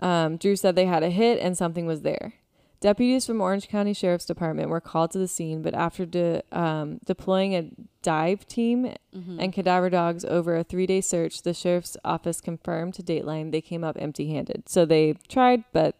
Um, 0.00 0.36
Drew 0.38 0.56
said 0.56 0.76
they 0.76 0.86
had 0.86 1.02
a 1.02 1.10
hit 1.10 1.38
and 1.40 1.58
something 1.58 1.84
was 1.86 2.02
there. 2.02 2.34
Deputies 2.80 3.24
from 3.26 3.40
Orange 3.40 3.68
County 3.68 3.94
Sheriff's 3.94 4.26
Department 4.26 4.68
were 4.68 4.80
called 4.80 5.10
to 5.12 5.18
the 5.18 5.28
scene, 5.28 5.62
but 5.62 5.74
after 5.74 6.04
de- 6.04 6.42
um, 6.52 7.00
deploying 7.06 7.54
a 7.54 7.70
dive 8.02 8.46
team 8.46 8.94
Mhm. 9.16 9.36
and 9.42 9.52
cadaver 9.54 9.88
dogs 9.88 10.22
over 10.26 10.56
a 10.56 10.64
three 10.64 10.86
day 10.86 11.00
search, 11.00 11.42
the 11.42 11.54
sheriff's 11.54 11.96
office 12.04 12.40
confirmed 12.42 12.92
to 12.94 13.02
Dateline 13.02 13.52
they 13.52 13.62
came 13.62 13.82
up 13.84 13.96
empty 13.98 14.28
handed. 14.30 14.68
So 14.68 14.84
they 14.84 15.14
tried, 15.28 15.64
but 15.72 15.96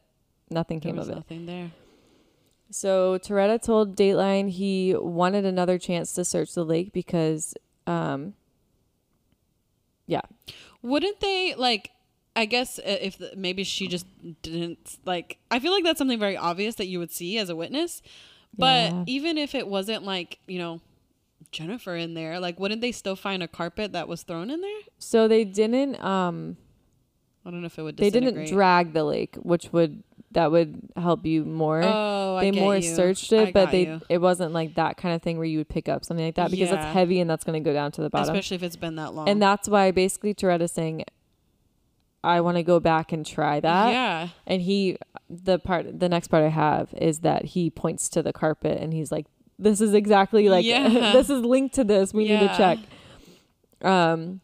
nothing 0.51 0.81
there 0.81 0.93
came 0.93 0.99
of 0.99 1.09
it. 1.09 1.15
nothing 1.15 1.47
there. 1.47 1.71
So 2.71 3.19
Toretta 3.19 3.61
told 3.63 3.97
Dateline 3.97 4.51
he 4.51 4.95
wanted 4.97 5.45
another 5.45 5.79
chance 5.79 6.13
to 6.15 6.25
search 6.25 6.55
the 6.55 6.65
lake 6.65 6.93
because, 6.93 7.55
um, 7.87 8.35
yeah. 10.07 10.23
Wouldn't 10.83 11.21
they 11.21 11.55
like? 11.57 11.91
I 12.37 12.47
guess 12.47 12.79
uh, 12.81 12.83
if 13.01 13.17
the, 13.19 13.33
maybe 13.37 13.63
she 13.65 13.87
just 13.87 14.07
didn't 14.43 14.99
like. 15.05 15.39
I 15.51 15.61
feel 15.61 15.73
like 15.73 15.85
that's 15.85 15.99
something 15.99 16.19
very 16.19 16.37
obvious 16.37 16.75
that 16.77 16.87
you 16.87 16.99
would 16.99 17.13
see 17.13 17.39
as 17.39 17.49
a 17.49 17.55
witness. 17.57 18.03
But 18.57 18.91
Yeah. 18.93 19.05
even 19.07 19.39
if 19.39 19.55
it 19.55 19.69
wasn't 19.69 20.05
like 20.05 20.39
you 20.47 20.59
know 20.59 20.81
Jennifer 21.53 21.95
in 21.97 22.15
there, 22.15 22.41
like 22.41 22.59
wouldn't 22.59 22.81
they 22.81 22.93
still 22.93 23.17
find 23.17 23.43
a 23.43 23.49
carpet 23.49 23.93
that 23.93 24.09
was 24.09 24.23
thrown 24.25 24.51
in 24.51 24.61
there? 24.61 24.81
so 24.99 25.29
they 25.29 25.45
didn't, 25.45 26.03
um, 26.03 26.57
I 27.47 27.51
don't 27.51 27.61
know 27.61 27.67
if 27.67 27.79
it 27.79 27.83
would. 27.83 27.97
they 27.97 28.11
didn't 28.11 28.47
drag 28.49 28.93
the 28.95 29.05
lake, 29.05 29.37
which 29.37 29.73
would 29.73 30.03
that 30.35 30.53
would 30.53 30.81
help 30.97 31.25
you 31.27 31.45
more. 31.45 31.81
Oh, 31.83 32.37
I 32.37 32.45
they 32.45 32.51
get 32.53 32.61
more 32.61 32.77
you. 32.77 32.83
searched 32.95 33.33
I 33.33 33.37
it, 33.45 33.55
but 33.55 33.65
got 33.67 33.73
they 33.73 33.87
you. 33.87 34.01
it 34.09 34.19
wasn't 34.19 34.53
like 34.53 34.75
that 34.75 34.97
kind 34.97 35.15
of 35.15 35.23
thing 35.23 35.37
where 35.39 35.47
you 35.47 35.59
would 35.59 35.69
pick 35.69 35.89
up 35.89 36.05
something 36.05 36.25
like 36.27 36.35
that 36.37 36.51
because 36.51 36.69
Yeah. 36.71 36.77
that's 36.77 36.93
heavy 36.93 37.21
and 37.21 37.29
that's 37.29 37.45
going 37.45 37.63
to 37.63 37.67
go 37.69 37.73
down 37.75 37.91
to 37.93 38.03
the 38.03 38.11
bottom. 38.11 38.35
especially 38.35 38.57
if 38.57 38.63
it's 38.63 38.77
been 38.77 38.97
that 38.97 39.15
long. 39.15 39.29
and 39.29 39.41
that's 39.43 39.69
why 39.69 39.91
basically 39.91 40.35
Toretta's 40.35 40.73
saying, 40.73 41.05
I 42.23 42.41
want 42.41 42.57
to 42.57 42.63
go 42.63 42.81
back 42.81 43.13
and 43.13 43.25
try 43.27 43.61
that. 43.61 43.91
yeah, 43.91 44.29
And 44.47 44.63
he, 44.63 44.97
the 45.29 45.59
part, 45.59 45.99
the 46.01 46.09
next 46.09 46.29
part 46.29 46.43
I 46.45 46.49
have 46.49 46.93
is 46.95 47.21
that 47.21 47.45
he 47.47 47.69
points 47.71 48.09
to 48.11 48.23
the 48.23 48.33
carpet 48.33 48.81
and 48.81 48.93
he's 48.95 49.13
like, 49.13 49.27
"This 49.59 49.81
is 49.83 49.93
exactly 49.95 50.49
like 50.49 50.65
Yeah. 50.67 51.13
this 51.13 51.29
is 51.29 51.43
linked 51.43 51.75
to 51.75 51.85
this. 51.85 52.15
We 52.15 52.25
need 52.25 52.39
to 52.39 52.45
Yeah. 52.47 52.57
check." 52.57 52.79
Um, 53.83 54.41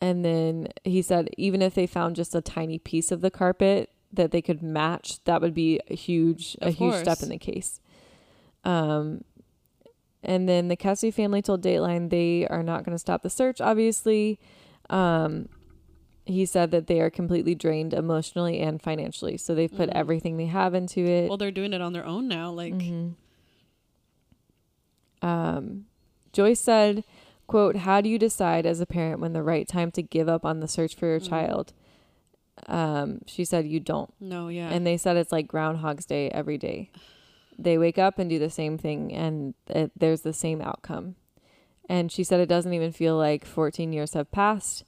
and 0.00 0.24
then 0.24 0.68
he 0.84 1.02
said, 1.02 1.28
even 1.36 1.60
if 1.62 1.74
they 1.74 1.86
found 1.86 2.16
just 2.16 2.34
a 2.34 2.40
tiny 2.40 2.78
piece 2.78 3.10
of 3.12 3.20
the 3.20 3.30
carpet 3.30 3.90
that 4.12 4.30
they 4.30 4.42
could 4.42 4.62
match, 4.62 5.22
that 5.24 5.40
would 5.40 5.54
be 5.54 5.80
a 5.88 5.94
huge, 5.94 6.56
a 6.62 6.68
Of 6.68 6.74
huge 6.76 6.94
step 6.96 7.22
in 7.22 7.28
the 7.28 7.38
case. 7.38 7.80
Um, 8.64 9.24
and 10.22 10.48
then 10.48 10.68
the 10.68 10.76
Kesse 10.76 11.12
family 11.14 11.42
told 11.42 11.62
Dateline 11.62 12.10
they 12.10 12.46
are 12.48 12.62
not 12.62 12.84
going 12.84 12.94
to 12.94 12.98
stop 12.98 13.22
the 13.22 13.30
search. 13.30 13.60
Obviously, 13.60 14.38
um, 14.90 15.48
he 16.26 16.44
said 16.44 16.70
that 16.72 16.86
they 16.86 17.00
are 17.00 17.08
completely 17.10 17.54
drained 17.54 17.94
emotionally 17.94 18.60
and 18.60 18.82
financially. 18.82 19.36
So 19.36 19.54
they've 19.54 19.70
put 19.74 19.88
Mhm. 19.88 19.94
everything 19.94 20.36
they 20.36 20.46
have 20.46 20.74
into 20.74 21.00
it. 21.04 21.28
well, 21.28 21.38
they're 21.38 21.50
doing 21.50 21.72
it 21.72 21.80
on 21.80 21.92
their 21.92 22.04
own 22.06 22.28
now. 22.28 22.50
Like, 22.50 22.74
Mhm. 22.74 23.14
Um, 25.22 25.86
Joyce 26.32 26.60
said, 26.60 27.04
"quote 27.50 27.76
How 27.76 28.00
do 28.00 28.08
you 28.08 28.18
decide 28.18 28.64
as 28.66 28.80
a 28.80 28.86
parent 28.86 29.20
when 29.20 29.32
the 29.32 29.42
right 29.42 29.66
time 29.68 29.90
to 29.92 30.02
give 30.02 30.28
up 30.28 30.44
on 30.44 30.60
the 30.60 30.68
search 30.68 30.94
for 30.94 31.06
your 31.06 31.20
Mhm. 31.20 31.28
child?" 31.28 31.72
Um, 32.66 33.20
she 33.26 33.44
said, 33.44 33.66
"You 33.66 33.80
don't." 33.80 34.12
no, 34.20 34.48
yeah, 34.48 34.70
And 34.70 34.86
they 34.86 34.96
said 34.96 35.16
it's 35.16 35.32
like 35.32 35.48
Groundhog's 35.48 36.04
Day 36.06 36.28
every 36.30 36.58
day. 36.58 36.90
They 37.58 37.76
wake 37.78 37.98
up 37.98 38.18
and 38.18 38.28
do 38.30 38.38
the 38.38 38.50
same 38.50 38.78
thing, 38.78 39.12
and 39.12 39.54
it, 39.66 39.92
there's 39.96 40.22
the 40.22 40.32
same 40.32 40.60
outcome. 40.60 41.16
And 41.88 42.12
she 42.12 42.22
said 42.24 42.38
it 42.40 42.46
doesn't 42.48 42.72
even 42.72 42.92
feel 42.92 43.16
like 43.16 43.44
14 43.44 43.92
years 43.92 44.14
have 44.14 44.30
passed. 44.30 44.84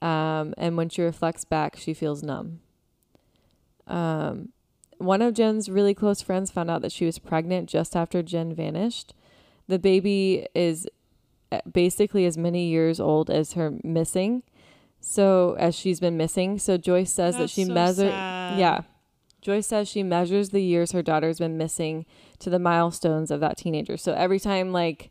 Um, 0.00 0.54
and 0.56 0.76
when 0.76 0.88
she 0.88 1.02
reflects 1.02 1.44
back, 1.44 1.76
she 1.76 1.92
feels 1.94 2.22
numb. 2.22 2.60
Um, 3.86 4.50
one 4.98 5.22
of 5.22 5.34
Jen's 5.34 5.68
really 5.68 5.94
close 5.94 6.20
friends 6.22 6.50
found 6.50 6.70
out 6.70 6.82
that 6.82 6.92
she 6.92 7.04
was 7.06 7.18
pregnant 7.18 7.68
just 7.68 7.96
after 7.96 8.22
Jen 8.22 8.54
vanished. 8.54 9.14
The 9.66 9.78
baby 9.78 10.46
is 10.54 10.86
basically 11.70 12.24
as 12.26 12.36
many 12.38 12.68
years 12.68 13.00
old 13.00 13.30
as 13.30 13.52
her 13.54 13.74
missing. 13.82 14.42
So, 15.00 15.54
as 15.58 15.74
she's 15.74 16.00
been 16.00 16.16
missing. 16.16 16.58
So, 16.58 16.76
Joyce 16.76 17.12
says 17.12 17.36
that 17.38 17.50
she 17.50 17.64
so 17.64 17.72
measured. 17.72 18.10
sad. 18.12 18.58
Yeah. 18.58 18.80
Joyce 19.40 19.68
says 19.68 19.88
she 19.88 20.02
measures 20.02 20.50
the 20.50 20.60
years 20.60 20.90
her 20.92 21.02
daughter's 21.02 21.38
been 21.38 21.56
missing 21.56 22.04
to 22.40 22.50
the 22.50 22.58
milestones 22.58 23.30
of 23.30 23.38
that 23.40 23.56
teenager. 23.56 23.96
So 23.96 24.12
every 24.12 24.40
time 24.40 24.72
like 24.72 25.10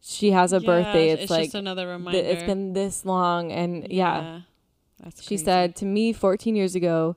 she 0.00 0.30
has 0.30 0.54
a 0.54 0.56
Yeah, 0.60 0.66
birthday, 0.66 1.10
it's, 1.10 1.30
like 1.30 1.44
just 1.44 1.54
another 1.54 1.82
th- 1.84 1.98
reminder. 1.98 2.18
it's 2.18 2.42
been 2.44 2.72
this 2.72 3.04
long 3.04 3.52
and 3.52 3.86
yeah. 3.92 4.40
That's 5.04 5.20
She 5.22 5.28
crazy. 5.34 5.44
said 5.44 5.76
to 5.76 5.84
me 5.84 6.14
14 6.14 6.56
years 6.56 6.74
ago 6.74 7.14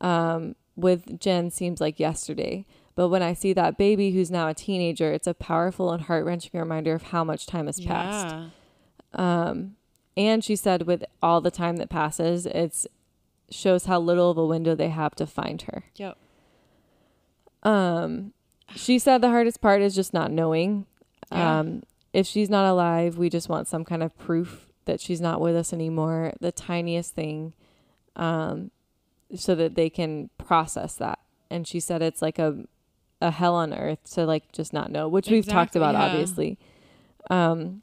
um 0.00 0.56
with 0.74 1.20
Jen 1.20 1.50
seems 1.50 1.82
like 1.82 2.00
yesterday. 2.00 2.64
But 2.94 3.08
when 3.08 3.22
I 3.22 3.32
see 3.32 3.52
that 3.54 3.78
baby 3.78 4.10
who's 4.10 4.30
now 4.30 4.48
a 4.48 4.54
teenager, 4.54 5.12
it's 5.12 5.26
a 5.26 5.34
powerful 5.34 5.92
and 5.92 6.02
heart-wrenching 6.02 6.58
reminder 6.58 6.94
of 6.94 7.04
how 7.04 7.24
much 7.24 7.46
time 7.46 7.66
has 7.66 7.80
passed. 7.80 8.34
Yeah. 8.34 8.48
Um, 9.14 9.76
and 10.16 10.44
she 10.44 10.56
said, 10.56 10.82
with 10.82 11.04
all 11.22 11.40
the 11.40 11.50
time 11.50 11.76
that 11.76 11.88
passes, 11.88 12.44
it's 12.44 12.86
shows 13.50 13.84
how 13.84 14.00
little 14.00 14.30
of 14.30 14.38
a 14.38 14.46
window 14.46 14.74
they 14.74 14.88
have 14.88 15.14
to 15.14 15.26
find 15.26 15.62
her. 15.62 15.84
Yep. 15.96 16.16
Um, 17.62 18.32
she 18.74 18.98
said 18.98 19.20
the 19.20 19.28
hardest 19.28 19.60
part 19.60 19.82
is 19.82 19.94
just 19.94 20.12
not 20.14 20.30
knowing. 20.30 20.86
Yeah. 21.30 21.60
Um, 21.60 21.82
if 22.12 22.26
she's 22.26 22.50
not 22.50 22.70
alive, 22.70 23.16
we 23.16 23.30
just 23.30 23.48
want 23.48 23.68
some 23.68 23.84
kind 23.84 24.02
of 24.02 24.16
proof 24.18 24.68
that 24.84 25.00
she's 25.00 25.20
not 25.20 25.40
with 25.40 25.54
us 25.56 25.72
anymore. 25.72 26.32
The 26.40 26.52
tiniest 26.52 27.14
thing, 27.14 27.54
um, 28.16 28.70
so 29.34 29.54
that 29.54 29.76
they 29.76 29.88
can 29.88 30.28
process 30.38 30.94
that. 30.96 31.18
And 31.50 31.66
she 31.66 31.80
said 31.80 32.02
it's 32.02 32.20
like 32.22 32.38
a 32.38 32.64
a 33.22 33.30
hell 33.30 33.54
on 33.54 33.72
earth 33.72 33.98
to 34.14 34.26
like 34.26 34.50
just 34.52 34.72
not 34.72 34.90
know, 34.90 35.08
which 35.08 35.28
we've 35.28 35.44
talked 35.46 35.74
Exactly, 35.74 35.80
about 35.80 35.94
yeah. 35.94 36.04
obviously. 36.04 36.58
Um, 37.30 37.82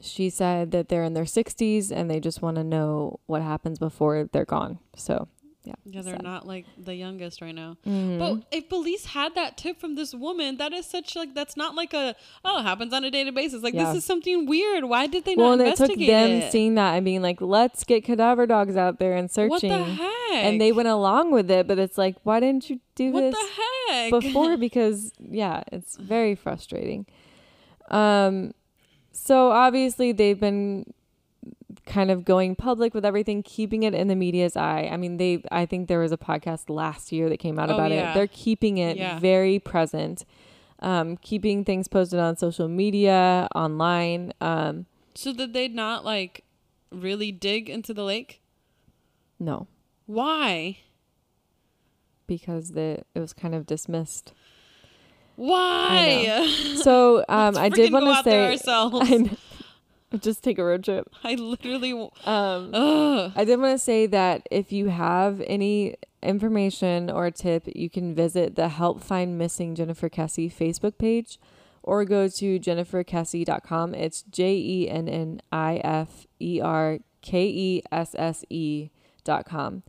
she 0.00 0.28
said 0.28 0.70
that 0.72 0.88
they're 0.88 1.04
in 1.04 1.14
their 1.14 1.24
60s 1.24 1.90
and 1.90 2.10
they 2.10 2.20
just 2.20 2.42
want 2.42 2.56
to 2.56 2.64
know 2.64 3.18
what 3.26 3.42
happens 3.42 3.78
before 3.78 4.28
they're 4.32 4.44
gone. 4.44 4.78
So, 4.96 5.28
yeah. 5.64 5.74
Yeah, 5.86 6.02
they're 6.02 6.14
sad. 6.16 6.22
not 6.22 6.46
like 6.46 6.66
the 6.76 6.94
youngest 6.94 7.40
right 7.40 7.54
now. 7.54 7.76
Mhm. 7.86 8.18
But 8.18 8.44
if 8.50 8.68
police 8.68 9.06
had 9.06 9.34
that 9.34 9.56
tip 9.56 9.80
from 9.80 9.94
this 9.94 10.14
woman, 10.14 10.58
that 10.58 10.72
is 10.72 10.86
such 10.86 11.16
like 11.16 11.34
that's 11.34 11.56
not 11.56 11.74
like 11.74 11.92
a 11.94 12.14
oh 12.44 12.58
it 12.60 12.62
happens 12.64 12.92
on 12.92 13.02
a 13.04 13.10
daily 13.10 13.30
basis. 13.30 13.62
Like 13.62 13.74
Yeah. 13.74 13.86
this 13.86 13.96
is 13.98 14.04
something 14.04 14.46
weird. 14.46 14.84
Why 14.84 15.06
did 15.06 15.24
they 15.24 15.34
well, 15.34 15.56
not 15.56 15.60
and 15.60 15.68
it 15.68 15.76
took 15.76 15.90
investigate 15.90 16.08
them 16.08 16.30
it? 16.42 16.52
seeing 16.52 16.74
that 16.74 16.94
and 16.94 17.04
being 17.04 17.22
like, 17.22 17.40
let's 17.40 17.82
get 17.84 18.04
cadaver 18.04 18.46
dogs 18.46 18.76
out 18.76 18.98
there 18.98 19.14
and 19.16 19.30
searching. 19.30 19.48
what 19.70 19.78
the 19.78 19.84
heck? 19.84 20.10
And 20.34 20.60
they 20.60 20.72
went 20.72 20.88
along 20.88 21.30
with 21.32 21.50
it, 21.50 21.66
but 21.66 21.78
it's 21.78 21.96
like, 21.96 22.16
why 22.24 22.40
didn't 22.40 22.68
you 22.68 22.80
do 22.94 23.10
what 23.12 23.20
this 23.20 23.34
the 23.34 23.62
heck 23.92 24.10
before? 24.10 24.56
Because, 24.64 25.12
yeah, 25.18 25.62
it's 25.72 25.96
very 26.14 26.34
frustrating. 26.34 27.06
Um, 27.90 28.52
so 29.12 29.50
obviously 29.50 30.12
they've 30.12 30.38
been 30.40 30.92
kind 31.86 32.10
of 32.10 32.24
going 32.24 32.56
public 32.56 32.94
with 32.94 33.04
everything, 33.04 33.42
keeping 33.42 33.82
it 33.82 33.94
in 33.94 34.08
the 34.08 34.16
media's 34.16 34.56
eye. 34.56 34.88
I 34.90 34.96
mean, 34.96 35.18
they, 35.18 35.42
I 35.52 35.66
think 35.66 35.88
there 35.88 35.98
was 36.00 36.12
a 36.12 36.16
podcast 36.16 36.70
last 36.70 37.12
year 37.12 37.28
that 37.28 37.38
came 37.38 37.58
out 37.58 37.70
Oh, 37.70 37.74
about 37.74 37.90
yeah. 37.90 38.10
it. 38.10 38.14
They're 38.14 38.26
keeping 38.26 38.78
it 38.78 38.96
Yeah. 38.96 39.18
very 39.18 39.58
present, 39.58 40.24
um, 40.80 41.16
keeping 41.18 41.64
things 41.64 41.86
posted 41.88 42.18
on 42.20 42.36
social 42.36 42.68
media, 42.68 43.48
online. 43.54 44.32
Um, 44.40 44.86
So 45.14 45.32
did 45.34 45.52
they 45.52 45.68
not 45.68 46.04
like 46.04 46.44
really 46.90 47.30
dig 47.32 47.68
into 47.68 47.92
the 47.92 48.04
lake? 48.04 48.40
no, 49.38 49.66
Why? 50.06 50.78
because 52.26 52.70
the, 52.70 53.02
it 53.14 53.20
was 53.20 53.34
kind 53.34 53.54
of 53.54 53.66
dismissed. 53.66 54.32
Why? 55.36 56.48
So 56.84 57.24
um, 57.28 57.56
I 57.56 57.68
did 57.70 57.92
want 57.92 58.04
to 58.06 58.22
say, 58.30 58.46
ourselves. 58.52 59.10
I 59.10 59.16
know. 59.16 59.36
Just 60.20 60.42
take 60.42 60.58
a 60.58 60.64
road 60.64 60.84
trip. 60.84 61.08
I 61.24 61.34
literally. 61.34 61.90
w- 61.90 62.10
Um, 62.24 62.70
Ugh. 62.74 63.32
I 63.34 63.44
did 63.44 63.60
want 63.60 63.72
to 63.74 63.78
say 63.84 64.06
that 64.06 64.46
if 64.50 64.72
you 64.72 64.88
have 64.88 65.40
any 65.46 65.96
information 66.22 67.10
or 67.10 67.30
tip, 67.30 67.68
you 67.74 67.88
can 67.90 68.14
visit 68.14 68.56
the 68.56 68.68
Help 68.68 69.02
Find 69.02 69.36
Missing 69.38 69.74
Jennifer 69.74 70.08
Kesse 70.08 70.50
Facebook 70.52 70.96
page 70.98 71.38
or 71.82 72.04
go 72.04 72.28
to 72.28 72.58
jenniferkesse.com. 72.58 73.94
It's 73.94 74.22
J 74.22 74.54
E 74.56 74.88
N 74.88 75.08
N 75.08 75.40
I 75.52 75.76
F 75.84 76.26
E 76.40 76.60
R 76.62 76.98
K 77.22 77.46
E 77.46 77.82
S 77.92 78.14
S 78.18 78.44
E 78.50 78.88
dot 79.24 79.44
com. 79.46 79.82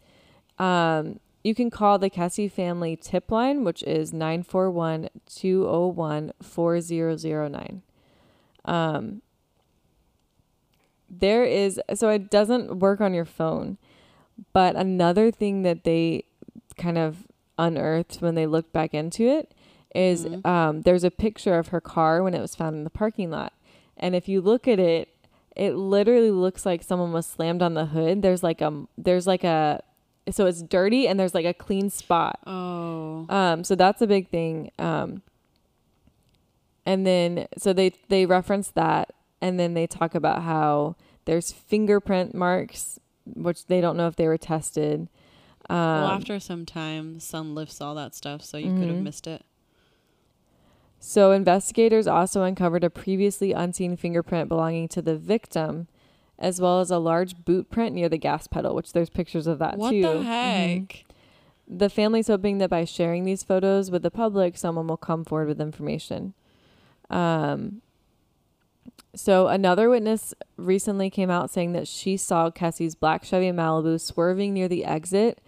Um, 0.59 1.19
you 1.43 1.53
can 1.53 1.69
call 1.69 1.99
the 1.99 2.09
Kesse 2.09 2.49
family 2.51 2.95
tip 2.95 3.29
line, 3.31 3.63
which 3.63 3.83
is 3.83 4.11
941 4.11 5.09
201 5.27 6.31
4009. 6.41 7.81
There 11.09 11.43
is 11.43 11.79
so 11.93 12.09
it 12.09 12.29
doesn't 12.29 12.79
work 12.79 12.99
on 13.01 13.13
your 13.13 13.25
phone 13.25 13.77
but 14.51 14.75
another 14.75 15.31
thing 15.31 15.61
that 15.63 15.83
they 15.85 16.23
kind 16.77 16.97
of 16.97 17.25
unearthed 17.57 18.17
when 18.21 18.35
they 18.35 18.45
looked 18.45 18.73
back 18.73 18.93
into 18.93 19.23
it 19.27 19.53
is 19.93 20.25
Mhm. 20.25 20.45
um, 20.45 20.81
there's 20.81 21.05
a 21.05 21.11
picture 21.11 21.57
of 21.57 21.69
her 21.69 21.79
car 21.79 22.21
when 22.21 22.33
it 22.33 22.41
was 22.41 22.53
found 22.55 22.75
in 22.75 22.83
the 22.83 22.89
parking 22.89 23.31
lot 23.31 23.53
and 23.95 24.13
if 24.13 24.27
you 24.27 24.41
look 24.41 24.67
at 24.67 24.77
it 24.79 25.07
it 25.55 25.73
literally 25.75 26.31
looks 26.31 26.65
like 26.65 26.83
someone 26.83 27.13
was 27.13 27.25
slammed 27.25 27.61
on 27.61 27.75
the 27.75 27.85
hood 27.85 28.21
there's 28.21 28.43
like 28.43 28.59
a 28.59 28.85
there's 28.97 29.25
like 29.25 29.45
a 29.45 29.81
so 30.29 30.47
it's 30.47 30.61
dirty 30.63 31.07
and 31.07 31.17
there's 31.17 31.33
like 31.35 31.45
a 31.45 31.53
clean 31.53 31.89
spot 31.89 32.37
Oh. 32.45 33.25
um, 33.29 33.63
so 33.63 33.73
that's 33.75 34.01
a 34.01 34.07
big 34.07 34.27
thing. 34.27 34.69
Um, 34.79 35.21
and 36.85 37.05
then 37.05 37.47
so 37.57 37.73
they 37.73 37.93
they 38.09 38.25
reference 38.25 38.69
that, 38.71 39.13
and 39.45 39.59
then 39.59 39.75
they 39.75 39.85
talk 39.85 40.15
about 40.15 40.41
how 40.41 40.95
there's 41.25 41.51
fingerprint 41.51 42.33
marks, 42.33 42.99
which 43.25 43.67
they 43.67 43.79
don't 43.79 43.95
know 43.95 44.07
if 44.07 44.15
they 44.15 44.27
were 44.27 44.37
tested. 44.39 45.01
Um, 45.69 45.77
well, 45.77 46.07
after 46.07 46.39
some 46.39 46.65
time, 46.65 47.13
the 47.15 47.19
sun 47.19 47.53
lifts 47.53 47.79
all 47.79 47.93
that 47.95 48.15
stuff, 48.15 48.41
so 48.43 48.57
you 48.57 48.71
could 48.73 48.87
have 48.89 48.97
Mhm. 48.97 49.03
missed 49.03 49.27
it. 49.27 49.43
so 50.99 51.31
investigators 51.31 52.07
also 52.07 52.41
uncovered 52.41 52.83
a 52.83 52.89
previously 52.89 53.51
unseen 53.51 53.95
fingerprint 53.95 54.49
belonging 54.49 54.87
to 54.87 55.03
the 55.03 55.15
victim, 55.15 55.87
as 56.39 56.59
well 56.59 56.79
as 56.79 56.89
a 56.89 56.97
large 56.97 57.45
boot 57.45 57.69
print 57.69 57.93
near 57.93 58.09
the 58.09 58.17
gas 58.17 58.47
pedal, 58.47 58.73
which 58.73 58.91
there's 58.93 59.09
pictures 59.11 59.45
of 59.45 59.59
that 59.59 59.77
What 59.77 59.91
too. 59.91 60.01
the 60.01 60.07
Mhm. 60.07 60.23
heck? 60.23 61.05
The 61.67 61.89
family's 61.89 62.27
hoping 62.27 62.57
that 62.57 62.71
by 62.71 62.85
sharing 62.85 63.23
these 63.23 63.43
photos 63.43 63.91
with 63.91 64.01
the 64.01 64.09
public, 64.09 64.57
someone 64.57 64.87
will 64.87 64.97
come 64.97 65.23
forward 65.23 65.47
with 65.47 65.61
information. 65.61 66.33
Um, 67.11 67.81
so 69.15 69.47
another 69.47 69.89
witness 69.89 70.33
recently 70.57 71.09
came 71.09 71.29
out 71.29 71.49
saying 71.49 71.71
that 71.73 71.87
she 71.87 72.17
saw 72.17 72.51
Kesse's 72.51 72.95
black 72.95 73.23
Chevy 73.23 73.51
Malibu 73.51 73.99
swerving 73.99 74.53
near 74.53 74.67
the 74.67 74.85
exit 74.85 75.41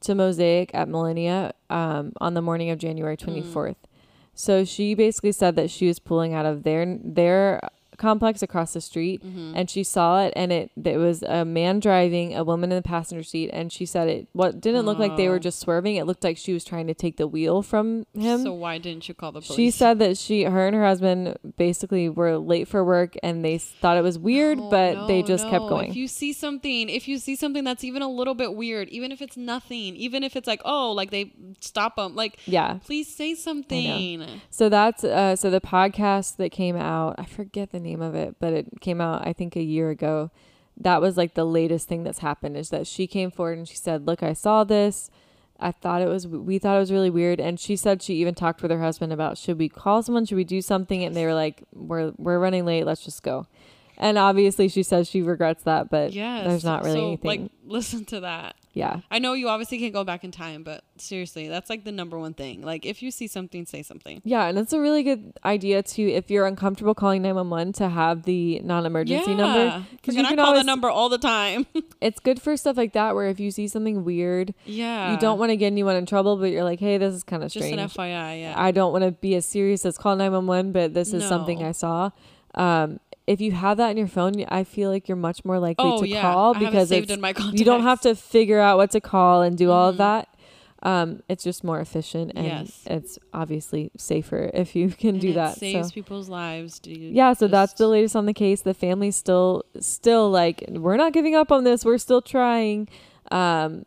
to 0.00 0.14
Mosaic 0.14 0.70
at 0.74 0.88
Millenia 0.88 1.52
um, 1.70 2.12
on 2.20 2.34
the 2.34 2.42
morning 2.42 2.70
of 2.70 2.78
January 2.78 3.16
24th. 3.16 3.76
So 4.34 4.64
she 4.64 4.94
basically 4.94 5.32
said 5.32 5.56
that 5.56 5.70
she 5.70 5.86
was 5.86 5.98
pulling 5.98 6.34
out 6.34 6.44
of 6.44 6.62
their 6.62 6.98
their 7.02 7.60
complex 7.96 8.42
across 8.42 8.72
the 8.72 8.80
street 8.80 9.24
Mhm. 9.24 9.52
and 9.54 9.70
she 9.70 9.82
saw 9.82 10.22
it 10.24 10.32
and 10.36 10.52
it 10.52 10.70
it 10.84 10.96
was 10.98 11.22
a 11.22 11.44
man 11.44 11.80
driving 11.80 12.34
a 12.36 12.44
woman 12.44 12.70
in 12.72 12.76
the 12.76 12.82
passenger 12.82 13.22
seat 13.22 13.50
and 13.52 13.72
she 13.72 13.84
said 13.86 14.08
it 14.08 14.28
what 14.32 14.60
didn't 14.60 14.86
look 14.86 14.98
like 14.98 15.16
they 15.16 15.28
Oh. 15.28 15.32
were 15.32 15.38
just 15.38 15.58
swerving 15.60 15.96
it 15.96 16.04
looked 16.06 16.24
like 16.24 16.36
she 16.36 16.52
was 16.52 16.64
trying 16.64 16.86
to 16.86 16.94
take 16.94 17.16
the 17.16 17.26
wheel 17.26 17.62
from 17.62 18.06
him 18.14 18.42
So 18.42 18.52
why 18.52 18.78
didn't 18.78 19.08
you 19.08 19.14
call 19.14 19.32
the 19.32 19.40
police? 19.40 19.56
she 19.56 19.70
said 19.70 19.98
that 20.00 20.16
she 20.18 20.42
her 20.44 20.66
and 20.66 20.74
her 20.76 20.84
husband 20.84 21.36
basically 21.56 22.08
were 22.08 22.36
late 22.38 22.68
for 22.68 22.84
work 22.84 23.14
and 23.22 23.44
they 23.44 23.58
thought 23.58 23.96
it 23.96 24.02
was 24.02 24.18
weird 24.18 24.58
No, 24.58 24.68
but 24.70 25.06
they 25.06 25.20
no, 25.22 25.26
just 25.26 25.44
kept 25.48 25.68
going 25.68 25.90
If 25.90 25.96
you 25.96 26.08
see 26.08 26.32
something, 26.32 26.88
if 26.88 27.08
you 27.08 27.18
see 27.18 27.36
something 27.36 27.64
that's 27.64 27.84
even 27.84 28.02
a 28.02 28.08
little 28.10 28.34
bit 28.34 28.54
weird, 28.54 28.88
even 28.90 29.12
if 29.12 29.20
it's 29.22 29.36
nothing, 29.36 29.96
even 29.96 30.22
if 30.24 30.36
it's 30.36 30.46
like, 30.46 30.60
oh, 30.64 30.92
like 30.92 31.10
they 31.10 31.32
stop 31.60 31.96
them, 31.96 32.14
like, 32.14 32.38
yeah 32.46 32.78
please 32.84 33.06
say 33.08 33.34
something. 33.34 34.40
so 34.50 34.68
that's 34.68 35.04
uh 35.04 35.34
so 35.36 35.50
the 35.50 35.60
podcast 35.60 36.36
that 36.36 36.50
came 36.50 36.76
out 36.76 37.14
i 37.18 37.24
forget 37.24 37.70
the 37.70 37.80
name 37.80 37.85
of 37.94 38.14
it 38.14 38.36
but 38.40 38.52
it 38.52 38.80
came 38.80 39.00
out 39.00 39.26
i 39.26 39.32
think 39.32 39.56
a 39.56 39.62
year 39.62 39.90
ago. 39.90 40.30
That 40.78 41.00
was 41.00 41.16
like 41.16 41.32
the 41.32 41.46
latest 41.46 41.88
thing 41.88 42.04
that's 42.04 42.18
happened 42.18 42.56
is 42.56 42.68
that 42.68 42.86
she 42.86 43.06
came 43.06 43.30
forward 43.30 43.56
and 43.56 43.66
she 43.68 43.76
said 43.76 44.06
look 44.06 44.22
i 44.22 44.32
saw 44.34 44.64
this. 44.64 45.10
I 45.58 45.72
thought 45.72 46.02
it 46.02 46.08
was 46.08 46.26
we 46.26 46.58
thought 46.58 46.76
it 46.76 46.80
was 46.80 46.92
really 46.92 47.10
weird. 47.10 47.40
And 47.40 47.58
she 47.58 47.76
said 47.76 48.02
she 48.02 48.14
even 48.16 48.34
talked 48.34 48.62
with 48.62 48.70
her 48.70 48.82
husband 48.82 49.12
about 49.12 49.38
should 49.38 49.58
we 49.58 49.68
call 49.68 50.02
someone? 50.02 50.26
Should 50.26 50.36
we 50.36 50.44
do 50.44 50.60
something? 50.60 51.02
And 51.02 51.16
they 51.16 51.24
were 51.24 51.34
like 51.34 51.62
we're 51.72 52.12
we're 52.18 52.38
running 52.38 52.66
late. 52.66 52.84
Let's 52.84 53.04
just 53.04 53.22
go 53.22 53.46
and 53.98 54.18
obviously 54.18 54.68
she 54.68 54.82
says 54.82 55.08
she 55.08 55.22
regrets 55.22 55.62
that 55.64 55.90
but 55.90 56.12
Yes. 56.12 56.46
there's 56.46 56.64
not 56.64 56.84
really 56.84 56.98
so, 57.00 57.06
anything 57.08 57.28
Like, 57.42 57.50
listen 57.64 58.04
to 58.06 58.20
that. 58.20 58.54
yeah 58.74 59.00
I 59.10 59.18
know 59.18 59.32
you 59.32 59.48
obviously 59.48 59.78
can't 59.78 59.92
go 59.92 60.04
back 60.04 60.22
in 60.22 60.30
time, 60.30 60.62
but 60.62 60.84
seriously, 60.98 61.48
that's 61.48 61.68
like 61.68 61.84
the 61.84 61.92
number 61.92 62.18
one 62.18 62.32
thing. 62.34 62.62
Like, 62.62 62.86
if 62.86 63.02
you 63.02 63.10
see 63.10 63.26
something, 63.26 63.66
say 63.66 63.82
something. 63.82 64.20
yeah 64.24 64.46
and 64.46 64.58
it's 64.58 64.72
a 64.72 64.80
really 64.80 65.02
good 65.02 65.32
idea 65.44 65.82
to 65.82 66.02
if 66.02 66.30
you're 66.30 66.46
uncomfortable 66.46 66.94
calling 66.94 67.22
911 67.22 67.72
to 67.74 67.88
have 67.88 68.22
the 68.24 68.60
non-emergency 68.60 69.34
number 69.34 69.70
'Cause 69.70 69.82
Because 69.92 70.14
you 70.16 70.22
I 70.22 70.26
can 70.28 70.36
call 70.36 70.46
always- 70.46 70.60
that 70.60 70.66
number 70.66 70.88
all 70.90 71.08
the 71.08 71.18
time. 71.18 71.66
it's 72.00 72.20
good 72.20 72.40
for 72.40 72.56
stuff 72.56 72.76
like 72.76 72.92
that 72.92 73.14
where 73.14 73.26
if 73.28 73.40
you 73.40 73.50
see 73.50 73.66
something 73.68 74.04
weird 74.04 74.54
yeah. 74.64 75.12
you 75.12 75.18
don't 75.18 75.38
want 75.38 75.50
to 75.50 75.56
get 75.56 75.66
anyone 75.66 75.96
in 75.96 76.06
trouble 76.06 76.36
but 76.36 76.50
you're 76.50 76.64
like 76.64 76.78
hey 76.80 76.98
this 76.98 77.14
is 77.14 77.24
kind 77.24 77.42
of 77.42 77.50
Just 77.50 77.66
strange 77.66 77.80
an 77.80 77.88
FYI, 77.88 78.40
yeah. 78.42 78.54
i 78.56 78.70
don't 78.70 78.92
want 78.92 79.04
to 79.04 79.10
be 79.12 79.34
as 79.34 79.44
serious 79.46 79.84
as 79.84 79.96
call 79.98 80.14
911 80.16 80.72
but 80.72 80.94
this 80.94 81.12
is 81.12 81.24
something 81.26 81.62
i 81.64 81.72
saw 81.72 82.10
um 82.54 83.00
if 83.26 83.40
you 83.40 83.52
have 83.52 83.76
that 83.78 83.90
in 83.90 83.96
your 83.96 84.06
phone 84.08 84.44
i 84.48 84.62
feel 84.64 84.90
like 84.90 85.08
you're 85.08 85.16
much 85.16 85.44
more 85.44 85.58
likely 85.58 85.84
oh 85.84 86.00
to 86.00 86.08
yeah. 86.08 86.20
call 86.22 86.54
I 86.54 86.58
have 86.58 86.62
it 86.62 86.66
because 86.70 86.88
saved 86.88 87.04
it's, 87.04 87.12
in 87.14 87.20
my 87.20 87.32
contacts. 87.32 87.58
you 87.58 87.64
don't 87.64 87.82
have 87.82 88.00
to 88.02 88.14
figure 88.14 88.60
out 88.60 88.76
what 88.76 88.90
to 88.92 89.00
call 89.00 89.42
and 89.42 89.56
do 89.58 89.70
all 89.70 89.88
of 89.90 89.96
Mhm. 89.96 89.98
that 89.98 90.28
um 90.82 91.22
it's 91.28 91.42
just 91.42 91.64
more 91.64 91.80
efficient 91.80 92.32
and 92.36 92.46
Yes. 92.46 92.82
it's 92.86 93.18
obviously 93.32 93.90
safer 93.96 94.50
if 94.54 94.76
you 94.76 94.90
can 94.90 95.10
And 95.16 95.20
do 95.20 95.30
it 95.30 95.34
that 95.34 95.56
Saves 95.58 95.88
so 95.88 95.92
people's 95.94 96.28
lives, 96.28 96.78
dude. 96.78 97.14
yeah 97.14 97.32
so 97.32 97.48
that's 97.48 97.72
the 97.72 97.88
latest 97.88 98.14
on 98.14 98.26
the 98.26 98.34
case 98.34 98.60
the 98.62 98.74
family's 98.74 99.16
still 99.16 99.64
still 99.80 100.30
like 100.30 100.64
we're 100.68 100.96
not 100.98 101.12
giving 101.12 101.34
up 101.34 101.50
on 101.50 101.64
this 101.64 101.84
we're 101.84 101.98
still 101.98 102.20
trying 102.22 102.88
um 103.30 103.84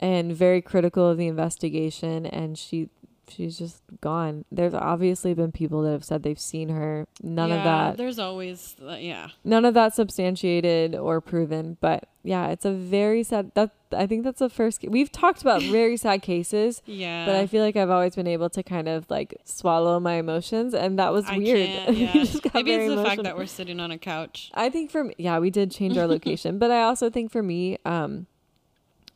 and 0.00 0.34
very 0.34 0.60
critical 0.60 1.06
of 1.08 1.16
the 1.18 1.28
investigation 1.28 2.26
and 2.26 2.58
she 2.58 2.88
she's 3.28 3.58
just 3.58 3.82
gone. 4.00 4.44
There's 4.50 4.74
obviously 4.74 5.32
been 5.34 5.52
people 5.52 5.82
that 5.82 5.92
have 5.92 6.04
said 6.04 6.22
they've 6.22 6.38
seen 6.38 6.68
her. 6.68 7.06
None 7.22 7.50
of 7.52 7.64
that 7.64 7.96
There's 7.96 8.18
always, 8.18 8.76
uh, 8.82 8.96
yeah. 8.98 9.28
none 9.44 9.64
of 9.64 9.74
that 9.74 9.94
substantiated 9.94 10.94
or 10.94 11.20
proven, 11.20 11.76
but 11.80 12.08
yeah, 12.24 12.48
it's 12.48 12.64
a 12.64 12.72
very 12.72 13.22
sad 13.22 13.52
that 13.54 13.70
I 13.92 14.06
think 14.06 14.24
that's 14.24 14.38
the 14.38 14.48
first 14.48 14.82
we've 14.88 15.10
talked 15.10 15.40
about 15.42 15.62
very 15.62 15.96
sad 15.96 16.22
cases, 16.22 16.82
Yeah. 16.86 17.26
but 17.26 17.34
I 17.36 17.46
feel 17.46 17.62
like 17.64 17.76
I've 17.76 17.90
always 17.90 18.14
been 18.14 18.26
able 18.26 18.50
to 18.50 18.62
kind 18.62 18.88
of 18.88 19.08
like 19.10 19.34
swallow 19.44 19.98
my 20.00 20.14
emotions 20.14 20.74
and 20.74 20.98
that 20.98 21.12
was 21.12 21.24
I 21.26 21.38
weird. 21.38 21.58
yeah. 21.96 22.12
Maybe 22.54 22.72
it's 22.72 22.94
the 22.94 23.02
fact 23.04 23.22
that 23.24 23.36
we're 23.36 23.46
sitting 23.46 23.80
on 23.80 23.90
a 23.90 23.98
couch. 23.98 24.50
I 24.54 24.68
think 24.70 24.90
for 24.90 25.04
me, 25.04 25.14
yeah, 25.18 25.38
we 25.38 25.50
did 25.50 25.70
change 25.70 25.96
our 25.96 26.06
location, 26.06 26.58
but 26.58 26.70
I 26.70 26.82
also 26.82 27.08
think 27.10 27.30
for 27.30 27.42
me, 27.42 27.78
um, 27.84 28.26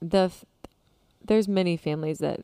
the 0.01 0.25
f- 0.25 0.45
there's 1.25 1.49
many 1.49 1.77
families 1.77 2.19
that 2.19 2.41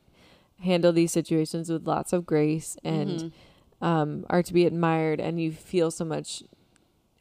handle 0.62 0.92
these 0.92 1.12
situations 1.12 1.70
with 1.70 1.86
lots 1.86 2.12
of 2.12 2.24
grace 2.26 2.76
and 2.84 3.10
Mhm. 3.10 3.32
um, 3.86 4.26
are 4.30 4.42
to 4.42 4.52
be 4.52 4.64
admired, 4.64 5.20
and 5.20 5.40
you 5.40 5.50
feel 5.52 5.90
so 5.90 6.04
much 6.04 6.42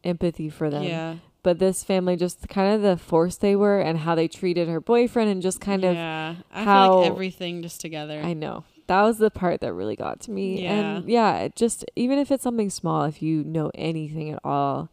empathy 0.04 0.50
for 0.50 0.70
them. 0.70 0.84
yeah. 0.84 1.16
But 1.44 1.58
this 1.58 1.84
family, 1.84 2.16
just 2.18 2.48
kind 2.50 2.76
of 2.76 2.84
the 2.84 2.98
force 2.98 3.36
they 3.38 3.56
were 3.56 3.80
and 3.80 3.98
how 3.98 4.14
they 4.14 4.28
treated 4.28 4.68
her 4.68 4.80
boyfriend, 4.80 5.30
and 5.32 5.42
just 5.42 5.60
kind 5.60 5.84
of, 5.84 5.96
yeah. 5.96 6.36
I 6.52 6.56
feel 6.58 6.64
how- 6.66 6.98
like 7.00 7.08
everything 7.08 7.64
just 7.64 7.82
together. 7.82 8.22
I 8.24 8.34
know 8.34 8.64
that 8.86 9.02
was 9.02 9.18
the 9.18 9.32
part 9.32 9.62
that 9.62 9.74
really 9.74 9.96
got 9.96 10.20
to 10.22 10.32
me. 10.32 10.62
yeah. 10.62 10.98
And 10.98 11.10
yeah, 11.10 11.48
just 11.56 11.84
even 11.96 12.20
if 12.20 12.30
it's 12.32 12.44
something 12.44 12.70
small, 12.70 13.06
if 13.06 13.22
you 13.24 13.44
know 13.44 13.72
anything 13.74 14.30
at 14.32 14.40
all, 14.44 14.90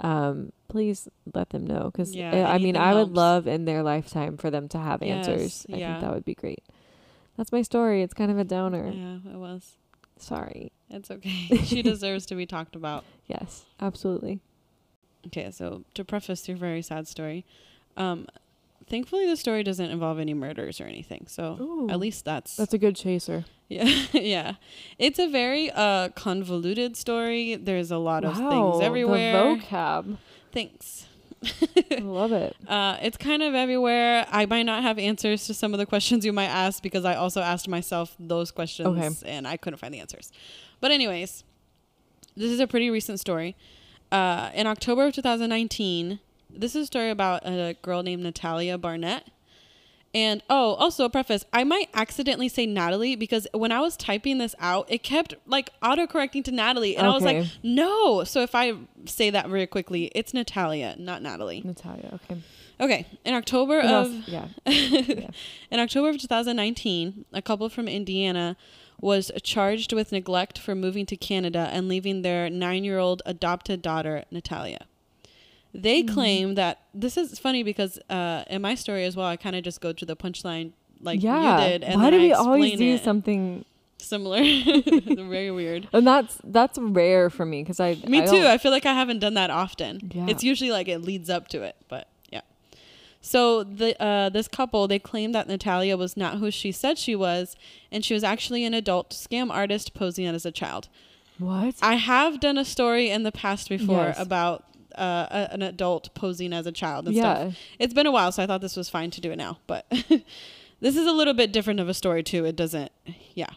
um, 0.00 0.52
please 0.68 1.08
let 1.32 1.48
them 1.50 1.66
know 1.66 1.84
because 1.90 2.14
Yeah, 2.14 2.28
I 2.50 2.58
mean, 2.58 2.76
anything 2.76 2.76
I 2.76 2.92
would 2.94 3.12
love 3.16 3.46
in 3.46 3.64
their 3.64 3.82
lifetime 3.82 4.36
for 4.36 4.50
them 4.50 4.68
to 4.68 4.78
have 4.78 5.02
Yes, 5.02 5.26
answers. 5.28 5.66
I 5.72 5.76
yeah. 5.78 5.86
think 5.92 6.00
that 6.00 6.12
would 6.14 6.24
be 6.26 6.34
great. 6.34 6.62
That's 7.36 7.52
my 7.52 7.62
story. 7.62 8.02
It's 8.02 8.14
kind 8.14 8.30
of 8.30 8.38
a 8.38 8.44
downer. 8.44 8.90
yeah, 8.92 9.18
it 9.32 9.36
was. 9.36 9.76
Sorry. 10.18 10.72
It's 10.90 11.10
okay. 11.10 11.28
she 11.64 11.82
deserves 11.82 12.26
to 12.26 12.34
be 12.34 12.46
talked 12.46 12.74
about. 12.76 13.04
Yes, 13.26 13.64
absolutely. 13.80 14.40
Okay, 15.26 15.50
so 15.50 15.84
to 15.94 16.04
preface 16.04 16.46
your 16.48 16.56
very 16.56 16.80
sad 16.82 17.08
story, 17.08 17.44
um, 17.96 18.26
thankfully 18.88 19.26
the 19.26 19.36
story 19.36 19.62
doesn't 19.64 19.90
involve 19.90 20.18
any 20.18 20.32
murders 20.34 20.80
or 20.80 20.84
anything. 20.84 21.26
So 21.28 21.58
Ooh. 21.60 21.90
at 21.90 21.98
least 21.98 22.24
that's, 22.24 22.56
That's 22.56 22.72
a 22.72 22.78
good 22.78 22.94
chaser. 22.96 23.44
yeah, 23.68 23.84
yeah. 24.12 24.54
It's 24.98 25.18
a 25.18 25.28
very 25.28 25.70
uh 25.72 26.10
convoluted 26.10 26.96
story. 26.96 27.56
There's 27.56 27.90
a 27.90 27.98
lot 27.98 28.24
of 28.24 28.36
things 28.36 28.80
everywhere. 28.80 29.32
The 29.32 29.60
vocab. 29.60 30.18
Thanks. 30.52 31.06
I 31.44 31.96
love 32.02 32.32
it. 32.32 32.56
Uh, 32.66 32.96
it's 33.02 33.16
kind 33.16 33.42
of 33.42 33.54
everywhere. 33.54 34.26
I 34.30 34.46
might 34.46 34.64
not 34.64 34.82
have 34.82 34.98
answers 34.98 35.46
to 35.46 35.54
some 35.54 35.74
of 35.74 35.78
the 35.78 35.86
questions 35.86 36.24
you 36.24 36.32
might 36.32 36.46
ask 36.46 36.82
because 36.82 37.04
I 37.04 37.14
also 37.14 37.40
asked 37.40 37.68
myself 37.68 38.14
those 38.18 38.50
questions 38.50 38.88
Okay. 38.88 39.10
and 39.26 39.46
I 39.46 39.56
couldn't 39.56 39.78
find 39.78 39.92
the 39.92 40.00
answers. 40.00 40.32
But 40.80 40.90
anyways, 40.90 41.44
this 42.36 42.50
is 42.50 42.60
a 42.60 42.66
pretty 42.66 42.90
recent 42.90 43.20
story. 43.20 43.56
Uh, 44.10 44.50
in 44.54 44.66
October 44.66 45.06
of 45.06 45.14
2019, 45.14 46.20
this 46.50 46.74
is 46.74 46.84
a 46.84 46.86
story 46.86 47.10
about 47.10 47.42
a 47.44 47.76
girl 47.82 48.02
named 48.02 48.22
Natalia 48.22 48.78
Barnett. 48.78 49.24
And 50.16 50.42
oh, 50.48 50.76
also 50.76 51.04
a 51.04 51.10
preface, 51.10 51.44
I 51.52 51.64
might 51.64 51.90
accidentally 51.92 52.48
say 52.48 52.64
Natalie 52.64 53.16
because 53.16 53.46
when 53.52 53.70
I 53.70 53.80
was 53.80 53.98
typing 53.98 54.38
this 54.38 54.54
out, 54.58 54.90
it 54.90 55.02
kept 55.02 55.34
like 55.44 55.78
autocorrecting 55.80 56.42
to 56.44 56.52
Natalie. 56.52 56.96
And 56.96 57.06
I 57.06 57.10
was 57.10 57.22
like, 57.22 57.44
no. 57.62 58.24
So 58.24 58.40
if 58.40 58.54
I 58.54 58.72
say 59.04 59.28
that 59.28 59.46
very 59.50 59.66
quickly, 59.66 60.10
it's 60.14 60.32
Natalia, 60.32 60.96
not 60.98 61.20
Natalie. 61.20 61.60
Natalia. 61.62 62.18
Okay. 62.24 62.42
Okay, 62.80 63.06
in 63.26 63.34
October 63.34 63.76
What 63.76 63.84
of 63.84 63.92
else? 63.92 64.28
Yeah. 64.28 64.48
yeah. 64.66 65.28
in 65.70 65.80
October 65.80 66.08
of 66.08 66.18
2019, 66.18 67.26
a 67.34 67.42
couple 67.42 67.68
from 67.68 67.86
Indiana 67.86 68.56
was 68.98 69.30
charged 69.42 69.92
with 69.92 70.12
neglect 70.12 70.58
for 70.58 70.74
moving 70.74 71.04
to 71.06 71.16
Canada 71.16 71.68
and 71.70 71.88
leaving 71.88 72.22
their 72.22 72.48
9-year-old 72.48 73.20
adopted 73.26 73.82
daughter, 73.82 74.24
Natalia. 74.30 74.86
They 75.82 76.02
Mm-hmm. 76.02 76.14
claim 76.14 76.54
that 76.56 76.80
this 76.94 77.16
is 77.16 77.38
funny 77.38 77.62
because 77.62 77.98
uh, 78.08 78.44
in 78.48 78.62
my 78.62 78.74
story 78.74 79.04
as 79.04 79.16
well, 79.16 79.26
I 79.26 79.36
kind 79.36 79.54
of 79.56 79.62
just 79.64 79.80
go 79.80 79.92
to 79.92 80.04
the 80.04 80.16
punchline 80.16 80.72
like 81.00 81.22
yeah. 81.22 81.62
you 81.62 81.68
did, 81.72 81.84
and 81.84 82.00
Why 82.00 82.10
do 82.10 82.18
we 82.18 82.32
always 82.32 82.78
do 82.78 82.98
something? 82.98 83.64
similar? 83.98 84.38
Very 85.34 85.50
weird. 85.50 85.88
And 85.92 86.06
that's 86.06 86.38
that's 86.44 86.78
rare 86.78 87.28
for 87.30 87.44
me 87.44 87.62
because 87.62 87.80
I. 87.80 87.94
Me 88.06 88.22
I 88.22 88.26
too. 88.26 88.46
I 88.46 88.58
feel 88.58 88.70
like 88.70 88.86
I 88.86 88.94
haven't 88.94 89.18
done 89.20 89.34
that 89.34 89.50
often. 89.50 90.10
Yeah. 90.14 90.26
It's 90.28 90.44
usually 90.44 90.70
like 90.70 90.86
it 90.88 90.98
leads 91.02 91.28
up 91.30 91.48
to 91.48 91.62
it, 91.62 91.76
but 91.88 92.06
yeah. 92.30 92.42
So 93.20 93.64
the 93.64 94.00
uh, 94.00 94.28
this 94.28 94.48
couple 94.48 94.86
they 94.86 94.98
claimed 94.98 95.34
that 95.34 95.48
Natalia 95.48 95.96
was 95.96 96.16
not 96.16 96.38
who 96.38 96.50
she 96.50 96.72
said 96.72 96.98
she 96.98 97.16
was, 97.16 97.56
and 97.90 98.04
she 98.04 98.14
was 98.14 98.22
actually 98.22 98.64
an 98.64 98.74
adult 98.74 99.10
scam 99.10 99.50
artist 99.50 99.92
posing 99.94 100.26
as 100.26 100.46
a 100.46 100.52
child. 100.52 100.88
What? 101.38 101.74
I 101.82 101.94
have 101.96 102.40
done 102.40 102.56
a 102.56 102.64
story 102.64 103.10
in 103.10 103.22
the 103.22 103.32
past 103.32 103.68
before 103.68 104.04
Yes. 104.04 104.18
about 104.20 104.64
uh, 104.96 105.26
a, 105.30 105.52
an 105.52 105.62
adult 105.62 106.14
posing 106.14 106.52
as 106.52 106.66
a 106.66 106.72
child 106.72 107.06
and 107.06 107.14
yeah. 107.14 107.34
stuff. 107.34 107.56
It's 107.78 107.94
been 107.94 108.06
a 108.06 108.12
while, 108.12 108.32
so 108.32 108.42
I 108.42 108.46
thought 108.46 108.60
this 108.60 108.76
was 108.76 108.88
fine 108.88 109.10
to 109.12 109.20
do 109.20 109.30
it 109.30 109.36
now, 109.36 109.58
but 109.66 109.86
this 110.80 110.96
is 110.96 111.06
a 111.06 111.12
little 111.12 111.34
bit 111.34 111.52
different 111.52 111.80
of 111.80 111.88
a 111.88 111.94
story 111.94 112.22
too. 112.22 112.44
It 112.44 112.56
doesn't, 112.56 112.92
yeah. 113.34 113.50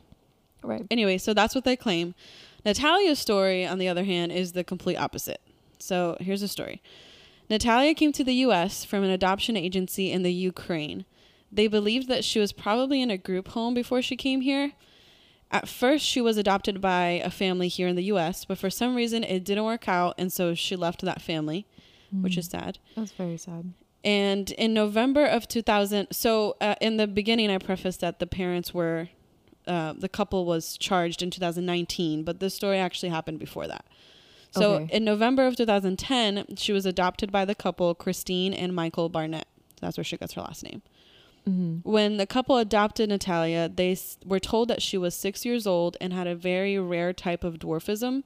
Right. 0.63 0.85
Anyway, 0.91 1.17
so 1.17 1.33
that's 1.33 1.55
what 1.55 1.63
they 1.63 1.75
claim. 1.75 2.15
Natalia's 2.65 3.19
story, 3.19 3.65
on 3.65 3.77
the 3.77 3.87
other 3.87 4.03
hand, 4.03 4.31
is 4.31 4.51
the 4.51 4.63
complete 4.63 4.97
opposite. 4.97 5.41
So 5.79 6.17
here's 6.19 6.41
the 6.41 6.47
story 6.47 6.81
Natalia 7.49 7.93
came 7.93 8.11
to 8.11 8.23
the 8.23 8.33
U.S. 8.35 8.83
from 8.83 9.03
an 9.03 9.09
adoption 9.09 9.57
agency 9.57 10.11
in 10.11 10.23
the 10.23 10.33
Ukraine. 10.33 11.05
They 11.51 11.67
believed 11.67 12.07
that 12.09 12.23
she 12.23 12.39
was 12.39 12.51
probably 12.51 13.01
in 13.01 13.09
a 13.09 13.17
group 13.17 13.49
home 13.49 13.73
before 13.73 14.01
she 14.01 14.15
came 14.15 14.41
here. 14.41 14.73
At 15.51 15.67
first, 15.67 16.05
she 16.05 16.21
was 16.21 16.37
adopted 16.37 16.79
by 16.79 17.21
a 17.23 17.29
family 17.31 17.67
here 17.67 17.87
in 17.87 17.95
the 17.95 18.03
U.S., 18.03 18.45
but 18.45 18.57
for 18.57 18.69
some 18.69 18.95
reason 18.95 19.23
it 19.23 19.43
didn't 19.43 19.63
work 19.65 19.87
out, 19.87 20.13
and 20.17 20.31
so 20.31 20.53
she 20.53 20.75
left 20.75 21.01
that 21.01 21.21
family, 21.21 21.65
which 22.11 22.37
is 22.37 22.45
sad. 22.47 22.77
That's 22.95 23.11
very 23.11 23.37
sad. 23.37 23.73
And 24.03 24.51
in 24.51 24.73
November 24.73 25.25
of 25.25 25.47
2000, 25.47 26.07
so 26.11 26.55
uh, 26.61 26.75
in 26.79 26.97
the 26.97 27.07
beginning, 27.07 27.49
I 27.49 27.57
prefaced 27.57 27.99
that 28.01 28.19
the 28.19 28.27
parents 28.27 28.73
were, 28.73 29.09
uh, 29.67 29.93
the 29.97 30.07
couple 30.07 30.45
was 30.45 30.77
charged 30.77 31.21
in 31.21 31.31
2019, 31.31 32.23
but 32.23 32.39
this 32.39 32.53
story 32.53 32.77
actually 32.77 33.09
happened 33.09 33.39
before 33.39 33.67
that. 33.67 33.85
So 34.51 34.75
Okay. 34.75 34.95
in 34.95 35.03
November 35.03 35.45
of 35.47 35.55
2010, 35.55 36.55
she 36.57 36.71
was 36.71 36.85
adopted 36.85 37.31
by 37.31 37.43
the 37.45 37.53
couple, 37.55 37.93
Christine 37.95 38.53
and 38.53 38.73
Michael 38.73 39.09
Barnett. 39.09 39.47
That's 39.81 39.97
where 39.97 40.03
she 40.03 40.17
gets 40.17 40.33
her 40.33 40.41
last 40.41 40.63
name. 40.63 40.81
Mm-hmm. 41.49 41.89
When 41.89 42.17
the 42.17 42.25
couple 42.25 42.57
adopted 42.57 43.09
Natalia, 43.09 43.69
they 43.69 43.93
s- 43.93 44.17
were 44.25 44.39
told 44.39 44.67
that 44.67 44.81
she 44.81 44.97
was 44.97 45.15
six 45.15 45.45
years 45.45 45.65
old 45.65 45.97
and 46.01 46.13
had 46.13 46.27
a 46.27 46.35
very 46.35 46.77
rare 46.77 47.13
type 47.13 47.43
of 47.43 47.55
dwarfism. 47.59 48.23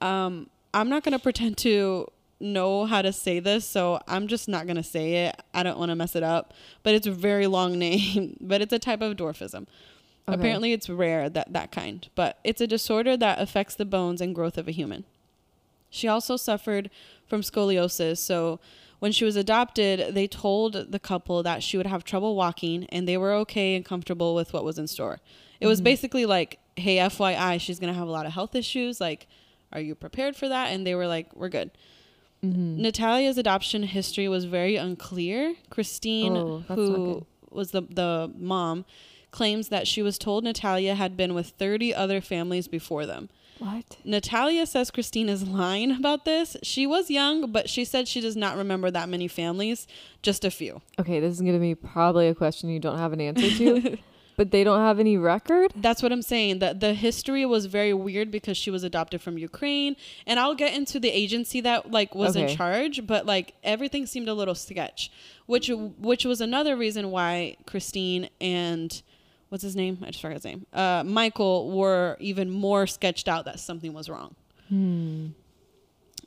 Um, 0.00 0.48
I'm 0.74 0.88
not 0.88 1.04
going 1.04 1.12
to 1.12 1.18
pretend 1.18 1.56
to 1.58 2.06
know 2.40 2.86
how 2.86 3.02
to 3.02 3.12
say 3.12 3.38
this, 3.38 3.64
so 3.66 4.00
I'm 4.08 4.26
just 4.26 4.48
not 4.48 4.66
going 4.66 4.76
to 4.76 4.82
say 4.82 5.26
it. 5.26 5.40
I 5.52 5.62
don't 5.62 5.78
want 5.78 5.90
to 5.90 5.94
mess 5.94 6.16
it 6.16 6.22
up, 6.22 6.54
but 6.82 6.94
it's 6.94 7.06
a 7.06 7.12
very 7.12 7.46
long 7.46 7.78
name, 7.78 8.36
but 8.40 8.60
it's 8.62 8.72
a 8.72 8.78
type 8.78 9.02
of 9.02 9.16
dwarfism. 9.16 9.66
Okay. 10.28 10.38
Apparently, 10.38 10.72
it's 10.72 10.88
rare 10.88 11.28
that 11.28 11.52
that 11.52 11.72
kind, 11.72 12.08
but 12.14 12.38
it's 12.44 12.60
a 12.60 12.66
disorder 12.66 13.16
that 13.16 13.40
affects 13.40 13.74
the 13.74 13.84
bones 13.84 14.20
and 14.20 14.34
growth 14.34 14.56
of 14.58 14.68
a 14.68 14.70
human. 14.70 15.04
She 15.90 16.06
also 16.06 16.36
suffered 16.36 16.88
from 17.26 17.40
scoliosis, 17.42 18.18
so 18.18 18.60
when 19.00 19.12
she 19.12 19.24
was 19.24 19.34
adopted, 19.36 20.14
they 20.14 20.26
told 20.26 20.92
the 20.92 20.98
couple 20.98 21.42
that 21.42 21.62
she 21.62 21.76
would 21.76 21.86
have 21.86 22.04
trouble 22.04 22.34
walking 22.36 22.84
and 22.90 23.06
they 23.08 23.16
were 23.16 23.32
okay 23.32 23.74
and 23.74 23.84
comfortable 23.84 24.34
with 24.34 24.52
what 24.52 24.64
was 24.64 24.78
in 24.78 24.86
store. 24.86 25.20
It 25.60 25.66
was 25.66 25.80
Mhm. 25.80 25.84
basically 25.84 26.24
like, 26.26 26.58
hey, 26.76 26.96
FYI, 26.98 27.58
she's 27.58 27.78
going 27.78 27.92
to 27.92 27.98
have 27.98 28.08
a 28.08 28.12
lot 28.12 28.24
of 28.26 28.32
health 28.32 28.54
issues. 28.54 29.00
Like, 29.00 29.26
are 29.72 29.80
you 29.80 29.94
prepared 29.94 30.36
for 30.36 30.48
that? 30.48 30.68
And 30.72 30.86
they 30.86 30.94
were 30.94 31.06
like, 31.06 31.34
we're 31.34 31.48
good. 31.48 31.70
Mm-hmm. 32.44 32.80
Natalia's 32.80 33.36
adoption 33.36 33.82
history 33.82 34.26
was 34.28 34.44
very 34.46 34.76
unclear. 34.76 35.54
Christine, 35.68 36.36
Oh, 36.36 36.58
who 36.68 37.26
was 37.50 37.72
the, 37.72 37.82
the 37.82 38.32
mom, 38.38 38.84
claims 39.30 39.68
that 39.68 39.86
she 39.86 40.02
was 40.02 40.16
told 40.18 40.44
Natalia 40.44 40.94
had 40.94 41.16
been 41.16 41.34
with 41.34 41.48
30 41.50 41.94
other 41.94 42.20
families 42.20 42.66
before 42.68 43.04
them. 43.06 43.28
What? 43.60 43.98
Natalia 44.04 44.64
says 44.64 44.90
Christine 44.90 45.28
is 45.28 45.46
lying 45.46 45.90
about 45.90 46.24
this. 46.24 46.56
She 46.62 46.86
was 46.86 47.10
young, 47.10 47.52
but 47.52 47.68
she 47.68 47.84
said 47.84 48.08
she 48.08 48.22
does 48.22 48.34
not 48.34 48.56
remember 48.56 48.90
that 48.90 49.08
many 49.08 49.28
families, 49.28 49.86
just 50.22 50.46
a 50.46 50.50
few. 50.50 50.80
Okay, 50.98 51.20
this 51.20 51.34
is 51.34 51.42
gonna 51.42 51.58
be 51.58 51.74
probably 51.74 52.28
a 52.28 52.34
question 52.34 52.70
you 52.70 52.80
don't 52.80 52.96
have 52.96 53.12
an 53.12 53.20
answer 53.20 53.50
to, 53.50 53.98
but 54.38 54.50
they 54.50 54.64
don't 54.64 54.80
have 54.80 54.98
any 54.98 55.18
record. 55.18 55.74
That's 55.76 56.02
what 56.02 56.10
I'm 56.10 56.22
saying. 56.22 56.60
That 56.60 56.80
the 56.80 56.94
history 56.94 57.44
was 57.44 57.66
very 57.66 57.92
weird 57.92 58.30
because 58.30 58.56
she 58.56 58.70
was 58.70 58.82
adopted 58.82 59.20
from 59.20 59.36
Ukraine, 59.36 59.94
and 60.26 60.40
I'll 60.40 60.54
get 60.54 60.72
into 60.72 60.98
the 60.98 61.10
agency 61.10 61.60
that 61.60 61.90
like 61.90 62.14
was 62.14 62.36
in 62.36 62.48
charge, 62.48 63.06
but 63.06 63.26
like 63.26 63.52
everything 63.62 64.06
seemed 64.06 64.28
a 64.30 64.34
little 64.34 64.54
sketch, 64.54 65.12
which 65.44 65.70
which 65.98 66.24
was 66.24 66.40
another 66.40 66.76
reason 66.76 67.10
why 67.10 67.58
Christine 67.66 68.30
and 68.40 69.02
what's 69.50 69.62
his 69.62 69.76
name? 69.76 69.98
I 70.02 70.06
just 70.06 70.20
forgot 70.22 70.34
his 70.36 70.44
name. 70.44 70.66
Uh, 70.72 71.04
Michael 71.04 71.70
were 71.70 72.16
even 72.18 72.50
more 72.50 72.86
sketched 72.86 73.28
out 73.28 73.44
that 73.44 73.60
something 73.60 73.92
was 73.92 74.08
wrong. 74.08 74.34
Hmm. 74.68 75.28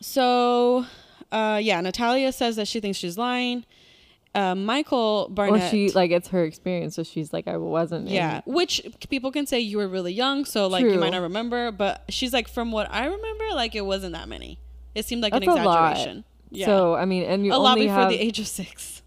So, 0.02 0.86
uh, 1.32 1.60
yeah, 1.62 1.80
Natalia 1.82 2.32
says 2.32 2.56
that 2.58 2.68
she 2.68 2.80
thinks 2.80 2.98
she's 2.98 3.18
lying. 3.18 3.66
Uh, 4.36 4.56
Michael 4.56 5.28
Barnett. 5.30 5.64
Or 5.64 5.70
she 5.70 5.92
like 5.92 6.10
it's 6.10 6.30
her 6.30 6.44
experience, 6.44 6.96
so 6.96 7.04
she's 7.04 7.32
like, 7.32 7.48
I 7.48 7.58
wasn't. 7.58 8.08
in- 8.08 8.14
Yeah, 8.16 8.42
which 8.46 8.82
people 9.10 9.32
can 9.32 9.46
say 9.46 9.60
you 9.60 9.78
were 9.78 9.88
really 9.88 10.12
young, 10.12 10.44
so 10.46 10.66
like 10.68 10.84
you 10.84 10.98
might 10.98 11.12
not 11.12 11.22
remember. 11.22 11.72
But 11.72 12.04
she's 12.10 12.34
like, 12.34 12.48
from 12.48 12.72
what 12.72 12.88
I 12.92 13.06
remember, 13.06 13.46
like 13.54 13.76
it 13.76 13.86
wasn't 13.86 14.14
that 14.14 14.28
many. 14.28 14.58
It 14.96 15.06
seemed 15.06 15.22
like 15.22 15.34
That's 15.34 15.46
an 15.46 15.50
a 15.52 15.64
lot. 15.64 15.92
exaggeration. 15.92 16.24
Yeah, 16.50 16.66
So 16.66 16.96
I 16.96 17.06
mean, 17.06 17.24
and 17.26 17.46
you 17.46 17.54
a 17.54 17.58
lot 17.58 17.78
before 17.78 17.94
have 17.94 18.10
the 18.10 18.20
age 18.20 18.40
of 18.40 18.48
six. 18.48 19.03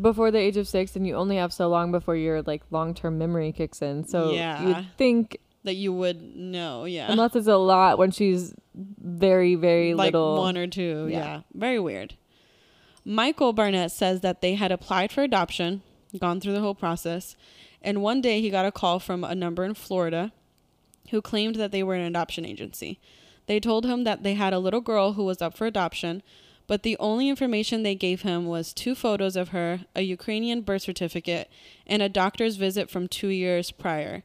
Before 0.00 0.30
the 0.30 0.38
age 0.38 0.56
of 0.56 0.66
six, 0.66 0.96
and 0.96 1.06
you 1.06 1.14
only 1.14 1.36
have 1.36 1.52
so 1.52 1.68
long 1.68 1.92
before 1.92 2.16
your 2.16 2.42
like 2.42 2.62
long 2.70 2.94
term 2.94 3.18
memory 3.18 3.52
kicks 3.52 3.80
in. 3.82 4.04
So 4.06 4.30
you 4.30 4.36
Yeah. 4.38 4.64
would 4.64 4.86
think, 4.96 5.38
That 5.64 5.74
you 5.76 5.92
would 5.92 6.36
know, 6.36 6.84
yeah. 6.84 7.10
unless 7.10 7.34
it's 7.36 7.46
a 7.46 7.56
lot, 7.56 7.96
when 7.98 8.10
she's 8.10 8.54
very 8.74 9.54
very 9.54 9.94
like 9.94 10.12
little. 10.12 10.36
one 10.36 10.56
or 10.58 10.66
two. 10.66 11.08
Yeah. 11.10 11.18
Yeah. 11.18 11.40
Very 11.54 11.78
weird. 11.78 12.14
Michael 13.04 13.52
Barnett 13.52 13.92
says 13.92 14.20
that 14.22 14.40
they 14.40 14.54
had 14.54 14.72
applied 14.72 15.12
for 15.12 15.22
adoption, 15.22 15.82
gone 16.18 16.40
through 16.40 16.54
the 16.54 16.60
whole 16.60 16.74
process, 16.74 17.36
and 17.82 18.02
one 18.02 18.20
day 18.20 18.40
he 18.40 18.48
got 18.50 18.64
a 18.66 18.72
call 18.72 18.98
from 18.98 19.22
a 19.24 19.34
number 19.34 19.64
in 19.64 19.74
Florida 19.74 20.32
who 21.10 21.20
claimed 21.20 21.56
that 21.56 21.70
they 21.70 21.82
were 21.82 21.94
an 21.94 22.00
adoption 22.06 22.46
agency. 22.46 22.98
They 23.46 23.60
told 23.60 23.84
him 23.84 24.04
that 24.04 24.22
they 24.22 24.34
had 24.34 24.54
a 24.54 24.58
little 24.58 24.80
girl 24.80 25.12
who 25.12 25.24
was 25.24 25.42
up 25.42 25.54
for 25.54 25.66
adoption, 25.66 26.22
but 26.66 26.82
the 26.82 26.96
only 26.98 27.28
information 27.28 27.82
they 27.82 27.94
gave 27.94 28.22
him 28.22 28.46
was 28.46 28.72
two 28.72 28.94
photos 28.94 29.36
of 29.36 29.48
her, 29.50 29.80
a 29.94 30.02
Ukrainian 30.02 30.62
birth 30.62 30.82
certificate, 30.82 31.50
and 31.86 32.02
a 32.02 32.08
doctor's 32.08 32.56
visit 32.56 32.90
from 32.90 33.08
two 33.08 33.28
years 33.28 33.70
prior. 33.70 34.22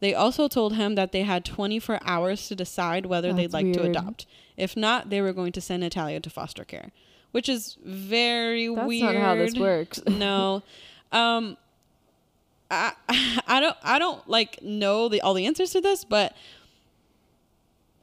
They 0.00 0.14
also 0.14 0.48
told 0.48 0.74
him 0.74 0.96
that 0.96 1.12
they 1.12 1.22
had 1.22 1.44
24 1.44 2.00
hours 2.02 2.48
to 2.48 2.56
decide 2.56 3.06
whether 3.06 3.32
they'd 3.32 3.52
That's 3.52 3.54
like 3.54 3.72
to 3.74 3.84
adopt. 3.84 4.26
If 4.56 4.76
not, 4.76 5.10
they 5.10 5.20
were 5.20 5.32
going 5.32 5.52
to 5.52 5.60
send 5.60 5.82
Natalia 5.82 6.18
to 6.20 6.30
foster 6.30 6.64
care, 6.64 6.90
which 7.30 7.48
is 7.48 7.76
very 7.84 8.66
That's 8.66 8.86
weird. 8.86 9.08
That's 9.08 9.14
not 9.14 9.22
how 9.22 9.34
this 9.36 9.54
works. 9.56 10.02
no. 10.08 10.62
Um 11.12 11.56
I 12.70 12.94
I 13.46 13.60
don't 13.60 13.76
I 13.82 13.98
don't 13.98 14.26
like 14.28 14.60
know 14.62 15.08
the 15.08 15.20
all 15.20 15.34
the 15.34 15.46
answers 15.46 15.70
to 15.70 15.80
this, 15.80 16.04
but 16.04 16.34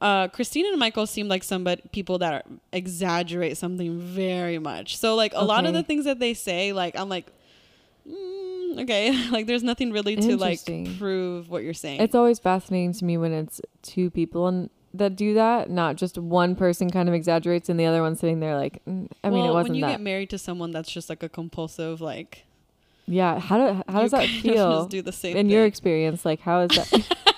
uh 0.00 0.28
Christina 0.28 0.68
and 0.68 0.78
Michael 0.78 1.06
seem 1.06 1.28
like 1.28 1.42
somebody 1.42 1.82
people 1.92 2.18
that 2.18 2.32
are, 2.32 2.42
exaggerate 2.72 3.56
something 3.56 3.98
very 3.98 4.58
much. 4.58 4.96
So 4.96 5.14
like 5.14 5.32
a 5.34 5.44
lot 5.44 5.66
of 5.66 5.74
the 5.74 5.82
things 5.82 6.04
that 6.04 6.18
they 6.18 6.34
say, 6.34 6.72
like 6.72 6.98
I'm 6.98 7.08
like 7.08 7.26
mm, 8.08 8.82
okay, 8.82 9.12
like 9.30 9.46
there's 9.46 9.62
nothing 9.62 9.92
really 9.92 10.16
to 10.16 10.36
like 10.36 10.60
prove 10.98 11.48
what 11.48 11.62
you're 11.62 11.74
saying. 11.74 12.00
It's 12.00 12.14
always 12.14 12.38
fascinating 12.38 12.92
to 12.94 13.04
me 13.04 13.18
when 13.18 13.32
it's 13.32 13.60
two 13.82 14.10
people 14.10 14.46
and 14.46 14.70
that 14.92 15.14
do 15.14 15.34
that, 15.34 15.70
not 15.70 15.96
just 15.96 16.18
one 16.18 16.56
person 16.56 16.90
kind 16.90 17.08
of 17.08 17.14
exaggerates 17.14 17.68
and 17.68 17.78
the 17.78 17.86
other 17.86 18.02
one 18.02 18.16
sitting 18.16 18.40
there 18.40 18.56
like, 18.56 18.84
mm, 18.86 19.08
I 19.22 19.30
mean, 19.30 19.44
it 19.44 19.52
wasn't 19.52 19.70
when 19.70 19.74
you 19.76 19.84
that. 19.84 19.92
get 19.92 20.00
married 20.00 20.30
to 20.30 20.38
someone 20.38 20.72
that's 20.72 20.90
just 20.90 21.08
like 21.08 21.22
a 21.22 21.28
compulsive 21.28 22.00
like 22.00 22.44
yeah, 23.06 23.40
how 23.40 23.58
do 23.58 23.82
how 23.88 24.02
does 24.02 24.12
that 24.12 24.28
feel 24.28 24.82
just 24.82 24.90
do 24.90 25.02
the 25.02 25.12
same 25.12 25.36
in 25.36 25.46
thing. 25.46 25.50
your 25.50 25.64
experience? 25.64 26.24
Like, 26.24 26.40
how 26.40 26.60
is 26.60 26.70
that? 26.70 27.16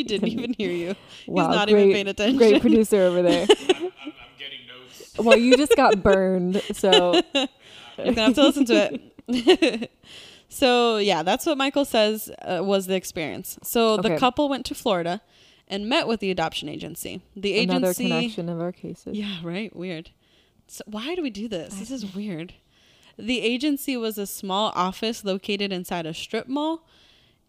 he 0.00 0.04
didn't 0.04 0.28
even 0.28 0.54
hear 0.56 0.70
you. 0.70 0.96
wow, 1.26 1.48
He's 1.48 1.56
not 1.56 1.68
great, 1.68 1.82
even 1.82 1.92
paying 1.92 2.08
attention. 2.08 2.38
great 2.38 2.60
producer 2.66 2.96
over 3.02 3.22
there. 3.22 3.46
I'm, 3.50 3.76
I'm, 3.76 3.92
I'm 4.04 4.12
getting 4.38 4.60
notes. 4.66 5.14
well, 5.18 5.36
you 5.36 5.56
just 5.56 5.76
got 5.76 6.02
burned, 6.02 6.62
so 6.72 7.20
You're 7.34 8.14
gonna 8.14 8.22
have 8.22 8.34
to 8.34 8.42
listen 8.42 8.64
to 8.66 9.00
it. 9.28 9.90
so 10.48 10.96
yeah, 10.96 11.22
that's 11.22 11.44
what 11.44 11.58
Michael 11.58 11.84
says 11.84 12.30
uh, 12.42 12.62
was 12.64 12.86
the 12.86 12.94
experience. 12.94 13.58
So 13.62 13.96
the 13.98 14.16
couple 14.16 14.48
went 14.48 14.64
to 14.66 14.74
Florida 14.74 15.20
and 15.68 15.88
met 15.88 16.06
with 16.08 16.20
the 16.20 16.30
adoption 16.30 16.68
agency. 16.68 17.20
The 17.36 17.52
agency, 17.52 17.76
another 17.76 17.94
connection 17.94 18.48
of 18.48 18.60
our 18.60 18.72
cases. 18.72 19.16
yeah, 19.16 19.38
right, 19.42 19.74
weird. 19.76 20.10
So 20.66 20.82
why 20.86 21.14
do 21.14 21.22
we 21.22 21.30
do 21.30 21.46
this? 21.48 21.74
This 21.74 21.90
is 21.90 22.14
weird. 22.14 22.54
The 23.18 23.40
agency 23.42 23.96
was 23.98 24.16
a 24.16 24.26
small 24.26 24.72
office 24.74 25.24
located 25.24 25.72
inside 25.72 26.06
a 26.06 26.14
strip 26.14 26.48
mall. 26.48 26.86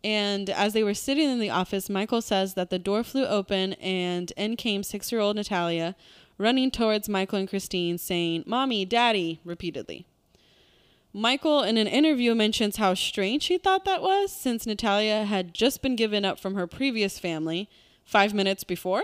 And 0.03 0.49
as 0.49 0.73
they 0.73 0.83
were 0.83 0.93
sitting 0.93 1.29
in 1.29 1.39
the 1.39 1.49
office, 1.49 1.89
Michael 1.89 2.21
says 2.21 2.55
that 2.55 2.69
the 2.69 2.79
door 2.79 3.03
flew 3.03 3.25
open 3.25 3.73
and 3.73 4.31
in 4.35 4.55
came 4.55 4.83
six 4.83 5.11
year 5.11 5.21
old 5.21 5.35
Natalia 5.35 5.95
running 6.37 6.71
towards 6.71 7.07
Michael 7.07 7.37
and 7.39 7.49
Christine, 7.49 7.97
saying, 7.97 8.43
Mommy, 8.47 8.83
Daddy, 8.83 9.39
repeatedly. 9.45 10.07
Michael, 11.13 11.61
in 11.61 11.77
an 11.77 11.87
interview, 11.87 12.33
mentions 12.33 12.77
how 12.77 12.93
strange 12.93 13.45
he 13.45 13.57
thought 13.57 13.85
that 13.85 14.01
was 14.01 14.31
since 14.31 14.65
Natalia 14.65 15.25
had 15.25 15.53
just 15.53 15.81
been 15.81 15.95
given 15.95 16.25
up 16.25 16.39
from 16.39 16.55
her 16.55 16.65
previous 16.65 17.19
family 17.19 17.69
five 18.05 18.33
minutes 18.33 18.63
before. 18.63 19.03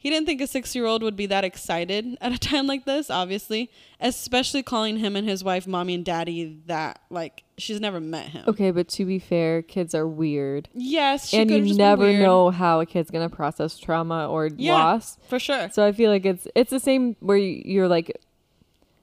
He 0.00 0.10
didn't 0.10 0.26
think 0.26 0.40
a 0.40 0.46
six 0.46 0.76
year 0.76 0.86
old 0.86 1.02
would 1.02 1.16
be 1.16 1.26
that 1.26 1.42
excited 1.44 2.16
at 2.20 2.32
a 2.32 2.38
time 2.38 2.68
like 2.68 2.84
this, 2.84 3.10
obviously, 3.10 3.68
especially 4.00 4.62
calling 4.62 4.98
him 4.98 5.16
and 5.16 5.28
his 5.28 5.42
wife 5.42 5.66
mommy 5.66 5.94
and 5.94 6.04
daddy 6.04 6.60
that, 6.66 7.00
like, 7.10 7.42
she's 7.58 7.80
never 7.80 7.98
met 8.00 8.26
him. 8.28 8.44
Okay, 8.46 8.70
but 8.70 8.86
to 8.90 9.04
be 9.04 9.18
fair, 9.18 9.60
kids 9.60 9.96
are 9.96 10.06
weird, 10.06 10.68
Yes, 10.72 11.34
and 11.34 11.50
you 11.50 11.64
just 11.66 11.78
never 11.78 12.12
know 12.12 12.50
how 12.50 12.78
a 12.80 12.86
kid's 12.86 13.10
gonna 13.10 13.28
process 13.28 13.76
trauma 13.76 14.28
or 14.28 14.48
Yeah. 14.56 14.74
loss. 14.74 15.18
For 15.28 15.40
sure. 15.40 15.68
So 15.72 15.84
I 15.84 15.90
feel 15.90 16.10
like 16.12 16.24
it's 16.24 16.46
it's 16.54 16.70
the 16.70 16.78
same 16.80 17.16
where 17.18 17.36
you're 17.36 17.88
like 17.88 18.16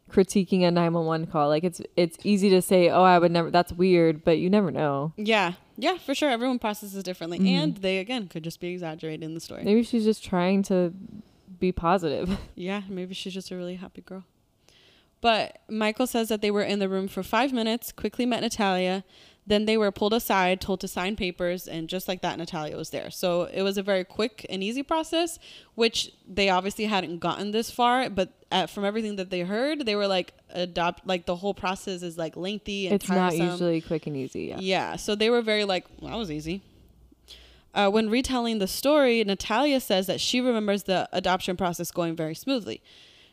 critiquing 0.09 0.61
a 0.65 0.71
911 0.71 1.27
call. 1.27 1.49
Like 1.49 1.65
it's 1.65 1.81
it's 1.97 2.17
easy 2.23 2.49
to 2.51 2.61
say, 2.61 2.89
"Oh, 2.89 3.03
I 3.03 3.19
would 3.19 3.31
never 3.31 3.51
that's 3.51 3.73
weird," 3.73 4.23
but 4.23 4.37
you 4.37 4.49
never 4.49 4.71
know. 4.71 5.11
Yeah. 5.17 5.53
Yeah, 5.78 5.97
for 5.97 6.15
sure. 6.15 6.30
Everyone 6.30 6.59
processes 6.59 7.03
differently. 7.03 7.39
Mhm. 7.39 7.47
And 7.49 7.78
they, 7.78 7.97
again, 7.97 8.28
could 8.28 8.43
just 8.43 8.59
be 8.59 8.69
exaggerating 8.69 9.34
the 9.34 9.39
story. 9.39 9.63
Maybe 9.63 9.84
she's 9.84 10.05
just 10.05 10.23
trying 10.23 10.63
to 10.63 10.93
be 11.59 11.71
positive. 11.71 12.38
Yeah, 12.55 12.82
maybe 12.89 13.13
she's 13.13 13.34
just 13.34 13.51
a 13.51 13.55
really 13.57 13.76
happy 13.76 14.01
girl. 14.01 14.23
But 15.21 15.59
Michael 15.69 16.07
says 16.07 16.30
that 16.30 16.41
they 16.41 16.51
were 16.51 16.61
in 16.63 16.80
the 16.80 16.88
room 16.88 17.07
for 17.07 17.23
five 17.23 17.51
minutes, 17.51 17.91
quickly 17.91 18.26
met 18.26 18.41
Natalia. 18.41 19.03
Then 19.47 19.65
they 19.65 19.77
were 19.77 19.91
pulled 19.91 20.13
aside, 20.13 20.59
told 20.59 20.79
to 20.81 20.87
sign 20.87 21.15
papers, 21.15 21.67
and 21.67 21.87
just 21.87 22.07
like 22.07 22.21
that, 22.21 22.37
Natalia 22.39 22.75
was 22.75 22.89
there. 22.89 23.11
So 23.11 23.43
it 23.43 23.61
was 23.61 23.77
a 23.77 23.83
very 23.83 24.03
quick 24.03 24.43
and 24.49 24.63
easy 24.63 24.81
process, 24.81 25.37
which 25.75 26.11
they 26.27 26.49
obviously 26.49 26.85
hadn't 26.85 27.19
gotten 27.19 27.51
this 27.51 27.69
far. 27.69 28.09
But 28.09 28.33
uh 28.51 28.65
from 28.65 28.85
everything 28.85 29.17
that 29.17 29.29
they 29.29 29.41
heard, 29.41 29.85
they 29.85 29.95
were 29.95 30.07
like 30.07 30.33
adopt 30.49 31.05
like 31.05 31.25
the 31.25 31.35
whole 31.35 31.53
process 31.53 32.01
is 32.01 32.17
like 32.17 32.35
lengthy 32.35 32.87
and 32.87 32.95
it's 32.95 33.07
not 33.09 33.35
usually 33.37 33.81
quick 33.81 34.07
and 34.07 34.17
easy. 34.17 34.45
Yeah. 34.45 34.57
Yeah. 34.59 34.95
So 34.95 35.13
they 35.15 35.29
were 35.29 35.41
very 35.41 35.65
like, 35.65 35.85
well, 35.99 36.11
that 36.11 36.17
was 36.17 36.31
easy. 36.31 36.61
Uh, 37.73 37.89
when 37.89 38.09
retelling 38.09 38.59
the 38.59 38.67
story, 38.67 39.21
Natalia 39.23 39.81
says 39.81 40.07
that 40.07 40.21
she 40.21 40.39
remembers 40.39 40.83
the 40.83 41.09
adoption 41.11 41.57
process 41.57 41.91
going 41.91 42.15
very 42.15 42.33
smoothly. 42.33 42.81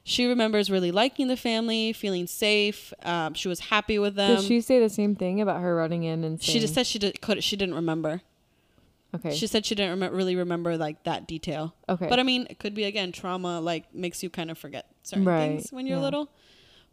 She 0.04 0.26
remembers 0.26 0.68
really 0.70 0.90
liking 0.90 1.28
the 1.28 1.36
family, 1.36 1.92
feeling 1.92 2.26
safe. 2.26 2.92
Um, 3.04 3.34
she 3.34 3.46
was 3.48 3.60
happy 3.60 3.98
with 4.00 4.16
them. 4.16 4.36
Did 4.36 4.44
she 4.46 4.60
say 4.60 4.80
the 4.80 4.88
same 4.88 5.14
thing 5.14 5.40
about 5.40 5.60
her 5.60 5.76
running 5.76 6.02
in 6.02 6.24
and 6.24 6.40
saying, 6.42 6.52
she 6.54 6.60
just 6.60 6.74
said 6.74 6.86
she 6.86 6.98
did, 6.98 7.20
could, 7.20 7.42
she 7.44 7.54
didn't 7.56 7.76
remember. 7.76 8.22
"Okay, 9.14 9.34
She 9.34 9.46
said 9.46 9.64
she 9.66 9.74
didn't 9.74 10.00
rem- 10.00 10.12
really 10.14 10.34
remember 10.36 10.76
like 10.76 11.04
that 11.04 11.26
detail. 11.28 11.74
okay." 11.88 12.08
But 12.08 12.18
I 12.18 12.22
mean, 12.24 12.46
it 12.50 12.58
could 12.58 12.74
be 12.74 12.84
again 12.84 13.12
trauma 13.12 13.60
like 13.60 13.94
makes 13.94 14.22
you 14.22 14.30
kind 14.30 14.50
of 14.50 14.58
forget 14.58 14.86
certain 15.02 15.24
Right, 15.24 15.38
things 15.60 15.72
when 15.72 15.86
you're 15.86 15.98
yeah. 15.98 16.02
little. 16.04 16.28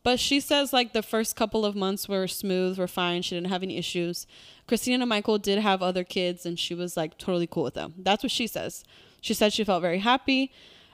But 0.03 0.19
she 0.19 0.39
says 0.39 0.71
like 0.71 0.93
the 0.93 1.01
first 1.01 1.35
couple 1.35 1.65
of 1.65 1.75
months 1.75 2.07
were 2.07 2.27
smooth, 2.27 2.77
were 2.77 2.87
fine. 2.87 3.21
She 3.21 3.35
didn't 3.35 3.49
have 3.49 3.63
any 3.63 3.77
issues. 3.77 4.27
Christina 4.67 5.01
and 5.01 5.09
Michael 5.09 5.37
did 5.39 5.59
have 5.59 5.81
other 5.81 6.03
kids, 6.03 6.45
and 6.45 6.59
she 6.59 6.75
was 6.75 6.95
like 6.95 7.17
totally 7.17 7.47
cool 7.47 7.63
with 7.63 7.73
them. 7.73 7.93
That's 7.97 8.21
what 8.21 8.31
she 8.31 8.47
says. 8.47 8.83
She 9.21 9.33
said 9.33 9.51
she 9.51 9.63
felt 9.63 9.81
very 9.81 9.99
happy. 9.99 10.51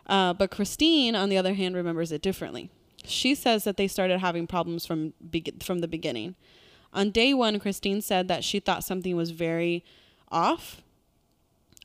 Uh, 0.08 0.34
but 0.34 0.51
Christine, 0.51 1.16
on 1.16 1.30
the 1.30 1.38
other 1.38 1.53
hand, 1.53 1.76
remembers 1.76 2.12
it 2.12 2.22
differently. 2.22 2.70
She 3.03 3.36
says 3.36 3.64
that 3.64 3.78
they 3.78 3.88
started 3.88 4.20
having 4.20 4.47
problems 4.47 4.86
from 4.86 5.14
be- 5.30 5.53
from 5.62 5.80
the 5.80 5.88
beginning. 5.88 6.36
On 6.93 7.12
day 7.12 7.34
one, 7.34 7.60
Christine 7.60 8.01
said 8.01 8.28
that 8.28 8.43
she 8.43 8.60
thought 8.60 8.84
something 8.84 9.16
was 9.16 9.32
very 9.32 9.84
off. 10.32 10.82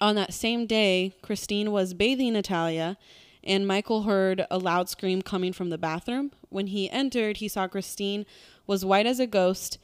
On 0.00 0.14
that 0.14 0.32
same 0.32 0.66
day, 0.66 1.14
Christine 1.20 1.72
was 1.72 1.92
bathing 1.94 2.32
Natalia, 2.32 2.96
and 3.44 3.66
Michael 3.66 4.04
heard 4.04 4.46
a 4.50 4.58
loud 4.58 4.88
scream 4.88 5.20
coming 5.20 5.52
from 5.52 5.70
the 5.70 5.78
bathroom. 5.78 6.32
When 6.48 6.68
he 6.68 6.90
entered, 6.90 7.38
he 7.38 7.48
saw 7.48 7.68
Christine 7.68 8.24
was 8.66 8.84
white 8.84 9.06
as 9.06 9.20
a 9.20 9.26
ghost, 9.26 9.78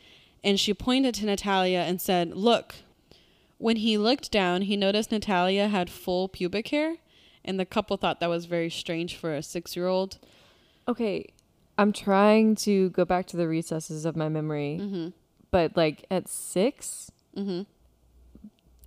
and 0.44 0.60
she 0.60 0.72
pointed 0.72 1.14
to 1.16 1.26
Natalia 1.26 1.80
and 1.80 2.00
said, 2.00 2.34
Look. 2.34 2.76
When 3.58 3.76
he 3.76 3.96
looked 3.96 4.30
down, 4.30 4.62
he 4.62 4.76
noticed 4.76 5.10
Natalia 5.10 5.68
had 5.68 5.88
full 5.88 6.28
pubic 6.28 6.68
hair, 6.68 6.96
and 7.46 7.58
the 7.60 7.64
couple 7.66 7.96
thought 7.96 8.20
that 8.20 8.28
was 8.28 8.44
very 8.46 8.70
strange 8.70 9.16
for 9.16 9.34
a 9.34 9.42
six 9.42 9.76
year 9.76 9.86
old. 9.86 10.18
okay, 10.88 11.26
I'm 11.78 11.92
trying 11.92 12.54
to 12.66 12.90
go 12.90 13.04
back 13.04 13.26
to 13.28 13.36
the 13.36 13.46
recesses 13.48 14.04
of 14.04 14.16
my 14.16 14.28
memory, 14.28 14.78
Mm-hmm. 14.80 15.08
but 15.50 15.76
like 15.76 16.04
at 16.10 16.28
six, 16.28 17.10
Mm-hmm. 17.36 17.62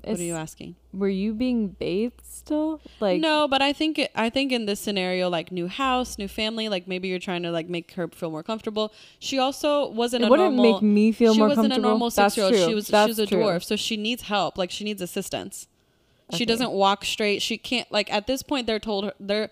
What 0.03 0.17
are 0.19 0.23
you 0.23 0.35
asking? 0.35 0.75
were 0.93 1.09
you 1.09 1.33
being 1.33 1.67
bathed 1.67 2.21
still? 2.25 2.79
Like 3.01 3.19
no, 3.21 3.47
but 3.49 3.61
I 3.61 3.73
think 3.73 3.99
it, 3.99 4.11
I 4.15 4.29
think 4.29 4.51
in 4.53 4.65
this 4.65 4.79
scenario, 4.79 5.29
like 5.29 5.51
new 5.51 5.67
house, 5.67 6.17
new 6.17 6.27
family, 6.29 6.69
like 6.69 6.87
maybe 6.87 7.09
you're 7.09 7.19
trying 7.19 7.43
to 7.43 7.51
like 7.51 7.67
make 7.69 7.91
her 7.91 8.07
feel 8.07 8.31
more 8.31 8.41
comfortable. 8.41 8.93
She 9.19 9.37
also 9.37 9.89
wasn't 9.89 10.23
it 10.23 10.27
a 10.27 10.29
wouldn't 10.29 10.55
normal. 10.55 10.73
make 10.75 10.81
me 10.81 11.11
feel 11.11 11.35
more 11.35 11.49
comfortable. 11.49 11.63
she 11.63 11.69
wasn't 11.69 11.85
a 11.85 11.87
normal 11.87 12.09
six 12.09 12.37
year 12.37 12.45
old. 12.45 12.55
She 12.55 12.73
was 12.73 12.87
That's 12.87 13.09
she's 13.09 13.19
a 13.19 13.27
true. 13.27 13.39
dwarf, 13.39 13.63
so 13.63 13.75
she 13.75 13.97
needs 13.97 14.23
help. 14.23 14.57
Like 14.57 14.71
she 14.71 14.83
needs 14.85 15.01
assistance. 15.01 15.67
She 16.33 16.45
doesn't 16.45 16.71
walk 16.71 17.05
straight. 17.05 17.41
She 17.41 17.57
can't 17.57 17.91
like 17.91 18.11
at 18.11 18.27
this 18.27 18.43
point 18.43 18.67
they're 18.67 18.79
told 18.79 19.05
her 19.05 19.13
they're 19.19 19.49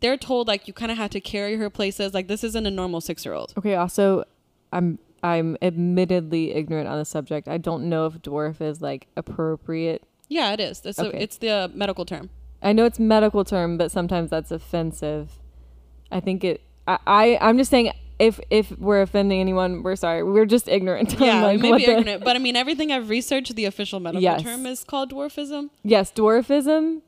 they're 0.00 0.16
told 0.16 0.48
like 0.48 0.66
you 0.68 0.74
kind 0.74 0.90
of 0.92 0.98
have 0.98 1.10
to 1.10 1.20
carry 1.20 1.56
her 1.56 1.70
places. 1.70 2.14
Like 2.14 2.28
this 2.28 2.44
isn't 2.44 2.66
a 2.66 2.70
normal 2.70 3.00
six 3.00 3.24
year 3.24 3.34
old. 3.34 3.52
Okay, 3.56 3.74
also 3.74 4.24
I'm 4.72 4.98
I'm 5.22 5.56
admittedly 5.62 6.52
ignorant 6.52 6.88
on 6.88 6.98
the 6.98 7.04
subject. 7.04 7.48
I 7.48 7.58
don't 7.58 7.88
know 7.88 8.06
if 8.06 8.14
dwarf 8.14 8.60
is 8.60 8.80
like 8.82 9.06
appropriate. 9.16 10.02
Yeah, 10.28 10.52
it 10.52 10.60
is. 10.60 10.84
It's, 10.84 10.98
a, 10.98 11.06
Okay. 11.08 11.18
it's 11.20 11.36
the 11.36 11.50
uh, 11.50 11.68
medical 11.74 12.04
term. 12.04 12.30
I 12.62 12.72
know 12.72 12.84
it's 12.86 12.98
medical 12.98 13.44
term, 13.44 13.76
but 13.76 13.90
sometimes 13.90 14.30
that's 14.30 14.50
offensive. 14.50 15.38
I 16.10 16.20
think 16.20 16.44
it. 16.44 16.62
I, 16.86 16.98
I 17.06 17.38
I'm 17.40 17.58
just 17.58 17.70
saying 17.70 17.92
if 18.18 18.40
if 18.50 18.70
we're 18.78 19.02
offending 19.02 19.40
anyone, 19.40 19.82
we're 19.82 19.96
sorry. 19.96 20.22
We're 20.22 20.46
just 20.46 20.68
ignorant. 20.68 21.14
Yeah, 21.18 21.42
like, 21.42 21.60
maybe 21.60 21.70
what 21.70 21.78
the- 21.84 21.98
ignorant, 21.98 22.24
but 22.24 22.36
I 22.36 22.38
mean, 22.38 22.56
everything 22.56 22.92
I've 22.92 23.08
researched, 23.08 23.54
the 23.54 23.64
official 23.64 24.00
medical 24.00 24.22
Yes. 24.22 24.42
term 24.42 24.66
is 24.66 24.84
called 24.84 25.12
dwarfism. 25.12 25.70
Yes, 25.82 26.12
dwarfism. 26.12 27.00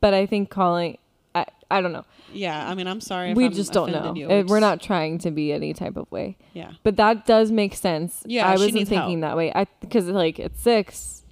But 0.00 0.14
I 0.14 0.26
think 0.26 0.50
calling. 0.50 0.98
I 1.34 1.46
I 1.70 1.80
don't 1.80 1.92
know. 1.92 2.04
Yeah, 2.32 2.68
I 2.68 2.74
mean, 2.74 2.86
I'm 2.86 3.00
sorry. 3.00 3.30
If 3.30 3.36
we 3.36 3.46
I'm 3.46 3.52
just 3.52 3.72
don't 3.72 3.92
know. 3.92 4.14
you. 4.14 4.30
Uh, 4.30 4.44
We're 4.46 4.60
not 4.60 4.80
trying 4.80 5.18
to 5.18 5.30
be 5.30 5.52
any 5.52 5.72
type 5.74 5.96
of 5.96 6.10
way. 6.10 6.36
Yeah. 6.54 6.72
But 6.82 6.96
that 6.96 7.26
does 7.26 7.50
make 7.50 7.74
sense. 7.74 8.22
Yeah, 8.26 8.48
I 8.48 8.52
wasn't 8.52 8.88
thinking 8.88 9.20
help. 9.20 9.20
that 9.20 9.36
way. 9.36 9.52
I 9.54 9.66
because 9.80 10.08
like 10.08 10.38
it's 10.38 10.60
six. 10.60 11.22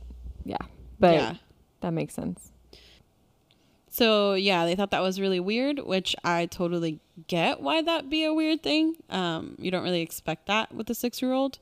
Yeah, 0.45 0.59
but 0.99 1.15
yeah. 1.15 1.35
that 1.81 1.93
makes 1.93 2.15
sense. 2.15 2.53
So 4.01 4.33
yeah, 4.33 4.65
they 4.65 4.75
thought 4.77 4.93
that 4.93 5.03
was 5.03 5.21
really 5.21 5.41
weird, 5.41 5.81
which 5.81 6.17
I 6.25 6.47
totally 6.47 7.01
get 7.27 7.61
why 7.61 7.83
that 7.83 8.09
be 8.09 8.25
a 8.25 8.33
weird 8.33 8.63
thing. 8.63 8.95
Um, 9.11 9.57
you 9.59 9.71
don't 9.71 9.83
really 9.83 10.01
expect 10.01 10.47
that 10.47 10.73
with 10.75 10.89
a 10.89 10.95
six-year-old. 10.95 11.59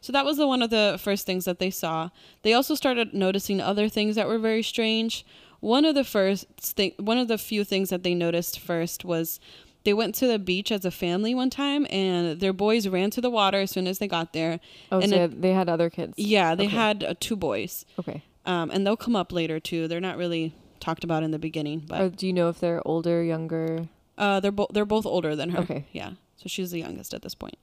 So 0.00 0.12
that 0.12 0.24
was 0.24 0.36
the 0.36 0.48
one 0.48 0.62
of 0.62 0.70
the 0.70 0.98
first 1.00 1.26
things 1.26 1.44
that 1.44 1.60
they 1.60 1.70
saw. 1.70 2.10
They 2.42 2.54
also 2.54 2.74
started 2.74 3.14
noticing 3.14 3.60
other 3.60 3.88
things 3.88 4.16
that 4.16 4.26
were 4.26 4.40
very 4.40 4.64
strange. 4.64 5.24
One 5.60 5.84
of 5.84 5.94
the 5.94 6.02
first 6.02 6.46
thing, 6.58 6.92
one 6.98 7.18
of 7.18 7.28
the 7.28 7.38
few 7.38 7.62
things 7.62 7.90
that 7.90 8.02
they 8.02 8.14
noticed 8.14 8.58
first 8.58 9.04
was 9.04 9.38
they 9.84 9.94
went 9.94 10.16
to 10.16 10.26
the 10.26 10.40
beach 10.40 10.72
as 10.72 10.84
a 10.84 10.90
family 10.90 11.36
one 11.36 11.50
time, 11.50 11.86
and 11.88 12.40
their 12.40 12.52
boys 12.52 12.88
ran 12.88 13.10
to 13.10 13.20
the 13.20 13.30
water 13.30 13.60
as 13.60 13.70
soon 13.70 13.86
as 13.86 14.00
they 14.00 14.08
got 14.08 14.32
there. 14.32 14.58
Oh, 14.90 14.98
And 14.98 15.10
so 15.10 15.16
it- 15.26 15.40
they 15.40 15.52
had 15.52 15.68
other 15.68 15.88
kids. 15.88 16.14
Yeah, 16.16 16.56
they 16.56 16.66
Okay. 16.66 16.74
had 16.74 17.04
uh, 17.04 17.14
two 17.20 17.36
boys, 17.36 17.86
Okay. 18.00 18.22
um, 18.44 18.72
and 18.72 18.84
they'll 18.84 18.96
come 19.06 19.14
up 19.14 19.30
later 19.30 19.60
too. 19.60 19.86
They're 19.86 20.00
not 20.10 20.16
really 20.18 20.52
talked 20.80 21.04
about 21.04 21.22
in 21.22 21.30
the 21.30 21.38
beginning, 21.38 21.84
but 21.86 22.00
Or 22.00 22.08
do 22.08 22.26
you 22.26 22.32
know 22.32 22.48
if 22.48 22.60
they're 22.60 22.86
older, 22.86 23.22
younger? 23.22 23.88
uh, 24.18 24.40
they're 24.40 24.52
both 24.52 24.68
they're 24.72 24.84
both 24.86 25.06
older 25.06 25.36
than 25.36 25.50
her. 25.50 25.58
Okay. 25.60 25.84
Yeah. 25.92 26.10
So 26.36 26.48
she's 26.48 26.70
the 26.70 26.78
youngest 26.80 27.12
at 27.14 27.22
this 27.22 27.34
point. 27.34 27.56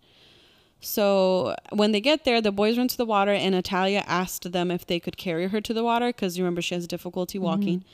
So 0.79 1.55
when 1.71 1.93
they 1.93 2.01
get 2.01 2.25
there, 2.25 2.41
the 2.41 2.51
boys 2.51 2.77
run 2.77 2.87
to 2.89 2.97
the 2.97 3.05
water, 3.05 3.31
and 3.31 3.55
Natalia 3.55 4.03
asked 4.05 4.51
them 4.51 4.69
if 4.69 4.85
they 4.85 4.99
could 4.99 5.15
carry 5.15 5.47
her 5.47 5.61
to 5.61 5.73
the 5.73 5.83
water 5.83 6.07
because 6.07 6.37
you 6.37 6.43
remember 6.43 6.61
she 6.61 6.75
has 6.75 6.87
difficulty 6.87 7.39
walking. 7.39 7.85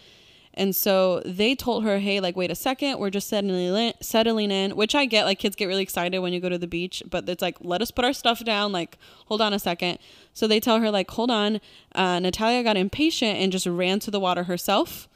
And 0.55 0.75
so 0.75 1.21
they 1.23 1.53
told 1.53 1.83
her, 1.83 1.99
"Hey, 1.99 2.19
like, 2.19 2.35
wait 2.35 2.49
a 2.49 2.55
second, 2.55 2.97
we're 2.97 3.11
just 3.11 3.29
settling 3.29 3.75
in, 3.75 3.93
settling 4.01 4.49
in." 4.49 4.71
Which 4.71 4.95
I 4.95 5.05
get, 5.05 5.25
like, 5.25 5.37
kids 5.37 5.55
get 5.55 5.67
really 5.67 5.83
excited 5.83 6.17
when 6.19 6.33
you 6.33 6.39
go 6.39 6.49
to 6.49 6.57
the 6.57 6.67
beach, 6.67 7.03
but 7.07 7.29
it's 7.29 7.41
like, 7.43 7.57
let 7.61 7.83
us 7.83 7.91
put 7.91 8.03
our 8.03 8.13
stuff 8.13 8.43
down. 8.43 8.71
Like, 8.71 8.97
hold 9.27 9.41
on 9.41 9.53
a 9.53 9.59
second. 9.59 9.99
So 10.33 10.47
they 10.47 10.59
tell 10.59 10.79
her, 10.79 10.89
like, 10.89 11.11
hold 11.11 11.29
on. 11.29 11.61
Uh, 11.93 12.17
Natalia 12.19 12.63
got 12.63 12.77
impatient 12.77 13.37
and 13.37 13.51
just 13.51 13.67
ran 13.67 13.99
to 13.99 14.09
the 14.11 14.19
water 14.19 14.45
herself 14.45 15.07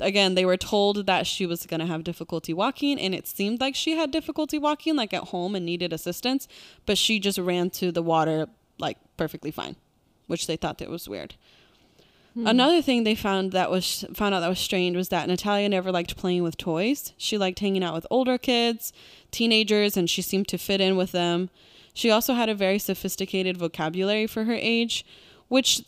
again 0.00 0.34
they 0.34 0.44
were 0.44 0.56
told 0.56 1.06
that 1.06 1.26
she 1.26 1.46
was 1.46 1.66
going 1.66 1.80
to 1.80 1.86
have 1.86 2.04
difficulty 2.04 2.52
walking 2.52 2.98
and 2.98 3.14
it 3.14 3.26
seemed 3.26 3.60
like 3.60 3.74
she 3.74 3.96
had 3.96 4.10
difficulty 4.10 4.58
walking 4.58 4.96
like 4.96 5.14
at 5.14 5.24
home 5.24 5.54
and 5.54 5.64
needed 5.64 5.92
assistance 5.92 6.46
but 6.84 6.98
she 6.98 7.18
just 7.18 7.38
ran 7.38 7.70
to 7.70 7.90
the 7.90 8.02
water 8.02 8.46
like 8.78 8.98
perfectly 9.16 9.50
fine 9.50 9.76
which 10.26 10.46
they 10.46 10.56
thought 10.56 10.78
that 10.78 10.90
was 10.90 11.08
weird. 11.08 11.34
Hmm. 12.34 12.46
Another 12.46 12.82
thing 12.82 13.04
they 13.04 13.14
found 13.14 13.52
that 13.52 13.70
was 13.70 14.04
found 14.12 14.34
out 14.34 14.40
that 14.40 14.48
was 14.48 14.58
strange 14.58 14.96
was 14.96 15.08
that 15.08 15.28
natalia 15.28 15.68
never 15.68 15.90
liked 15.90 16.16
playing 16.16 16.42
with 16.42 16.56
toys. 16.56 17.12
She 17.16 17.38
liked 17.38 17.60
hanging 17.60 17.84
out 17.84 17.94
with 17.94 18.06
older 18.10 18.38
kids 18.38 18.92
teenagers 19.30 19.96
and 19.96 20.08
she 20.08 20.22
seemed 20.22 20.48
to 20.48 20.58
fit 20.58 20.80
in 20.80 20.96
with 20.96 21.12
them. 21.12 21.50
She 21.94 22.10
also 22.10 22.34
had 22.34 22.48
a 22.48 22.54
very 22.54 22.78
sophisticated 22.78 23.56
vocabulary 23.56 24.26
for 24.26 24.44
her 24.44 24.54
age 24.54 25.04
which 25.48 25.82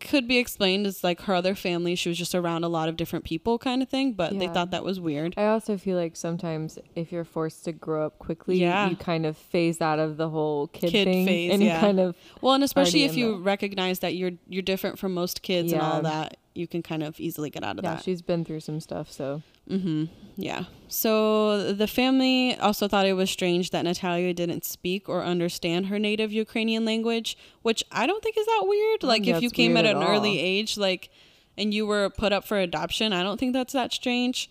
could 0.00 0.26
be 0.28 0.38
explained 0.38 0.86
as 0.86 1.02
like 1.04 1.22
her 1.22 1.34
other 1.34 1.54
family 1.54 1.94
she 1.94 2.08
was 2.08 2.16
just 2.18 2.34
around 2.34 2.64
a 2.64 2.68
lot 2.68 2.88
of 2.88 2.96
different 2.96 3.24
people 3.24 3.58
kind 3.58 3.82
of 3.82 3.88
thing 3.88 4.12
but 4.12 4.38
they 4.38 4.46
thought 4.48 4.70
that 4.70 4.84
was 4.84 5.00
weird 5.00 5.34
I 5.36 5.46
also 5.46 5.76
feel 5.76 5.96
like 5.96 6.16
sometimes 6.16 6.78
if 6.94 7.10
you're 7.12 7.24
forced 7.24 7.64
to 7.64 7.72
grow 7.72 8.06
up 8.06 8.18
quickly, 8.18 8.56
Yeah. 8.60 8.88
you 8.88 8.96
kind 8.96 9.26
of 9.26 9.36
phase 9.36 9.80
out 9.80 9.98
of 9.98 10.16
the 10.16 10.28
whole 10.30 10.68
kid, 10.68 10.90
Kid 10.90 11.04
thing, 11.06 11.26
phase, 11.26 11.52
and 11.52 11.62
yeah. 11.62 11.80
kind 11.80 11.98
of 12.00 12.14
well 12.40 12.54
and 12.54 12.62
especially 12.64 13.04
if 13.04 13.16
you 13.16 13.32
the- 13.36 13.42
recognize 13.42 13.98
that 14.00 14.14
you're 14.14 14.32
you're 14.48 14.62
different 14.62 14.98
from 14.98 15.12
most 15.14 15.42
kids 15.42 15.72
and 15.72 15.82
all 15.82 16.02
that 16.02 16.36
you 16.54 16.68
can 16.68 16.82
kind 16.82 17.02
of 17.02 17.18
easily 17.18 17.50
get 17.50 17.64
out 17.64 17.78
of 17.78 17.84
yeah. 17.84 17.94
that 17.94 18.04
She's 18.04 18.22
been 18.22 18.44
through 18.44 18.60
some 18.60 18.78
stuff, 18.80 19.10
so 19.10 19.42
Mm-hmm. 19.70 20.04
Yeah. 20.36 20.64
So 20.88 21.72
the 21.72 21.86
family 21.86 22.56
also 22.58 22.88
thought 22.88 23.06
it 23.06 23.14
was 23.14 23.30
strange 23.30 23.70
that 23.70 23.82
Natalia 23.82 24.34
didn't 24.34 24.64
speak 24.64 25.08
or 25.08 25.24
understand 25.24 25.86
her 25.86 25.98
native 25.98 26.32
Ukrainian 26.32 26.84
language, 26.84 27.36
which 27.62 27.84
I 27.90 28.06
don't 28.06 28.22
think 28.22 28.36
is 28.36 28.46
that 28.46 28.62
weird. 28.64 29.02
Like 29.02 29.26
if 29.26 29.42
you 29.42 29.50
came 29.50 29.76
at 29.76 29.86
an 29.86 30.02
at 30.02 30.08
early 30.08 30.38
age, 30.38 30.76
like, 30.76 31.10
and 31.56 31.72
you 31.72 31.86
were 31.86 32.10
put 32.10 32.32
up 32.32 32.44
for 32.44 32.58
adoption, 32.58 33.12
I 33.12 33.22
don't 33.22 33.38
think 33.38 33.52
that's 33.52 33.72
that 33.72 33.92
strange. 33.92 34.50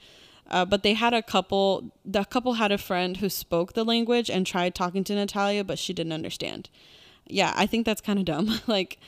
Uh, 0.49 0.65
but 0.65 0.83
they 0.83 0.93
had 0.93 1.13
a 1.13 1.21
couple. 1.21 1.93
The 2.03 2.25
couple 2.25 2.53
had 2.55 2.71
a 2.71 2.77
friend 2.77 3.17
who 3.17 3.29
spoke 3.29 3.73
the 3.73 3.85
language 3.85 4.29
and 4.29 4.45
tried 4.45 4.75
talking 4.75 5.03
to 5.05 5.15
Natalia, 5.15 5.63
but 5.63 5.79
she 5.79 5.93
didn't 5.93 6.11
understand. 6.11 6.69
Yeah, 7.25 7.53
I 7.55 7.65
think 7.65 7.85
that's 7.85 8.01
kind 8.01 8.19
of 8.19 8.25
dumb. 8.25 8.59
like, 8.67 8.99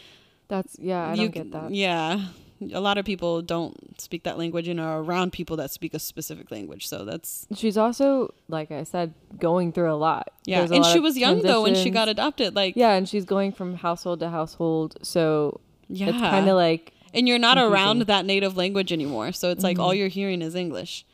that's 0.47 0.77
yeah. 0.79 1.09
I 1.09 1.15
don't 1.15 1.31
get 1.31 1.51
that. 1.51 1.71
Yeah. 1.71 2.27
A 2.73 2.79
lot 2.79 2.97
of 2.97 3.03
people 3.05 3.41
don't 3.41 3.99
speak 3.99 4.23
that 4.23 4.37
language 4.37 4.67
and 4.69 4.79
are 4.79 4.99
around 5.01 5.33
people 5.33 5.57
that 5.57 5.71
speak 5.71 5.93
a 5.93 5.99
specific 5.99 6.49
language. 6.51 6.87
So 6.87 7.03
that's 7.03 7.47
She's 7.53 7.77
also, 7.77 8.33
like 8.47 8.71
I 8.71 8.83
said, 8.83 9.13
going 9.39 9.73
through 9.73 9.91
a 9.91 9.95
lot. 9.95 10.29
yeah. 10.45 10.59
There's 10.59 10.71
And 10.71 10.81
lot 10.83 10.93
she 10.93 10.99
was 10.99 11.17
young 11.17 11.41
though 11.41 11.63
when 11.63 11.75
she 11.75 11.89
got 11.89 12.07
adopted. 12.07 12.55
Like 12.55 12.75
Yeah, 12.77 12.93
and 12.93 13.07
she's 13.09 13.25
going 13.25 13.51
from 13.51 13.75
household 13.75 14.19
to 14.21 14.29
household, 14.29 14.97
so 15.01 15.59
yeah. 15.89 16.07
it's 16.09 16.17
kind 16.17 16.47
of 16.47 16.55
like 16.55 16.93
and 17.13 17.27
you're 17.27 17.39
not 17.39 17.57
around 17.57 17.99
that 18.03 18.25
native 18.25 18.55
language 18.57 18.91
anymore. 18.93 19.31
So 19.33 19.49
it's 19.51 19.63
like 19.63 19.77
all 19.79 19.91
Mhm. 19.91 19.97
you're 19.97 20.07
hearing 20.07 20.41
is 20.41 20.55
English. 20.55 21.05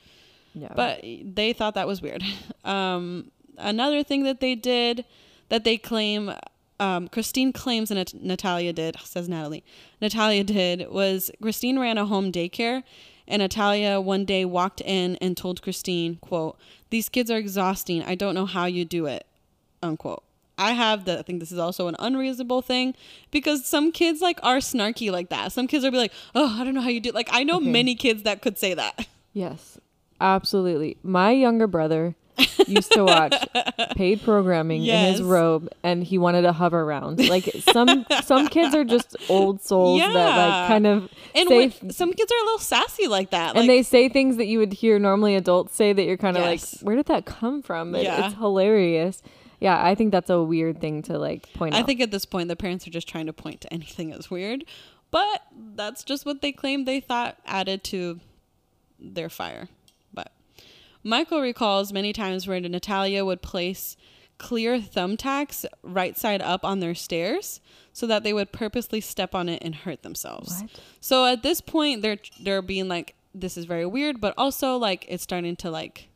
yeah. 0.53 0.73
But 0.75 1.01
they 1.03 1.53
thought 1.53 1.73
that 1.75 1.87
was 1.87 2.01
weird. 2.01 2.23
Um, 2.63 3.31
another 3.57 4.03
thing 4.03 4.23
that 4.23 4.39
they 4.39 4.53
did 4.53 5.05
that 5.49 5.63
they 5.63 5.77
claim, 5.77 6.31
um, 6.81 7.07
Christine 7.07 7.53
claims 7.53 7.91
and 7.91 8.13
Natalia 8.21 8.73
did, 8.73 8.97
says 9.03 9.29
Natalie, 9.29 9.63
Natalia 10.01 10.43
did, 10.43 10.89
was 10.89 11.31
Christine 11.41 11.79
ran 11.79 11.97
a 11.97 12.05
home 12.05 12.31
daycare. 12.31 12.83
And 13.27 13.39
Natalia 13.41 14.01
one 14.01 14.25
day 14.25 14.43
walked 14.43 14.81
in 14.81 15.15
and 15.21 15.37
told 15.37 15.61
Christine, 15.61 16.15
quote, 16.17 16.57
these 16.89 17.07
kids 17.07 17.31
are 17.31 17.37
exhausting. 17.37 18.03
I 18.03 18.15
don't 18.15 18.35
know 18.35 18.45
how 18.47 18.65
you 18.65 18.83
do 18.83 19.05
it, 19.05 19.25
unquote. 19.81 20.23
I 20.57 20.71
have 20.73 21.05
the 21.05 21.17
I 21.19 21.21
think 21.21 21.39
this 21.39 21.51
is 21.51 21.57
also 21.57 21.87
an 21.87 21.95
unreasonable 21.97 22.61
thing 22.61 22.93
because 23.31 23.65
some 23.65 23.91
kids 23.91 24.21
like 24.21 24.39
are 24.43 24.57
snarky 24.57 25.11
like 25.11 25.29
that. 25.29 25.51
Some 25.53 25.65
kids 25.67 25.83
will 25.83 25.91
be 25.91 25.97
like, 25.97 26.11
"Oh, 26.35 26.57
I 26.59 26.63
don't 26.65 26.73
know 26.73 26.81
how 26.81 26.89
you 26.89 26.99
do." 26.99 27.09
it." 27.09 27.15
Like 27.15 27.29
I 27.31 27.43
know 27.43 27.57
Okay. 27.57 27.71
many 27.71 27.95
kids 27.95 28.23
that 28.23 28.41
could 28.41 28.57
say 28.57 28.73
that. 28.73 29.07
Yes, 29.33 29.79
absolutely. 30.19 30.97
My 31.03 31.31
younger 31.31 31.67
brother 31.67 32.15
used 32.67 32.91
to 32.93 33.03
watch 33.03 33.33
paid 33.95 34.21
programming 34.21 34.85
in 34.85 35.11
his 35.13 35.21
robe, 35.21 35.69
and 35.83 36.03
he 36.03 36.17
wanted 36.17 36.43
to 36.43 36.51
hover 36.53 36.81
around. 36.81 37.27
Like 37.29 37.45
some 37.71 38.05
some 38.23 38.47
kids 38.47 38.75
are 38.75 38.83
just 38.83 39.15
old 39.29 39.61
souls 39.61 39.99
that 40.01 40.13
like 40.13 40.67
kind 40.67 40.87
of 40.87 41.09
And 41.35 41.47
say, 41.49 41.67
when, 41.69 41.91
some 41.91 42.13
kids 42.13 42.31
are 42.31 42.37
a 42.41 42.45
little 42.45 42.59
sassy 42.59 43.07
like 43.07 43.31
that. 43.31 43.49
and 43.49 43.59
like, 43.59 43.67
they 43.67 43.83
say 43.83 44.09
things 44.09 44.37
that 44.37 44.45
you 44.47 44.59
would 44.59 44.73
hear 44.73 44.99
normally 44.99 45.35
adults 45.35 45.75
say 45.75 45.93
that 45.93 46.03
you're 46.03 46.17
kind 46.17 46.37
of 46.37 46.43
Yes. 46.43 46.75
like, 46.75 46.85
where 46.87 46.95
did 46.95 47.05
that 47.07 47.25
come 47.25 47.61
from? 47.61 47.95
It- 47.95 48.03
Yeah. 48.03 48.25
It's 48.27 48.35
hilarious. 48.35 49.21
Yeah, 49.59 49.79
I 49.83 49.93
think 49.93 50.11
that's 50.11 50.29
a 50.31 50.41
weird 50.41 50.81
thing 50.81 51.03
to 51.03 51.19
like 51.19 51.51
point 51.53 51.75
I 51.75 51.81
out. 51.81 51.85
think 51.85 52.01
at 52.01 52.09
this 52.11 52.25
point 52.25 52.47
the 52.47 52.55
parents 52.55 52.87
are 52.87 52.91
just 52.91 53.07
trying 53.07 53.27
to 53.27 53.33
point 53.33 53.61
to 53.61 53.71
anything 53.71 54.11
as 54.11 54.31
weird, 54.31 54.63
but 55.11 55.43
that's 55.75 56.03
just 56.03 56.25
what 56.25 56.41
they 56.41 56.51
claimed 56.51 56.87
they 56.87 56.99
thought 56.99 57.37
added 57.45 57.83
to 57.85 58.19
their 58.99 59.29
fire. 59.29 59.67
Michael 61.03 61.41
recalls 61.41 61.91
many 61.91 62.13
times 62.13 62.47
where 62.47 62.59
Natalia 62.59 63.25
would 63.25 63.41
place 63.41 63.95
clear 64.37 64.79
thumbtacks 64.79 65.65
right 65.83 66.17
side 66.17 66.41
up 66.41 66.65
on 66.65 66.79
their 66.79 66.95
stairs 66.95 67.61
so 67.93 68.07
that 68.07 68.23
they 68.23 68.33
would 68.33 68.51
purposely 68.51 68.99
step 68.99 69.35
on 69.35 69.47
it 69.47 69.61
and 69.63 69.75
hurt 69.75 70.01
themselves. 70.01 70.61
What? 70.61 70.71
So 70.99 71.25
at 71.25 71.43
this 71.43 71.61
point 71.61 72.01
they're 72.01 72.17
they're 72.39 72.61
being 72.63 72.87
like 72.87 73.15
this 73.33 73.57
is 73.57 73.65
very 73.65 73.85
weird, 73.85 74.19
but 74.19 74.33
also 74.37 74.77
like 74.77 75.05
it's 75.07 75.23
starting 75.23 75.55
to 75.57 75.69
like 75.71 76.09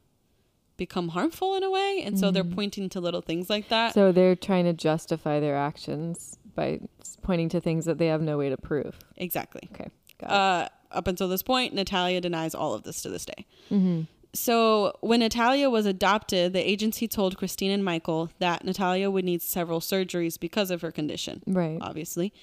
become 0.78 1.10
harmful 1.10 1.56
in 1.56 1.64
a 1.64 1.72
way, 1.72 2.02
and 2.03 2.20
so 2.20 2.32
they're 2.32 2.44
pointing 2.44 2.90
to 2.90 2.99
little 2.99 3.22
things 3.22 3.49
like 3.49 3.70
that. 3.70 3.94
So 3.94 4.12
they're 4.12 4.36
trying 4.36 4.66
to 4.66 4.74
justify 4.74 5.40
their 5.40 5.56
actions 5.56 6.38
by 6.53 6.82
pointing 7.22 7.49
to 7.49 7.62
things 7.62 7.86
that 7.86 7.98
they 7.98 8.07
have 8.07 8.22
no 8.22 8.38
way 8.38 8.49
to 8.49 8.57
prove. 8.57 8.98
exactly. 9.16 9.70
Okay. 9.74 9.90
Uh, 10.24 10.68
up 10.91 11.07
until 11.07 11.28
this 11.28 11.44
point, 11.44 11.74
Natalia 11.74 12.22
denies 12.22 12.56
all 12.56 12.74
of 12.74 12.84
this 12.84 13.02
to 13.02 13.10
this 13.10 13.26
day. 13.26 13.45
Mm-hmm. 13.70 14.02
So 14.36 14.95
when 15.02 15.22
Natalia 15.22 15.70
was 15.70 15.86
adopted, 15.86 16.53
the 16.53 16.60
agency 16.70 17.07
told 17.07 17.38
Christine 17.38 17.72
and 17.72 17.84
Michael 17.84 18.30
that 18.40 18.64
Natalia 18.64 19.10
would 19.10 19.26
need 19.26 19.41
several 19.41 19.80
surgeries 19.80 20.40
because 20.40 20.70
of 20.72 20.82
her 20.82 20.91
condition, 20.91 21.41
Right. 21.48 21.78
obviously, 21.82 22.34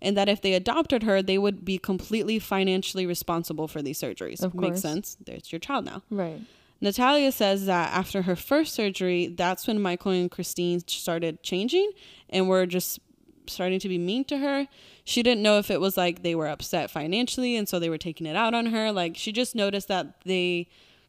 and 0.00 0.16
that 0.16 0.28
if 0.28 0.40
they 0.42 0.52
adopted 0.54 1.02
her, 1.02 1.22
they 1.22 1.38
would 1.38 1.64
be 1.64 1.78
completely 1.78 2.38
financially 2.38 3.06
responsible 3.06 3.66
for 3.66 3.82
these 3.82 4.00
surgeries. 4.00 4.42
Of 4.42 4.54
Makes 4.54 4.68
course. 4.68 4.80
sense. 4.82 5.16
There's 5.24 5.50
your 5.50 5.58
child 5.58 5.84
now. 5.86 6.02
Right. 6.10 6.40
Natalia 6.80 7.32
says 7.32 7.66
that 7.66 7.92
after 7.92 8.22
her 8.22 8.36
first 8.36 8.72
surgery, 8.74 9.26
that's 9.26 9.66
when 9.66 9.80
Michael 9.80 10.12
and 10.12 10.30
Christine 10.30 10.80
started 10.86 11.42
changing 11.42 11.90
and 12.30 12.48
were 12.48 12.66
just 12.66 13.00
starting 13.48 13.80
to 13.80 13.88
be 13.88 13.98
mean 13.98 14.24
to 14.26 14.38
her. 14.38 14.68
She 15.04 15.22
didn't 15.22 15.42
know 15.42 15.58
if 15.58 15.70
it 15.70 15.80
was 15.80 15.96
like 15.96 16.22
they 16.22 16.34
were 16.36 16.46
upset 16.46 16.90
financially 16.90 17.56
and 17.56 17.66
so 17.68 17.78
they 17.80 17.88
were 17.88 17.98
taking 17.98 18.26
it 18.26 18.36
out 18.36 18.54
on 18.54 18.66
her. 18.66 18.92
Like 18.92 19.16
she 19.16 19.32
just 19.32 19.56
noticed 19.56 19.88
that 19.88 20.20
they 20.24 20.68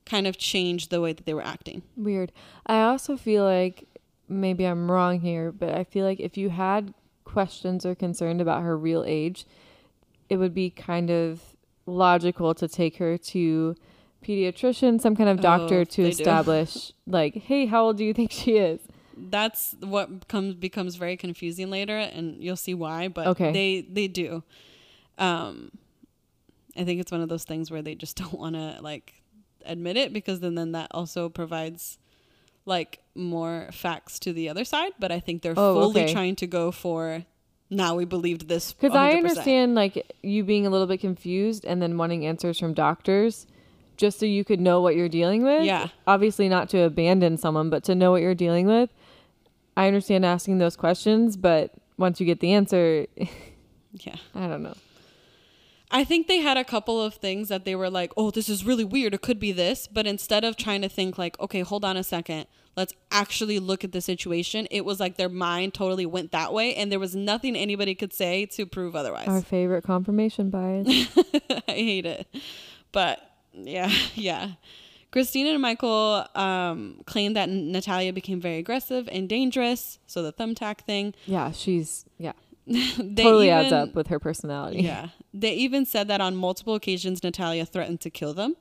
kind 0.10 0.26
of 0.28 0.38
changed 0.38 0.90
the 0.90 1.00
way 1.02 1.14
that 1.14 1.26
they 1.26 1.34
were 1.34 1.46
acting. 1.46 1.82
Weird. 1.96 2.32
I 2.66 2.82
also 2.84 3.16
feel 3.18 3.44
like 3.44 3.88
maybe 4.28 4.66
I'm 4.66 4.90
wrong 4.90 5.20
here, 5.20 5.52
but 5.52 5.70
I 5.76 5.84
feel 5.84 6.06
like 6.06 6.20
if 6.20 6.38
you 6.38 6.50
had 6.50 6.94
questions 7.26 7.86
or 7.86 7.94
concerned 7.96 8.42
about 8.42 8.64
her 8.64 8.78
real 8.78 9.04
age, 9.06 9.46
it 10.30 10.38
would 10.38 10.54
be 10.54 10.70
kind 10.70 11.10
of 11.12 11.42
logical 11.86 12.54
to 12.56 12.68
take 12.68 12.98
her 12.98 13.18
to 13.18 13.76
pediatrician, 14.24 15.00
some 15.00 15.16
kind 15.16 15.30
of 15.30 15.40
doctor 15.42 15.82
Oh, 15.82 15.84
to 15.86 16.04
they 16.04 16.10
do. 16.10 16.24
establish 16.24 16.92
like, 17.08 17.36
hey, 17.36 17.66
how 17.68 17.86
old 17.86 17.98
do 17.98 18.04
you 18.04 18.14
think 18.14 18.32
she 18.32 18.58
is? 18.58 18.80
That's 19.16 19.76
what 19.82 20.28
comes 20.28 20.56
becomes 20.56 20.96
very 20.96 21.18
confusing 21.18 21.70
later 21.70 21.98
and 21.98 22.42
you'll 22.42 22.56
see 22.56 22.74
why, 22.74 23.10
but 23.10 23.28
Okay. 23.28 23.52
they 23.52 23.82
they 23.82 24.08
do. 24.08 24.44
Um 25.18 25.72
I 26.78 26.84
think 26.86 27.02
it's 27.02 27.12
one 27.12 27.22
of 27.22 27.28
those 27.30 27.44
things 27.44 27.70
where 27.70 27.82
they 27.82 27.96
just 27.96 28.16
don't 28.22 28.34
want 28.34 28.56
to 28.56 28.78
like 28.82 29.19
admit 29.66 29.98
it 29.98 30.14
because 30.14 30.40
then 30.40 30.56
then 30.56 30.72
that 30.74 30.88
also 30.92 31.30
provides 31.30 31.98
like 32.66 33.00
more 33.16 33.70
facts 33.72 34.20
to 34.20 34.34
the 34.34 34.50
other 34.50 34.64
side, 34.64 34.92
but 35.00 35.12
I 35.12 35.20
think 35.20 35.42
they're 35.42 35.54
Oh, 35.58 35.82
fully 35.82 36.04
okay. 36.04 36.14
trying 36.14 36.36
to 36.38 36.48
go 36.48 36.72
for 36.72 37.26
now 37.72 37.96
we 37.96 38.04
believed 38.06 38.48
this 38.48 38.74
Because 38.74 38.96
I 38.96 39.12
understand 39.12 39.76
like 39.76 40.12
you 40.24 40.44
being 40.44 40.66
a 40.66 40.70
little 40.70 40.88
bit 40.88 41.00
confused 41.00 41.66
and 41.66 41.82
then 41.82 41.98
wanting 41.98 42.26
answers 42.26 42.58
from 42.60 42.74
doctors 42.74 43.46
just 43.98 44.20
so 44.20 44.26
you 44.26 44.44
could 44.44 44.60
know 44.60 44.82
what 44.82 44.96
you're 44.96 45.10
dealing 45.10 45.44
with. 45.44 45.64
Yeah. 45.64 45.90
Obviously 46.08 46.48
not 46.50 46.70
to 46.70 46.80
abandon 46.84 47.38
someone, 47.38 47.70
but 47.70 47.84
to 47.84 47.96
know 47.96 48.12
what 48.12 48.22
you're 48.22 48.34
dealing 48.36 48.66
with. 48.66 48.90
I 49.78 49.88
understand 49.88 50.26
asking 50.26 50.58
those 50.58 50.76
questions, 50.76 51.38
but 51.38 51.72
once 51.98 52.20
you 52.20 52.26
get 52.26 52.40
the 52.40 52.54
answer, 52.54 53.06
Yeah. 53.94 54.16
I 54.36 54.48
don't 54.48 54.64
know. 54.64 54.76
I 55.92 56.04
think 56.04 56.28
they 56.28 56.40
had 56.40 56.58
a 56.58 56.64
couple 56.64 57.02
of 57.02 57.16
things 57.16 57.50
that 57.50 57.66
they 57.66 57.76
were 57.76 57.90
like, 57.90 58.12
"Oh, 58.16 58.30
this 58.32 58.48
is 58.50 58.64
really 58.66 58.84
weird. 58.84 59.14
It 59.14 59.22
could 59.22 59.40
be 59.40 59.52
this." 59.52 59.88
But 59.88 60.06
instead 60.06 60.44
of 60.44 60.56
trying 60.56 60.82
to 60.84 60.90
think 60.90 61.18
like, 61.18 61.40
"Okay, 61.40 61.62
hold 61.62 61.84
on 61.84 61.98
a 61.98 62.04
second. 62.04 62.46
Let's 62.78 62.94
actually 63.12 63.60
look 63.60 63.84
at 63.84 63.92
the 63.92 64.02
situation." 64.02 64.68
It 64.70 64.86
was 64.86 65.00
like 65.00 65.18
their 65.18 65.30
mind 65.30 65.74
totally 65.74 66.06
went 66.06 66.32
that 66.32 66.54
way 66.54 66.76
and 66.76 66.92
there 66.92 67.00
was 67.00 67.16
nothing 67.16 67.56
anybody 67.56 67.96
could 67.96 68.14
say 68.14 68.46
to 68.48 68.66
prove 68.66 68.96
otherwise. 68.96 69.28
Our 69.28 69.42
favorite 69.42 69.84
confirmation 69.84 70.50
bias. 70.52 70.88
I 71.68 71.72
hate 71.72 72.06
it. 72.06 72.28
But 72.92 73.20
yeah, 73.54 73.92
yeah. 74.16 74.52
Christina 75.12 75.50
and 75.50 75.62
Michael 75.62 76.24
um, 76.36 77.02
claimed 77.08 77.36
that 77.36 77.50
Natalia 77.50 78.14
became 78.14 78.40
very 78.40 78.58
aggressive 78.58 79.10
and 79.12 79.28
dangerous. 79.28 79.98
So 80.06 80.22
the 80.22 80.32
thumbtack 80.32 80.82
thing. 80.82 81.16
yeah, 81.26 81.52
she's 81.52 82.06
yeah. 82.20 82.34
They 82.68 83.24
totally 83.24 83.50
adds 83.50 83.74
up 83.74 83.96
with 83.96 84.08
her 84.08 84.20
personality. 84.20 84.82
Yeah. 84.82 85.10
They 85.34 85.54
even 85.54 85.86
said 85.86 86.08
that 86.08 86.22
on 86.22 86.36
multiple 86.36 86.76
occasions 86.76 87.24
Natalia 87.24 87.66
threatened 87.66 88.02
to 88.02 88.10
kill 88.10 88.34
them. 88.34 88.56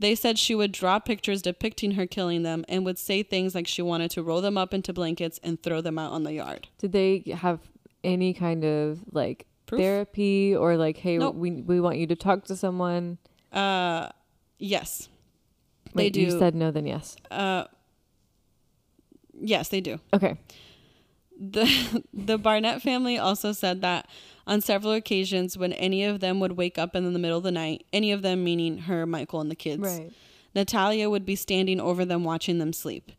They 0.00 0.14
said 0.14 0.38
she 0.38 0.54
would 0.54 0.70
draw 0.70 1.00
pictures 1.00 1.42
depicting 1.42 1.92
her 1.92 2.06
killing 2.06 2.44
them 2.44 2.64
and 2.68 2.84
would 2.84 2.98
say 2.98 3.24
things 3.24 3.52
like 3.54 3.66
she 3.66 3.82
wanted 3.82 4.12
to 4.12 4.22
roll 4.22 4.40
them 4.40 4.56
up 4.56 4.72
into 4.72 4.92
blankets 4.92 5.40
and 5.42 5.60
throw 5.60 5.80
them 5.80 5.98
out 5.98 6.12
on 6.12 6.22
the 6.22 6.34
yard. 6.34 6.68
Did 6.78 6.92
they 6.92 7.24
have 7.36 7.58
any 8.04 8.32
kind 8.32 8.64
of 8.64 9.00
like 9.12 9.46
Proof? 9.66 9.80
therapy 9.80 10.54
or 10.54 10.76
like, 10.76 10.98
hey, 10.98 11.18
Nope. 11.18 11.34
we 11.34 11.50
we 11.50 11.80
want 11.80 11.98
you 11.98 12.06
to 12.06 12.14
talk 12.16 12.44
to 12.44 12.54
someone? 12.54 13.18
Uh 13.52 14.08
yes. 14.60 15.08
They 15.94 16.04
Wait, 16.04 16.16
You 16.16 16.30
do. 16.30 16.38
said 16.38 16.54
no, 16.54 16.70
then 16.70 16.86
yes. 16.86 17.16
Uh 17.28 17.64
yes, 19.40 19.68
they 19.68 19.80
do. 19.80 19.98
Okay. 20.14 20.36
The 21.40 22.04
the 22.14 22.38
Barnett 22.38 22.82
family 22.82 23.18
also 23.18 23.52
said 23.52 23.80
that 23.82 24.08
on 24.48 24.60
several 24.60 24.92
occasions 24.94 25.56
when 25.56 25.72
any 25.74 26.02
of 26.02 26.18
them 26.18 26.40
would 26.40 26.52
wake 26.52 26.78
up 26.78 26.96
in 26.96 27.12
the 27.12 27.18
middle 27.18 27.38
of 27.38 27.44
the 27.44 27.52
night, 27.52 27.84
any 27.92 28.10
of 28.10 28.22
them 28.22 28.42
meaning 28.42 28.78
her, 28.78 29.06
Michael, 29.06 29.40
and 29.40 29.50
the 29.50 29.54
kids, 29.54 29.82
Right. 29.82 30.12
Natalia 30.54 31.08
would 31.08 31.26
be 31.26 31.36
standing 31.36 31.78
over 31.78 32.04
them 32.04 32.24
watching 32.24 32.58
them 32.58 32.72
sleep. 32.72 33.12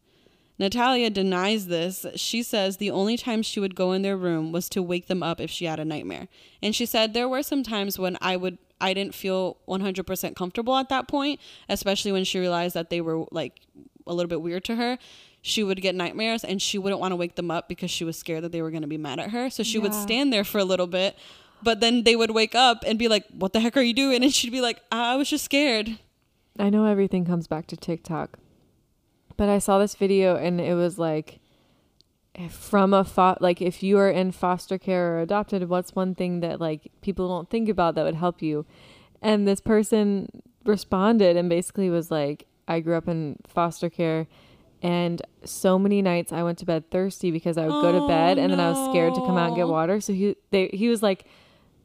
Natalia 0.58 1.10
denies 1.10 1.68
this. 1.68 2.06
She 2.16 2.44
says 2.44 2.78
the 2.78 2.92
only 2.92 3.16
time 3.16 3.42
she 3.42 3.62
would 3.62 3.76
go 3.76 3.94
in 3.94 4.02
their 4.02 4.18
room 4.18 4.52
was 4.52 4.68
to 4.70 4.84
wake 4.84 5.08
them 5.08 5.24
up 5.24 5.40
if 5.40 5.50
she 5.50 5.66
had 5.66 5.80
a 5.80 5.86
nightmare. 5.86 6.28
And 6.62 6.76
she 6.76 6.86
said 6.86 7.14
there 7.14 7.30
were 7.30 7.44
some 7.44 7.64
times 7.64 7.98
when 7.98 8.18
I 8.20 8.36
would 8.36 8.58
I 8.82 8.94
didn't 8.94 9.14
feel 9.14 9.58
100% 9.68 10.36
comfortable 10.36 10.76
at 10.76 10.90
that 10.90 11.08
point, 11.08 11.40
especially 11.68 12.12
when 12.14 12.24
she 12.24 12.40
realized 12.40 12.76
that 12.76 12.90
they 12.90 13.02
were 13.02 13.26
like 13.32 13.60
a 14.08 14.14
little 14.14 14.30
bit 14.30 14.42
weird 14.42 14.64
to 14.66 14.76
her. 14.76 14.98
She 15.42 15.64
would 15.64 15.82
get 15.82 15.96
nightmares 15.96 16.44
and 16.44 16.62
she 16.62 16.78
wouldn't 16.78 17.00
want 17.00 17.14
to 17.14 17.16
wake 17.16 17.36
them 17.36 17.50
up 17.50 17.70
because 17.70 17.90
she 17.90 18.04
was 18.04 18.18
scared 18.18 18.44
that 18.44 18.52
they 18.52 18.62
were 18.62 18.72
going 18.72 18.82
to 18.82 18.88
be 18.88 18.98
mad 18.98 19.20
at 19.20 19.32
her. 19.32 19.50
So 19.50 19.64
she 19.64 19.80
would 19.80 19.94
stand 19.94 20.34
there 20.34 20.44
for 20.44 20.58
a 20.58 20.66
little 20.66 20.88
bit, 20.88 21.18
but 21.64 21.80
then 21.80 22.04
they 22.04 22.16
would 22.16 22.32
wake 22.32 22.56
up 22.56 22.84
and 22.86 23.00
be 23.00 23.08
like, 23.08 23.26
"What 23.30 23.54
the 23.54 23.60
heck 23.60 23.78
are 23.78 23.82
you 23.82 23.94
doing?" 23.94 24.24
And 24.24 24.34
she'd 24.34 24.52
be 24.52 24.62
like, 24.62 24.82
ah, 24.92 25.14
"I 25.14 25.16
was 25.16 25.30
just 25.30 25.46
scared." 25.46 25.98
I 26.58 26.70
know 26.70 26.86
everything 26.86 27.26
comes 27.26 27.48
back 27.48 27.68
to 27.68 27.78
TikTok. 27.78 28.38
But 29.38 29.48
I 29.48 29.60
saw 29.60 29.80
this 29.80 29.96
video 29.96 30.36
and 30.36 30.60
it 30.60 30.74
was 30.74 31.00
like 31.00 31.40
eh, 32.36 32.50
from 32.50 32.94
a 32.94 33.06
fo- 33.06 33.38
like 33.40 33.62
if 33.62 33.82
you 33.82 33.98
are 33.98 34.10
in 34.10 34.34
foster 34.34 34.78
care 34.78 35.16
or 35.16 35.22
adopted, 35.22 35.70
what's 35.70 35.96
one 35.96 36.16
thing 36.16 36.42
that 36.42 36.60
like 36.60 36.92
people 37.02 37.30
don't 37.30 37.50
think 37.50 37.70
about 37.70 37.96
that 37.96 38.04
would 38.04 38.16
help 38.16 38.42
you? 38.42 38.66
And 39.22 39.48
this 39.48 39.62
person 39.62 40.42
responded 40.66 41.38
and 41.38 41.50
basically 41.50 41.90
was 41.90 42.12
like, 42.12 42.46
I 42.68 42.82
grew 42.82 42.98
up 42.98 43.08
in 43.08 43.38
foster 43.48 43.90
care 43.90 44.28
and 44.82 45.22
so 45.44 45.78
many 45.80 46.02
nights 46.02 46.32
I 46.32 46.44
went 46.44 46.58
to 46.60 46.66
bed 46.66 46.90
thirsty 46.92 47.32
because 47.32 47.58
I 47.58 47.64
would 47.68 47.82
go 47.82 47.92
to 47.92 48.00
Oh, 48.00 48.08
bed 48.08 48.38
and 48.38 48.52
then 48.52 48.60
I 48.60 48.70
was 48.72 48.90
scared 48.90 49.14
to 49.16 49.22
come 49.22 49.38
out 49.38 49.48
and 49.48 49.56
get 49.56 49.68
water. 49.68 50.00
So 50.02 50.14
he 50.14 50.36
they 50.52 50.68
he 50.74 50.88
was 50.90 51.02
like 51.04 51.26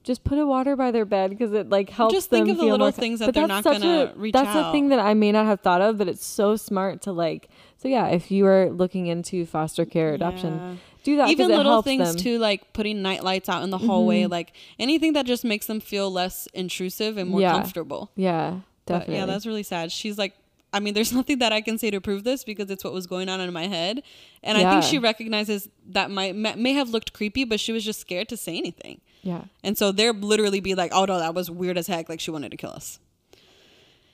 just 0.05 0.23
put 0.23 0.39
a 0.39 0.47
water 0.47 0.77
by 0.77 0.91
their 0.91 1.07
bed 1.07 1.31
because 1.31 1.53
it 1.55 1.71
like 1.71 1.89
helps 1.89 2.13
Just 2.15 2.29
think 2.29 2.45
them 2.47 2.51
of 2.53 2.57
the 2.59 2.65
little 2.65 2.79
more 2.79 2.93
things 2.93 3.21
that 3.21 3.33
they're 3.33 3.47
not 3.47 3.65
gonna 3.65 4.13
a- 4.15 4.19
reach 4.19 4.35
That's 4.35 4.55
a 4.55 4.71
thing 4.71 4.91
that 4.91 4.99
I 4.99 5.15
may 5.15 5.33
not 5.33 5.47
have 5.47 5.61
thought 5.61 5.81
of, 5.81 5.97
but 5.97 6.09
it's 6.09 6.25
so 6.25 6.57
smart 6.57 7.01
to 7.03 7.13
like. 7.13 7.49
So 7.79 7.89
yeah, 7.89 8.09
if 8.09 8.31
you 8.31 8.47
are 8.47 8.69
looking 8.71 9.07
into 9.07 9.47
foster 9.47 9.85
care 9.87 10.13
adoption, 10.13 10.55
Yeah. 10.55 10.75
do 11.05 11.17
that 11.17 11.31
Even 11.31 11.51
it 11.51 11.57
little 11.57 11.81
things 11.83 12.09
them. 12.15 12.17
too, 12.23 12.39
like 12.39 12.73
putting 12.75 13.01
night 13.03 13.25
lights 13.25 13.49
out 13.49 13.63
in 13.63 13.71
the 13.71 13.79
hallway, 13.79 14.25
Mhm. 14.25 14.31
like 14.31 14.53
anything 14.79 15.15
that 15.15 15.25
just 15.27 15.43
makes 15.45 15.67
them 15.67 15.81
feel 15.81 16.11
less 16.11 16.49
intrusive 16.53 17.17
and 17.17 17.31
more 17.31 17.41
Yeah. 17.41 17.53
comfortable. 17.53 18.11
Yeah, 18.15 18.61
But 18.85 18.93
definitely. 19.01 19.15
yeah, 19.17 19.27
that's 19.27 19.47
really 19.47 19.63
sad. 19.63 19.91
She's 19.91 20.19
like, 20.19 20.35
I 20.75 20.81
mean, 20.81 20.93
there's 20.95 21.13
nothing 21.21 21.39
that 21.39 21.53
I 21.53 21.61
can 21.63 21.79
say 21.79 21.91
to 21.91 22.01
prove 22.01 22.25
this 22.25 22.45
because 22.45 22.71
it's 22.71 22.85
what 22.85 22.93
was 22.93 23.07
going 23.07 23.29
on 23.31 23.41
in 23.41 23.53
my 23.53 23.67
head, 23.69 24.03
and 24.43 24.59
I 24.59 24.71
think 24.71 24.83
she 24.83 24.99
recognizes 24.99 25.69
that 25.89 26.11
might 26.11 26.35
may 26.37 26.55
may 26.57 26.73
have 26.75 26.91
looked 26.91 27.13
creepy, 27.15 27.45
but 27.45 27.59
she 27.61 27.73
was 27.73 27.85
just 27.85 28.01
scared 28.01 28.29
to 28.29 28.37
say 28.37 28.59
anything. 28.59 29.01
yeah. 29.23 29.45
And 29.63 29.79
so 29.79 29.93
they're 29.93 30.13
literally 30.13 30.61
be 30.61 30.75
like, 30.75 30.93
"Oh 30.93 31.05
no, 31.07 31.19
that 31.19 31.35
was 31.35 31.51
weird 31.51 31.79
as 31.79 31.87
heck. 31.87 32.09
Like 32.09 32.21
she 32.21 32.31
wanted 32.31 32.51
to 32.51 32.57
kill 32.59 32.71
us." 32.71 32.99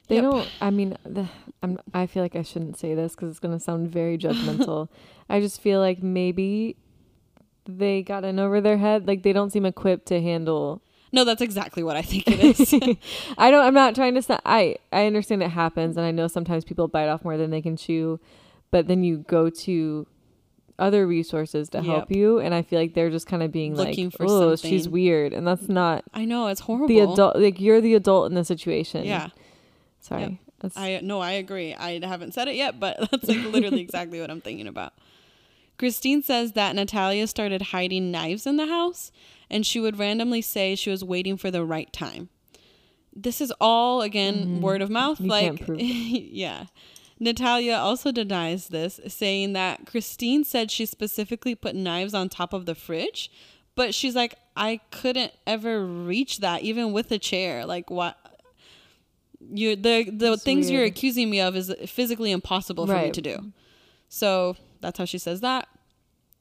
They 0.09 0.16
Yep. 0.16 0.24
don't. 0.24 0.49
I 0.61 0.70
mean, 0.70 0.97
the, 1.05 1.28
I'm. 1.62 1.78
I 1.95 2.07
feel 2.07 2.23
like 2.23 2.37
I 2.37 2.43
shouldn't 2.43 2.77
say 2.78 2.95
this 2.95 3.15
because 3.15 3.31
it's 3.31 3.39
gonna 3.41 3.61
sound 3.61 3.91
very 3.91 4.19
judgmental. 4.24 4.89
I 5.28 5.41
just 5.41 5.61
feel 5.61 5.81
like 5.81 6.03
maybe 6.03 6.77
they 7.66 8.03
got 8.03 8.24
in 8.24 8.39
over 8.39 8.61
their 8.61 8.78
head. 8.78 9.07
Like 9.07 9.23
they 9.23 9.32
don't 9.32 9.51
seem 9.51 9.65
equipped 9.66 10.07
to 10.07 10.20
handle. 10.20 10.82
No, 11.12 11.24
that's 11.24 11.43
exactly 11.43 11.82
what 11.82 11.97
I 11.97 12.03
think 12.03 12.28
it 12.28 12.41
is. 12.41 12.73
I 13.39 13.51
don't. 13.51 13.65
I'm 13.65 13.74
not 13.74 13.95
trying 13.95 14.15
to. 14.15 14.23
sa- 14.23 14.41
I 14.45 14.77
I 14.93 15.07
understand 15.07 15.43
it 15.43 15.51
happens, 15.51 15.97
and 15.97 16.07
I 16.07 16.11
know 16.11 16.28
sometimes 16.28 16.65
people 16.65 16.87
bite 16.89 17.09
off 17.09 17.24
more 17.24 17.37
than 17.37 17.51
they 17.51 17.62
can 17.62 17.77
chew, 17.77 18.20
but 18.70 18.87
then 18.87 19.03
you 19.03 19.19
go 19.19 19.51
to 19.51 20.07
other 20.78 21.07
resources 21.07 21.69
to 21.70 21.82
help 21.82 22.11
you, 22.11 22.39
and 22.39 22.55
I 22.55 22.62
feel 22.62 22.78
like 22.81 22.95
they're 22.95 23.11
just 23.11 23.27
kind 23.27 23.43
of 23.43 23.53
being 23.53 23.74
Looking 23.77 24.07
like, 24.07 24.16
for 24.16 24.27
"Oh, 24.28 24.57
she's 24.57 24.89
weird," 24.89 25.32
and 25.32 25.47
that's 25.47 25.69
not 25.69 26.05
I 26.15 26.24
know 26.24 26.47
it's 26.47 26.61
horrible. 26.61 26.89
the 26.89 27.01
adult. 27.01 27.37
Like 27.37 27.61
you're 27.61 27.81
the 27.81 27.95
adult 27.95 28.31
in 28.31 28.35
the 28.35 28.45
situation. 28.45 29.05
Yeah. 29.05 29.28
Sorry. 30.01 30.23
Yep. 30.23 30.32
I 30.77 31.01
no, 31.03 31.20
I 31.20 31.32
agree. 31.32 31.74
I 31.74 32.05
haven't 32.05 32.35
said 32.35 32.49
it 32.49 32.55
yet, 32.55 32.78
but 32.78 32.99
that's 33.11 33.28
like 33.28 33.45
literally 33.45 33.81
exactly 33.81 34.20
what 34.20 34.31
I'm 34.31 34.41
thinking 34.41 34.66
about. 34.66 34.95
Christine 35.78 36.23
says 36.23 36.53
that 36.53 36.74
Natalia 36.74 37.27
started 37.27 37.62
hiding 37.62 38.11
knives 38.11 38.47
in 38.47 38.57
the 38.57 38.66
house 38.66 39.12
and 39.51 39.66
she 39.66 39.81
would 39.81 39.98
randomly 39.98 40.43
say 40.43 40.74
she 40.74 40.90
was 40.90 41.05
waiting 41.05 41.36
for 41.36 41.51
the 41.51 41.64
right 41.64 41.93
time. 41.93 42.28
This 43.14 43.40
is 43.40 43.52
all 43.60 44.02
again 44.02 44.60
word 44.60 44.82
of 44.82 44.90
mouth 44.90 45.18
Mm-hmm. 45.18 45.24
You 45.24 45.31
like 45.31 45.44
can't 45.44 45.66
prove 45.66 45.81
yeah. 45.81 46.66
Natalia 47.22 47.74
also 47.74 48.12
denies 48.12 48.68
this, 48.68 48.98
saying 49.06 49.52
that 49.52 49.85
Christine 49.85 50.43
said 50.43 50.70
she 50.70 50.86
specifically 50.86 51.55
put 51.55 51.74
knives 51.74 52.14
on 52.14 52.31
top 52.31 52.55
of 52.55 52.64
the 52.64 52.74
fridge, 52.74 53.31
but 53.74 53.94
she's 53.94 54.16
like, 54.16 54.36
I 54.56 54.81
couldn't 54.90 55.32
ever 55.47 55.85
reach 55.85 56.39
that, 56.39 56.62
even 56.62 56.93
with 56.93 57.12
a 57.12 57.18
chair. 57.18 57.66
Like, 57.66 57.90
what? 57.90 58.16
You 59.52 59.77
the 59.77 60.05
the 60.05 60.31
That's 60.31 60.43
things 60.43 60.70
you're 60.70 60.85
accusing 60.85 61.28
me 61.28 61.40
of 61.40 61.56
is 61.56 61.74
physically 61.86 62.31
impossible 62.31 62.86
for 62.86 62.97
me 62.97 63.10
to 63.10 63.20
do. 63.22 63.52
So 64.09 64.56
that's 64.81 64.98
how 64.98 65.05
she 65.05 65.18
says 65.18 65.40
that. 65.40 65.68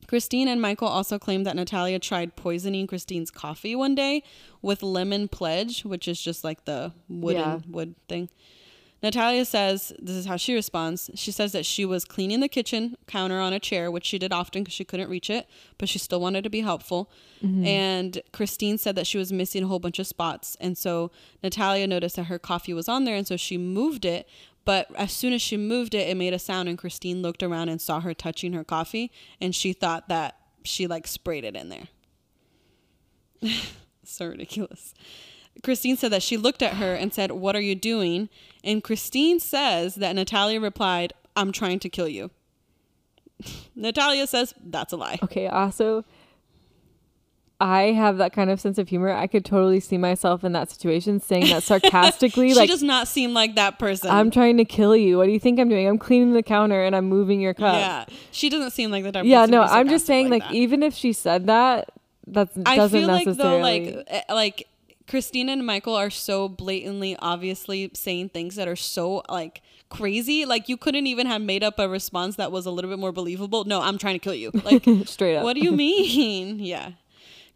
Christine 0.10 0.48
and 0.48 0.60
Michael 0.60 0.88
also 0.88 1.20
claimed 1.20 1.46
that 1.46 1.56
Natalia 1.56 2.00
tried 2.00 2.36
poisoning 2.36 2.88
Christine's 2.88 3.30
coffee 3.30 3.76
one 3.76 3.94
day 3.94 4.24
with 4.60 4.82
lemon 4.82 5.28
pledge, 5.28 5.86
which 5.86 6.08
is 6.08 6.20
just 6.20 6.44
like 6.44 6.66
the 6.66 6.94
wooden 7.08 7.42
Yeah. 7.42 7.60
wood 7.70 7.94
thing. 8.08 8.28
Natalia 9.04 9.46
says, 9.46 9.94
this 10.00 10.16
is 10.16 10.26
how 10.26 10.36
she 10.36 10.56
responds. 10.56 11.12
She 11.14 11.32
says 11.32 11.52
that 11.52 11.64
she 11.64 11.86
was 11.86 12.06
cleaning 12.06 12.40
the 12.40 12.48
kitchen 12.48 12.98
counter 13.06 13.40
on 13.40 13.54
a 13.54 13.60
chair, 13.60 13.92
which 13.92 14.08
she 14.08 14.18
did 14.18 14.34
often 14.34 14.64
because 14.64 14.74
she 14.74 14.84
couldn't 14.84 15.12
reach 15.12 15.30
it, 15.30 15.48
but 15.78 15.88
she 15.88 16.00
still 16.00 16.20
wanted 16.20 16.44
to 16.44 16.50
be 16.50 16.62
helpful. 16.62 17.12
Mm-hmm. 17.44 17.66
And 17.66 18.22
Christine 18.34 18.80
said 18.80 18.96
that 18.96 19.06
she 19.06 19.20
was 19.20 19.32
missing 19.32 19.64
a 19.64 19.68
whole 19.68 19.78
bunch 19.78 20.00
of 20.00 20.08
spots. 20.08 20.58
And 20.60 20.76
so 20.76 21.12
Natalia 21.44 21.86
noticed 21.86 22.16
that 22.16 22.24
her 22.24 22.40
coffee 22.40 22.74
was 22.74 22.90
on 22.90 23.04
there. 23.04 23.16
And 23.16 23.28
so 23.28 23.38
she 23.38 23.60
moved 23.60 24.06
it. 24.06 24.28
But 24.70 24.92
as 24.94 25.12
soon 25.12 25.34
as 25.34 25.42
she 25.42 25.58
moved 25.58 25.96
it, 25.96 26.08
it 26.08 26.16
made 26.16 26.32
a 26.32 26.38
sound. 26.38 26.70
And 26.70 26.78
Christine 26.78 27.24
looked 27.24 27.42
around 27.42 27.70
and 27.70 27.82
saw 27.82 28.02
her 28.02 28.14
touching 28.14 28.54
her 28.54 28.64
coffee. 28.64 29.12
And 29.42 29.56
she 29.56 29.74
thought 29.74 30.10
that 30.10 30.38
she 30.64 30.86
like 30.86 31.08
sprayed 31.08 31.44
it 31.44 31.56
in 31.56 31.70
there. 31.70 31.88
so 34.04 34.28
ridiculous. 34.28 34.94
Christine 35.64 35.98
said 35.98 36.12
that 36.12 36.22
she 36.22 36.38
looked 36.38 36.62
at 36.62 36.76
her 36.76 36.94
and 36.94 37.12
said, 37.12 37.32
What 37.32 37.56
are 37.56 37.62
you 37.62 37.74
doing? 37.74 38.30
And 38.64 38.84
Christine 38.84 39.40
says 39.40 39.96
that 39.96 40.14
Natalia 40.14 40.62
replied, 40.62 41.14
I'm 41.36 41.52
trying 41.52 41.80
to 41.80 41.90
kill 41.90 42.08
you. 42.08 42.30
Natalia 43.76 44.28
says, 44.28 44.54
That's 44.64 44.94
a 44.94 44.98
lie. 44.98 45.18
Okay, 45.24 45.48
also 45.48 46.06
I 47.62 47.92
have 47.92 48.18
that 48.20 48.32
kind 48.32 48.50
of 48.50 48.62
sense 48.62 48.78
of 48.78 48.88
humor. 48.88 49.12
I 49.12 49.28
could 49.28 49.44
totally 49.44 49.82
see 49.82 49.98
myself 49.98 50.44
in 50.46 50.54
that 50.54 50.72
situation 50.72 51.20
saying 51.20 51.50
that 51.50 51.64
sarcastically 51.64 52.50
she 52.54 52.56
like 52.56 52.70
does 52.70 52.84
not 52.84 53.08
seem 53.08 53.34
like 53.34 53.56
that 53.56 53.78
person. 53.78 54.10
I'm 54.10 54.32
trying 54.32 54.56
to 54.58 54.66
kill 54.66 54.96
you. 54.96 55.18
What 55.18 55.26
do 55.26 55.32
you 55.32 55.40
think 55.40 55.60
I'm 55.60 55.68
doing? 55.68 55.86
I'm 55.88 55.98
cleaning 55.98 56.34
the 56.34 56.44
counter 56.44 56.82
and 56.84 56.96
I'm 56.96 57.06
moving 57.06 57.42
your 57.42 57.54
cup. 57.54 57.76
yeah. 57.76 58.06
She 58.32 58.50
doesn't 58.50 58.72
seem 58.72 58.92
like 58.92 59.04
the 59.04 59.12
type 59.12 59.26
Yeah, 59.26 59.42
person 59.42 59.52
no, 59.52 59.64
I'm 59.64 59.90
just 59.90 60.06
saying 60.06 60.30
like, 60.30 60.44
that. 60.44 60.54
even 60.54 60.84
if 60.84 60.94
she 60.94 61.12
said 61.12 61.48
that, 61.48 61.92
that 62.28 62.54
doesn't 62.54 62.64
necessarily. 62.64 63.20
I 63.20 63.24
feel 63.24 63.34
like 63.34 63.38
though, 63.38 63.58
like, 63.58 64.06
eh, 64.08 64.34
like 64.34 64.68
Christina 65.08 65.52
and 65.52 65.66
Michael 65.66 65.96
are 65.96 66.10
so 66.12 66.48
blatantly, 66.48 67.18
obviously 67.20 67.90
saying 67.94 68.30
things 68.30 68.56
that 68.56 68.68
are 68.70 68.76
so 68.78 69.24
like 69.28 69.62
crazy. 69.90 70.46
Like 70.46 70.70
you 70.70 70.78
couldn't 70.78 71.08
even 71.08 71.28
have 71.28 71.42
made 71.42 71.64
up 71.64 71.78
a 71.80 71.90
response 71.90 72.36
that 72.38 72.52
was 72.52 72.66
a 72.66 72.72
little 72.72 72.90
bit 72.90 73.00
more 73.00 73.12
believable. 73.12 73.66
No, 73.66 73.82
I'm 73.82 73.98
trying 73.98 74.16
to 74.16 74.20
kill 74.20 74.36
you. 74.36 74.52
Like, 74.64 74.86
straight 75.08 75.36
up. 75.36 75.44
what 75.44 75.56
do 75.56 75.62
you 75.62 75.72
mean? 75.72 76.60
yeah. 76.64 76.92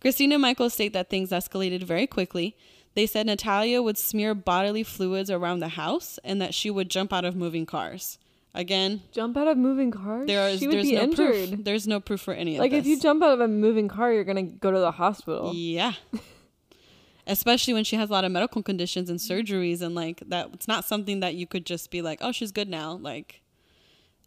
Christina 0.04 0.36
and 0.36 0.42
Michael 0.44 0.70
state 0.70 0.94
that 0.94 1.10
things 1.10 1.32
escalated 1.32 1.82
very 1.82 2.06
quickly. 2.06 2.56
They 2.94 3.08
said 3.08 3.26
Natalia 3.26 3.82
would 3.82 3.98
smear 3.98 4.36
bodily 4.36 4.84
fluids 4.84 5.32
around 5.32 5.62
the 5.62 5.70
house 5.70 6.20
and 6.24 6.40
that 6.40 6.54
she 6.54 6.70
would 6.70 6.90
jump 6.90 7.12
out 7.12 7.26
of 7.26 7.36
moving 7.36 7.66
cars. 7.66 8.20
Again, 8.54 9.02
jump 9.12 9.36
out 9.36 9.48
of 9.48 9.58
moving 9.58 9.90
cars? 9.90 10.28
there 10.28 10.48
is 10.50 10.60
she 10.60 10.68
would 10.68 10.76
there's 10.76 10.86
be 10.90 10.94
no 10.96 11.02
injured. 11.02 11.50
proof. 11.50 11.64
There's 11.64 11.88
no 11.88 12.00
proof 12.00 12.22
for 12.22 12.36
any 12.36 12.56
of 12.58 12.60
Like 12.60 12.70
this. 12.70 12.82
if 12.82 12.86
you 12.86 13.00
jump 13.00 13.24
out 13.24 13.32
of 13.34 13.40
a 13.40 13.48
moving 13.48 13.88
car, 13.88 14.14
you're 14.14 14.24
gonna 14.24 14.44
go 14.44 14.70
to 14.70 14.78
the 14.80 14.92
hospital. 14.92 15.52
Yeah. 15.56 15.94
Especially 17.26 17.74
when 17.74 17.86
she 17.86 17.96
has 17.96 18.10
a 18.10 18.12
lot 18.14 18.26
of 18.26 18.32
medical 18.32 18.62
conditions 18.62 19.10
and 19.10 19.18
surgeries 19.18 19.82
and 19.82 19.96
like 19.96 20.22
that 20.28 20.50
it's 20.54 20.68
not 20.68 20.84
something 20.84 21.22
that 21.22 21.36
you 21.36 21.48
could 21.48 21.66
just 21.66 21.90
be 21.90 22.02
like, 22.02 22.20
"Oh, 22.22 22.34
she's 22.34 22.52
good 22.52 22.68
now." 22.68 22.94
Like 23.02 23.42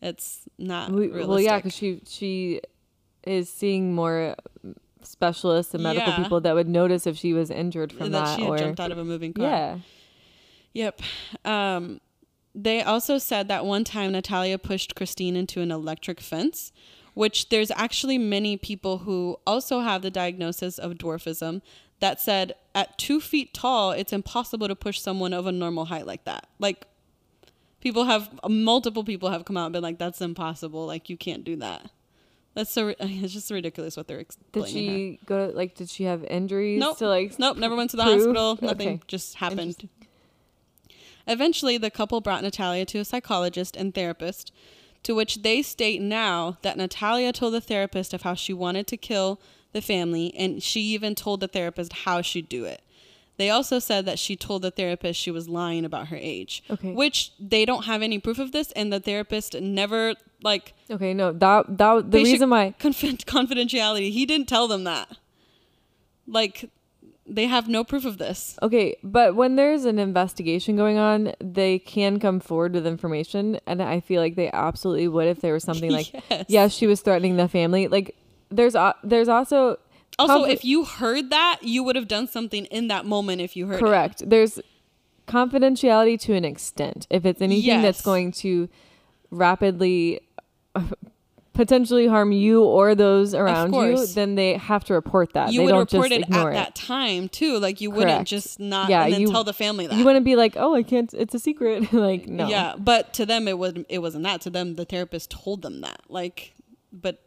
it's 0.01 0.49
not 0.59 0.91
We- 0.91 1.09
realistic. 1.09 1.29
well, 1.29 1.41
yeah, 1.41 1.59
because 1.59 1.75
she 1.75 2.01
she 2.09 2.63
is 3.25 3.51
seeing 3.51 3.95
more 3.95 4.35
specialists 5.07 5.73
and 5.75 5.83
medical 5.83 6.09
Yeah. 6.13 6.23
people 6.23 6.41
that 6.41 6.55
would 6.55 6.69
notice 6.69 7.07
if 7.07 7.17
she 7.17 7.33
was 7.33 7.51
injured 7.51 7.93
from 7.93 8.11
that, 8.13 8.25
that, 8.25 8.37
she 8.37 8.43
had 8.43 8.51
or 8.51 8.59
jumped 8.59 8.81
out 8.81 8.93
of 8.93 8.99
a 8.99 9.05
moving 9.05 9.33
car. 9.33 9.45
yeah. 9.45 9.79
Yep. 10.75 11.01
Um, 11.45 12.01
they 12.55 12.83
also 12.83 13.17
said 13.19 13.49
that 13.49 13.65
one 13.65 13.85
time 13.85 14.13
Natalia 14.13 14.59
pushed 14.59 14.95
Christine 14.95 15.37
into 15.37 15.61
an 15.63 15.71
electric 15.71 16.21
fence, 16.21 16.73
which 17.15 17.49
there's 17.49 17.71
actually 17.71 18.19
many 18.19 18.57
people 18.59 18.99
who 18.99 19.39
also 19.47 19.81
have 19.81 20.03
the 20.03 20.11
diagnosis 20.11 20.79
of 20.79 20.93
dwarfism 20.95 21.63
that 22.01 22.21
said 22.21 22.55
at 22.75 22.99
two 22.99 23.21
feet 23.23 23.55
tall, 23.55 23.91
it's 23.93 24.13
impossible 24.13 24.69
to 24.69 24.77
push 24.77 25.01
someone 25.01 25.33
of 25.33 25.47
a 25.47 25.53
normal 25.53 25.87
height 25.87 26.07
like 26.07 26.25
that. 26.25 26.47
Like, 26.59 26.87
people 27.81 28.05
have, 28.05 28.29
multiple 28.47 29.03
people 29.05 29.31
have 29.31 29.47
come 29.47 29.57
out 29.57 29.67
and 29.67 29.73
been 29.73 29.83
like, 29.83 29.99
that's 29.99 30.21
impossible. 30.21 30.87
Like, 30.87 31.09
you 31.09 31.17
can't 31.17 31.43
do 31.43 31.57
that. 31.57 31.91
That's 32.57 32.71
so, 32.73 32.89
it's 32.99 33.33
just 33.35 33.51
ridiculous 33.53 33.97
what 33.97 34.09
they're 34.09 34.17
Did 34.17 34.27
explaining. 34.27 34.73
here. 34.75 34.95
she 34.97 35.21
go 35.27 35.51
to 35.51 35.57
like? 35.57 35.75
Did 35.77 35.89
she 35.91 36.05
have 36.05 36.25
injuries 36.25 36.81
Nope. 36.81 36.99
to 36.99 37.09
like? 37.09 37.39
Nope, 37.39 37.59
never 37.59 37.77
went 37.77 37.91
to 37.91 37.97
the 37.99 38.03
proof? 38.03 38.17
hospital. 38.17 38.59
Nothing. 38.61 38.89
Okay. 38.89 39.01
Just 39.07 39.37
happened. 39.37 39.89
Eventually, 41.29 41.77
the 41.77 41.91
couple 41.91 42.21
brought 42.21 42.43
Natalia 42.43 42.85
to 42.87 42.99
a 42.99 43.05
psychologist 43.05 43.77
and 43.77 43.95
therapist, 43.95 44.53
to 45.03 45.15
which 45.15 45.43
they 45.43 45.61
state 45.61 46.01
now 46.01 46.57
that 46.63 46.77
Natalia 46.77 47.33
told 47.33 47.55
the 47.55 47.61
therapist 47.61 48.15
of 48.15 48.23
how 48.23 48.35
she 48.35 48.53
wanted 48.53 48.87
to 48.89 48.97
kill 48.97 49.41
the 49.73 49.83
family, 49.83 50.33
and 50.37 50.63
she 50.63 50.81
even 50.81 51.15
told 51.15 51.41
the 51.41 51.49
therapist 51.49 51.93
how 52.05 52.23
she'd 52.23 52.49
do 52.49 52.65
it. 52.65 52.81
They 53.39 53.51
also 53.51 53.79
said 53.79 54.07
that 54.07 54.19
she 54.19 54.35
told 54.35 54.63
the 54.63 54.71
therapist 54.71 55.21
she 55.21 55.31
was 55.31 55.47
lying 55.49 55.85
about 55.85 56.09
her 56.09 56.17
age, 56.19 56.63
Okay. 56.71 56.93
which 56.93 57.33
they 57.39 57.65
don't 57.67 57.85
have 57.85 58.01
any 58.03 58.19
proof 58.19 58.39
of 58.39 58.53
this, 58.53 58.73
and 58.73 58.93
the 58.93 59.01
therapist 59.01 59.61
never 59.61 60.15
like 60.43 60.73
Okay, 60.91 61.13
no, 61.15 61.33
that 61.33 61.79
that 61.79 62.11
the 62.11 62.19
reason 62.25 62.49
why 62.51 62.75
confi- 62.81 63.25
confidentiality. 63.37 64.11
He 64.11 64.25
didn't 64.27 64.49
tell 64.49 64.69
them 64.69 64.85
that. 64.85 65.17
Like, 66.27 66.71
they 67.27 67.47
have 67.47 67.69
no 67.69 67.85
proof 67.85 68.05
of 68.05 68.19
this. 68.19 68.57
Okay, 68.63 68.97
but 69.03 69.35
when 69.35 69.57
there's 69.57 69.85
an 69.85 69.99
investigation 69.99 70.77
going 70.77 70.97
on, 70.99 71.33
they 71.41 71.79
can 71.79 72.19
come 72.21 72.41
forward 72.41 72.73
with 72.75 72.87
information, 72.87 73.59
and 73.67 73.83
I 73.83 74.01
feel 74.01 74.21
like 74.21 74.35
they 74.37 74.51
absolutely 74.53 75.09
would 75.09 75.27
if 75.29 75.41
there 75.41 75.53
was 75.53 75.65
something 75.65 75.91
like, 75.99 76.13
Yes. 76.31 76.45
yes, 76.49 76.73
she 76.73 76.87
was 76.87 77.01
threatening 77.01 77.37
the 77.37 77.49
family. 77.49 77.89
Like, 77.89 78.17
there's 78.51 78.75
a 78.77 78.95
there's 79.03 79.29
also 79.29 79.79
Also, 80.19 80.45
confi- 80.47 80.53
if 80.53 80.65
you 80.65 80.85
heard 80.85 81.31
that, 81.31 81.59
you 81.63 81.83
would 81.83 81.97
have 81.97 82.09
done 82.09 82.27
something 82.27 82.65
in 82.67 82.89
that 82.89 83.05
moment 83.05 83.41
if 83.41 83.55
you 83.57 83.67
heard 83.67 83.77
it. 83.77 83.81
correct, 83.81 84.23
there's 84.29 84.59
confidentiality 85.27 86.19
to 86.21 86.33
an 86.35 86.45
extent. 86.45 87.07
If 87.11 87.27
it's 87.27 87.43
anything 87.43 87.83
that's 87.83 88.01
going 88.03 88.33
to 88.33 88.69
rapidly 89.31 90.21
potentially 91.53 92.07
harm 92.07 92.33
you 92.33 92.63
or 92.63 92.95
those 92.95 93.35
around 93.35 93.75
you, 93.75 94.07
then 94.09 94.35
they 94.35 94.55
have 94.55 94.85
to 94.85 94.95
report 94.95 95.33
that. 95.33 95.53
You 95.53 95.61
they 95.61 95.65
would 95.65 95.71
don't 95.73 95.93
report 95.93 96.13
it 96.13 96.23
at 96.31 96.47
it. 96.49 96.53
that 96.53 96.75
time 96.75 97.29
too. 97.29 97.59
Like 97.59 97.81
you 97.81 97.91
wouldn't 97.91 98.29
just 98.29 98.61
not 98.61 98.91
Yeah, 98.91 99.05
and 99.05 99.13
then 99.15 99.21
you- 99.23 99.31
tell 99.31 99.45
the 99.45 99.53
family 99.55 99.87
that. 99.87 99.97
You 99.97 100.05
wouldn't 100.05 100.25
be 100.25 100.37
like, 100.37 100.55
oh, 100.57 100.75
I 100.75 100.83
can't. 100.83 101.13
It's 101.15 101.35
a 101.35 101.39
secret. 101.39 101.93
like, 101.93 102.27
no. 102.29 102.47
Yeah, 102.49 102.75
but 102.79 103.13
to 103.15 103.27
them 103.27 103.49
it 103.49 103.59
was 103.59 103.75
it 103.89 103.99
wasn't 103.99 104.25
that. 104.25 104.43
To 104.43 104.51
them, 104.51 104.77
the 104.77 104.85
therapist 104.85 105.31
told 105.31 105.63
them 105.63 105.81
that. 105.81 106.01
Like, 106.09 106.55
but 106.93 107.23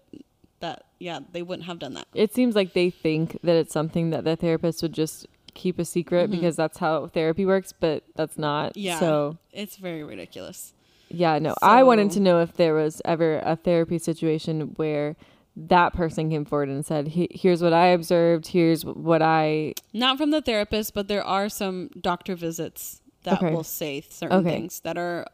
that 0.60 0.84
yeah, 1.00 1.20
they 1.32 1.42
wouldn't 1.42 1.66
have 1.68 1.80
done 1.80 1.94
that. 1.94 2.06
it 2.14 2.34
seems 2.34 2.56
like 2.56 2.74
they 2.74 2.90
think 2.90 3.40
that 3.44 3.56
it's 3.56 3.72
something 3.74 4.10
that 4.10 4.24
the 4.26 4.36
therapist 4.36 4.82
would 4.82 4.94
just 4.94 5.26
keep 5.54 5.80
a 5.80 5.86
secret 5.86 6.30
because 6.30 6.56
that's 6.56 6.78
how 6.78 7.08
therapy 7.08 7.46
works, 7.46 7.74
but 7.78 8.04
that's 8.16 8.38
not. 8.38 8.72
Mm-hmm. 8.72 8.80
Yeah. 8.80 9.00
So 9.00 9.38
It's 9.52 9.78
very 9.78 10.04
ridiculous. 10.04 10.74
yeah, 11.10 11.40
no. 11.40 11.56
I 11.62 11.84
wanted 11.84 12.12
to 12.12 12.20
know 12.20 12.40
if 12.42 12.54
there 12.54 12.74
was 12.74 13.02
ever 13.06 13.40
a 13.40 13.56
therapy 13.56 13.98
situation 13.98 14.74
where 14.76 15.16
that 15.56 15.94
person 15.94 16.30
came 16.30 16.46
forward 16.46 16.70
and 16.70 16.86
said, 16.86 17.08
"Here's 17.10 17.62
what 17.62 17.74
I 17.74 17.88
observed. 17.88 18.48
Here's 18.48 18.86
what 18.86 19.22
I." 19.22 19.74
Not 19.94 20.18
from 20.18 20.30
the 20.32 20.42
therapist, 20.42 20.94
but 20.94 21.08
there 21.08 21.24
are 21.24 21.50
some 21.50 21.90
doctor 22.00 22.36
visits 22.36 23.02
that 23.24 23.42
Okay. 23.44 23.54
will 23.54 23.64
say 23.66 24.02
certain 24.10 24.40
Okay. 24.40 24.52
things 24.52 24.80
that 24.82 24.98
are 24.98 25.26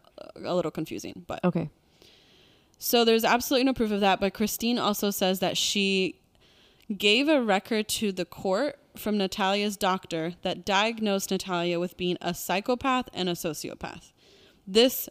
a 0.44 0.56
little 0.56 0.72
confusing. 0.72 1.24
But 1.28 1.44
Okay. 1.44 1.70
So 2.78 3.06
there's 3.06 3.24
absolutely 3.24 3.66
no 3.66 3.74
proof 3.74 3.92
of 3.92 4.02
that, 4.02 4.20
but 4.20 4.34
Christine 4.34 4.78
also 4.78 5.10
says 5.10 5.40
that 5.40 5.58
she 5.58 6.22
gave 6.96 7.28
a 7.28 7.42
record 7.42 7.88
to 7.88 8.12
the 8.12 8.26
court 8.26 8.78
from 8.96 9.18
Natalia's 9.18 9.78
doctor 9.78 10.34
that 10.44 10.66
diagnosed 10.66 11.32
Natalia 11.32 11.80
with 11.80 11.98
being 11.98 12.18
a 12.22 12.34
psychopath 12.34 13.10
and 13.14 13.28
a 13.28 13.34
sociopath. 13.34 14.12
This 14.68 15.10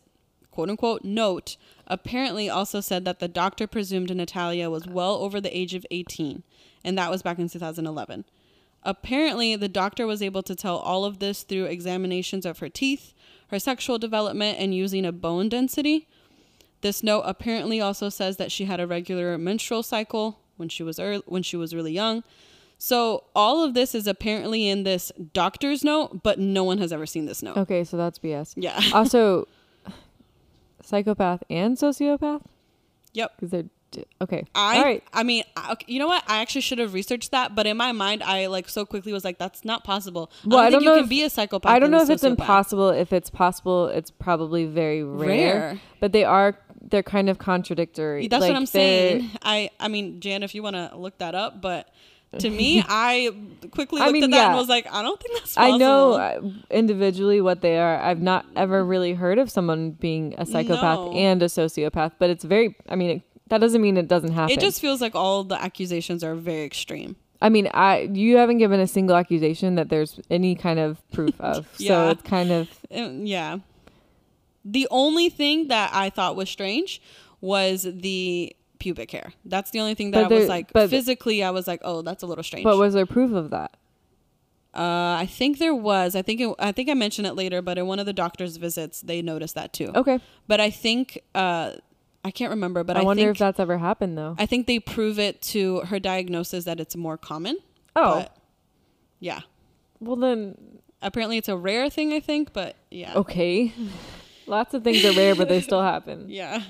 quote 0.50 0.70
unquote 0.70 1.04
note 1.04 1.56
apparently 1.86 2.48
also 2.48 2.80
said 2.80 3.04
that 3.04 3.18
the 3.18 3.28
doctor 3.28 3.66
presumed 3.66 4.14
Natalia 4.14 4.70
was 4.70 4.86
well 4.86 5.16
over 5.16 5.40
the 5.40 5.56
age 5.56 5.74
of 5.74 5.84
18, 5.90 6.42
and 6.84 6.96
that 6.96 7.10
was 7.10 7.22
back 7.22 7.38
in 7.38 7.48
2011. 7.48 8.24
Apparently, 8.84 9.56
the 9.56 9.68
doctor 9.68 10.06
was 10.06 10.22
able 10.22 10.42
to 10.42 10.54
tell 10.54 10.76
all 10.76 11.04
of 11.04 11.18
this 11.18 11.42
through 11.42 11.64
examinations 11.64 12.44
of 12.44 12.58
her 12.58 12.68
teeth, 12.68 13.14
her 13.48 13.58
sexual 13.58 13.98
development, 13.98 14.58
and 14.58 14.74
using 14.74 15.04
a 15.06 15.12
bone 15.12 15.48
density. 15.48 16.06
This 16.84 17.02
note 17.02 17.22
apparently 17.22 17.80
also 17.80 18.10
says 18.10 18.36
that 18.36 18.52
she 18.52 18.66
had 18.66 18.78
a 18.78 18.86
regular 18.86 19.38
menstrual 19.38 19.82
cycle 19.82 20.38
when 20.58 20.68
she 20.68 20.82
was 20.82 21.00
early, 21.00 21.22
when 21.24 21.42
she 21.42 21.56
was 21.56 21.74
really 21.74 21.92
young. 21.92 22.22
So 22.76 23.24
all 23.34 23.64
of 23.64 23.72
this 23.72 23.94
is 23.94 24.06
apparently 24.06 24.68
in 24.68 24.82
this 24.82 25.10
doctor's 25.32 25.82
note, 25.82 26.22
but 26.22 26.38
no 26.38 26.62
one 26.62 26.76
has 26.76 26.92
ever 26.92 27.06
seen 27.06 27.24
this 27.24 27.42
note. 27.42 27.56
Okay, 27.56 27.84
so 27.84 27.96
that's 27.96 28.18
BS. 28.18 28.52
Yeah. 28.56 28.78
Also, 28.92 29.48
psychopath 30.82 31.42
and 31.48 31.78
sociopath 31.78 32.42
yep. 33.14 33.32
because 33.34 33.48
they're 33.48 33.64
okay. 34.20 34.44
I 34.54 34.76
All 34.76 34.84
right. 34.84 35.02
I 35.12 35.22
mean, 35.22 35.44
I, 35.56 35.72
okay, 35.72 35.86
you 35.88 35.98
know 35.98 36.06
what? 36.08 36.22
I 36.26 36.42
actually 36.42 36.60
should 36.60 36.78
have 36.80 36.94
researched 36.94 37.30
that, 37.30 37.54
but 37.54 37.66
in 37.66 37.76
my 37.76 37.92
mind, 37.92 38.22
I 38.22 38.46
like 38.46 38.68
so 38.68 38.84
quickly 38.84 39.12
was 39.12 39.24
like, 39.24 39.38
"That's 39.38 39.64
not 39.64 39.84
possible." 39.84 40.30
Well, 40.44 40.58
I 40.58 40.64
I 40.66 40.70
don't 40.70 40.72
don't 40.72 40.80
think 40.80 40.84
know 40.84 40.92
you 40.92 40.98
can 40.98 41.04
if- 41.04 41.10
be 41.10 41.22
a 41.22 41.30
psychopath. 41.30 41.72
I 41.72 41.78
don't 41.78 41.90
know 41.90 42.02
if 42.02 42.10
it's 42.10 42.24
impossible. 42.24 42.90
If 42.90 43.12
it's 43.12 43.30
possible, 43.30 43.86
it's 43.86 44.10
probably 44.10 44.66
very 44.66 45.02
rare. 45.02 45.54
Rare. 45.54 45.80
But 46.00 46.12
they 46.12 46.24
are 46.24 46.58
they're 46.90 47.02
kind 47.02 47.28
of 47.28 47.38
contradictory. 47.38 48.28
That's 48.28 48.40
Like, 48.42 48.50
what 48.52 48.56
I'm 48.56 48.66
saying. 48.66 49.30
I 49.42 49.70
I 49.80 49.88
mean, 49.88 50.20
Jan, 50.20 50.42
if 50.42 50.54
you 50.54 50.62
want 50.62 50.76
to 50.76 50.90
look 50.96 51.18
that 51.18 51.34
up, 51.34 51.60
but 51.60 51.88
to 52.38 52.50
me, 52.50 52.82
I 52.88 53.30
quickly 53.70 54.00
I 54.00 54.06
looked 54.06 54.12
mean, 54.14 54.24
at 54.24 54.30
that 54.30 54.36
yeah. 54.36 54.48
and 54.48 54.56
was 54.58 54.68
like, 54.68 54.86
I 54.92 55.02
don't 55.02 55.20
think 55.20 55.34
that's 55.38 55.54
possible. 55.54 55.74
I 55.74 55.78
know 55.78 56.12
uh, 56.14 56.40
individually 56.70 57.40
what 57.40 57.60
they 57.60 57.78
are. 57.78 57.98
I've 58.00 58.20
not 58.22 58.44
ever 58.56 58.84
really 58.84 59.14
heard 59.14 59.38
of 59.38 59.50
someone 59.50 59.92
being 59.92 60.34
a 60.38 60.44
psychopath 60.46 60.98
No. 60.98 61.12
and 61.12 61.42
a 61.42 61.46
sociopath, 61.46 62.12
but 62.18 62.30
it's 62.30 62.44
very. 62.44 62.76
I 62.88 62.96
mean, 62.96 63.10
it, 63.10 63.22
that 63.48 63.58
doesn't 63.60 63.80
mean 63.82 63.96
it 63.96 64.08
doesn't 64.08 64.32
happen. 64.32 64.52
It 64.52 64.60
just 64.60 64.80
feels 64.80 65.00
like 65.00 65.14
all 65.14 65.44
the 65.44 65.60
accusations 65.62 66.24
are 66.24 66.34
very 66.34 66.64
extreme. 66.64 67.16
I 67.42 67.50
mean, 67.50 67.68
I 67.74 68.08
you 68.12 68.36
haven't 68.38 68.58
given 68.58 68.80
a 68.80 68.86
single 68.86 69.16
accusation 69.16 69.74
that 69.74 69.90
there's 69.90 70.18
any 70.30 70.54
kind 70.54 70.78
of 70.78 71.08
proof 71.12 71.38
of. 71.52 71.68
yeah. 71.78 71.88
So 71.88 72.08
it's 72.10 72.22
kind 72.22 72.50
of 72.50 72.68
Uh, 72.90 73.10
yeah. 73.22 73.58
The 74.64 74.88
only 74.90 75.28
thing 75.28 75.68
that 75.68 75.90
I 75.92 76.10
thought 76.10 76.36
was 76.36 76.48
strange 76.48 77.00
was 77.40 77.86
the 77.90 78.54
pubic 78.78 79.10
hair. 79.10 79.32
That's 79.44 79.70
the 79.70 79.80
only 79.80 79.94
thing 79.94 80.10
that 80.12 80.24
I 80.24 80.28
was 80.28 80.48
like 80.48 80.72
physically 80.72 81.42
I 81.42 81.50
was 81.50 81.66
like, 81.66 81.80
"Oh, 81.82 82.02
that's 82.02 82.22
a 82.22 82.26
little 82.26 82.44
strange." 82.44 82.64
But 82.64 82.78
was 82.78 82.94
there 82.94 83.06
proof 83.06 83.32
of 83.32 83.50
that? 83.50 83.76
uh 84.74 85.16
I 85.20 85.26
think 85.30 85.58
there 85.58 85.74
was. 85.74 86.16
I 86.16 86.22
think 86.22 86.40
it, 86.40 86.54
I 86.58 86.72
think 86.72 86.88
I 86.90 86.94
mentioned 86.94 87.26
it 87.26 87.34
later, 87.34 87.62
but 87.62 87.78
in 87.78 87.86
one 87.86 87.98
of 87.98 88.06
the 88.06 88.12
doctor's 88.12 88.56
visits 88.56 89.00
they 89.00 89.22
noticed 89.22 89.54
that 89.54 89.72
too. 89.72 89.92
Okay. 89.94 90.18
But 90.48 90.60
I 90.60 90.70
think 90.70 91.20
uh 91.34 91.72
I 92.24 92.30
can't 92.30 92.50
remember, 92.50 92.82
but 92.82 92.96
I, 92.96 93.00
I, 93.00 93.02
wonder 93.02 93.22
think 93.22 93.32
if 93.32 93.38
that's 93.38 93.60
ever 93.60 93.76
happened 93.76 94.16
though. 94.16 94.34
I 94.38 94.46
think 94.46 94.66
they 94.66 94.78
prove 94.78 95.18
it 95.18 95.42
to 95.42 95.80
her 95.80 96.00
diagnosis 96.00 96.64
that 96.64 96.80
it's 96.80 96.96
more 96.96 97.18
common. 97.18 97.58
oh, 97.94 98.26
yeah. 99.20 99.40
well 100.00 100.16
then, 100.16 100.56
Apparently 101.04 101.36
it's 101.36 101.50
a 101.50 101.56
rare 101.56 101.90
thing, 101.90 102.14
I 102.14 102.20
think, 102.20 102.54
but 102.54 102.76
yeah. 102.90 103.12
okay. 103.14 103.72
Lots 104.46 104.74
of 104.74 104.84
things 104.84 105.04
are 105.04 105.12
rare, 105.12 105.34
but 105.34 105.48
they 105.48 105.60
still 105.60 105.82
happen. 105.82 106.26
Yeah. 106.28 106.62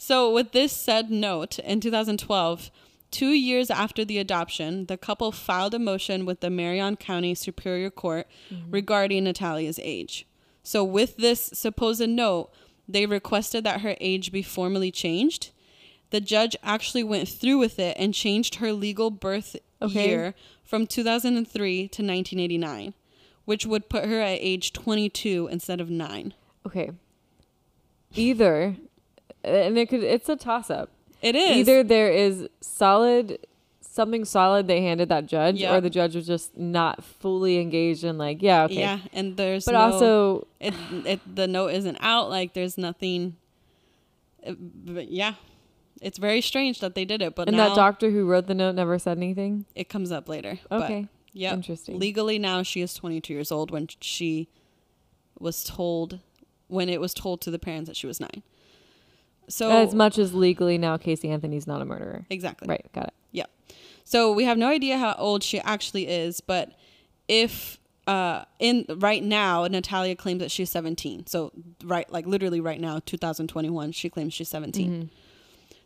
So, 0.00 0.32
with 0.32 0.52
this 0.52 0.72
said 0.72 1.10
note, 1.10 1.58
in 1.58 1.80
2012, 1.80 2.70
two 3.10 3.30
years 3.30 3.68
after 3.68 4.04
the 4.04 4.18
adoption, 4.18 4.86
the 4.86 4.96
couple 4.96 5.32
filed 5.32 5.74
a 5.74 5.78
motion 5.78 6.24
with 6.24 6.38
the 6.38 6.50
Marion 6.50 6.96
County 6.96 7.34
Superior 7.34 7.90
Court 7.90 8.28
mm-hmm. 8.48 8.70
regarding 8.70 9.24
Natalia's 9.24 9.80
age. 9.82 10.24
So, 10.62 10.84
with 10.84 11.16
this 11.16 11.50
supposed 11.52 12.08
note, 12.08 12.50
they 12.88 13.06
requested 13.06 13.64
that 13.64 13.80
her 13.80 13.96
age 14.00 14.30
be 14.30 14.42
formally 14.42 14.92
changed. 14.92 15.50
The 16.10 16.20
judge 16.20 16.56
actually 16.62 17.04
went 17.04 17.28
through 17.28 17.58
with 17.58 17.78
it 17.78 17.96
and 17.98 18.14
changed 18.14 18.56
her 18.56 18.72
legal 18.72 19.10
birth 19.10 19.56
Okay. 19.80 20.08
year 20.08 20.34
from 20.64 20.86
2003 20.86 21.76
to 21.76 21.84
1989, 21.84 22.94
which 23.44 23.66
would 23.66 23.88
put 23.88 24.06
her 24.06 24.20
at 24.20 24.38
age 24.40 24.72
22 24.72 25.48
instead 25.50 25.80
of 25.80 25.90
9. 25.90 26.34
Okay. 26.68 26.90
Either, 28.14 28.76
and 29.44 29.78
it 29.78 29.88
could. 29.88 30.02
It's 30.02 30.28
a 30.28 30.36
toss 30.36 30.70
up. 30.70 30.90
It 31.20 31.34
is. 31.34 31.56
Either 31.56 31.82
there 31.82 32.10
is 32.10 32.48
solid 32.60 33.38
something 33.98 34.24
solid 34.24 34.68
they 34.68 34.80
handed 34.80 35.08
that 35.08 35.26
judge, 35.26 35.60
or 35.62 35.80
the 35.80 35.90
judge 35.90 36.14
was 36.14 36.24
just 36.26 36.56
not 36.56 37.02
fully 37.02 37.58
engaged 37.58 38.04
in 38.04 38.16
like, 38.16 38.40
yeah, 38.40 38.62
okay. 38.64 38.78
Yeah, 38.78 39.00
and 39.12 39.36
there's 39.36 39.64
But 39.64 39.72
no- 39.72 39.78
also, 39.80 40.46
it, 40.60 40.72
it 41.04 41.20
the 41.34 41.48
note 41.48 41.72
isn't 41.72 41.98
out. 42.00 42.30
Like 42.30 42.54
there's 42.54 42.78
nothing. 42.78 43.36
uh, 44.46 44.52
But 44.58 45.10
yeah, 45.10 45.34
it's 46.00 46.18
very 46.18 46.40
strange 46.40 46.78
that 46.78 46.94
they 46.94 47.04
did 47.04 47.20
it. 47.22 47.34
But 47.34 47.48
and 47.48 47.56
now 47.56 47.70
that 47.70 47.76
doctor 47.76 48.10
who 48.10 48.24
wrote 48.24 48.46
the 48.46 48.54
note 48.54 48.76
never 48.76 48.98
said 49.00 49.16
anything. 49.16 49.64
it 49.74 49.88
comes 49.88 50.12
up 50.12 50.28
later. 50.28 50.60
Okay, 50.70 51.08
yeah. 51.32 51.52
interesting. 51.52 51.98
Legally 51.98 52.38
now 52.38 52.62
she 52.62 52.80
is 52.80 52.94
22 52.94 53.34
years 53.34 53.50
old 53.50 53.72
when 53.72 53.88
she 54.00 54.48
was 55.40 55.64
told 55.64 56.20
when 56.68 56.88
it 56.88 57.00
was 57.00 57.12
told 57.12 57.40
to 57.42 57.50
the 57.50 57.58
parents 57.58 57.88
that 57.88 57.96
she 57.96 58.06
was 58.06 58.20
nine. 58.20 58.42
So 59.48 59.70
as 59.70 59.94
much 59.94 60.18
as 60.18 60.34
legally 60.34 60.78
now, 60.78 60.96
Casey 60.96 61.30
Anthony's 61.30 61.66
not 61.66 61.80
a 61.80 61.84
murderer. 61.84 62.26
exactly 62.30 62.68
Right, 62.68 62.86
got 62.92 63.04
it. 63.08 63.14
Yeah. 63.32 63.46
So 64.04 64.32
we 64.32 64.44
have 64.44 64.58
no 64.58 64.68
idea 64.68 64.98
how 64.98 65.14
old 65.18 65.42
she 65.42 65.60
actually 65.60 66.06
is, 66.08 66.40
but 66.40 66.72
if 67.26 67.78
uh 68.06 68.44
in 68.58 68.86
right 68.88 69.22
now 69.22 69.66
Natalia 69.66 70.16
claims 70.16 70.40
that 70.40 70.50
she's 70.50 70.70
17. 70.70 71.26
So 71.26 71.52
right 71.84 72.10
like 72.12 72.26
literally 72.26 72.60
right 72.60 72.80
now 72.80 73.00
2021 73.04 73.92
she 73.92 74.08
claims 74.08 74.32
she's 74.34 74.48
17. 74.48 74.90
Mhm. 74.90 75.08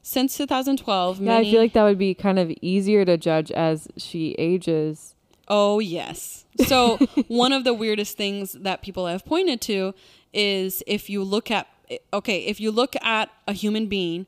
Since 0.05 0.37
2012 0.37 1.21
Yeah, 1.21 1.25
many 1.27 1.49
I 1.49 1.51
feel 1.51 1.61
like 1.61 1.73
that 1.75 1.85
would 1.85 1.99
be 1.99 2.15
kind 2.15 2.39
of 2.39 2.53
easier 2.61 3.05
to 3.05 3.17
judge 3.17 3.51
as 3.53 3.87
she 3.97 4.35
ages. 4.39 5.15
Oh, 5.49 5.81
yes. 5.81 6.45
So, 6.67 6.97
one 7.29 7.53
of 7.53 7.65
the 7.65 7.75
weirdest 7.75 8.17
things 8.17 8.53
that 8.53 8.81
people 8.83 9.07
have 9.07 9.25
pointed 9.25 9.61
to 9.63 9.93
is 10.33 10.83
if 10.87 11.09
you 11.11 11.23
look 11.23 11.51
at, 11.51 11.67
okay, 12.13 12.39
if 12.45 12.61
you 12.61 12.71
look 12.71 12.95
at 13.03 13.31
a 13.47 13.53
human 13.53 13.87
being 13.87 14.27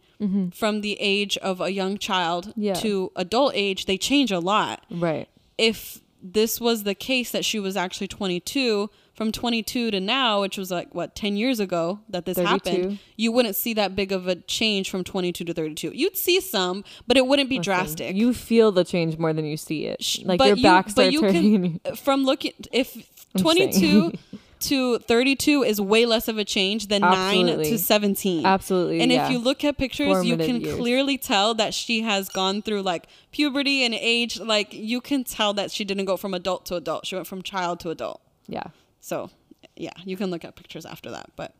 from 0.54 0.80
the 0.80 0.96
age 1.00 1.36
of 1.38 1.60
a 1.60 1.70
young 1.70 1.98
child 1.98 2.46
Mm-hmm. 2.48 2.62
Yeah. 2.62 2.74
to 2.74 3.12
adult 3.16 3.52
age, 3.54 3.84
they 3.86 3.98
change 3.98 4.32
a 4.32 4.38
lot. 4.38 4.82
Right. 4.90 5.28
If 5.58 6.00
this 6.22 6.58
was 6.60 6.84
the 6.84 6.94
case 6.94 7.30
that 7.32 7.44
she 7.44 7.58
was 7.60 7.76
actually 7.76 8.08
22, 8.08 8.88
from 9.14 9.30
22 9.30 9.90
to 9.92 10.00
now, 10.00 10.40
which 10.40 10.56
was 10.58 10.70
like, 10.70 10.92
what, 10.94 11.14
10 11.14 11.36
years 11.36 11.60
ago 11.60 12.00
that 12.08 12.24
this 12.24 12.36
32. 12.38 12.48
happened, 12.48 12.98
you 13.16 13.30
wouldn't 13.30 13.54
see 13.54 13.74
that 13.74 13.94
big 13.94 14.10
of 14.12 14.26
a 14.26 14.34
change 14.36 14.88
from 14.90 15.04
22 15.04 15.44
to 15.44 15.52
32. 15.54 15.92
You'd 15.94 16.16
see 16.16 16.40
some, 16.40 16.82
but 17.06 17.16
it 17.18 17.26
wouldn't 17.26 17.48
be 17.50 17.58
Listen, 17.58 17.64
drastic. 17.72 18.16
You 18.16 18.32
feel 18.32 18.72
the 18.72 18.82
change 18.82 19.18
more 19.18 19.32
than 19.34 19.44
you 19.44 19.56
see 19.58 19.84
it. 19.84 20.02
Like 20.24 20.38
but 20.38 20.48
your 20.48 20.56
you- 20.56 20.62
back 20.62 20.86
but 20.86 20.90
starts 20.92 21.12
you 21.12 21.20
hurting. 21.22 21.78
can- 21.84 21.94
from 22.04 22.24
looking 22.24 22.52
if 22.72 22.96
I'm 23.36 23.42
22 23.42 24.12
to 24.68 24.98
32 24.98 25.62
is 25.62 25.80
way 25.80 26.06
less 26.06 26.28
of 26.28 26.38
a 26.38 26.44
change 26.44 26.88
than 26.88 27.00
9 27.00 27.46
to 27.46 27.78
17 27.78 28.44
Absolutely. 28.44 29.00
and 29.00 29.10
yeah. 29.10 29.26
if 29.26 29.32
you 29.32 29.38
look 29.38 29.64
at 29.64 29.78
pictures 29.78 30.24
you 30.24 30.36
can 30.36 30.60
years. 30.60 30.76
clearly 30.76 31.18
tell 31.18 31.54
that 31.54 31.74
she 31.74 32.02
has 32.02 32.28
gone 32.28 32.62
through 32.62 32.82
like 32.82 33.06
puberty 33.32 33.84
and 33.84 33.94
age 33.94 34.38
like 34.40 34.72
you 34.72 35.00
can 35.00 35.24
tell 35.24 35.54
that 35.54 35.70
she 35.70 35.84
didn't 35.84 36.04
go 36.04 36.16
from 36.16 36.34
adult 36.34 36.66
to 36.66 36.76
adult 36.76 37.06
she 37.06 37.14
went 37.14 37.26
from 37.26 37.42
child 37.42 37.80
to 37.80 37.90
adult 37.90 38.20
yeah. 38.46 38.64
so 39.00 39.30
yeah 39.76 39.90
you 40.04 40.16
can 40.16 40.30
look 40.30 40.44
at 40.44 40.56
pictures 40.56 40.84
after 40.84 41.10
that 41.10 41.30
but 41.36 41.54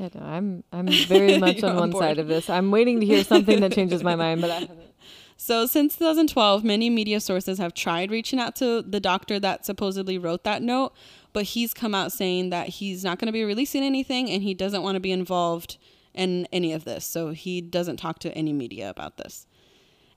I 0.00 0.10
know. 0.14 0.26
I'm 0.26 0.64
I'm 0.72 0.88
very 1.06 1.38
much 1.46 1.62
on 1.62 1.70
on 1.70 1.76
one 1.76 1.90
board. 1.90 2.02
side 2.02 2.18
of 2.18 2.26
this. 2.26 2.50
I'm 2.50 2.72
waiting 2.72 2.98
to 2.98 3.06
hear 3.06 3.22
something 3.22 3.60
that 3.60 3.72
changes 3.72 4.02
my 4.02 4.16
mind, 4.16 4.40
but 4.40 4.50
I 4.50 4.54
haven't. 4.54 4.80
So, 5.36 5.66
since 5.66 5.96
2012, 5.96 6.62
many 6.64 6.88
media 6.88 7.20
sources 7.20 7.58
have 7.58 7.74
tried 7.74 8.10
reaching 8.10 8.38
out 8.38 8.54
to 8.56 8.82
the 8.82 9.00
doctor 9.00 9.40
that 9.40 9.66
supposedly 9.66 10.16
wrote 10.16 10.44
that 10.44 10.62
note, 10.62 10.94
but 11.34 11.42
he's 11.44 11.74
come 11.74 11.94
out 11.94 12.12
saying 12.12 12.48
that 12.48 12.68
he's 12.68 13.04
not 13.04 13.18
going 13.18 13.26
to 13.26 13.32
be 13.32 13.44
releasing 13.44 13.82
anything 13.82 14.30
and 14.30 14.42
he 14.42 14.54
doesn't 14.54 14.82
want 14.82 14.96
to 14.96 15.00
be 15.00 15.12
involved 15.12 15.76
in 16.14 16.46
any 16.52 16.72
of 16.72 16.84
this. 16.84 17.04
So, 17.04 17.32
he 17.32 17.60
doesn't 17.60 17.98
talk 17.98 18.20
to 18.20 18.32
any 18.32 18.54
media 18.54 18.88
about 18.88 19.18
this. 19.18 19.46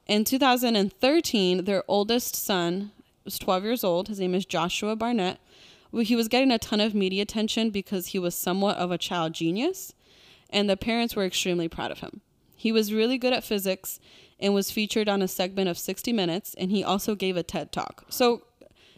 In 0.05 0.23
2013, 0.23 1.65
their 1.65 1.83
oldest 1.87 2.35
son 2.35 2.91
was 3.25 3.37
12 3.37 3.63
years 3.65 3.83
old. 3.83 4.07
His 4.07 4.21
name 4.21 4.33
is 4.33 4.45
Joshua 4.45 4.95
Barnett. 4.95 5.39
He 5.91 6.15
was 6.15 6.27
getting 6.27 6.51
a 6.51 6.59
ton 6.59 6.79
of 6.79 6.95
media 6.95 7.23
attention 7.23 7.71
because 7.71 8.07
he 8.07 8.19
was 8.19 8.35
somewhat 8.35 8.77
of 8.77 8.91
a 8.91 8.97
child 8.97 9.33
genius, 9.33 9.93
and 10.49 10.69
the 10.69 10.77
parents 10.77 11.15
were 11.15 11.25
extremely 11.25 11.67
proud 11.67 11.91
of 11.91 11.99
him. 11.99 12.21
He 12.55 12.71
was 12.71 12.93
really 12.93 13.17
good 13.17 13.33
at 13.33 13.43
physics 13.43 13.99
and 14.39 14.53
was 14.53 14.71
featured 14.71 15.09
on 15.09 15.21
a 15.21 15.27
segment 15.27 15.67
of 15.69 15.77
60 15.77 16.13
Minutes, 16.13 16.55
and 16.57 16.71
he 16.71 16.83
also 16.83 17.15
gave 17.15 17.35
a 17.35 17.43
TED 17.43 17.71
talk. 17.71 18.05
So 18.09 18.43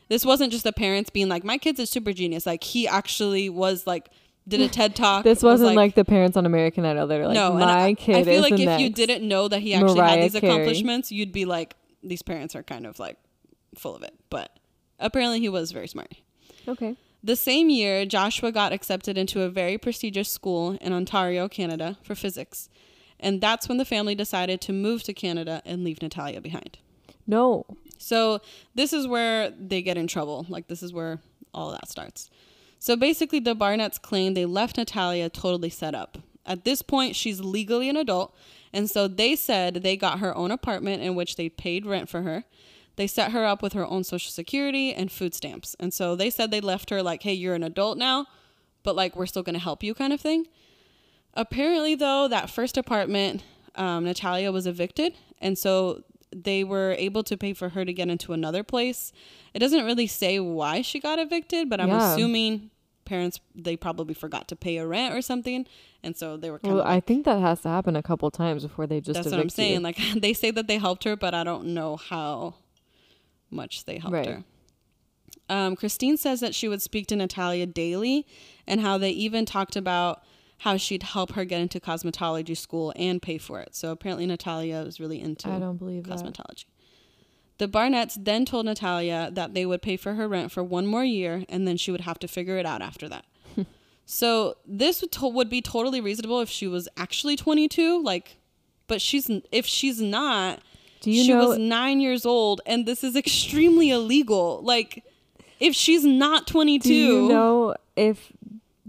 this 0.10 0.26
wasn't 0.26 0.52
just 0.52 0.64
the 0.64 0.73
parents 0.73 1.10
being 1.10 1.30
like, 1.30 1.44
"My 1.44 1.57
kid's 1.57 1.80
a 1.80 1.86
super 1.86 2.14
genius." 2.14 2.45
Like 2.45 2.64
he 2.64 2.88
actually 2.88 3.49
was 3.49 3.88
like 3.88 4.10
did 4.49 4.61
a 4.61 4.68
TED 4.68 4.95
talk. 4.95 5.23
This 5.23 5.44
was 5.44 5.61
wasn't 5.61 5.76
like, 5.76 5.95
the 5.95 6.03
parents 6.03 6.36
on 6.36 6.45
American 6.45 6.86
Idol. 6.86 7.07
They're 7.07 7.27
like, 7.27 7.36
no, 7.36 7.53
my 7.53 7.86
I, 7.86 7.94
kid 7.94 8.15
I 8.15 8.23
feel 8.23 8.41
like 8.41 8.60
if 8.60 8.80
you 8.80 8.90
didn't 8.90 9.27
know 9.27 9.48
that 9.48 9.60
he 9.60 9.73
actually 9.73 9.99
Mariah 9.99 10.10
had 10.10 10.23
these 10.23 10.40
Carey. 10.40 10.53
accomplishments, 10.53 11.11
you'd 11.11 11.31
be 11.31 11.45
like, 11.45 11.76
these 12.03 12.22
parents 12.22 12.56
are 12.56 12.64
kind 12.64 12.86
of 12.86 12.99
like 12.99 13.18
full 13.76 13.95
of 13.95 14.03
it. 14.03 14.15
But 14.30 14.57
apparently, 14.99 15.40
he 15.40 15.49
was 15.49 15.72
very 15.72 15.88
smart. 15.88 16.15
Okay. 16.68 16.95
The 17.23 17.36
same 17.36 17.69
year, 17.69 18.06
Joshua 18.06 18.52
got 18.52 18.72
accepted 18.72 19.18
into 19.18 19.41
a 19.41 19.49
very 19.49 19.77
prestigious 19.77 20.30
school 20.30 20.77
in 20.81 20.94
Ontario, 20.94 21.48
Canada, 21.48 21.98
for 22.02 22.15
physics. 22.15 22.69
And 23.19 23.41
that's 23.41 23.68
when 23.68 23.77
the 23.77 23.86
family 23.86 24.15
decided 24.15 24.61
to 24.61 24.73
move 24.73 25.03
to 25.03 25.14
Canada 25.14 25.61
and 25.65 25.84
leave 25.84 26.02
Natalia 26.02 26.40
behind. 26.40 26.77
No. 27.27 27.65
So, 27.99 28.41
this 28.73 28.93
is 28.93 29.07
where 29.07 29.51
they 29.51 29.84
get 29.84 29.97
in 29.97 30.07
trouble. 30.07 30.45
Like, 30.49 30.67
this 30.67 30.81
is 30.81 30.91
where 30.91 31.19
all 31.53 31.71
that 31.71 31.88
starts. 31.88 32.30
So, 32.80 32.95
basically, 32.95 33.39
the 33.39 33.55
Barnetts 33.55 34.01
claim 34.01 34.34
they 34.34 34.45
left 34.45 34.77
Natalia 34.77 35.30
totally 35.30 35.69
set 35.69 35.93
up. 35.93 36.17
At 36.45 36.65
this 36.65 36.81
point, 36.81 37.15
she's 37.15 37.39
legally 37.39 37.89
an 37.89 37.97
adult. 37.97 38.35
And 38.73 38.89
so 38.89 39.07
they 39.07 39.35
said 39.35 39.76
they 39.76 39.97
got 39.97 40.19
her 40.19 40.35
own 40.35 40.51
apartment 40.51 41.03
in 41.03 41.15
which 41.15 41.35
they 41.35 41.49
paid 41.49 41.85
rent 41.85 42.09
for 42.09 42.23
her. 42.23 42.43
They 42.95 43.07
set 43.07 43.31
her 43.31 43.45
up 43.45 43.61
with 43.61 43.73
her 43.73 43.85
own 43.85 44.03
social 44.03 44.31
security 44.31 44.93
and 44.93 45.11
food 45.11 45.34
stamps. 45.34 45.76
And 45.80 45.93
so 45.93 46.15
they 46.15 46.30
said 46.30 46.51
they 46.51 46.59
left 46.59 46.89
her 46.89 47.01
like, 47.01 47.23
hey, 47.23 47.34
you're 47.34 47.55
an 47.55 47.63
adult 47.63 47.97
now, 47.97 48.26
but 48.84 48.95
like, 48.95 49.15
we're 49.15 49.26
still 49.26 49.43
to 49.43 49.57
help 49.57 49.84
you 49.84 49.93
kind 49.93 50.11
of 50.11 50.19
thing. 50.19 50.47
Apparently, 51.34 51.95
though, 51.95 52.27
that 52.27 52.49
first 52.49 52.77
apartment, 52.77 53.43
um, 53.76 54.03
Natalia 54.03 54.51
was 54.51 54.67
evicted. 54.67 55.13
And 55.39 55.57
so 55.57 56.03
they 56.35 56.64
were 56.64 56.95
able 56.97 57.23
to 57.23 57.35
pay 57.38 57.53
for 57.53 57.69
her 57.69 57.84
to 57.85 57.91
get 57.93 58.10
into 58.10 58.34
another 58.34 58.64
place. 58.64 59.11
It 59.53 59.60
doesn't 59.60 59.85
really 59.85 60.07
say 60.07 60.39
why 60.39 60.81
she 60.81 60.99
got 60.99 61.18
evicted, 61.19 61.69
but 61.69 61.81
I'm 61.81 61.89
Yeah. 61.89 62.14
assuming 62.14 62.69
parents, 63.06 63.39
they 63.56 63.76
probably 63.76 64.14
forgot 64.14 64.47
to 64.49 64.56
pay 64.56 64.77
a 64.77 64.85
rent 64.85 65.15
or 65.15 65.22
something. 65.23 65.65
And 66.03 66.15
so 66.15 66.38
they 66.38 66.51
were 66.51 66.60
kind 66.60 66.76
Well, 66.76 66.84
of. 66.84 66.88
I 66.89 66.99
think 66.99 67.26
that 67.26 67.39
has 67.41 67.61
to 67.61 67.69
happen 67.69 67.95
a 67.95 68.03
couple 68.03 68.30
times 68.30 68.61
before 68.64 68.85
they 68.85 69.01
just 69.01 69.15
that's 69.22 69.31
what 69.34 69.39
I'm 69.41 69.49
saying. 69.49 69.73
you. 69.76 69.80
Like, 69.80 69.97
they 70.15 70.34
say 70.34 70.51
that 70.51 70.68
they 70.68 70.77
helped 70.77 71.03
her, 71.06 71.15
but 71.15 71.34
I 71.34 71.43
don't 71.43 71.73
know 71.73 71.95
how 71.95 72.56
much 73.49 73.85
they 73.85 73.97
helped 73.97 74.14
Right. 74.14 74.27
her. 74.27 74.43
Um, 75.49 75.76
Christine 75.76 76.18
says 76.18 76.41
that 76.41 76.53
she 76.53 76.68
would 76.68 76.81
speak 76.84 77.07
to 77.07 77.15
Natalia 77.15 77.65
daily 77.65 78.27
and 78.68 78.80
how 78.81 78.99
they 78.99 79.10
even 79.10 79.45
talked 79.45 79.76
about 79.76 80.22
how 80.60 80.77
she'd 80.77 81.03
help 81.03 81.34
her 81.34 81.45
get 81.45 81.61
into 81.61 81.80
cosmetology 81.80 82.56
school 82.56 82.94
and 82.95 83.22
pay 83.22 83.38
for 83.38 83.60
it. 83.61 83.76
So 83.76 83.91
apparently 83.91 84.26
Natalia 84.26 84.84
was 84.84 84.99
really 84.99 85.22
into 85.22 85.49
I 85.49 85.60
don't 85.60 85.77
believe 85.77 86.03
that. 86.06 86.18
cosmetology. 86.19 86.65
The 87.60 87.68
Barnetts 87.68 88.18
then 88.18 88.45
told 88.45 88.65
Natalia 88.65 89.30
that 89.34 89.53
they 89.53 89.65
would 89.65 89.81
pay 89.81 89.98
for 89.98 90.14
her 90.15 90.27
rent 90.27 90.52
for 90.52 90.64
one 90.64 90.86
more 90.86 91.03
year 91.03 91.44
and 91.49 91.68
then 91.68 91.77
she 91.77 91.91
would 91.91 92.02
have 92.02 92.19
to 92.19 92.27
figure 92.27 92.57
it 92.57 92.65
out 92.65 92.81
after 92.81 93.07
that. 93.10 93.26
so 94.06 94.56
this 94.65 95.02
would, 95.02 95.11
to- 95.14 95.27
would 95.27 95.49
be 95.49 95.61
totally 95.61 96.02
reasonable 96.02 96.40
if 96.41 96.49
she 96.49 96.68
was 96.68 96.88
actually 96.98 97.36
22, 97.36 98.02
like, 98.02 98.38
but 98.88 99.02
she's 99.02 99.30
if 99.52 99.65
she's 99.65 100.02
not, 100.02 100.61
Do 101.02 101.11
you 101.11 101.23
she 101.23 101.30
know? 101.34 101.49
was 101.49 101.57
nine 101.57 101.99
years 101.99 102.26
old 102.26 102.61
and 102.65 102.86
this 102.86 103.03
is 103.03 103.15
extremely 103.15 103.91
illegal. 103.91 104.61
Like, 104.64 105.03
if 105.60 105.76
she's 105.76 106.06
not 106.06 106.48
22, 106.48 106.88
do 106.88 106.94
you 106.94 107.27
know 107.27 107.76
if 107.98 108.31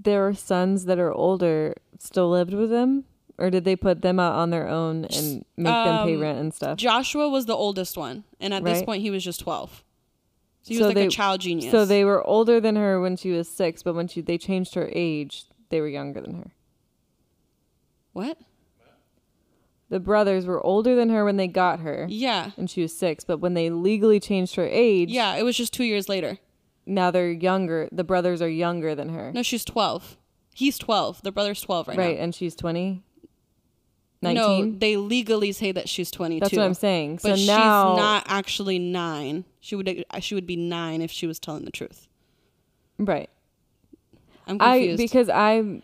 their 0.02 0.34
sons 0.34 0.84
that 0.86 0.98
are 0.98 1.12
older 1.12 1.74
still 1.98 2.30
lived 2.30 2.54
with 2.54 2.70
them, 2.70 3.04
or 3.38 3.50
did 3.50 3.64
they 3.64 3.76
put 3.76 4.02
them 4.02 4.18
out 4.20 4.34
on 4.34 4.50
their 4.50 4.68
own 4.68 5.04
and 5.06 5.44
make 5.56 5.66
them 5.72 6.06
pay 6.06 6.14
Um, 6.14 6.20
rent 6.20 6.38
and 6.38 6.54
stuff? 6.54 6.78
Joshua 6.78 7.28
was 7.28 7.46
the 7.46 7.54
oldest 7.56 7.96
one, 7.96 8.24
and 8.40 8.52
at 8.54 8.64
this 8.64 8.78
Right. 8.78 8.86
point 8.86 9.02
he 9.02 9.10
was 9.10 9.24
just 9.24 9.40
12. 9.40 9.84
So 10.62 10.68
he 10.68 10.74
So 10.76 10.80
was 10.80 10.86
like 10.88 10.94
they- 10.96 11.06
a 11.06 11.10
child 11.10 11.40
genius. 11.40 11.70
So 11.70 11.84
they 11.84 12.04
were 12.04 12.26
older 12.26 12.60
than 12.60 12.76
her 12.76 13.00
when 13.00 13.16
she 13.16 13.30
was 13.30 13.48
six, 13.48 13.82
but 13.82 13.94
when 13.94 14.08
she 14.08 14.20
they 14.20 14.36
changed 14.38 14.74
her 14.74 14.90
age, 14.92 15.44
they 15.70 15.80
were 15.80 15.88
younger 15.88 16.20
than 16.20 16.34
her. 16.34 16.52
what? 18.12 18.38
The 19.88 20.00
brothers 20.00 20.46
were 20.46 20.64
older 20.64 20.94
than 20.94 21.08
her 21.10 21.24
when 21.24 21.36
they 21.36 21.48
got 21.48 21.80
her, 21.80 22.06
Yeah. 22.08 22.50
and 22.56 22.68
she 22.70 22.82
was 22.82 22.96
six. 22.96 23.24
But 23.24 23.38
when 23.38 23.54
they 23.54 23.70
legally 23.70 24.20
changed 24.20 24.54
her 24.56 24.66
age, 24.68 25.10
Yeah, 25.10 25.34
it 25.36 25.42
was 25.44 25.56
just 25.56 25.72
two 25.72 25.84
years 25.84 26.08
later. 26.08 26.38
Now 26.90 27.10
they're 27.10 27.30
younger. 27.30 27.88
The 27.92 28.04
brothers 28.04 28.42
are 28.42 28.48
younger 28.48 28.94
than 28.94 29.08
her, 29.10 29.32
No, 29.32 29.42
she's 29.42 29.64
12. 29.64 30.16
He's 30.54 30.76
12. 30.78 31.22
The 31.22 31.32
brother's 31.32 31.60
12 31.62 31.88
right, 31.88 31.96
now. 31.96 32.02
right? 32.04 32.16
now. 32.16 32.22
And 32.24 32.34
she's 32.34 32.54
twenty. 32.54 33.02
No, 34.22 34.32
Nineteen. 34.34 34.78
they 34.80 34.96
legally 34.98 35.50
say 35.52 35.72
that 35.72 35.88
she's 35.88 36.10
22. 36.10 36.40
That's 36.40 36.52
what 36.52 36.62
I'm 36.64 36.74
saying. 36.74 37.20
But 37.22 37.38
so 37.38 37.46
now, 37.46 37.92
she's 37.94 37.98
not 37.98 38.24
actually 38.26 38.78
nine. 38.78 39.46
She 39.60 39.74
would 39.76 40.04
uh, 40.10 40.20
she 40.20 40.34
would 40.34 40.46
be 40.46 40.56
nine 40.56 41.00
if 41.00 41.10
she 41.10 41.26
was 41.26 41.38
telling 41.38 41.64
the 41.64 41.70
truth. 41.70 42.06
right. 42.98 43.30
I'm 44.46 44.58
I 44.60 44.78
confused. 44.80 44.98
because 44.98 45.28
I 45.30 45.82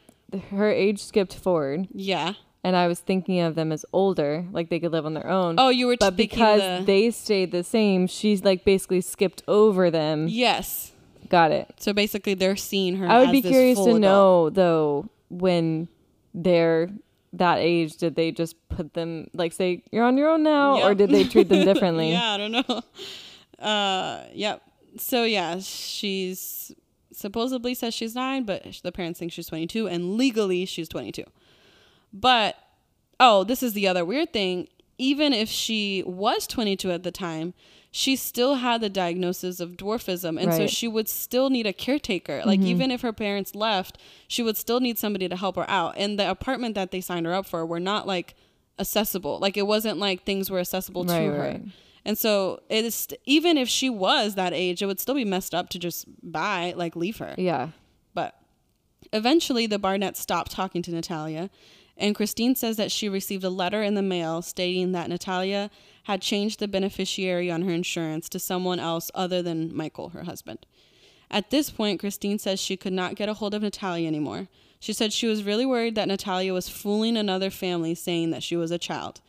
her 0.50 0.70
age 0.70 1.02
skipped 1.02 1.34
forward, 1.34 1.86
yeah. 1.92 2.34
and 2.64 2.74
I 2.76 2.88
was 2.88 2.98
thinking 3.00 3.40
of 3.40 3.54
them 3.54 3.70
as 3.72 3.86
older, 3.92 4.44
like 4.52 4.68
they 4.68 4.80
could 4.80 4.92
live 4.92 5.06
on 5.06 5.14
their 5.14 5.28
own. 5.28 5.54
Oh, 5.56 5.68
you 5.70 5.86
were 5.86 5.96
but 5.98 6.16
because 6.16 6.60
the, 6.60 6.82
they 6.84 7.10
stayed 7.12 7.52
the 7.52 7.62
same, 7.64 8.06
she's 8.06 8.42
like 8.44 8.64
basically 8.64 9.00
skipped 9.00 9.42
over 9.48 9.90
them. 9.90 10.26
yes. 10.28 10.92
Got 11.28 11.52
it. 11.52 11.72
So 11.78 11.92
basically, 11.92 12.34
they're 12.34 12.56
seeing 12.56 12.96
her. 12.96 13.06
I 13.06 13.20
would 13.20 13.32
be 13.32 13.42
curious 13.42 13.78
to 13.78 13.84
adult. 13.84 14.00
know 14.00 14.50
though 14.50 15.08
when 15.28 15.88
they're 16.34 16.90
that 17.32 17.58
age, 17.58 17.96
did 17.96 18.14
they 18.16 18.32
just 18.32 18.56
put 18.68 18.94
them 18.94 19.28
like 19.34 19.52
say 19.52 19.82
you're 19.90 20.04
on 20.04 20.16
your 20.16 20.28
own 20.30 20.42
now, 20.42 20.82
or 20.82 20.94
did 20.94 21.10
they 21.10 21.24
treat 21.24 21.48
them 21.48 21.64
differently? 21.72 22.12
yeah, 22.12 22.32
I 22.32 22.36
don't 22.36 22.52
know. 22.52 22.82
Uh, 23.58 24.26
yep. 24.34 24.60
So 24.98 25.24
yeah, 25.24 25.58
she's 25.60 26.74
supposedly 27.10 27.74
says 27.74 27.94
she's 27.94 28.14
nine, 28.14 28.44
but 28.44 28.80
the 28.82 28.92
parents 28.92 29.18
think 29.18 29.32
she's 29.32 29.46
22, 29.46 29.88
and 29.88 30.16
legally 30.18 30.66
she's 30.66 30.90
22. 30.90 31.24
But 32.12 32.56
oh, 33.18 33.44
this 33.44 33.62
is 33.62 33.72
the 33.72 33.88
other 33.88 34.04
weird 34.04 34.32
thing. 34.34 34.68
Even 34.98 35.32
if 35.32 35.48
she 35.48 36.02
was 36.06 36.46
22 36.46 36.90
at 36.90 37.02
the 37.02 37.10
time, 37.10 37.54
she 37.96 38.14
still 38.14 38.56
had 38.56 38.82
the 38.82 38.90
diagnosis 38.90 39.58
of 39.58 39.70
dwarfism, 39.70 40.38
and 40.38 40.52
so 40.52 40.66
she 40.66 40.86
would 40.86 41.08
still 41.08 41.48
need 41.48 41.66
a 41.66 41.72
caretaker. 41.72 42.42
Like 42.44 42.60
mm-hmm. 42.60 42.68
even 42.68 42.90
if 42.90 43.00
her 43.00 43.12
parents 43.12 43.54
left, 43.54 43.96
she 44.28 44.42
would 44.42 44.58
still 44.58 44.80
need 44.80 44.98
somebody 44.98 45.30
to 45.30 45.34
help 45.34 45.56
her 45.56 45.64
out. 45.66 45.94
And 45.96 46.18
the 46.18 46.30
apartment 46.30 46.74
that 46.74 46.90
they 46.90 47.00
signed 47.00 47.24
her 47.24 47.32
up 47.32 47.46
for 47.46 47.64
were 47.64 47.80
not 47.80 48.06
like 48.06 48.34
accessible. 48.78 49.38
Like 49.38 49.56
it 49.56 49.66
wasn't 49.66 49.96
like 49.96 50.24
things 50.24 50.50
were 50.50 50.58
accessible 50.58 51.06
to 51.06 51.12
Right, 51.14 51.24
her. 51.30 51.60
And 52.04 52.18
so 52.18 52.60
it 52.68 52.84
is 52.84 53.08
even 53.24 53.56
if 53.56 53.66
she 53.66 53.88
was 53.88 54.34
that 54.34 54.52
age, 54.52 54.82
it 54.82 54.86
would 54.86 55.00
still 55.00 55.14
be 55.14 55.24
messed 55.24 55.54
up 55.54 55.70
to 55.70 55.78
just 55.78 56.04
buy 56.22 56.74
like 56.76 56.96
leave 56.96 57.16
her. 57.16 57.34
Yeah. 57.38 57.70
But 58.12 58.34
eventually, 59.10 59.66
the 59.66 59.78
Barnett 59.78 60.18
stopped 60.18 60.50
talking 60.50 60.82
to 60.82 60.90
Natalia, 60.90 61.48
and 61.96 62.14
Christine 62.14 62.54
says 62.54 62.76
that 62.76 62.92
she 62.92 63.08
received 63.08 63.42
a 63.42 63.48
letter 63.48 63.82
in 63.82 63.94
the 63.94 64.02
mail 64.02 64.42
stating 64.42 64.92
that 64.92 65.08
Natalia 65.08 65.70
had 66.06 66.22
changed 66.22 66.60
the 66.60 66.68
beneficiary 66.68 67.50
on 67.50 67.62
her 67.62 67.72
insurance 67.72 68.28
to 68.28 68.38
someone 68.38 68.78
else 68.78 69.10
other 69.12 69.42
than 69.42 69.76
Michael, 69.76 70.10
her 70.10 70.22
husband. 70.22 70.64
At 71.32 71.50
this 71.50 71.68
point, 71.68 71.98
Christine 71.98 72.38
says 72.38 72.60
she 72.60 72.76
could 72.76 72.92
not 72.92 73.16
get 73.16 73.28
a 73.28 73.34
hold 73.34 73.54
of 73.54 73.62
Natalia 73.62 74.06
anymore. 74.06 74.46
She 74.78 74.92
said 74.92 75.12
she 75.12 75.26
was 75.26 75.42
really 75.42 75.66
worried 75.66 75.96
that 75.96 76.06
Natalia 76.06 76.52
was 76.52 76.68
fooling 76.68 77.16
another 77.16 77.50
family 77.50 77.96
saying 77.96 78.30
that 78.30 78.44
she 78.44 78.54
was 78.54 78.70
a 78.70 78.78
child. 78.78 79.20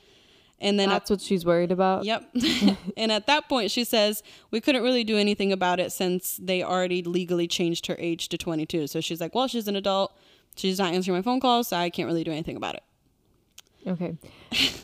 And 0.59 0.79
then 0.79 0.89
at 0.89 0.93
That's 0.93 1.09
what 1.09 1.21
she's 1.21 1.47
worried 1.47 1.71
about. 1.71 2.05
Yep. 2.05 2.29
and 2.97 3.11
at 3.11 3.25
that 3.25 3.49
point, 3.49 3.71
she 3.71 3.83
says, 3.83 4.21
we 4.51 4.61
couldn't 4.61 4.83
really 4.83 5.03
do 5.03 5.17
anything 5.17 5.51
about 5.51 5.79
it 5.79 5.91
since 5.91 6.37
they 6.37 6.61
already 6.61 7.01
legally 7.01 7.47
changed 7.47 7.87
her 7.87 7.95
age 7.97 8.29
to 8.29 8.37
22. 8.37 8.85
So 8.85 9.01
she's 9.01 9.19
like, 9.19 9.33
well, 9.33 9.47
she's 9.47 9.67
an 9.67 9.75
adult. 9.75 10.15
She's 10.55 10.77
not 10.77 10.93
answering 10.93 11.17
my 11.17 11.23
phone 11.23 11.39
calls, 11.39 11.69
so 11.69 11.77
I 11.77 11.89
can't 11.89 12.05
really 12.05 12.23
do 12.23 12.31
anything 12.31 12.55
about 12.55 12.75
it. 12.75 12.83
Okay. 13.87 14.17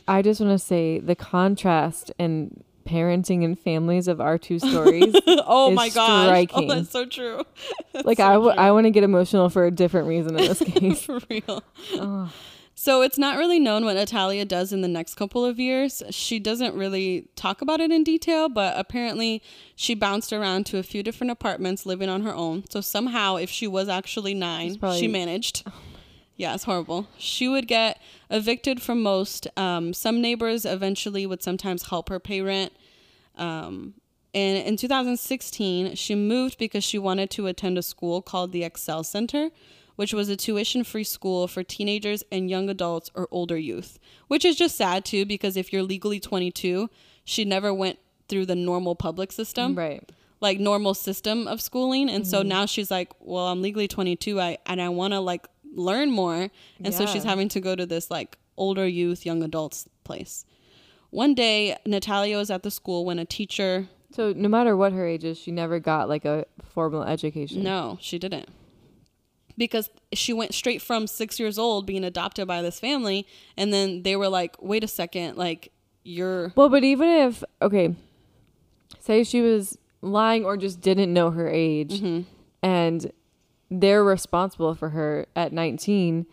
I 0.08 0.22
just 0.22 0.40
want 0.40 0.52
to 0.52 0.60
say 0.66 1.00
the 1.00 1.16
contrast 1.16 2.12
in 2.18 2.64
parenting 2.86 3.44
and 3.46 3.58
families 3.58 4.08
of 4.08 4.20
our 4.20 4.38
two 4.38 4.60
stories. 4.60 5.16
oh 5.28 5.70
Is 5.72 5.76
my 5.76 5.90
gosh. 5.90 6.26
striking. 6.26 6.70
Oh, 6.72 6.76
that's 6.76 6.90
so 6.92 7.06
true. 7.06 7.44
That's 7.94 8.06
like 8.06 8.18
so 8.18 8.26
I, 8.26 8.34
w- 8.34 8.52
true. 8.54 8.62
I 8.62 8.72
want 8.72 8.86
to 8.86 8.92
get 8.92 9.04
emotional 9.04 9.50
for 9.50 9.66
a 9.66 9.72
different 9.72 10.08
reason 10.08 10.32
in 10.32 10.46
this 10.48 10.60
case. 10.66 11.04
For 11.04 11.20
real. 11.30 11.64
oh, 11.94 12.34
So 12.76 13.02
it's 13.04 13.18
not 13.18 13.38
really 13.38 13.60
known 13.60 13.86
what 13.86 13.94
Natalia 13.96 14.44
does 14.46 14.74
in 14.74 14.82
the 14.82 14.88
next 14.90 15.14
couple 15.16 15.46
of 15.46 15.60
years. 15.60 16.02
She 16.10 16.40
doesn't 16.40 16.76
really 16.76 17.30
talk 17.36 17.62
about 17.62 17.80
it 17.80 17.92
in 17.92 18.04
detail, 18.04 18.50
but 18.50 18.74
apparently 18.78 19.42
she 19.76 19.94
bounced 19.94 20.34
around 20.34 20.66
to 20.68 20.78
a 20.80 20.84
few 20.84 21.04
different 21.04 21.32
apartments 21.32 21.86
living 21.86 22.10
on 22.10 22.24
her 22.24 22.34
own. 22.34 22.64
So 22.70 22.82
somehow, 22.82 23.36
if 23.38 23.50
she 23.50 23.68
was 23.68 23.88
actually 23.88 24.34
nine, 24.34 24.78
probably- 24.78 25.00
she 25.00 25.08
managed. 25.08 25.64
Oh. 25.68 25.72
Yeah, 26.44 26.56
it's 26.56 26.66
horrible. 26.66 27.08
She 27.18 27.48
would 27.48 27.70
get 27.70 28.02
evicted 28.30 28.82
from 28.82 29.02
most. 29.02 29.48
Um, 29.56 29.94
some 29.94 30.22
neighbors 30.22 30.66
eventually 30.66 31.26
would 31.26 31.42
sometimes 31.42 31.84
help 31.84 32.10
her 32.10 32.20
pay 32.20 32.42
rent. 32.42 32.74
Um, 33.38 33.94
and 34.34 34.58
in 34.68 34.76
2016, 34.76 35.96
she 35.96 36.16
moved 36.16 36.58
because 36.58 36.84
she 36.84 37.00
wanted 37.00 37.30
to 37.30 37.48
attend 37.48 37.78
a 37.78 37.82
school 37.82 38.22
called 38.22 38.52
the 38.52 38.66
Excel 38.66 39.06
Center, 39.06 39.52
which 39.96 40.14
was 40.14 40.28
a 40.28 40.36
tuition 40.36 40.84
free 40.84 41.06
school 41.06 41.48
for 41.48 41.64
teenagers 41.64 42.26
and 42.30 42.50
young 42.50 42.70
adults 42.70 43.10
or 43.16 43.30
older 43.32 43.58
youth, 43.58 43.98
which 44.28 44.44
is 44.44 44.58
just 44.58 44.76
sad 44.76 45.06
too, 45.06 45.26
because 45.26 45.56
if 45.56 45.72
you're 45.72 45.82
legally 45.82 46.20
22, 46.20 46.90
she 47.24 47.46
never 47.46 47.74
went 47.74 48.00
through 48.28 48.48
the 48.48 48.56
normal 48.56 48.96
public 48.96 49.32
system 49.32 49.76
right. 49.76 50.12
like 50.42 50.60
normal 50.60 50.94
system 50.94 51.48
of 51.48 51.62
schooling 51.62 52.10
and 52.10 52.26
so 52.26 52.42
now 52.42 52.66
she's 52.66 52.90
like 52.90 53.12
well 53.20 53.48
i'm 53.48 53.62
legally 53.62 53.88
22 53.88 54.40
i 54.40 54.58
and 54.66 54.82
i 54.82 54.88
want 54.88 55.12
to 55.12 55.20
like 55.20 55.46
learn 55.76 56.10
more 56.12 56.50
and 56.84 56.94
so 56.94 57.06
she's 57.06 57.24
having 57.24 57.50
to 57.50 57.60
go 57.60 57.76
to 57.76 57.86
this 57.86 58.10
like 58.12 58.38
older 58.58 58.88
youth 58.88 59.26
young 59.26 59.42
adults 59.44 59.88
place 60.04 60.46
one 61.10 61.34
day 61.34 61.76
natalia 61.86 62.38
was 62.38 62.50
at 62.52 62.64
the 62.64 62.72
school 62.72 63.06
when 63.06 63.18
a 63.20 63.26
teacher 63.26 63.88
So 64.16 64.32
no 64.36 64.48
matter 64.48 64.78
what 64.78 64.94
her 64.94 65.06
age 65.08 65.24
is, 65.24 65.38
she 65.40 65.52
never 65.52 65.80
got 65.80 66.08
like 66.08 66.24
a 66.26 66.46
formal 66.62 67.04
education. 67.04 67.64
no 67.64 67.98
she 68.02 68.20
didn't 68.20 68.48
because 69.58 69.90
she 70.14 70.34
went 70.34 70.54
straight 70.54 70.82
from 70.82 71.06
six 71.08 71.40
years 71.40 71.58
old 71.60 71.86
being 71.86 72.04
adopted 72.04 72.48
by 72.48 72.62
this 72.62 72.80
family 72.80 73.26
and 73.58 73.72
then 73.74 74.04
they 74.04 74.16
were 74.16 74.30
like 74.30 74.56
wait 74.62 74.84
a 74.84 74.88
second 74.88 75.38
like 75.38 75.72
you're 76.04 76.52
Well, 76.56 76.70
but 76.70 76.84
even 76.84 77.08
if 77.08 77.44
okay, 77.62 77.96
say 79.00 79.24
she 79.24 79.42
was 79.42 79.78
lying 80.02 80.44
or 80.44 80.58
just 80.58 80.82
didn't 80.82 81.14
know 81.14 81.32
her 81.32 81.48
age, 81.50 82.02
Mhm. 82.02 82.26
and 82.62 83.12
they're 83.80 84.04
responsible 84.04 84.76
for 84.76 84.90
her 84.90 85.26
at 85.36 85.52
19, 85.52 86.26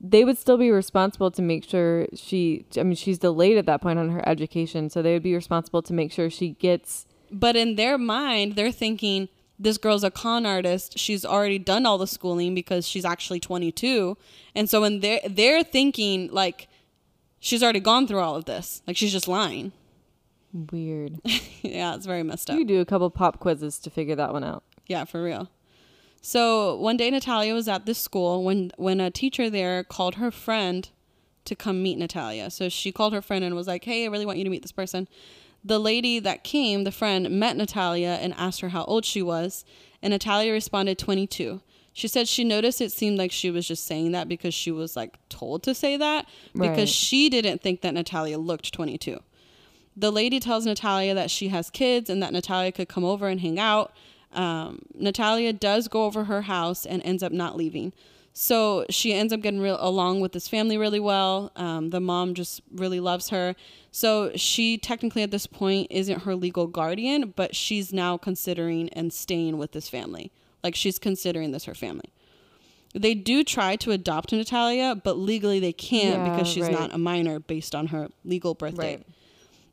they 0.00 0.24
would 0.24 0.38
still 0.38 0.56
be 0.56 0.70
responsible 0.70 1.30
to 1.30 1.42
make 1.42 1.64
sure 1.64 2.06
she. 2.14 2.66
I 2.76 2.82
mean, 2.82 2.96
she's 2.96 3.18
delayed 3.18 3.56
at 3.56 3.66
that 3.66 3.80
point 3.80 3.98
on 3.98 4.10
her 4.10 4.26
education, 4.28 4.90
so 4.90 5.00
they 5.00 5.12
would 5.12 5.22
be 5.22 5.34
responsible 5.34 5.82
to 5.82 5.92
make 5.92 6.10
sure 6.10 6.28
she 6.28 6.50
gets. 6.50 7.06
But 7.30 7.56
in 7.56 7.76
their 7.76 7.96
mind, 7.96 8.56
they're 8.56 8.72
thinking 8.72 9.28
this 9.58 9.78
girl's 9.78 10.02
a 10.02 10.10
con 10.10 10.44
artist. 10.44 10.98
She's 10.98 11.24
already 11.24 11.58
done 11.58 11.86
all 11.86 11.98
the 11.98 12.06
schooling 12.06 12.54
because 12.54 12.86
she's 12.86 13.04
actually 13.04 13.38
22. 13.38 14.16
And 14.54 14.68
so 14.68 14.80
when 14.80 15.00
they're 15.00 15.20
they're 15.28 15.62
thinking 15.62 16.30
like 16.32 16.68
she's 17.38 17.62
already 17.62 17.80
gone 17.80 18.06
through 18.08 18.20
all 18.20 18.34
of 18.34 18.44
this. 18.46 18.82
Like 18.86 18.96
she's 18.96 19.12
just 19.12 19.28
lying. 19.28 19.72
Weird. 20.52 21.20
yeah, 21.62 21.94
it's 21.94 22.06
very 22.06 22.22
messed 22.22 22.50
up. 22.50 22.58
you 22.58 22.64
do 22.64 22.80
a 22.80 22.84
couple 22.84 23.08
pop 23.10 23.38
quizzes 23.38 23.78
to 23.80 23.90
figure 23.90 24.16
that 24.16 24.32
one 24.32 24.44
out. 24.44 24.64
Yeah, 24.86 25.04
for 25.04 25.22
real. 25.22 25.48
So 26.24 26.76
one 26.76 26.96
day 26.96 27.10
Natalia 27.10 27.52
was 27.52 27.66
at 27.68 27.84
this 27.84 27.98
school 27.98 28.44
when 28.44 28.70
when 28.76 29.00
a 29.00 29.10
teacher 29.10 29.50
there 29.50 29.82
called 29.82 30.14
her 30.14 30.30
friend 30.30 30.88
to 31.44 31.56
come 31.56 31.82
meet 31.82 31.98
Natalia. 31.98 32.48
So 32.48 32.68
she 32.68 32.92
called 32.92 33.12
her 33.12 33.20
friend 33.20 33.44
and 33.44 33.56
was 33.56 33.66
like, 33.66 33.84
"Hey, 33.84 34.04
I 34.04 34.08
really 34.08 34.24
want 34.24 34.38
you 34.38 34.44
to 34.44 34.50
meet 34.50 34.62
this 34.62 34.72
person." 34.72 35.08
The 35.64 35.80
lady 35.80 36.20
that 36.20 36.44
came, 36.44 36.84
the 36.84 36.92
friend, 36.92 37.28
met 37.30 37.56
Natalia 37.56 38.18
and 38.20 38.34
asked 38.36 38.60
her 38.60 38.68
how 38.70 38.84
old 38.84 39.04
she 39.04 39.20
was, 39.22 39.64
and 40.00 40.12
Natalia 40.12 40.52
responded 40.52 40.98
22. 40.98 41.60
She 41.92 42.08
said 42.08 42.26
she 42.28 42.42
noticed 42.44 42.80
it 42.80 42.90
seemed 42.92 43.18
like 43.18 43.32
she 43.32 43.50
was 43.50 43.66
just 43.66 43.84
saying 43.84 44.12
that 44.12 44.28
because 44.28 44.54
she 44.54 44.70
was 44.70 44.96
like 44.96 45.18
told 45.28 45.62
to 45.64 45.74
say 45.74 45.96
that 45.96 46.26
because 46.52 46.78
Right. 46.78 46.88
she 46.88 47.28
didn't 47.28 47.60
think 47.62 47.80
that 47.82 47.94
Natalia 47.94 48.38
looked 48.38 48.72
22. 48.72 49.18
The 49.96 50.10
lady 50.10 50.40
tells 50.40 50.64
Natalia 50.64 51.14
that 51.14 51.30
she 51.30 51.48
has 51.48 51.68
kids 51.68 52.08
and 52.08 52.22
that 52.22 52.32
Natalia 52.32 52.72
could 52.72 52.88
come 52.88 53.04
over 53.04 53.28
and 53.28 53.40
hang 53.40 53.58
out. 53.58 53.92
Um, 54.32 54.80
Natalia 54.94 55.52
does 55.52 55.88
go 55.88 56.04
over 56.04 56.24
her 56.24 56.42
house 56.42 56.86
and 56.86 57.02
ends 57.04 57.22
up 57.22 57.32
not 57.32 57.56
leaving. 57.56 57.92
So 58.34 58.86
she 58.88 59.12
ends 59.12 59.30
up 59.32 59.42
getting 59.42 59.60
real 59.60 59.76
along 59.78 60.20
with 60.20 60.32
this 60.32 60.48
family 60.48 60.78
really 60.78 61.00
well. 61.00 61.52
Um, 61.54 61.90
the 61.90 62.00
mom 62.00 62.32
just 62.32 62.62
really 62.74 62.98
loves 62.98 63.28
her. 63.28 63.54
So 63.90 64.32
she 64.36 64.78
technically 64.78 65.22
at 65.22 65.30
this 65.30 65.46
point 65.46 65.88
isn't 65.90 66.22
her 66.22 66.34
legal 66.34 66.66
guardian, 66.66 67.34
but 67.36 67.54
she's 67.54 67.92
now 67.92 68.16
considering 68.16 68.88
and 68.90 69.12
staying 69.12 69.58
with 69.58 69.72
this 69.72 69.90
family. 69.90 70.32
Like 70.64 70.74
she's 70.74 70.98
considering 70.98 71.50
this 71.52 71.64
her 71.66 71.74
family. 71.74 72.10
They 72.94 73.14
do 73.14 73.42
try 73.44 73.76
to 73.76 73.90
adopt 73.90 74.32
Natalia, 74.32 74.94
but 74.94 75.18
legally 75.18 75.60
they 75.60 75.72
can't 75.72 76.26
Yeah, 76.26 76.30
because 76.30 76.48
she's 76.48 76.64
right. 76.64 76.72
not 76.72 76.94
a 76.94 76.98
minor 76.98 77.38
based 77.38 77.74
on 77.74 77.88
her 77.88 78.08
legal 78.24 78.54
birth 78.54 78.76
Right. 78.78 79.02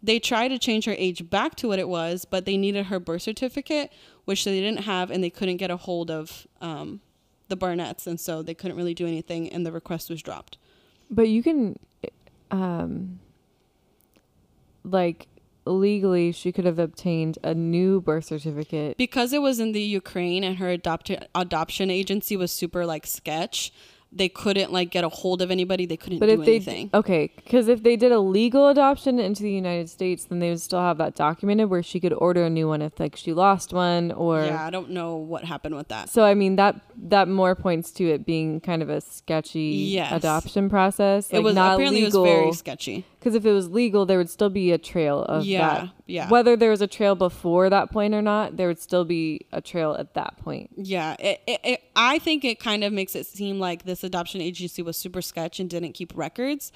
They 0.02 0.20
tried 0.20 0.50
to 0.50 0.60
change 0.60 0.86
her 0.86 0.96
age 0.98 1.30
back 1.30 1.56
to 1.56 1.68
what 1.68 1.80
it 1.80 1.90
was, 1.90 2.26
but 2.26 2.46
they 2.46 2.58
needed 2.58 2.86
her 2.86 3.00
birth 3.00 3.24
certificate, 3.24 3.92
which 4.26 4.46
they 4.46 4.60
didn't 4.60 4.84
have, 4.84 5.12
and 5.12 5.24
they 5.24 5.30
couldn't 5.30 5.58
get 5.58 5.72
a 5.72 5.78
hold 5.78 6.10
of 6.10 6.48
um, 6.62 7.02
the 7.50 7.58
Barnetts, 7.58 8.08
and 8.08 8.20
so 8.20 8.42
they 8.42 8.54
couldn't 8.54 8.78
really 8.78 8.94
do 8.94 9.06
anything, 9.08 9.50
and 9.50 9.66
the 9.66 9.72
request 9.72 10.10
was 10.10 10.22
dropped. 10.22 10.58
But 11.12 11.28
you 11.28 11.44
can, 11.44 11.78
um, 12.52 13.20
like 14.84 15.28
legally, 15.66 16.32
she 16.32 16.52
could 16.52 16.66
have 16.66 16.80
obtained 16.80 17.38
a 17.44 17.54
new 17.54 18.02
birth 18.02 18.26
certificate. 18.26 18.98
Because 18.98 19.34
it 19.34 19.42
was 19.42 19.60
in 19.60 19.72
the 19.72 19.82
Ukraine 19.82 20.44
and 20.44 20.58
her 20.58 20.70
adoption 20.70 21.90
agency 21.90 22.36
was 22.36 22.52
super 22.52 22.86
like 22.86 23.06
sketch, 23.06 23.72
they 24.12 24.28
couldn't 24.28 24.72
like 24.72 24.90
get 24.90 25.04
a 25.04 25.10
hold 25.10 25.42
of 25.42 25.52
anybody. 25.52 25.86
They 25.86 25.96
couldn't 25.98 26.18
But 26.20 26.26
do 26.28 26.40
if 26.40 26.46
they 26.46 26.56
anything. 26.56 26.90
okay, 26.94 27.32
because 27.36 27.68
if 27.68 27.84
they 27.84 27.96
did 27.96 28.12
a 28.12 28.20
legal 28.20 28.68
adoption 28.70 29.20
into 29.20 29.44
the 29.44 29.52
United 29.52 29.88
States, 29.90 30.26
then 30.26 30.40
they 30.40 30.50
would 30.50 30.62
still 30.62 30.80
have 30.80 30.98
that 30.98 31.14
documented 31.16 31.70
where 31.70 31.84
she 31.84 32.00
could 32.00 32.14
order 32.14 32.44
a 32.46 32.50
new 32.50 32.68
one 32.68 32.82
if 32.82 33.00
like 33.00 33.16
she 33.16 33.34
lost 33.34 33.72
one 33.72 34.12
or. 34.12 34.46
yeah, 34.46 34.66
I 34.66 34.72
don't 34.72 34.90
know 34.90 35.16
what 35.18 35.44
happened 35.46 35.76
with 35.76 35.90
that. 35.90 36.10
So 36.10 36.24
I 36.24 36.34
mean 36.34 36.56
that 36.56 36.82
that 37.04 37.28
more 37.28 37.54
points 37.56 37.92
to 37.94 38.10
it 38.10 38.26
being 38.26 38.60
kind 38.62 38.82
of 38.82 38.90
a 38.90 39.00
sketchy 39.02 39.90
Yes. 39.94 40.12
adoption 40.12 40.70
process. 40.70 41.30
it 41.32 41.44
was 41.44 41.54
not 41.56 41.76
apparently 41.76 42.06
legal. 42.06 42.26
it 42.26 42.28
was 42.30 42.36
very 42.40 42.54
sketchy. 42.54 43.06
Because 43.20 43.36
if 43.36 43.46
it 43.46 43.52
was 43.52 43.68
legal, 43.70 44.06
there 44.06 44.18
would 44.18 44.30
still 44.30 44.50
be 44.50 44.72
a 44.72 44.78
trail 44.78 45.24
of 45.24 45.44
Yeah, 45.44 45.74
that. 45.82 45.90
yeah. 46.08 46.30
Whether 46.30 46.56
there 46.56 46.70
was 46.70 46.82
a 46.82 46.88
trail 46.88 47.16
before 47.16 47.70
that 47.70 47.92
point 47.92 48.14
or 48.14 48.22
not, 48.22 48.56
there 48.56 48.68
would 48.70 48.80
still 48.80 49.04
be 49.04 49.42
a 49.52 49.60
trail 49.60 49.94
at 50.00 50.14
that 50.14 50.38
point. 50.38 50.70
Yeah, 50.78 51.18
it, 51.20 51.42
it, 51.46 51.60
it, 51.66 51.84
I 51.98 52.20
think 52.20 52.46
it 52.46 52.62
kind 52.62 52.82
of 52.82 52.94
makes 52.94 53.16
it 53.16 53.26
seem 53.26 53.60
like 53.60 53.84
this 53.84 54.06
adoption 54.06 54.40
agency 54.40 54.82
was 54.82 54.96
super 54.96 55.22
sketch 55.22 55.60
and 55.60 55.70
didn't 55.70 55.94
keep 55.94 56.14
records 56.16 56.72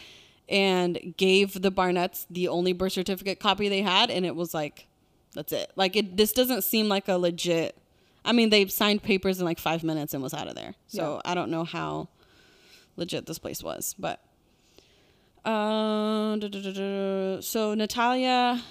and 0.49 1.13
gave 1.15 1.61
the 1.61 1.71
Barnetts 1.71 2.25
the 2.29 2.49
only 2.49 2.73
birth 2.73 2.91
certificate 2.91 3.39
copy 3.39 3.69
they 3.69 3.81
had. 3.81 4.11
And 4.11 4.25
it 4.25 4.35
was 4.35 4.53
like, 4.53 4.87
that's 5.33 5.53
it. 5.53 5.71
Like, 5.77 5.95
it, 5.95 6.17
this 6.17 6.33
doesn't 6.33 6.65
seem 6.65 6.89
like 6.89 7.07
a 7.07 7.17
legit. 7.17 7.77
I 8.25 8.33
mean, 8.33 8.49
they 8.49 8.67
signed 8.67 9.01
papers 9.01 9.39
in 9.39 9.45
like 9.45 9.59
five 9.59 9.81
minutes 9.81 10.13
and 10.13 10.21
was 10.21 10.33
out 10.33 10.49
of 10.49 10.55
there. 10.55 10.75
So 10.87 11.21
I 11.23 11.35
don't 11.35 11.49
know 11.51 11.63
how 11.63 12.09
legit 12.97 13.27
this 13.27 13.39
place 13.39 13.63
was. 13.63 13.95
But, 13.97 14.19
uh, 15.45 17.41
so 17.41 17.73
Natalia. 17.73 18.61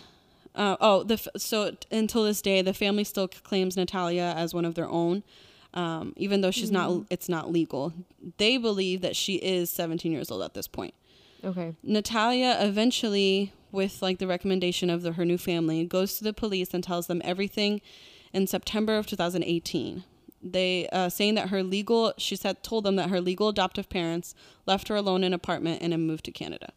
Uh, 0.54 0.76
oh, 0.80 1.02
the 1.02 1.16
so 1.36 1.74
until 1.90 2.24
this 2.24 2.42
day, 2.42 2.60
the 2.60 2.74
family 2.74 3.04
still 3.04 3.26
claims 3.26 3.76
Natalia 3.76 4.34
as 4.36 4.52
one 4.52 4.66
of 4.66 4.74
their 4.74 4.88
own, 4.88 5.22
um, 5.72 6.12
even 6.16 6.42
though 6.42 6.50
she's 6.50 6.70
not. 6.70 7.06
It's 7.08 7.28
not 7.28 7.50
legal. 7.50 7.92
They 8.36 8.58
believe 8.58 9.00
that 9.00 9.16
she 9.16 9.36
is 9.36 9.70
17 9.70 10.12
years 10.12 10.30
old 10.30 10.42
at 10.42 10.54
this 10.54 10.68
point. 10.68 10.94
Okay. 11.44 11.74
Natalia 11.82 12.58
eventually, 12.60 13.52
with 13.70 14.02
like 14.02 14.18
the 14.18 14.26
recommendation 14.26 14.90
of 14.90 15.02
the, 15.02 15.12
her 15.12 15.24
new 15.24 15.38
family, 15.38 15.84
goes 15.86 16.18
to 16.18 16.24
the 16.24 16.32
police 16.32 16.74
and 16.74 16.84
tells 16.84 17.06
them 17.06 17.22
everything 17.24 17.80
in 18.32 18.46
September 18.46 18.96
of 18.96 19.06
2018. 19.06 20.04
They 20.42 20.88
uh, 20.92 21.08
saying 21.08 21.34
that 21.36 21.50
her 21.50 21.62
legal, 21.62 22.12
she 22.18 22.34
said, 22.36 22.62
told 22.62 22.84
them 22.84 22.96
that 22.96 23.10
her 23.10 23.20
legal 23.20 23.48
adoptive 23.48 23.88
parents 23.88 24.34
left 24.66 24.88
her 24.88 24.96
alone 24.96 25.22
in 25.22 25.28
an 25.28 25.34
apartment 25.34 25.82
and 25.82 25.92
had 25.92 26.00
moved 26.00 26.24
to 26.24 26.32
Canada. 26.32 26.72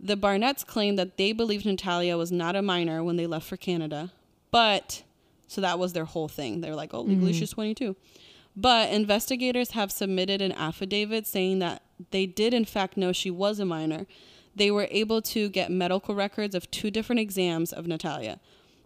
The 0.00 0.16
Barnetts 0.16 0.66
claim 0.66 0.96
that 0.96 1.16
they 1.16 1.32
believed 1.32 1.66
Natalia 1.66 2.16
was 2.16 2.32
not 2.32 2.56
a 2.56 2.62
minor 2.62 3.04
when 3.04 3.16
they 3.16 3.26
left 3.26 3.46
for 3.46 3.56
Canada, 3.56 4.10
but 4.50 5.02
so 5.46 5.60
that 5.60 5.78
was 5.78 5.92
their 5.92 6.06
whole 6.06 6.28
thing. 6.28 6.60
They 6.60 6.70
were 6.70 6.76
like, 6.76 6.94
"Oh, 6.94 7.02
legally 7.02 7.32
she's 7.34 7.50
22." 7.50 7.94
But 8.56 8.90
investigators 8.90 9.70
have 9.70 9.92
submitted 9.92 10.42
an 10.42 10.52
affidavit 10.52 11.26
saying 11.26 11.60
that 11.60 11.82
they 12.10 12.26
did 12.26 12.52
in 12.52 12.64
fact 12.64 12.96
know 12.96 13.12
she 13.12 13.30
was 13.30 13.58
a 13.60 13.64
minor. 13.64 14.06
They 14.54 14.70
were 14.70 14.88
able 14.90 15.22
to 15.22 15.48
get 15.48 15.70
medical 15.70 16.14
records 16.14 16.54
of 16.54 16.70
two 16.70 16.90
different 16.90 17.20
exams 17.20 17.72
of 17.72 17.86
Natalia. 17.86 18.40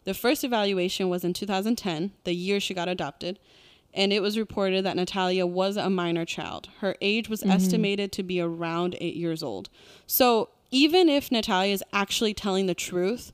The 0.04 0.14
first 0.14 0.44
evaluation 0.44 1.08
was 1.08 1.24
in 1.24 1.32
2010, 1.32 2.12
the 2.22 2.32
year 2.32 2.60
she 2.60 2.74
got 2.74 2.88
adopted, 2.88 3.40
and 3.96 4.12
it 4.12 4.20
was 4.20 4.38
reported 4.38 4.84
that 4.84 4.96
Natalia 4.96 5.46
was 5.46 5.76
a 5.76 5.90
minor 5.90 6.24
child. 6.24 6.68
Her 6.80 6.94
age 7.00 7.28
was 7.28 7.40
mm-hmm. 7.40 7.50
estimated 7.50 8.12
to 8.12 8.22
be 8.22 8.40
around 8.40 8.96
eight 9.00 9.16
years 9.16 9.42
old. 9.42 9.70
So 10.06 10.50
even 10.70 11.08
if 11.08 11.32
Natalia 11.32 11.72
is 11.72 11.82
actually 11.92 12.34
telling 12.34 12.66
the 12.66 12.74
truth, 12.74 13.32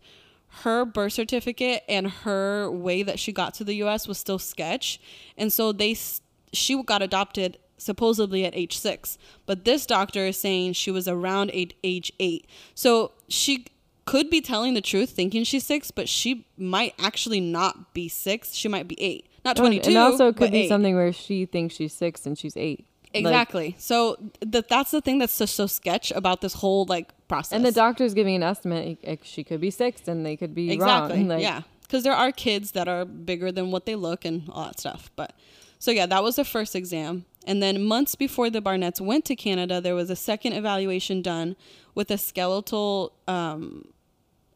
her 0.61 0.85
birth 0.85 1.15
certificate 1.15 1.83
and 1.89 2.09
her 2.09 2.71
way 2.71 3.03
that 3.03 3.19
she 3.19 3.33
got 3.33 3.55
to 3.55 3.65
the 3.65 3.75
U.S. 3.77 4.07
was 4.07 4.19
still 4.19 4.39
sketch, 4.39 5.01
and 5.37 5.53
so 5.53 5.73
they 5.73 5.97
she 6.53 6.83
got 6.83 7.03
adopted 7.03 7.59
supposedly 7.79 8.45
at 8.45 8.55
age 8.55 8.79
six, 8.79 9.19
but 9.45 9.65
this 9.65 9.87
doctor 9.87 10.27
is 10.27 10.39
saying 10.39 10.75
she 10.75 10.91
was 10.91 11.09
around 11.09 11.51
age 11.53 12.13
eight. 12.21 12.47
So 12.75 13.13
she 13.29 13.67
could 14.05 14.31
be 14.31 14.41
telling 14.41 14.75
the 14.75 14.81
truth, 14.81 15.11
thinking 15.11 15.45
she's 15.45 15.65
six, 15.65 15.91
but 15.91 16.09
she 16.09 16.47
might 16.57 16.95
actually 16.99 17.41
not 17.41 17.95
be 17.95 18.09
six. 18.09 18.53
She 18.53 18.69
might 18.69 18.89
be 18.89 19.01
eight, 19.01 19.27
not 19.45 19.59
Oh, 19.59 19.65
and- 19.65 19.73
twenty 19.75 19.81
two. 19.81 19.91
and 19.91 19.99
also 19.99 20.29
it 20.29 20.37
could 20.37 20.51
be 20.53 20.61
eight. 20.63 20.69
something 20.69 20.95
where 20.95 21.13
she 21.13 21.47
thinks 21.47 21.75
she's 21.77 21.93
six 21.93 22.27
and 22.27 22.39
she's 22.39 22.57
eight. 22.57 22.87
Like- 23.15 23.27
Exactly. 23.27 23.75
so 23.79 24.17
that 24.41 24.69
that's 24.69 24.91
the 24.91 25.01
thing 25.03 25.19
that's 25.19 25.35
so, 25.35 25.45
so 25.45 25.67
sketch 25.67 26.11
about 26.13 26.41
this 26.41 26.55
whole 26.55 26.87
like 26.87 27.13
process. 27.29 27.53
and 27.55 27.65
the 27.65 27.71
doctor's 27.73 28.15
giving 28.15 28.35
an 28.37 28.43
estimate. 28.43 28.99
like, 29.07 29.21
she 29.23 29.45
could 29.45 29.61
be 29.61 29.71
six 29.71 30.09
and 30.09 30.25
they 30.25 30.35
could 30.37 30.55
be 30.55 30.73
exactly 30.73 31.19
wrong. 31.19 31.29
Like, 31.29 31.43
yeah 31.43 31.63
because 31.83 32.05
there 32.05 32.15
are 32.15 32.33
kids 32.33 32.71
that 32.71 32.89
are 32.89 33.05
bigger 33.05 33.53
than 33.53 33.71
what 33.71 33.85
they 33.85 33.97
look 33.97 34.25
and 34.25 34.49
all 34.51 34.65
that 34.65 34.81
stuff 34.81 35.11
but 35.15 35.35
so 35.79 35.91
yeah 35.91 36.07
that 36.07 36.23
was 36.23 36.37
the 36.37 36.45
first 36.45 36.75
exam 36.75 37.27
and 37.47 37.63
then 37.63 37.83
months 37.85 38.15
before 38.15 38.49
the 38.49 38.63
barnetts 38.63 38.99
went 38.99 39.27
to 39.27 39.37
canada 39.37 39.79
there 39.79 39.95
was 39.95 40.09
a 40.09 40.17
second 40.17 40.55
evaluation 40.55 41.21
done 41.21 41.55
with 41.95 42.11
a 42.11 42.17
skeletal 42.17 43.13
um, 43.29 43.85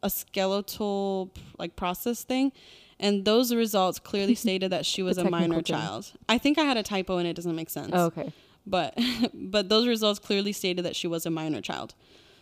a 0.01 0.09
skeletal 0.09 1.31
like 1.59 1.75
process 1.75 2.23
thing 2.23 2.51
and 2.99 3.25
those 3.25 3.53
results 3.53 3.99
clearly 3.99 4.35
stated 4.45 4.71
that 4.71 4.85
she 4.85 5.01
was 5.03 5.17
a 5.17 5.29
minor 5.29 5.61
child 5.61 6.11
i 6.29 6.37
think 6.37 6.57
i 6.57 6.63
had 6.63 6.77
a 6.77 6.83
typo 6.83 7.17
and 7.17 7.27
it 7.27 7.35
doesn't 7.35 7.55
make 7.55 7.69
sense 7.69 7.91
Oh, 7.93 8.05
okay. 8.05 8.31
but 8.65 8.97
but 9.33 9.69
those 9.69 9.87
results 9.87 10.19
clearly 10.19 10.51
stated 10.53 10.83
that 10.85 10.95
she 10.95 11.07
was 11.07 11.25
a 11.25 11.29
minor 11.29 11.61
child. 11.61 11.93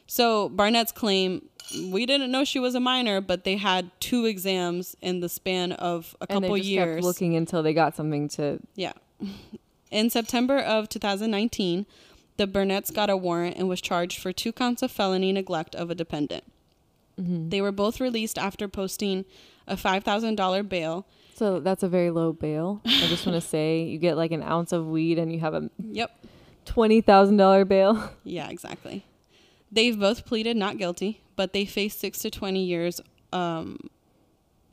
So 0.07 0.49
Barnett's 0.49 0.91
claim 0.91 1.49
we 1.89 2.05
didn't 2.05 2.31
know 2.31 2.43
she 2.43 2.59
was 2.59 2.75
a 2.75 2.79
minor, 2.79 3.21
but 3.21 3.43
they 3.43 3.57
had 3.57 3.89
two 3.99 4.25
exams 4.25 4.95
in 5.01 5.19
the 5.19 5.27
span 5.29 5.71
of 5.71 6.15
a 6.21 6.27
And 6.29 6.43
they 6.43 6.47
couple 6.47 6.57
years. 6.59 6.95
kept 6.97 7.03
looking 7.05 7.35
until 7.35 7.63
they 7.63 7.73
got 7.73 7.95
something 7.95 8.29
to. 8.29 8.59
Yeah. 8.75 8.93
In 9.91 10.09
September 10.11 10.59
of 10.59 10.89
2019, 10.89 11.85
the 12.37 12.45
Barnett's 12.45 12.91
got 12.91 13.09
a 13.09 13.17
warrant 13.17 13.57
and 13.57 13.67
was 13.67 13.81
charged 13.81 14.19
for 14.19 14.31
two 14.31 14.51
counts 14.51 14.83
of 14.83 14.91
felony 14.91 15.31
neglect 15.31 15.73
of 15.73 15.89
a 15.89 15.95
dependent. 15.95 16.43
Mm-hmm. 17.19 17.49
They 17.49 17.61
were 17.61 17.71
both 17.71 17.99
released 17.99 18.37
after 18.37 18.67
posting 18.67 19.25
a 19.67 19.75
$5,000 19.75 20.69
bail. 20.69 21.05
So 21.35 21.59
that's 21.59 21.83
a 21.83 21.87
very 21.89 22.11
low 22.11 22.31
bail. 22.33 22.81
I 22.85 23.07
just 23.07 23.25
want 23.25 23.41
to 23.41 23.45
say 23.47 23.83
you 23.83 23.97
get 23.97 24.15
like 24.15 24.31
an 24.31 24.41
ounce 24.43 24.71
of 24.71 24.87
weed 24.87 25.19
and 25.19 25.31
you 25.33 25.39
have 25.41 25.53
a 25.53 25.69
Yep. 25.83 26.11
twenty 26.63 27.01
thousand 27.01 27.37
dollar 27.37 27.65
bail. 27.65 28.09
Yeah, 28.23 28.49
exactly. 28.49 29.05
They've 29.71 29.99
both 29.99 30.25
pleaded 30.25 30.55
not 30.55 30.77
guilty, 30.77 31.21
but 31.35 31.51
they 31.51 31.65
face 31.65 31.93
six 31.95 32.19
to 32.19 32.31
twenty 32.31 32.63
years, 32.63 33.01
um, 33.33 33.77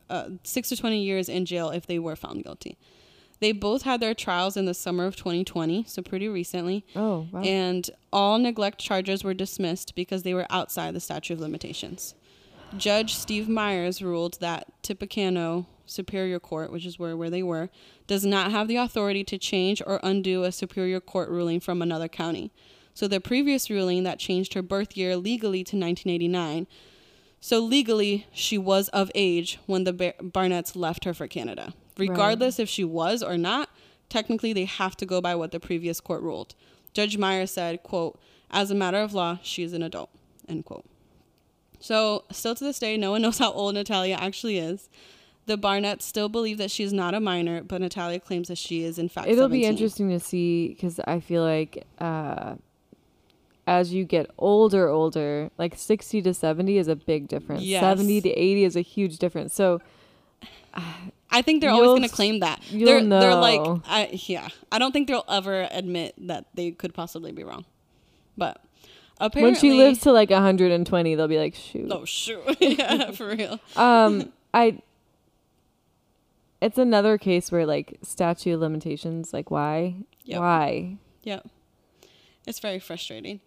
uh, 0.09 0.29
six 0.45 0.69
to 0.69 0.77
twenty 0.77 1.03
years 1.03 1.29
in 1.29 1.47
jail 1.47 1.71
if 1.71 1.87
they 1.87 1.99
were 1.99 2.15
found 2.15 2.45
guilty. 2.45 2.77
They 3.41 3.51
both 3.51 3.83
had 3.83 3.99
their 3.99 4.15
trials 4.15 4.57
in 4.57 4.67
the 4.67 4.75
summer 4.75 5.05
of 5.05 5.17
2020, 5.17 5.83
so 5.89 6.01
pretty 6.01 6.29
recently, 6.29 6.85
Oh 6.95 7.27
wow. 7.33 7.41
and 7.43 7.91
all 8.13 8.39
neglect 8.39 8.79
charges 8.79 9.25
were 9.25 9.35
dismissed 9.35 9.97
because 9.97 10.23
they 10.23 10.33
were 10.33 10.47
outside 10.49 10.95
the 10.95 11.01
statute 11.01 11.35
of 11.35 11.41
limitations. 11.41 12.15
Judge 12.77 13.15
Steve 13.15 13.49
Myers 13.49 14.03
ruled 14.03 14.39
that 14.41 14.67
Tippecanoe 14.83 15.67
Superior 15.87 16.41
Court, 16.41 16.73
which 16.73 16.87
is 16.87 16.99
where, 16.99 17.17
where 17.17 17.31
they 17.31 17.43
were, 17.43 17.69
does 18.07 18.25
not 18.25 18.51
have 18.51 18.69
the 18.69 18.77
authority 18.77 19.25
to 19.25 19.39
change 19.39 19.83
or 19.87 20.01
undo 20.03 20.45
a 20.45 20.53
Superior 20.53 21.01
Court 21.01 21.29
ruling 21.29 21.61
from 21.61 21.83
another 21.83 22.09
county. 22.09 22.51
So 22.95 23.09
the 23.09 23.21
previous 23.21 23.71
ruling 23.71 24.03
that 24.05 24.19
changed 24.19 24.55
her 24.55 24.63
birth 24.63 24.97
year 24.97 25.17
legally 25.17 25.65
to 25.65 25.77
1989 25.77 26.67
So 27.41 27.59
legally, 27.59 28.27
she 28.33 28.57
was 28.57 28.89
of 28.91 29.11
age 29.15 29.59
when 29.67 29.85
the 29.85 29.93
Bar- 29.93 30.15
Barnetts 30.21 30.77
left 30.77 31.05
her 31.05 31.13
for 31.13 31.27
Canada. 31.27 31.75
Regardless 31.99 32.59
if 32.59 32.69
she 32.69 32.85
was 32.85 33.23
or 33.23 33.37
not, 33.37 33.69
technically 34.09 34.53
they 34.53 34.65
have 34.65 34.97
to 34.99 35.07
go 35.07 35.21
by 35.21 35.35
what 35.35 35.51
the 35.51 35.61
previous 35.61 36.01
court 36.01 36.23
ruled. 36.23 36.55
Judge 36.93 37.19
Meyer 37.19 37.47
said, 37.47 37.83
quote, 37.83 38.19
as 38.51 38.71
a 38.71 38.75
matter 38.75 38.99
of 38.99 39.13
law, 39.15 39.39
she 39.43 39.63
is 39.63 39.73
an 39.73 39.83
adult, 39.83 40.11
end 40.49 40.65
quote. 40.65 40.85
So 41.83 42.25
still 42.31 42.55
to 42.55 42.65
this 42.65 42.79
day, 42.79 42.97
no 42.97 43.11
one 43.11 43.23
knows 43.23 43.39
how 43.39 43.53
old 43.53 43.75
Natalia 43.75 44.17
actually 44.19 44.59
is. 44.59 44.89
The 45.47 45.59
Barnetts 45.59 46.03
still 46.03 46.29
believe 46.29 46.59
that 46.59 46.71
she's 46.71 46.93
not 46.93 47.15
a 47.15 47.21
minor, 47.21 47.65
but 47.65 47.81
Natalia 47.81 48.21
claims 48.21 48.47
that 48.49 48.59
she 48.59 48.85
is 48.85 48.99
in 48.99 49.09
fact 49.09 49.27
It'll 49.27 49.49
be 49.49 49.65
interesting 49.65 50.09
to 50.11 50.21
see 50.21 50.69
because 50.69 51.01
I 51.01 51.19
feel 51.19 51.43
like 51.43 51.85
uh, 51.99 52.55
as 53.67 53.93
you 53.93 54.05
get 54.05 54.31
older, 54.39 54.89
older, 54.89 55.51
like 55.59 55.77
60 55.77 56.23
to 56.23 56.33
70 56.33 56.79
is 56.79 56.87
a 56.87 56.95
big 56.95 57.27
difference. 57.27 57.63
Yes. 57.63 57.81
70 57.81 58.21
to 58.21 58.31
80 58.31 58.65
is 58.65 58.77
a 58.77 58.81
huge 58.81 59.19
difference. 59.19 59.53
So 59.53 59.81
I 61.31 61.43
think 61.43 61.61
they're 61.61 61.71
always 61.71 61.89
going 61.89 62.03
to 62.03 62.09
claim 62.09 62.41
that. 62.41 62.63
you'll 62.71 62.87
They're 62.87 63.21
they're 63.21 63.35
like. 63.35 63.61
I 63.87 64.11
yeah. 64.13 64.49
I 64.71 64.79
don't 64.79 64.93
think 64.93 65.09
they'll 65.09 65.25
ever 65.29 65.67
admit 65.73 66.15
that 66.29 66.47
they 66.55 66.71
could 66.71 66.95
possibly 66.95 67.33
be 67.33 67.43
wrong. 67.43 67.65
But 68.37 68.61
apparently 69.27 69.43
when 69.53 69.55
she 69.61 69.73
lives 69.73 70.01
to 70.01 70.13
like 70.13 70.31
120, 70.31 71.15
they'll 71.15 71.29
be 71.29 71.39
like, 71.39 71.55
shoot. 71.55 71.89
Oh 71.91 72.05
shoot. 72.05 72.41
yeah, 72.61 73.11
for 73.13 73.29
real. 73.29 73.59
Um, 73.77 74.33
I. 74.53 74.81
It's 76.61 76.79
another 76.79 77.19
case 77.19 77.51
where 77.51 77.67
like 77.67 77.99
statute 78.03 78.55
of 78.55 78.61
limitations, 78.61 79.33
like 79.33 79.51
why, 79.51 79.97
Yep. 80.25 80.41
why? 80.41 80.97
Yep. 81.25 81.49
It's 82.47 82.61
very 82.61 82.79
frustrating. 82.79 83.41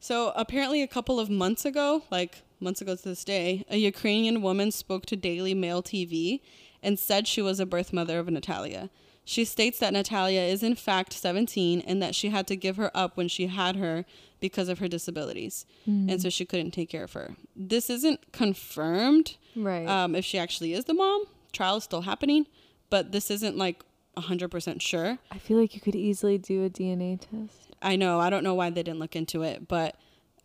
So 0.00 0.32
apparently, 0.34 0.82
a 0.82 0.88
couple 0.88 1.20
of 1.20 1.30
months 1.30 1.64
ago, 1.64 2.02
like 2.10 2.42
months 2.58 2.80
ago 2.80 2.96
to 2.96 3.02
this 3.02 3.24
day, 3.24 3.64
a 3.68 3.76
Ukrainian 3.76 4.42
woman 4.42 4.70
spoke 4.72 5.06
to 5.06 5.16
Daily 5.16 5.54
Mail 5.54 5.82
TV 5.82 6.40
and 6.82 6.98
said 6.98 7.28
she 7.28 7.42
was 7.42 7.60
a 7.60 7.66
birth 7.66 7.92
mother 7.92 8.18
of 8.18 8.28
Natalia. 8.28 8.90
She 9.24 9.44
states 9.44 9.78
that 9.78 9.92
Natalia 9.92 10.40
is 10.40 10.62
in 10.62 10.74
fact 10.74 11.12
17 11.12 11.82
and 11.82 12.02
that 12.02 12.14
she 12.14 12.30
had 12.30 12.46
to 12.48 12.56
give 12.56 12.76
her 12.78 12.90
up 12.94 13.16
when 13.16 13.28
she 13.28 13.46
had 13.46 13.76
her 13.76 14.04
because 14.40 14.68
of 14.68 14.78
her 14.78 14.88
disabilities. 14.88 15.66
And 15.86 16.20
so 16.20 16.28
she 16.30 16.44
couldn't 16.44 16.70
take 16.72 16.88
care 16.88 17.04
of 17.04 17.12
her. 17.12 17.34
This 17.54 17.90
isn't 17.90 18.32
confirmed 18.32 19.36
Right. 19.56 19.86
um, 19.86 20.14
if 20.14 20.24
she 20.24 20.38
actually 20.38 20.72
is 20.72 20.84
the 20.86 20.94
mom. 20.94 21.24
Trial 21.52 21.76
is 21.76 21.84
still 21.84 22.02
happening, 22.02 22.46
but 22.90 23.12
this 23.12 23.30
isn't 23.30 23.56
like 23.56 23.82
100% 24.16 24.80
sure. 24.80 25.18
I 25.30 25.38
feel 25.38 25.58
like 25.58 25.74
you 25.74 25.80
could 25.80 25.94
easily 25.96 26.38
do 26.38 26.64
a 26.64 26.70
DNA 26.70 27.18
test. 27.18 27.74
I 27.82 27.96
know. 27.96 28.20
I 28.20 28.30
don't 28.30 28.44
know 28.44 28.54
why 28.54 28.70
they 28.70 28.82
didn't 28.82 28.98
look 29.00 29.16
into 29.16 29.42
it, 29.42 29.66
but 29.68 29.96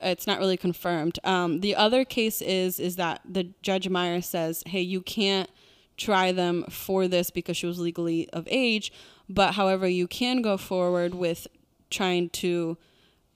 it's 0.02 0.26
not 0.28 0.40
really 0.40 0.58
confirmed. 0.58 1.20
Um, 1.24 1.62
the 1.62 1.76
other 1.76 2.06
case 2.06 2.42
is 2.42 2.80
is 2.80 2.96
that 2.98 3.22
the 3.28 3.50
Judge 3.62 3.88
Meyer 3.90 4.22
says, 4.22 4.64
"Hey, 4.68 4.82
you 4.82 5.02
can't 5.02 5.50
try 5.98 6.32
them 6.32 6.64
for 6.70 7.08
this 7.08 7.30
because 7.32 7.56
she 7.58 7.66
was 7.66 7.80
legally 7.80 8.30
of 8.32 8.48
age, 8.50 8.92
but 9.30 9.54
however, 9.56 9.88
you 9.88 10.08
can 10.08 10.42
go 10.42 10.58
forward 10.58 11.14
with 11.16 11.48
trying 11.90 12.30
to." 12.30 12.78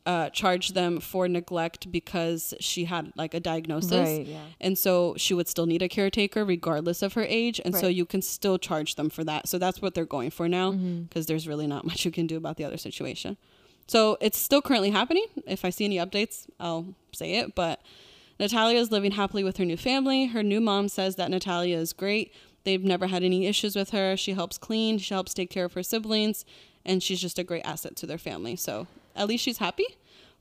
Uh, 0.06 0.28
charge 0.32 0.70
them 0.70 1.00
for 1.00 1.28
neglect 1.28 1.92
because 1.92 2.56
she 2.60 2.86
had 2.86 3.12
like 3.16 3.36
a 3.36 3.40
diagnosis. 3.40 3.92
Right, 3.92 4.26
yeah. 4.26 4.42
and 4.60 4.76
so 4.76 5.14
she 5.18 5.36
would 5.36 5.48
still 5.48 5.68
need 5.68 5.84
a 5.84 5.90
caretaker 5.90 6.44
regardless 6.44 7.04
of 7.04 7.14
her 7.14 7.24
age. 7.24 7.62
And 7.64 7.76
so 7.76 7.88
you 7.88 8.06
can 8.06 8.24
still 8.24 8.58
charge 8.58 8.96
them 8.96 9.12
for 9.12 9.24
that. 9.26 9.48
So 9.48 9.60
that's 9.60 9.82
what 9.84 9.94
they're 9.94 10.06
going 10.06 10.32
for 10.32 10.48
now 10.50 10.72
because 10.72 10.80
Mm-hmm. 10.80 11.22
there's 11.28 11.48
really 11.48 11.68
not 11.68 11.86
much 11.86 12.06
you 12.06 12.12
can 12.12 12.26
do 12.26 12.38
about 12.38 12.58
the 12.58 12.64
other 12.64 12.78
situation. 12.78 13.38
So 13.88 14.18
it's 14.20 14.38
still 14.40 14.62
currently 14.64 14.90
happening. 14.90 15.26
If 15.46 15.64
i 15.64 15.70
see 15.70 15.86
any 15.86 15.98
updates 15.98 16.48
i'll 16.60 16.96
say 17.12 17.36
it. 17.36 17.54
But 17.54 17.80
natalia 18.40 18.80
is 18.80 18.92
living 18.92 19.12
happily 19.12 19.44
with 19.44 19.58
her 19.58 19.66
new 19.66 19.78
family. 19.78 20.28
Her 20.28 20.42
new 20.42 20.62
mom 20.62 20.90
says 20.90 21.18
that 21.18 21.30
natalia 21.30 21.78
is 21.78 21.94
great. 21.94 22.34
They've 22.64 22.84
never 22.84 23.08
had 23.08 23.22
any 23.22 23.46
issues 23.46 23.76
with 23.76 23.92
her. 23.92 24.18
She 24.18 24.34
helps 24.34 24.58
clean. 24.58 24.98
She 24.98 25.14
helps 25.14 25.34
take 25.36 25.52
care 25.52 25.66
of 25.66 25.74
her 25.74 25.84
siblings. 25.84 26.46
And 26.86 27.04
she's 27.04 27.22
just 27.22 27.38
a 27.38 27.44
great 27.44 27.64
asset 27.64 27.96
to 27.98 28.08
their 28.08 28.18
family. 28.18 28.56
So 28.56 28.88
at 29.20 29.28
least 29.28 29.44
she's 29.44 29.60
happy 29.60 29.86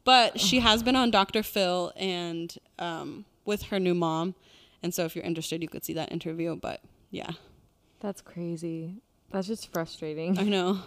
but 0.05 0.41
she 0.41 0.61
has 0.61 0.83
been 0.83 0.97
on 0.97 1.11
dr 1.11 1.43
phil 1.43 1.93
and 1.97 2.57
um, 2.79 3.27
with 3.45 3.65
her 3.65 3.79
new 3.79 3.95
mom 3.95 4.35
and 4.83 4.95
so 4.95 5.05
if 5.05 5.15
you're 5.15 5.25
interested 5.25 5.61
you 5.61 5.69
could 5.69 5.85
see 5.85 5.93
that 5.93 6.11
interview 6.11 6.57
but 6.57 6.81
yeah 7.11 7.33
That's 8.01 8.23
crazy. 8.23 9.03
That's 9.31 9.47
just 9.49 9.71
frustrating. 9.73 10.39
i 10.39 10.45
know 10.45 10.81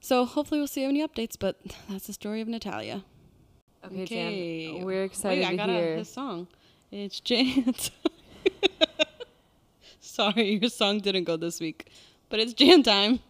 so 0.00 0.24
hopefully 0.26 0.60
we'll 0.60 0.66
see 0.68 0.84
any 0.84 1.06
updates 1.06 1.36
but 1.38 1.56
that's 1.88 2.06
the 2.08 2.12
story 2.12 2.42
of 2.42 2.48
natalia 2.48 3.02
Okay, 3.86 4.02
Okay. 4.02 4.72
Jan, 4.74 4.84
we're 4.84 5.04
excited 5.04 5.38
Wait, 5.44 5.46
I 5.46 5.50
to 5.52 5.56
got 5.56 5.68
hear. 5.68 5.94
a, 5.94 5.98
his 5.98 6.08
song. 6.08 6.48
It's 6.90 7.20
Jan. 7.20 7.72
Sorry, 10.00 10.58
your 10.60 10.68
song 10.70 10.98
didn't 10.98 11.24
go 11.24 11.36
this 11.36 11.60
week, 11.60 11.90
but 12.28 12.40
it's 12.40 12.52
Jan 12.54 12.82
time. 12.82 13.20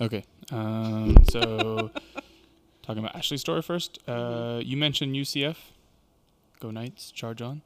Okay. 0.00 0.24
Um, 0.52 1.16
so, 1.30 1.90
talking 2.82 2.98
about 3.02 3.16
Ashley's 3.16 3.40
story 3.40 3.62
first. 3.62 3.98
Uh, 4.08 4.60
you 4.62 4.76
mentioned 4.76 5.14
UCF. 5.14 5.56
Go 6.60 6.70
Knights, 6.70 7.10
charge 7.10 7.40
on. 7.42 7.62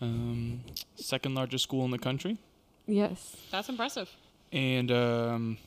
Um, 0.00 0.60
second 0.96 1.34
largest 1.34 1.64
school 1.64 1.84
in 1.84 1.90
the 1.90 1.98
country. 1.98 2.38
Yes. 2.86 3.36
That's 3.50 3.68
impressive. 3.68 4.10
And 4.52 4.90
um, 4.90 5.58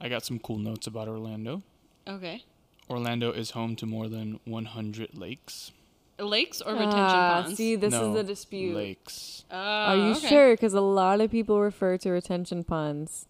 I 0.00 0.08
got 0.08 0.24
some 0.24 0.38
cool 0.38 0.58
notes 0.58 0.86
about 0.86 1.08
Orlando. 1.08 1.62
Okay. 2.06 2.44
Orlando 2.88 3.32
is 3.32 3.50
home 3.50 3.76
to 3.76 3.86
more 3.86 4.08
than 4.08 4.40
100 4.44 5.16
lakes. 5.16 5.72
Lakes 6.18 6.60
or 6.60 6.72
retention 6.72 6.98
Ah, 6.98 7.42
ponds? 7.42 7.56
See, 7.56 7.76
this 7.76 7.92
No, 7.92 8.08
is 8.08 8.14
the 8.16 8.24
dispute. 8.24 8.74
Lakes. 8.74 9.44
Oh, 9.50 9.56
Are 9.56 9.96
you 9.96 10.10
okay. 10.12 10.28
sure? 10.28 10.50
Because 10.54 10.74
a 10.74 10.80
lot 10.80 11.20
of 11.20 11.30
people 11.30 11.60
refer 11.60 11.96
to 11.98 12.10
retention 12.10 12.64
ponds 12.64 13.26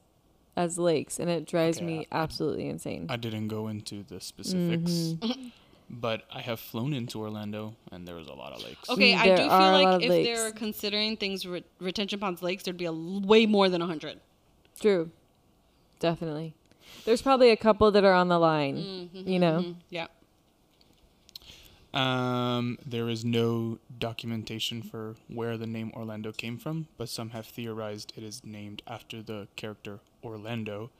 as 0.58 0.76
lakes, 0.78 1.18
and 1.20 1.30
it 1.30 1.46
drives 1.46 1.76
Okay, 1.78 1.86
me 1.86 2.06
I- 2.10 2.22
absolutely 2.24 2.66
insane. 2.68 3.06
I 3.08 3.16
didn't 3.16 3.46
go 3.48 3.68
into 3.68 4.02
the 4.02 4.20
specifics, 4.20 4.90
Mhm. 5.20 5.52
but 5.88 6.24
I 6.32 6.40
have 6.40 6.58
flown 6.58 6.92
into 6.92 7.20
Orlando, 7.20 7.76
and 7.92 8.06
there 8.08 8.16
was 8.16 8.26
a 8.26 8.34
lot 8.34 8.52
of 8.52 8.62
lakes. 8.64 8.90
Okay, 8.90 9.14
I 9.14 9.28
do 9.28 9.36
feel 9.36 9.50
are 9.50 9.72
a 9.72 9.82
lot 9.82 9.84
like 9.94 10.02
if 10.02 10.10
lakes. 10.10 10.26
they're 10.28 10.50
considering 10.52 11.16
things 11.16 11.46
re- 11.46 11.62
retention 11.78 12.18
ponds 12.18 12.42
lakes, 12.42 12.64
there'd 12.64 12.76
be 12.76 12.86
a 12.86 12.88
l- 12.92 13.20
way 13.20 13.46
more 13.46 13.68
than 13.68 13.80
100. 13.80 14.18
True. 14.80 15.10
Definitely. 16.00 16.54
There's 17.04 17.22
probably 17.22 17.50
a 17.50 17.56
couple 17.56 17.90
that 17.92 18.04
are 18.04 18.12
on 18.12 18.28
the 18.28 18.38
line. 18.38 18.76
Mm-hmm, 18.76 19.28
You 19.28 19.38
know? 19.38 19.58
mhm, 19.62 19.74
Yeah. 19.90 20.06
Um, 21.94 22.78
there 22.84 23.08
is 23.08 23.24
no 23.24 23.78
documentation 23.98 24.82
for 24.82 25.16
where 25.28 25.56
the 25.56 25.66
name 25.66 25.90
Orlando 25.94 26.32
came 26.32 26.58
from, 26.58 26.86
but 26.98 27.08
some 27.08 27.30
have 27.30 27.46
theorized 27.46 28.12
it 28.16 28.22
is 28.22 28.44
named 28.44 28.82
after 28.86 29.22
the 29.22 29.48
character 29.56 30.00
Orlando 30.24 30.90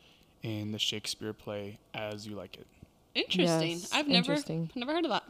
in 0.43 0.73
the 0.73 0.79
Shakespeare 0.79 1.33
play 1.33 1.79
As 1.95 2.27
You 2.27 2.37
Like 2.37 2.57
It. 2.57 2.67
Interesting. 3.15 3.71
Yes, 3.71 3.91
I've 3.93 4.07
never 4.07 4.33
interesting. 4.33 4.71
never 4.75 4.93
heard 4.93 5.05
of 5.05 5.11
that. 5.11 5.25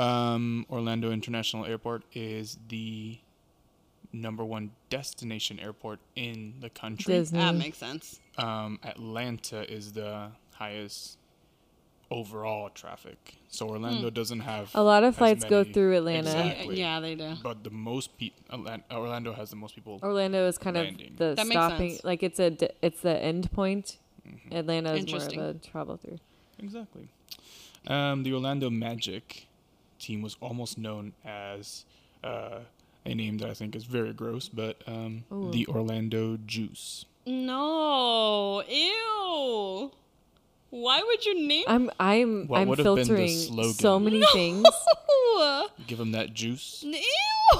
Um, 0.00 0.66
Orlando 0.70 1.10
International 1.10 1.64
Airport 1.66 2.04
is 2.12 2.58
the 2.68 3.18
number 4.12 4.44
one 4.44 4.70
destination 4.90 5.58
airport 5.58 6.00
in 6.14 6.54
the 6.60 6.70
country. 6.70 7.14
Disney. 7.14 7.38
That 7.38 7.54
makes 7.54 7.78
sense. 7.78 8.20
Um, 8.36 8.78
Atlanta 8.84 9.70
is 9.72 9.92
the 9.92 10.28
highest 10.52 11.18
overall 12.12 12.68
traffic. 12.70 13.36
So 13.48 13.68
Orlando 13.68 14.08
doesn't 14.10 14.40
have 14.40 14.70
A 14.74 14.82
lot 14.82 15.02
of 15.04 15.10
as 15.14 15.18
flights 15.18 15.44
go 15.44 15.64
through 15.64 15.96
Atlanta. 15.96 16.28
Exactly. 16.30 16.78
Yeah, 16.78 17.00
they 17.00 17.14
do. 17.14 17.34
But 17.42 17.64
the 17.64 17.70
most 17.70 18.16
pe- 18.18 18.30
Atlan- 18.50 18.82
Orlando 18.90 19.32
has 19.32 19.50
the 19.50 19.56
most 19.56 19.74
people. 19.74 19.98
Orlando 20.02 20.46
is 20.46 20.56
kind 20.58 20.76
Landing. 20.76 21.08
of 21.12 21.16
the 21.18 21.34
That 21.34 21.46
makes 21.46 21.50
stopping, 21.52 21.90
sense. 21.92 22.04
like 22.04 22.22
it's 22.22 22.38
a 22.38 22.50
d- 22.50 22.68
it's 22.80 23.00
the 23.02 23.16
end 23.22 23.50
point. 23.52 23.98
Mm-hmm. 24.28 24.56
Atlanta 24.56 24.94
is 24.94 25.06
more 25.10 25.20
of 25.48 25.56
a 25.56 25.58
travel 25.58 25.96
through. 25.96 26.18
Exactly. 26.58 27.08
Um, 27.86 28.22
the 28.22 28.32
Orlando 28.32 28.70
Magic 28.70 29.46
team 29.98 30.22
was 30.22 30.36
almost 30.40 30.78
known 30.78 31.12
as 31.24 31.84
uh, 32.22 32.60
a 33.04 33.14
name 33.14 33.38
that 33.38 33.50
I 33.50 33.54
think 33.54 33.74
is 33.74 33.84
very 33.84 34.12
gross, 34.12 34.48
but 34.48 34.80
um, 34.86 35.24
the 35.50 35.66
Orlando 35.66 36.38
Juice. 36.46 37.04
No. 37.26 38.62
Ew. 38.68 39.90
Why 40.74 41.02
would 41.04 41.26
you 41.26 41.46
name 41.46 41.64
I'm 41.68 41.90
I'm 42.00 42.46
What 42.48 42.60
I'm 42.60 42.68
would 42.68 42.78
have 42.78 42.86
been 42.86 42.94
the 42.96 43.04
filtering 43.04 43.28
so 43.28 43.72
slogan? 43.72 44.04
many 44.04 44.24
things. 44.32 44.64
Ew. 45.10 45.66
Give 45.86 45.98
them 45.98 46.12
that 46.12 46.32
juice. 46.32 46.82
Ew. 46.82 46.94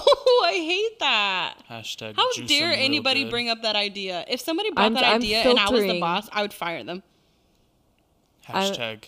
I 0.44 0.52
hate 0.54 0.98
that. 1.00 1.56
Hashtag 1.70 2.16
How 2.16 2.32
juice 2.32 2.48
dare 2.48 2.68
'em 2.72 2.78
real 2.78 2.84
anybody 2.86 3.24
good. 3.24 3.30
bring 3.30 3.48
up 3.50 3.60
that 3.62 3.76
idea? 3.76 4.24
If 4.28 4.40
somebody 4.40 4.70
brought 4.70 4.84
I'm- 4.84 4.94
that 4.94 5.04
I'm 5.04 5.16
idea 5.16 5.42
and 5.42 5.58
I 5.58 5.64
was 5.64 5.72
the 5.72 5.76
filtering. 5.80 6.00
boss, 6.00 6.28
I 6.32 6.40
would 6.40 6.54
fire 6.54 6.82
them. 6.84 7.02
Hashtag 8.48 9.04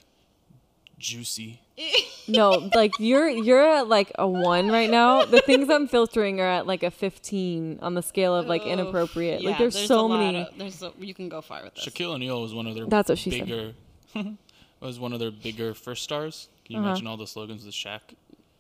juicy. 0.98 1.60
No, 2.26 2.70
like 2.74 2.93
you're 2.98 3.28
you're 3.28 3.60
at 3.76 3.86
like 3.89 4.10
a 4.18 4.26
one 4.26 4.70
right 4.70 4.89
now. 4.89 5.26
The 5.26 5.43
things 5.43 5.68
I'm 5.68 5.86
filtering 5.86 6.40
are 6.40 6.47
at 6.48 6.66
like 6.66 6.82
a 6.82 6.90
15 6.90 7.81
on 7.82 7.93
the 7.93 8.01
scale 8.01 8.35
of 8.35 8.47
like 8.47 8.62
Ugh. 8.62 8.68
inappropriate. 8.68 9.43
Yeah, 9.43 9.51
like 9.51 9.59
there's, 9.59 9.76
a 9.76 9.86
so 9.86 10.06
lot 10.06 10.20
many. 10.20 10.39
of- 10.47 10.56
there's 10.56 10.82
a, 10.82 10.90
you 10.98 11.12
can 11.12 11.28
go 11.28 11.43
far 11.43 11.62
with 11.64 11.74
this. 11.74 11.85
Shaquille 11.85 12.14
O'Neal 12.14 12.40
was 12.40 12.55
one 12.55 12.66
of 12.66 12.74
their 12.76 12.86
That's 12.86 13.10
what 13.10 13.18
she 13.18 13.31
said. 13.31 13.40
bigger 13.47 13.72
was 14.81 14.99
one 15.01 15.12
of 15.12 15.19
their 15.20 15.31
bigger 15.31 15.74
first 15.74 16.03
stars. 16.03 16.49
Can 16.65 16.74
you 16.74 16.81
Uh-huh. 16.81 16.89
imagine 16.91 17.07
all 17.07 17.16
the 17.16 17.27
slogans 17.27 17.65
with 17.65 17.74
Shaq? 17.74 18.01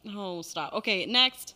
Oh, 0.08 0.42
stop. 0.42 0.72
Okay, 0.74 1.06
next. 1.06 1.54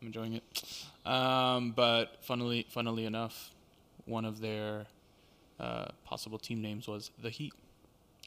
I'm 0.00 0.06
enjoying 0.08 0.34
it. 0.34 0.84
Um, 1.06 1.72
but 1.72 2.16
funnily, 2.22 2.66
funnily 2.70 3.04
enough, 3.04 3.50
one 4.04 4.24
of 4.24 4.40
their 4.40 4.86
uh, 5.60 5.86
possible 6.04 6.38
team 6.38 6.60
names 6.60 6.88
was 6.88 7.10
the 7.22 7.30
Heat, 7.30 7.52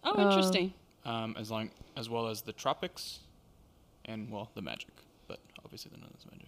Oh, 0.03 0.13
Oh. 0.15 0.21
interesting. 0.21 0.73
um, 1.05 1.35
as 1.37 1.51
long 1.51 1.69
as 1.97 2.09
well 2.09 2.27
as 2.27 2.41
the 2.41 2.53
Tropics, 2.53 3.19
and 4.05 4.29
well, 4.31 4.49
the 4.55 4.61
Magic. 4.61 4.91
But 5.27 5.39
obviously, 5.63 5.91
they're 5.93 5.99
not 6.01 6.11
as 6.17 6.25
Magic. 6.31 6.47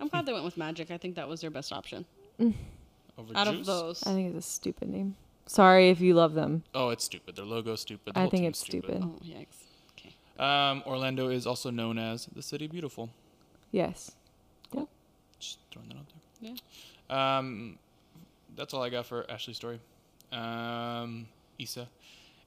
I'm 0.00 0.08
glad 0.08 0.26
they 0.26 0.32
went 0.32 0.44
with 0.44 0.56
Magic. 0.58 0.90
I 0.90 0.98
think 0.98 1.14
that 1.16 1.26
was 1.28 1.40
their 1.40 1.50
best 1.50 1.72
option 1.72 2.04
Over 2.38 3.34
out 3.34 3.46
Juice? 3.46 3.60
of 3.60 3.66
those. 3.66 4.02
I 4.06 4.12
think 4.12 4.34
it's 4.34 4.46
a 4.46 4.50
stupid 4.50 4.88
name. 4.90 5.16
Sorry 5.46 5.90
if 5.90 6.00
you 6.00 6.14
love 6.14 6.34
them. 6.34 6.64
Oh, 6.74 6.90
it's 6.90 7.04
stupid. 7.04 7.36
Their 7.36 7.44
logo's 7.44 7.80
stupid. 7.80 8.14
The 8.14 8.18
I 8.18 8.22
whole 8.22 8.30
think 8.30 8.44
it's 8.44 8.58
stupid. 8.58 9.00
Oh, 9.02 9.14
yikes. 9.24 9.64
Okay. 9.96 10.14
Um, 10.38 10.82
Orlando 10.86 11.28
is 11.28 11.46
also 11.46 11.70
known 11.70 11.98
as 11.98 12.26
the 12.34 12.42
City 12.42 12.66
Beautiful. 12.66 13.10
Yes. 13.70 14.12
Cool. 14.72 14.88
Just 15.38 15.58
throwing 15.70 15.88
that 15.88 15.96
out 15.96 16.06
there. 16.40 16.52
Yeah. 17.10 17.38
Um, 17.38 17.78
that's 18.56 18.74
all 18.74 18.82
I 18.82 18.90
got 18.90 19.06
for 19.06 19.24
Ashley's 19.30 19.56
story. 19.56 19.78
Um, 20.32 21.28
Iza, 21.58 21.86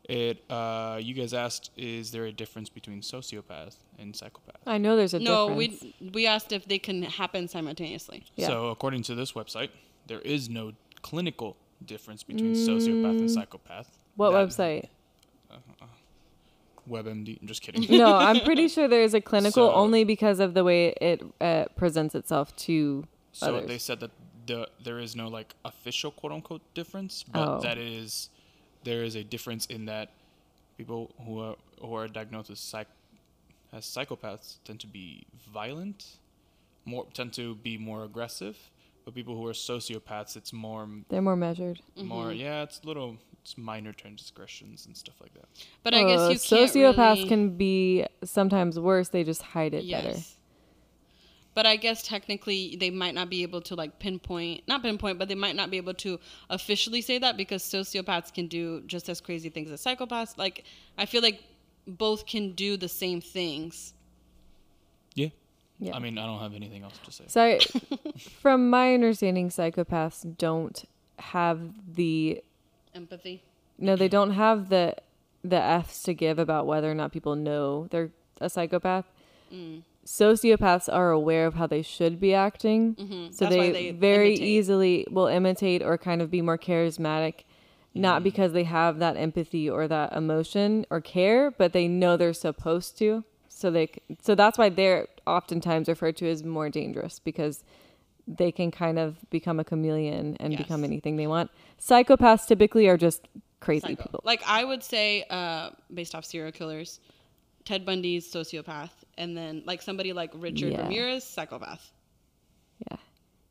it. 0.04 0.44
Uh, 0.50 1.00
you 1.02 1.14
guys 1.14 1.34
asked, 1.34 1.72
is 1.78 2.12
there 2.12 2.26
a 2.26 2.32
difference 2.32 2.68
between 2.68 3.02
sociopath 3.02 3.76
and 3.98 4.14
psychopath? 4.16 4.58
I 4.68 4.78
know 4.78 4.98
there's 4.98 5.14
a 5.14 5.20
No, 5.20 5.50
difference. 5.50 5.84
No, 5.84 5.90
we 6.02 6.10
we 6.14 6.28
asked 6.28 6.52
if 6.52 6.66
they 6.68 6.80
can 6.80 7.04
happen 7.04 7.48
simultaneously. 7.48 8.26
Yeah. 8.36 8.48
So 8.48 8.68
according 8.68 9.04
to 9.04 9.16
this 9.16 9.32
website, 9.32 9.70
there 10.08 10.20
is 10.20 10.50
no 10.50 10.74
clinical 11.02 11.56
difference 11.86 12.24
between 12.24 12.54
sociopath 12.54 13.20
and 13.20 13.30
mm. 13.30 13.34
psychopath. 13.34 14.00
What 14.16 14.32
That- 14.32 14.48
website? 14.50 14.90
Uh, 15.50 15.56
uh, 15.56 15.86
uh, 15.86 15.88
WebMD. 16.90 17.40
I'm 17.42 17.48
just 17.48 17.62
kidding. 17.62 17.86
no, 17.98 18.16
I'm 18.16 18.40
pretty 18.50 18.68
sure 18.68 18.88
there 18.88 19.04
is 19.04 19.14
a 19.14 19.22
clinical 19.22 19.70
So- 19.70 19.74
only 19.74 20.04
because 20.04 20.40
of 20.40 20.54
the 20.54 20.64
way 20.64 20.90
it 21.02 21.24
uh, 21.40 21.66
presents 21.76 22.16
itself 22.16 22.56
to 22.68 23.06
So 23.32 23.56
others. 23.56 23.68
they 23.68 23.78
said 23.78 24.00
that 24.02 24.12
the 24.46 24.68
there 24.84 25.00
is 25.00 25.16
no 25.16 25.28
like 25.28 25.54
official 25.64 26.12
quote 26.12 26.32
unquote 26.34 26.62
difference, 26.74 27.24
but 27.24 27.48
Oh. 27.48 27.60
that 27.62 27.78
is 27.78 28.30
there 28.84 29.04
is 29.04 29.16
a 29.16 29.24
difference 29.24 29.66
in 29.68 29.86
that 29.86 30.10
people 30.78 31.12
who 31.26 31.40
are 31.40 31.56
who 31.82 31.94
are 31.96 32.08
diagnosed 32.08 32.50
as 32.50 32.60
psych 32.60 32.88
as 33.72 33.86
psychopaths 33.86 34.58
tend 34.66 34.80
to 34.80 34.88
be 34.88 35.26
violent, 35.54 36.18
more 36.86 37.06
tend 37.14 37.34
to 37.34 37.56
be 37.56 37.78
more 37.78 38.04
aggressive, 38.04 38.58
but 39.10 39.16
people 39.16 39.36
who 39.36 39.46
are 39.48 39.54
sociopaths, 39.54 40.36
it's 40.38 40.54
more 40.54 40.88
They're 41.10 41.22
more 41.22 41.36
measured. 41.36 41.80
more 41.96 42.32
yeah, 42.32 42.64
it's 42.64 42.84
little 42.86 43.18
it's 43.42 43.58
minor 43.58 43.94
transgressions 43.94 44.86
and 44.86 44.96
stuff 44.96 45.16
like 45.22 45.34
that. 45.34 45.46
But 45.84 45.94
I 45.94 46.04
guess 46.04 46.20
Uh, 46.20 46.30
you 46.30 46.38
sociopaths 46.38 47.16
really- 47.16 47.28
can 47.30 47.58
be 47.58 48.06
sometimes 48.24 48.80
worse. 48.80 49.10
They 49.10 49.24
just 49.24 49.42
hide 49.42 49.74
it 49.74 49.90
better. 49.90 50.10
Yes. 50.10 50.36
But 51.56 51.66
I 51.66 51.76
guess 51.78 52.04
technically 52.04 52.76
they 52.76 52.90
might 52.92 53.16
not 53.16 53.30
be 53.30 53.42
able 53.42 53.62
to 53.62 53.76
like 53.76 53.98
pinpoint, 54.00 54.68
not 54.68 54.82
pinpoint, 54.84 55.18
but 55.18 55.28
they 55.28 55.36
might 55.36 55.56
not 55.56 55.70
be 55.72 55.78
able 55.78 55.96
to 55.96 56.20
officially 56.50 57.02
say 57.02 57.18
that 57.18 57.36
because 57.38 57.64
sociopaths 57.64 58.32
can 58.34 58.48
do 58.48 58.82
just 58.82 59.10
as 59.10 59.20
crazy 59.20 59.50
things 59.50 59.72
as 59.72 59.84
psychopaths. 59.84 60.38
Like 60.38 60.64
I 60.98 61.06
feel 61.06 61.22
like 61.24 61.42
both 61.88 62.26
can 62.28 62.52
do 62.54 62.78
the 62.78 62.88
same 62.88 63.20
things. 63.20 63.94
Yeah. 65.16 65.30
Yeah. 65.80 65.96
I 65.96 66.00
mean, 66.00 66.18
I 66.18 66.26
don't 66.26 66.40
have 66.40 66.54
anything 66.54 66.84
else 66.84 67.00
to 67.06 67.12
say. 67.12 67.24
So, 67.28 67.58
from 68.42 68.70
my 68.70 68.94
understanding, 68.94 69.50
psychopaths 69.50 70.38
don't 70.38 70.84
have 71.20 71.60
the 71.96 72.44
Empathy. 72.94 73.44
no, 73.78 73.96
they 73.96 74.08
don't 74.10 74.32
have 74.32 74.70
the 74.70 74.96
the 75.44 75.56
F's 75.62 76.04
to 76.04 76.14
give 76.14 76.38
about 76.38 76.68
whether 76.68 76.92
or 76.92 76.94
not 76.96 77.14
people 77.14 77.36
know 77.36 77.88
they're 77.92 78.12
a 78.42 78.50
psychopath. 78.50 79.06
Mm. 79.54 79.84
Sociopaths 80.06 80.92
are 80.92 81.12
aware 81.12 81.46
of 81.46 81.54
how 81.54 81.68
they 81.68 81.82
should 81.82 82.20
be 82.20 82.34
acting, 82.34 82.96
Mhm. 82.96 83.34
so 83.34 83.46
they, 83.46 83.72
they 83.72 83.92
very 83.92 84.30
imitate. 84.32 84.48
easily 84.48 85.08
will 85.10 85.28
imitate 85.28 85.82
or 85.82 85.98
kind 85.98 86.22
of 86.22 86.30
be 86.32 86.42
more 86.42 86.58
charismatic. 86.58 87.44
Not 87.96 88.24
because 88.24 88.54
they 88.54 88.64
have 88.66 89.00
that 89.00 89.18
empathy 89.18 89.70
or 89.70 89.88
that 89.88 90.14
emotion 90.14 90.86
or 90.90 91.00
care, 91.02 91.52
but 91.52 91.74
they 91.74 91.88
know 91.88 92.18
they're 92.18 92.34
supposed 92.34 92.98
to. 93.00 93.24
So 93.60 93.70
they, 93.72 93.90
so 94.22 94.36
that's 94.36 94.58
why 94.58 94.70
they're 94.70 95.08
oftentimes 95.28 95.88
referred 95.90 96.16
to 96.18 96.30
as 96.30 96.44
more 96.44 96.70
dangerous 96.70 97.20
because 97.20 97.64
they 98.28 98.52
can 98.52 98.72
kind 98.72 98.98
of 98.98 99.18
become 99.30 99.60
a 99.60 99.64
chameleon 99.64 100.38
and 100.40 100.54
Yes. 100.54 100.62
become 100.62 100.84
anything 100.84 101.18
they 101.18 101.28
want. 101.28 101.52
Psychopaths 101.80 102.48
typically 102.48 102.88
are 102.88 102.98
just 102.98 103.28
crazy 103.60 103.82
Psycho. 103.88 104.04
people. 104.04 104.22
Like 104.24 104.42
I 104.48 104.64
would 104.64 104.84
say, 104.84 105.26
uh, 105.30 105.72
based 105.94 106.16
off 106.16 106.24
serial 106.26 106.52
killers, 106.52 107.00
Ted 107.66 107.86
Bundy's 107.86 108.32
sociopath, 108.32 108.92
and 109.18 109.36
then 109.36 109.64
like 109.66 109.82
somebody 109.82 110.14
like 110.14 110.32
Richard 110.36 110.72
Yeah. 110.72 110.84
Ramirez, 110.84 111.24
psychopath, 111.26 111.92
Yeah. 112.90 112.98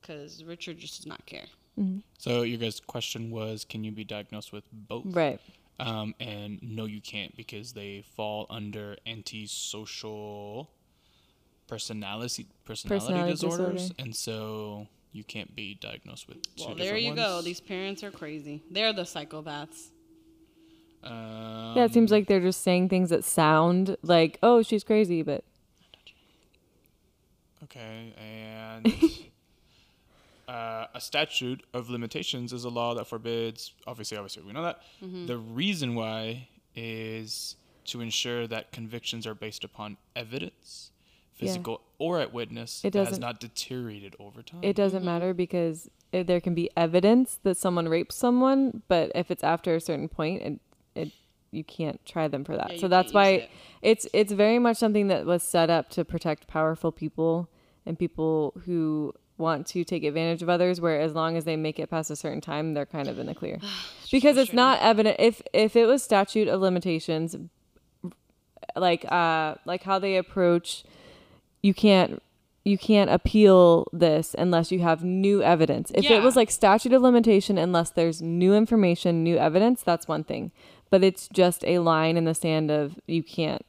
because 0.01 0.43
Richard 0.45 0.79
just 0.79 0.97
does 0.97 1.07
not 1.07 1.25
care. 1.27 1.45
So 2.19 2.43
your 2.43 2.59
guys' 2.59 2.81
question 2.81 3.31
was, 3.31 3.65
can 3.65 3.85
you 3.85 3.93
be 3.93 4.03
diagnosed 4.03 4.53
with 4.53 4.65
both? 4.73 5.05
Right. 5.07 5.39
Um, 5.81 6.15
and 6.19 6.59
no, 6.63 6.87
you 6.87 7.01
can't 7.01 7.37
because 7.37 7.73
they 7.73 8.03
fall 8.17 8.47
under 8.51 8.97
antisocial 9.07 10.71
personality 11.69 12.47
personality, 12.65 13.05
Personality 13.05 13.33
disorders, 13.33 13.75
disorder. 13.83 13.95
and 14.03 14.17
so 14.17 14.87
you 15.13 15.23
can't 15.25 15.55
be 15.55 15.75
diagnosed 15.75 16.27
with 16.29 16.39
two 16.57 16.65
Well, 16.67 16.75
there 16.75 16.95
different 16.97 17.05
you 17.05 17.15
go. 17.15 17.43
These 17.43 17.61
parents 17.61 18.03
are 18.03 18.11
crazy. 18.11 18.63
They're 18.71 18.93
the 18.93 19.03
psychopaths. 19.03 19.89
Um, 21.05 21.75
Yeah, 21.77 21.85
it 21.85 21.93
seems 21.95 22.11
like 22.11 22.27
they're 22.27 22.41
just 22.41 22.63
saying 22.63 22.89
things 22.89 23.11
that 23.11 23.25
sound 23.25 23.97
like, 24.03 24.39
oh, 24.43 24.63
she's 24.63 24.83
crazy, 24.83 25.23
but 25.23 25.45
Okay, 27.65 28.13
and 28.19 28.87
uh, 30.49 30.87
a 30.95 31.01
statute 31.01 31.62
of 31.75 31.91
limitations 31.91 32.53
is 32.53 32.65
a 32.65 32.69
law 32.70 32.95
that 32.95 33.07
forbids. 33.07 33.73
Obviously, 33.87 34.16
obviously, 34.16 34.43
we 34.43 34.53
know 34.53 34.62
that. 34.62 34.81
Mm-hmm. 35.05 35.27
The 35.27 35.37
reason 35.37 35.95
why 35.95 36.49
is 36.75 37.57
to 37.87 38.01
ensure 38.01 38.47
that 38.47 38.73
convictions 38.73 39.27
are 39.27 39.35
based 39.35 39.65
upon 39.65 39.97
evidence, 40.16 40.91
Yeah. 41.37 41.47
physical 41.47 41.81
or 41.99 42.20
at 42.20 42.33
witness, 42.33 42.85
It 42.85 42.93
that 42.93 42.99
has 43.01 43.09
doesn't- 43.09 43.20
not 43.20 43.41
deteriorated 43.41 44.15
over 44.19 44.43
time. 44.43 44.61
it 44.62 44.75
doesn't 44.77 45.05
matter 45.05 45.35
because 45.35 45.91
if 46.12 46.27
there 46.27 46.41
can 46.41 46.55
be 46.55 46.70
evidence 46.77 47.39
that 47.43 47.57
someone 47.57 47.89
raped 47.89 48.12
someone, 48.12 48.83
but 48.89 49.12
if 49.15 49.31
it's 49.31 49.45
after 49.45 49.75
a 49.75 49.81
certain 49.81 50.09
point, 50.09 50.43
it, 50.43 50.61
it 50.95 51.12
you 51.51 51.65
can't 51.65 52.05
try 52.07 52.29
them 52.29 52.45
for 52.45 52.57
that. 52.57 52.75
Yeah, 52.75 52.81
so 52.81 52.89
that's 52.89 53.12
why 53.12 53.29
it. 53.29 53.51
it's 53.83 54.07
it's 54.12 54.33
very 54.33 54.59
much 54.59 54.77
something 54.77 55.09
that 55.09 55.25
was 55.27 55.43
set 55.43 55.70
up 55.70 55.89
to 55.91 56.05
protect 56.05 56.47
powerful 56.47 56.93
people 56.93 57.49
and 57.87 57.99
people 57.99 58.53
who 58.66 59.15
want 59.39 59.66
to 59.69 59.85
take 59.85 60.05
advantage 60.05 60.43
of 60.43 60.48
others 60.48 60.81
where 60.81 61.01
as 61.01 61.15
long 61.15 61.36
as 61.36 61.44
they 61.44 61.56
make 61.56 61.78
it 61.78 61.89
past 61.89 62.10
a 62.10 62.16
certain 62.16 62.40
time 62.40 62.74
they're 62.74 62.86
kind 62.86 63.09
of 63.09 63.19
in 63.19 63.27
the 63.27 63.35
clear. 63.35 63.59
Because 64.10 64.39
it's 64.39 64.55
not 64.55 64.81
evident 64.81 65.16
if 65.19 65.43
if 65.52 65.77
it 65.77 65.85
was 65.85 66.02
statute 66.02 66.48
of 66.48 66.62
limitations 66.62 67.36
like 68.74 69.05
uh 69.12 69.55
like 69.66 69.82
how 69.82 69.98
they 69.98 70.16
approach 70.16 70.82
you 71.62 71.74
can't 71.74 72.23
you 72.65 72.78
can't 72.78 73.10
appeal 73.10 73.86
this 73.93 74.35
unless 74.39 74.73
you 74.73 74.78
have 74.81 75.05
new 75.05 75.43
evidence. 75.43 75.93
If 75.94 76.10
it 76.10 76.23
was 76.23 76.36
like 76.36 76.51
statute 76.51 76.94
of 76.94 77.02
limitation 77.02 77.59
unless 77.59 77.90
there's 77.90 78.23
new 78.23 78.55
information 78.55 79.23
new 79.23 79.36
evidence 79.36 79.82
that's 79.82 80.09
one 80.09 80.24
thing. 80.24 80.52
But 80.90 81.05
it's 81.05 81.28
just 81.28 81.65
a 81.66 81.81
line 81.81 82.16
in 82.16 82.24
the 82.24 82.35
sand 82.35 82.70
of 82.70 82.98
you 83.06 83.23
can't 83.23 83.65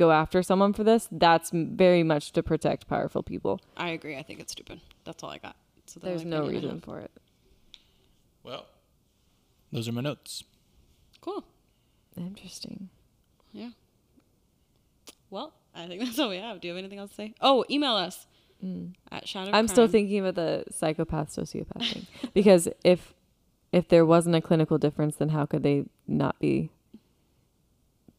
go 0.00 0.10
after 0.12 0.42
someone 0.42 0.72
for 0.72 0.82
this 0.82 1.08
that's 1.12 1.50
very 1.52 2.02
much 2.02 2.32
to 2.32 2.42
protect 2.42 2.88
powerful 2.88 3.22
people 3.22 3.60
I 3.76 3.90
agree. 3.90 4.16
I 4.16 4.22
think 4.22 4.40
it's 4.40 4.52
stupid. 4.52 4.80
That's 5.04 5.22
all 5.22 5.30
I 5.30 5.38
got. 5.38 5.56
So 5.86 6.00
there's 6.00 6.24
no 6.24 6.46
reason 6.46 6.80
for 6.80 6.98
it 7.00 7.10
Well, 8.42 8.66
those 9.72 9.88
are 9.88 9.92
my 9.92 10.00
notes. 10.00 10.42
Cool. 11.20 11.44
interesting 12.16 12.88
Yeah. 13.52 13.70
Well, 15.30 15.52
I 15.74 15.86
think 15.86 16.00
that's 16.04 16.18
all 16.18 16.30
we 16.30 16.38
have. 16.38 16.60
Do 16.60 16.68
you 16.68 16.74
have 16.74 16.78
anything 16.78 16.98
else 16.98 17.10
to 17.10 17.16
say? 17.16 17.34
Oh, 17.40 17.64
email 17.70 17.94
us 17.94 18.26
at 19.10 19.26
shadow. 19.26 19.50
Mm. 19.50 19.54
I'm 19.54 19.68
still 19.68 19.88
thinking 19.88 20.20
about 20.20 20.34
the 20.34 20.64
psychopath 20.70 21.28
sociopath 21.34 21.92
thing 21.92 22.06
because 22.34 22.68
if 22.84 23.14
if 23.72 23.88
there 23.88 24.04
wasn't 24.04 24.34
a 24.34 24.40
clinical 24.40 24.78
difference, 24.78 25.16
then 25.16 25.28
how 25.30 25.46
could 25.46 25.62
they 25.62 25.84
not 26.06 26.38
be 26.40 26.70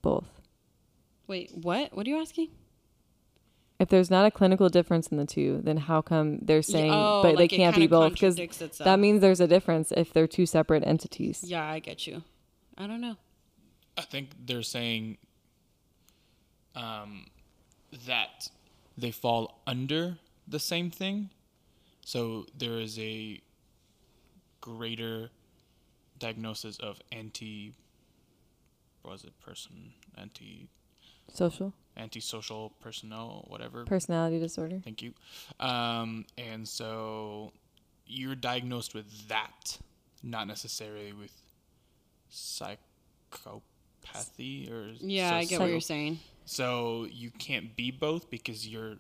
both? 0.02 0.41
Wait, 1.32 1.50
what? 1.54 1.96
What 1.96 2.06
are 2.06 2.10
you 2.10 2.20
asking? 2.20 2.50
If 3.80 3.88
there's 3.88 4.12
not 4.12 4.26
a 4.26 4.32
clinical 4.32 4.68
difference 4.68 5.08
in 5.08 5.16
the 5.16 5.26
two, 5.26 5.62
then 5.64 5.78
how 5.78 6.02
come 6.02 6.40
they're 6.42 6.62
saying 6.62 6.92
oh, 6.94 7.22
but 7.24 7.36
like 7.36 7.52
they 7.52 7.56
can't 7.56 7.74
be 7.74 7.88
both? 7.88 8.12
Because 8.12 8.36
that 8.80 9.00
means 9.00 9.22
there's 9.22 9.40
a 9.40 9.48
difference 9.48 9.94
if 9.96 10.12
they're 10.12 10.28
two 10.28 10.46
separate 10.46 10.86
entities. 10.86 11.42
Yeah, 11.42 11.64
I 11.64 11.80
get 11.80 12.06
you. 12.06 12.24
I 12.78 12.86
don't 12.86 13.00
know. 13.00 13.16
I 13.98 14.02
think 14.02 14.32
they're 14.46 14.62
saying 14.62 15.20
um, 16.76 17.28
that 18.08 18.50
they 18.98 19.12
fall 19.12 19.62
under 19.66 20.18
the 20.50 20.60
same 20.60 20.92
thing. 20.92 21.30
So 22.04 22.46
there 22.58 22.78
is 22.78 23.00
a 23.00 23.40
greater 24.60 25.30
diagnosis 26.20 26.78
of 26.80 27.00
anti. 27.10 27.72
What 29.04 29.12
was 29.14 29.24
it? 29.24 29.40
Person 29.40 29.94
anti. 30.18 30.68
Social 31.34 31.74
antisocial 31.98 32.72
personnel, 32.82 33.46
whatever. 33.48 33.86
personality 33.86 34.40
disorder. 34.40 34.80
Thank 34.84 35.02
you. 35.02 35.14
Um, 35.60 36.26
and 36.38 36.68
so 36.68 37.52
you're 38.06 38.36
diagnosed 38.36 38.94
with 38.94 39.28
that, 39.28 39.78
not 40.24 40.48
necessarily 40.48 41.14
with 41.14 41.32
psychopathy 42.32 42.80
or 44.72 44.94
Yeah, 45.00 45.36
I 45.36 45.46
get 45.46 45.60
what 45.60 45.70
you're 45.70 45.80
saying. 45.80 46.20
So 46.46 47.08
you 47.12 47.32
can't 47.32 47.76
be 47.76 47.92
both 47.92 48.30
because 48.30 48.68
you're 48.68 48.96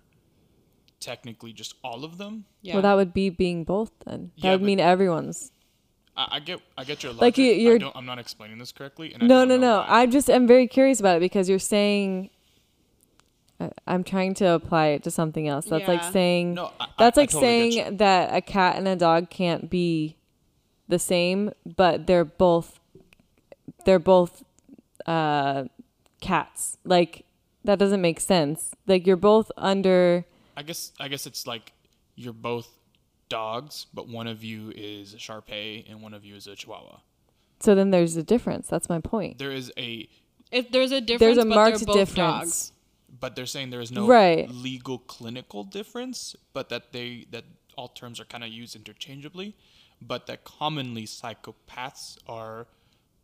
technically 0.99 1.53
just 1.53 1.75
all 1.83 2.05
of 2.05 2.17
them. 2.17 2.45
Yeah. 2.61 2.75
Well, 2.75 2.83
that 2.83 2.95
would 2.95 3.13
be 3.13 3.29
being 3.29 3.63
both 3.63 3.91
then. 4.05 4.31
That 4.37 4.43
Yeah, 4.43 4.51
would 4.53 4.61
mean 4.61 4.79
everyone's. 4.79 5.51
I, 6.17 6.27
I 6.31 6.39
get, 6.39 6.59
I 6.77 6.83
get 6.83 7.03
your 7.03 7.11
logic. 7.13 7.21
Like, 7.21 7.38
you- 7.38 7.51
I 7.51 7.55
you're- 7.55 7.79
don't, 7.79 7.95
I'm 7.95 8.05
not 8.05 8.19
explaining 8.19 8.57
this 8.57 8.71
correctly. 8.71 9.13
And 9.13 9.23
No, 9.23 9.39
don't 9.39 9.47
no, 9.49 9.55
know 9.57 9.61
no. 9.61 9.77
why. 9.79 9.85
I 10.01 10.05
just 10.07 10.29
am 10.29 10.45
very 10.47 10.67
curious 10.67 10.99
about 10.99 11.17
it 11.17 11.19
because 11.21 11.47
you're 11.49 11.59
saying. 11.59 12.29
I- 13.59 13.71
I'm 13.88 14.03
trying 14.03 14.33
to 14.35 14.49
apply 14.49 14.88
it 14.88 15.03
to 15.03 15.11
something 15.11 15.47
else. 15.47 15.65
That's 15.65 15.88
like 15.88 16.03
saying. 16.03 16.55
no, 16.55 16.71
I, 16.79 16.88
That's 16.97 17.17
I, 17.17 17.21
I 17.21 17.23
like 17.23 17.29
totally 17.29 17.71
saying 17.71 17.97
that 17.97 18.35
a 18.35 18.41
cat 18.41 18.75
and 18.75 18.88
a 18.88 18.95
dog 18.95 19.29
can't 19.29 19.69
be 19.69 20.17
the 20.88 20.97
same, 20.99 21.51
but 21.65 22.07
they're 22.07 22.25
both 22.25 22.79
they're 23.85 23.99
both 23.99 24.43
uh 25.05 25.65
cats. 26.21 26.77
Like 26.83 27.23
that 27.63 27.77
doesn't 27.79 28.01
make 28.01 28.19
sense. 28.19 28.71
Like 28.88 29.05
you're 29.07 29.15
both 29.15 29.51
under 29.57 30.25
I 30.57 30.63
guess 30.63 30.91
I 30.99 31.07
guess 31.07 31.25
it's 31.27 31.45
like 31.47 31.71
you're 32.15 32.33
both 32.33 32.67
dogs, 33.39 33.87
but 33.93 34.05
one 34.07 34.27
of 34.27 34.43
you 34.43 34.71
is 34.75 35.13
a 35.13 35.19
Shar 35.25 35.41
Pei 35.41 35.85
and 35.89 36.01
one 36.05 36.13
of 36.13 36.23
you 36.27 36.35
is 36.35 36.45
a 36.47 36.55
Chihuahua. 36.55 36.97
so 37.65 37.73
then 37.75 37.89
there's 37.91 38.15
a 38.17 38.23
difference. 38.33 38.67
That's 38.73 38.89
my 38.89 38.99
point. 38.99 39.37
There 39.37 39.51
is 39.61 39.71
a, 39.77 40.07
if 40.51 40.65
there's 40.71 40.91
a 40.91 41.01
difference, 41.01 41.35
There's 41.35 41.45
a 41.45 41.49
but 41.49 41.55
marked 41.61 41.85
both 41.85 41.95
difference. 41.95 42.43
dogs. 42.43 42.71
but 43.23 43.35
they're 43.35 43.51
saying 43.55 43.69
there 43.75 43.81
is 43.87 43.91
no 43.91 44.05
Right. 44.07 44.49
legal 44.49 44.97
clinical 45.15 45.63
difference, 45.63 46.35
but 46.53 46.65
that 46.69 46.83
they 46.95 47.09
that 47.31 47.45
all 47.77 47.87
terms 48.01 48.19
are 48.21 48.25
kind 48.33 48.43
of 48.43 48.49
used 48.61 48.75
interchangeably, 48.75 49.49
but 50.01 50.21
that 50.27 50.39
commonly 50.43 51.05
psychopaths 51.17 52.17
are 52.27 52.67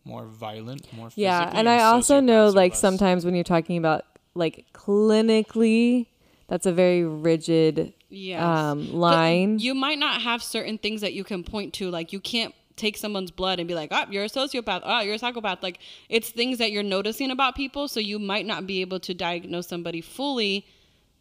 more 0.05 0.25
violent, 0.25 0.81
more 0.93 1.09
Yeah, 1.15 1.51
and 1.53 1.67
I 1.67 1.79
also 1.91 2.15
know 2.21 2.43
like 2.61 2.73
sometimes 2.75 3.25
when 3.25 3.35
you're 3.35 3.43
talking 3.55 3.77
about 3.77 4.01
like 4.43 4.65
clinically 4.73 6.07
that's 6.47 6.65
a 6.65 6.71
very 6.71 7.03
rigid 7.03 7.93
Yes. 8.09 8.41
um 8.41 8.93
line. 8.93 9.59
You 9.59 9.73
might 9.75 9.99
not 9.99 10.21
have 10.21 10.41
certain 10.41 10.77
things 10.77 11.01
that 11.01 11.13
you 11.13 11.23
can 11.23 11.43
point 11.43 11.73
to. 11.75 11.89
Like 11.89 12.13
you 12.13 12.19
can't 12.19 12.53
take 12.75 12.95
someone's 12.95 13.31
blood 13.31 13.59
and 13.59 13.67
be 13.67 13.73
like, 13.73 13.89
"Oh, 13.91 14.05
you're 14.09 14.23
a 14.25 14.29
sociopath. 14.29 14.81
Oh, 14.83 15.01
you're 15.01 15.15
a 15.15 15.19
psychopath." 15.19 15.61
Like 15.63 15.79
it's 16.09 16.29
things 16.29 16.59
that 16.59 16.71
you're 16.71 16.83
noticing 16.83 17.31
about 17.31 17.55
people, 17.55 17.87
so 17.87 17.99
you 17.99 18.19
might 18.19 18.45
not 18.45 18.67
be 18.67 18.81
able 18.81 18.99
to 19.01 19.13
diagnose 19.13 19.67
somebody 19.67 19.99
fully 20.01 20.65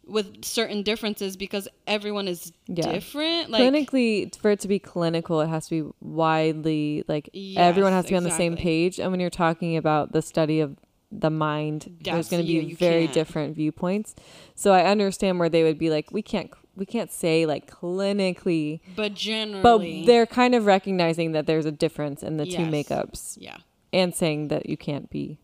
with 0.05 0.45
certain 0.45 0.83
differences 0.83 1.35
because 1.35 1.67
everyone 1.85 2.29
is 2.29 2.53
Yeah. 2.67 2.89
different. 2.93 3.49
Like 3.49 3.61
clinically 3.61 4.33
for 4.37 4.51
it 4.51 4.61
to 4.61 4.69
be 4.69 4.79
clinical 4.79 5.41
it 5.41 5.47
has 5.47 5.67
to 5.67 5.83
be 5.83 5.89
widely 5.99 7.03
like 7.09 7.29
Yes, 7.33 7.59
everyone 7.59 7.91
has 7.91 8.05
to 8.05 8.11
be 8.11 8.15
on 8.15 8.23
the 8.23 8.31
same 8.31 8.55
page 8.55 8.99
and 9.01 9.11
when 9.11 9.19
you're 9.19 9.29
talking 9.29 9.75
about 9.75 10.13
the 10.13 10.21
study 10.21 10.61
of 10.61 10.77
the 11.11 11.29
mind 11.29 11.97
there's 12.01 12.29
going 12.29 12.41
to 12.41 12.47
be 12.47 12.53
yeah, 12.53 12.61
you 12.61 12.75
very 12.77 13.03
can't. 13.03 13.13
different 13.13 13.55
viewpoints 13.55 14.13
so 14.55 14.73
i 14.73 14.83
understand 14.85 15.39
where 15.39 15.47
they 15.49 15.63
would 15.63 15.77
be 15.77 15.89
like 15.89 16.11
we 16.11 16.21
can't 16.21 16.51
we 16.77 16.85
can't 16.85 17.11
say 17.11 17.45
like 17.45 17.69
clinically 17.69 18.79
but 18.95 19.13
generally, 19.13 20.01
but 20.01 20.07
they're 20.07 20.25
kind 20.25 20.55
of 20.55 20.65
recognizing 20.65 21.33
that 21.33 21.45
there's 21.45 21.65
a 21.65 21.71
difference 21.71 22.23
in 22.23 22.37
the 22.37 22.45
two 22.45 22.63
makeups 22.63 23.37
yeah. 23.39 23.57
and 23.91 24.15
saying 24.15 24.47
that 24.47 24.69
you 24.69 24.77
can't 24.77 25.09
be 25.09 25.37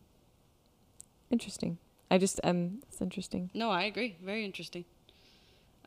interesting 1.29 1.77
i 2.11 2.17
just 2.17 2.39
um 2.43 2.79
it's 2.93 3.01
interesting 3.01 3.49
No, 3.55 3.71
I 3.71 3.83
agree. 3.83 4.15
Very 4.23 4.45
interesting. 4.45 4.85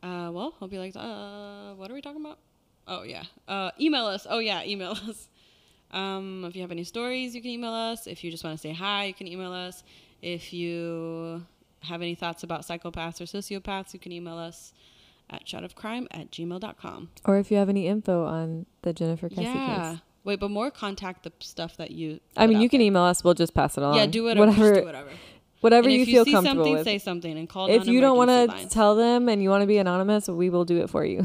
Uh, 0.03 0.29
well, 0.31 0.53
hope 0.59 0.73
you 0.73 0.79
liked. 0.79 0.97
Uh, 0.97 1.73
what 1.75 1.89
are 1.89 1.93
we 1.93 2.01
talking 2.01 2.21
about? 2.21 2.37
Oh 2.85 3.03
yeah. 3.03 3.23
Uh, 3.47 3.71
email 3.79 4.05
us. 4.05 4.27
Oh 4.29 4.39
yeah, 4.39 4.63
email 4.63 4.91
us. 5.09 5.29
Um, 5.91 6.43
if 6.45 6.55
you 6.55 6.61
have 6.61 6.71
any 6.71 6.83
stories, 6.83 7.33
you 7.33 7.41
can 7.41 7.51
email 7.51 7.71
us. 7.71 8.07
If 8.07 8.23
you 8.23 8.29
just 8.29 8.43
want 8.43 8.57
to 8.57 8.61
say 8.61 8.73
hi, 8.73 9.05
you 9.05 9.13
can 9.13 9.27
email 9.27 9.53
us. 9.53 9.83
If 10.21 10.51
you 10.51 11.45
have 11.81 12.01
any 12.01 12.15
thoughts 12.15 12.43
about 12.43 12.61
psychopaths 12.61 13.21
or 13.21 13.25
sociopaths, 13.25 13.93
you 13.93 13.99
can 13.99 14.11
email 14.11 14.37
us 14.37 14.73
at 15.29 15.45
shotofcrime 15.45 16.07
at 16.11 16.31
gmail.com. 16.31 17.09
or 17.25 17.37
if 17.37 17.51
you 17.51 17.57
have 17.57 17.69
any 17.69 17.87
info 17.87 18.25
on 18.25 18.65
the 18.83 18.93
jennifer 18.93 19.29
Kesse 19.29 19.35
case, 19.37 19.45
Yeah. 19.45 19.91
case 19.93 20.01
Wait, 20.23 20.39
but 20.41 20.51
more 20.51 20.69
contact 20.71 21.23
the 21.23 21.31
stuff 21.39 21.77
that 21.77 21.91
you. 21.91 22.19
i 22.35 22.45
mean 22.47 22.59
you 22.61 22.67
can 22.69 22.79
there. 22.79 22.87
email 22.87 23.03
us 23.03 23.23
we'll 23.23 23.33
just 23.33 23.53
pass 23.53 23.77
it 23.77 23.83
on. 23.83 23.95
Yeah, 23.95 24.05
do 24.07 24.23
whatever. 24.23 24.45
whatever 24.47 24.75
do 24.81 24.85
whatever. 24.85 25.09
whatever 25.61 25.89
you 25.89 26.01
if 26.01 26.07
feel 26.07 26.25
see 26.25 26.31
comfortable 26.33 26.63
something, 26.65 26.73
with. 26.75 26.83
say 26.85 26.97
something 26.97 27.37
and 27.37 27.47
call. 27.47 27.67
if 27.69 27.87
you 27.87 28.01
don't 28.01 28.17
want 28.17 28.29
to 28.31 28.67
tell 28.67 28.95
them 28.95 29.29
and 29.29 29.41
you 29.41 29.49
want 29.49 29.61
to 29.61 29.67
be 29.67 29.77
anonymous, 29.77 30.27
we 30.27 30.49
will 30.49 30.65
do 30.65 30.77
it 30.81 30.89
for 30.89 31.05
you. 31.05 31.23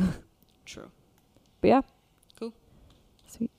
True. 0.65 0.91
but 1.61 1.69
yeah, 1.69 1.81
Cool. 2.39 2.53
sweet. 3.27 3.51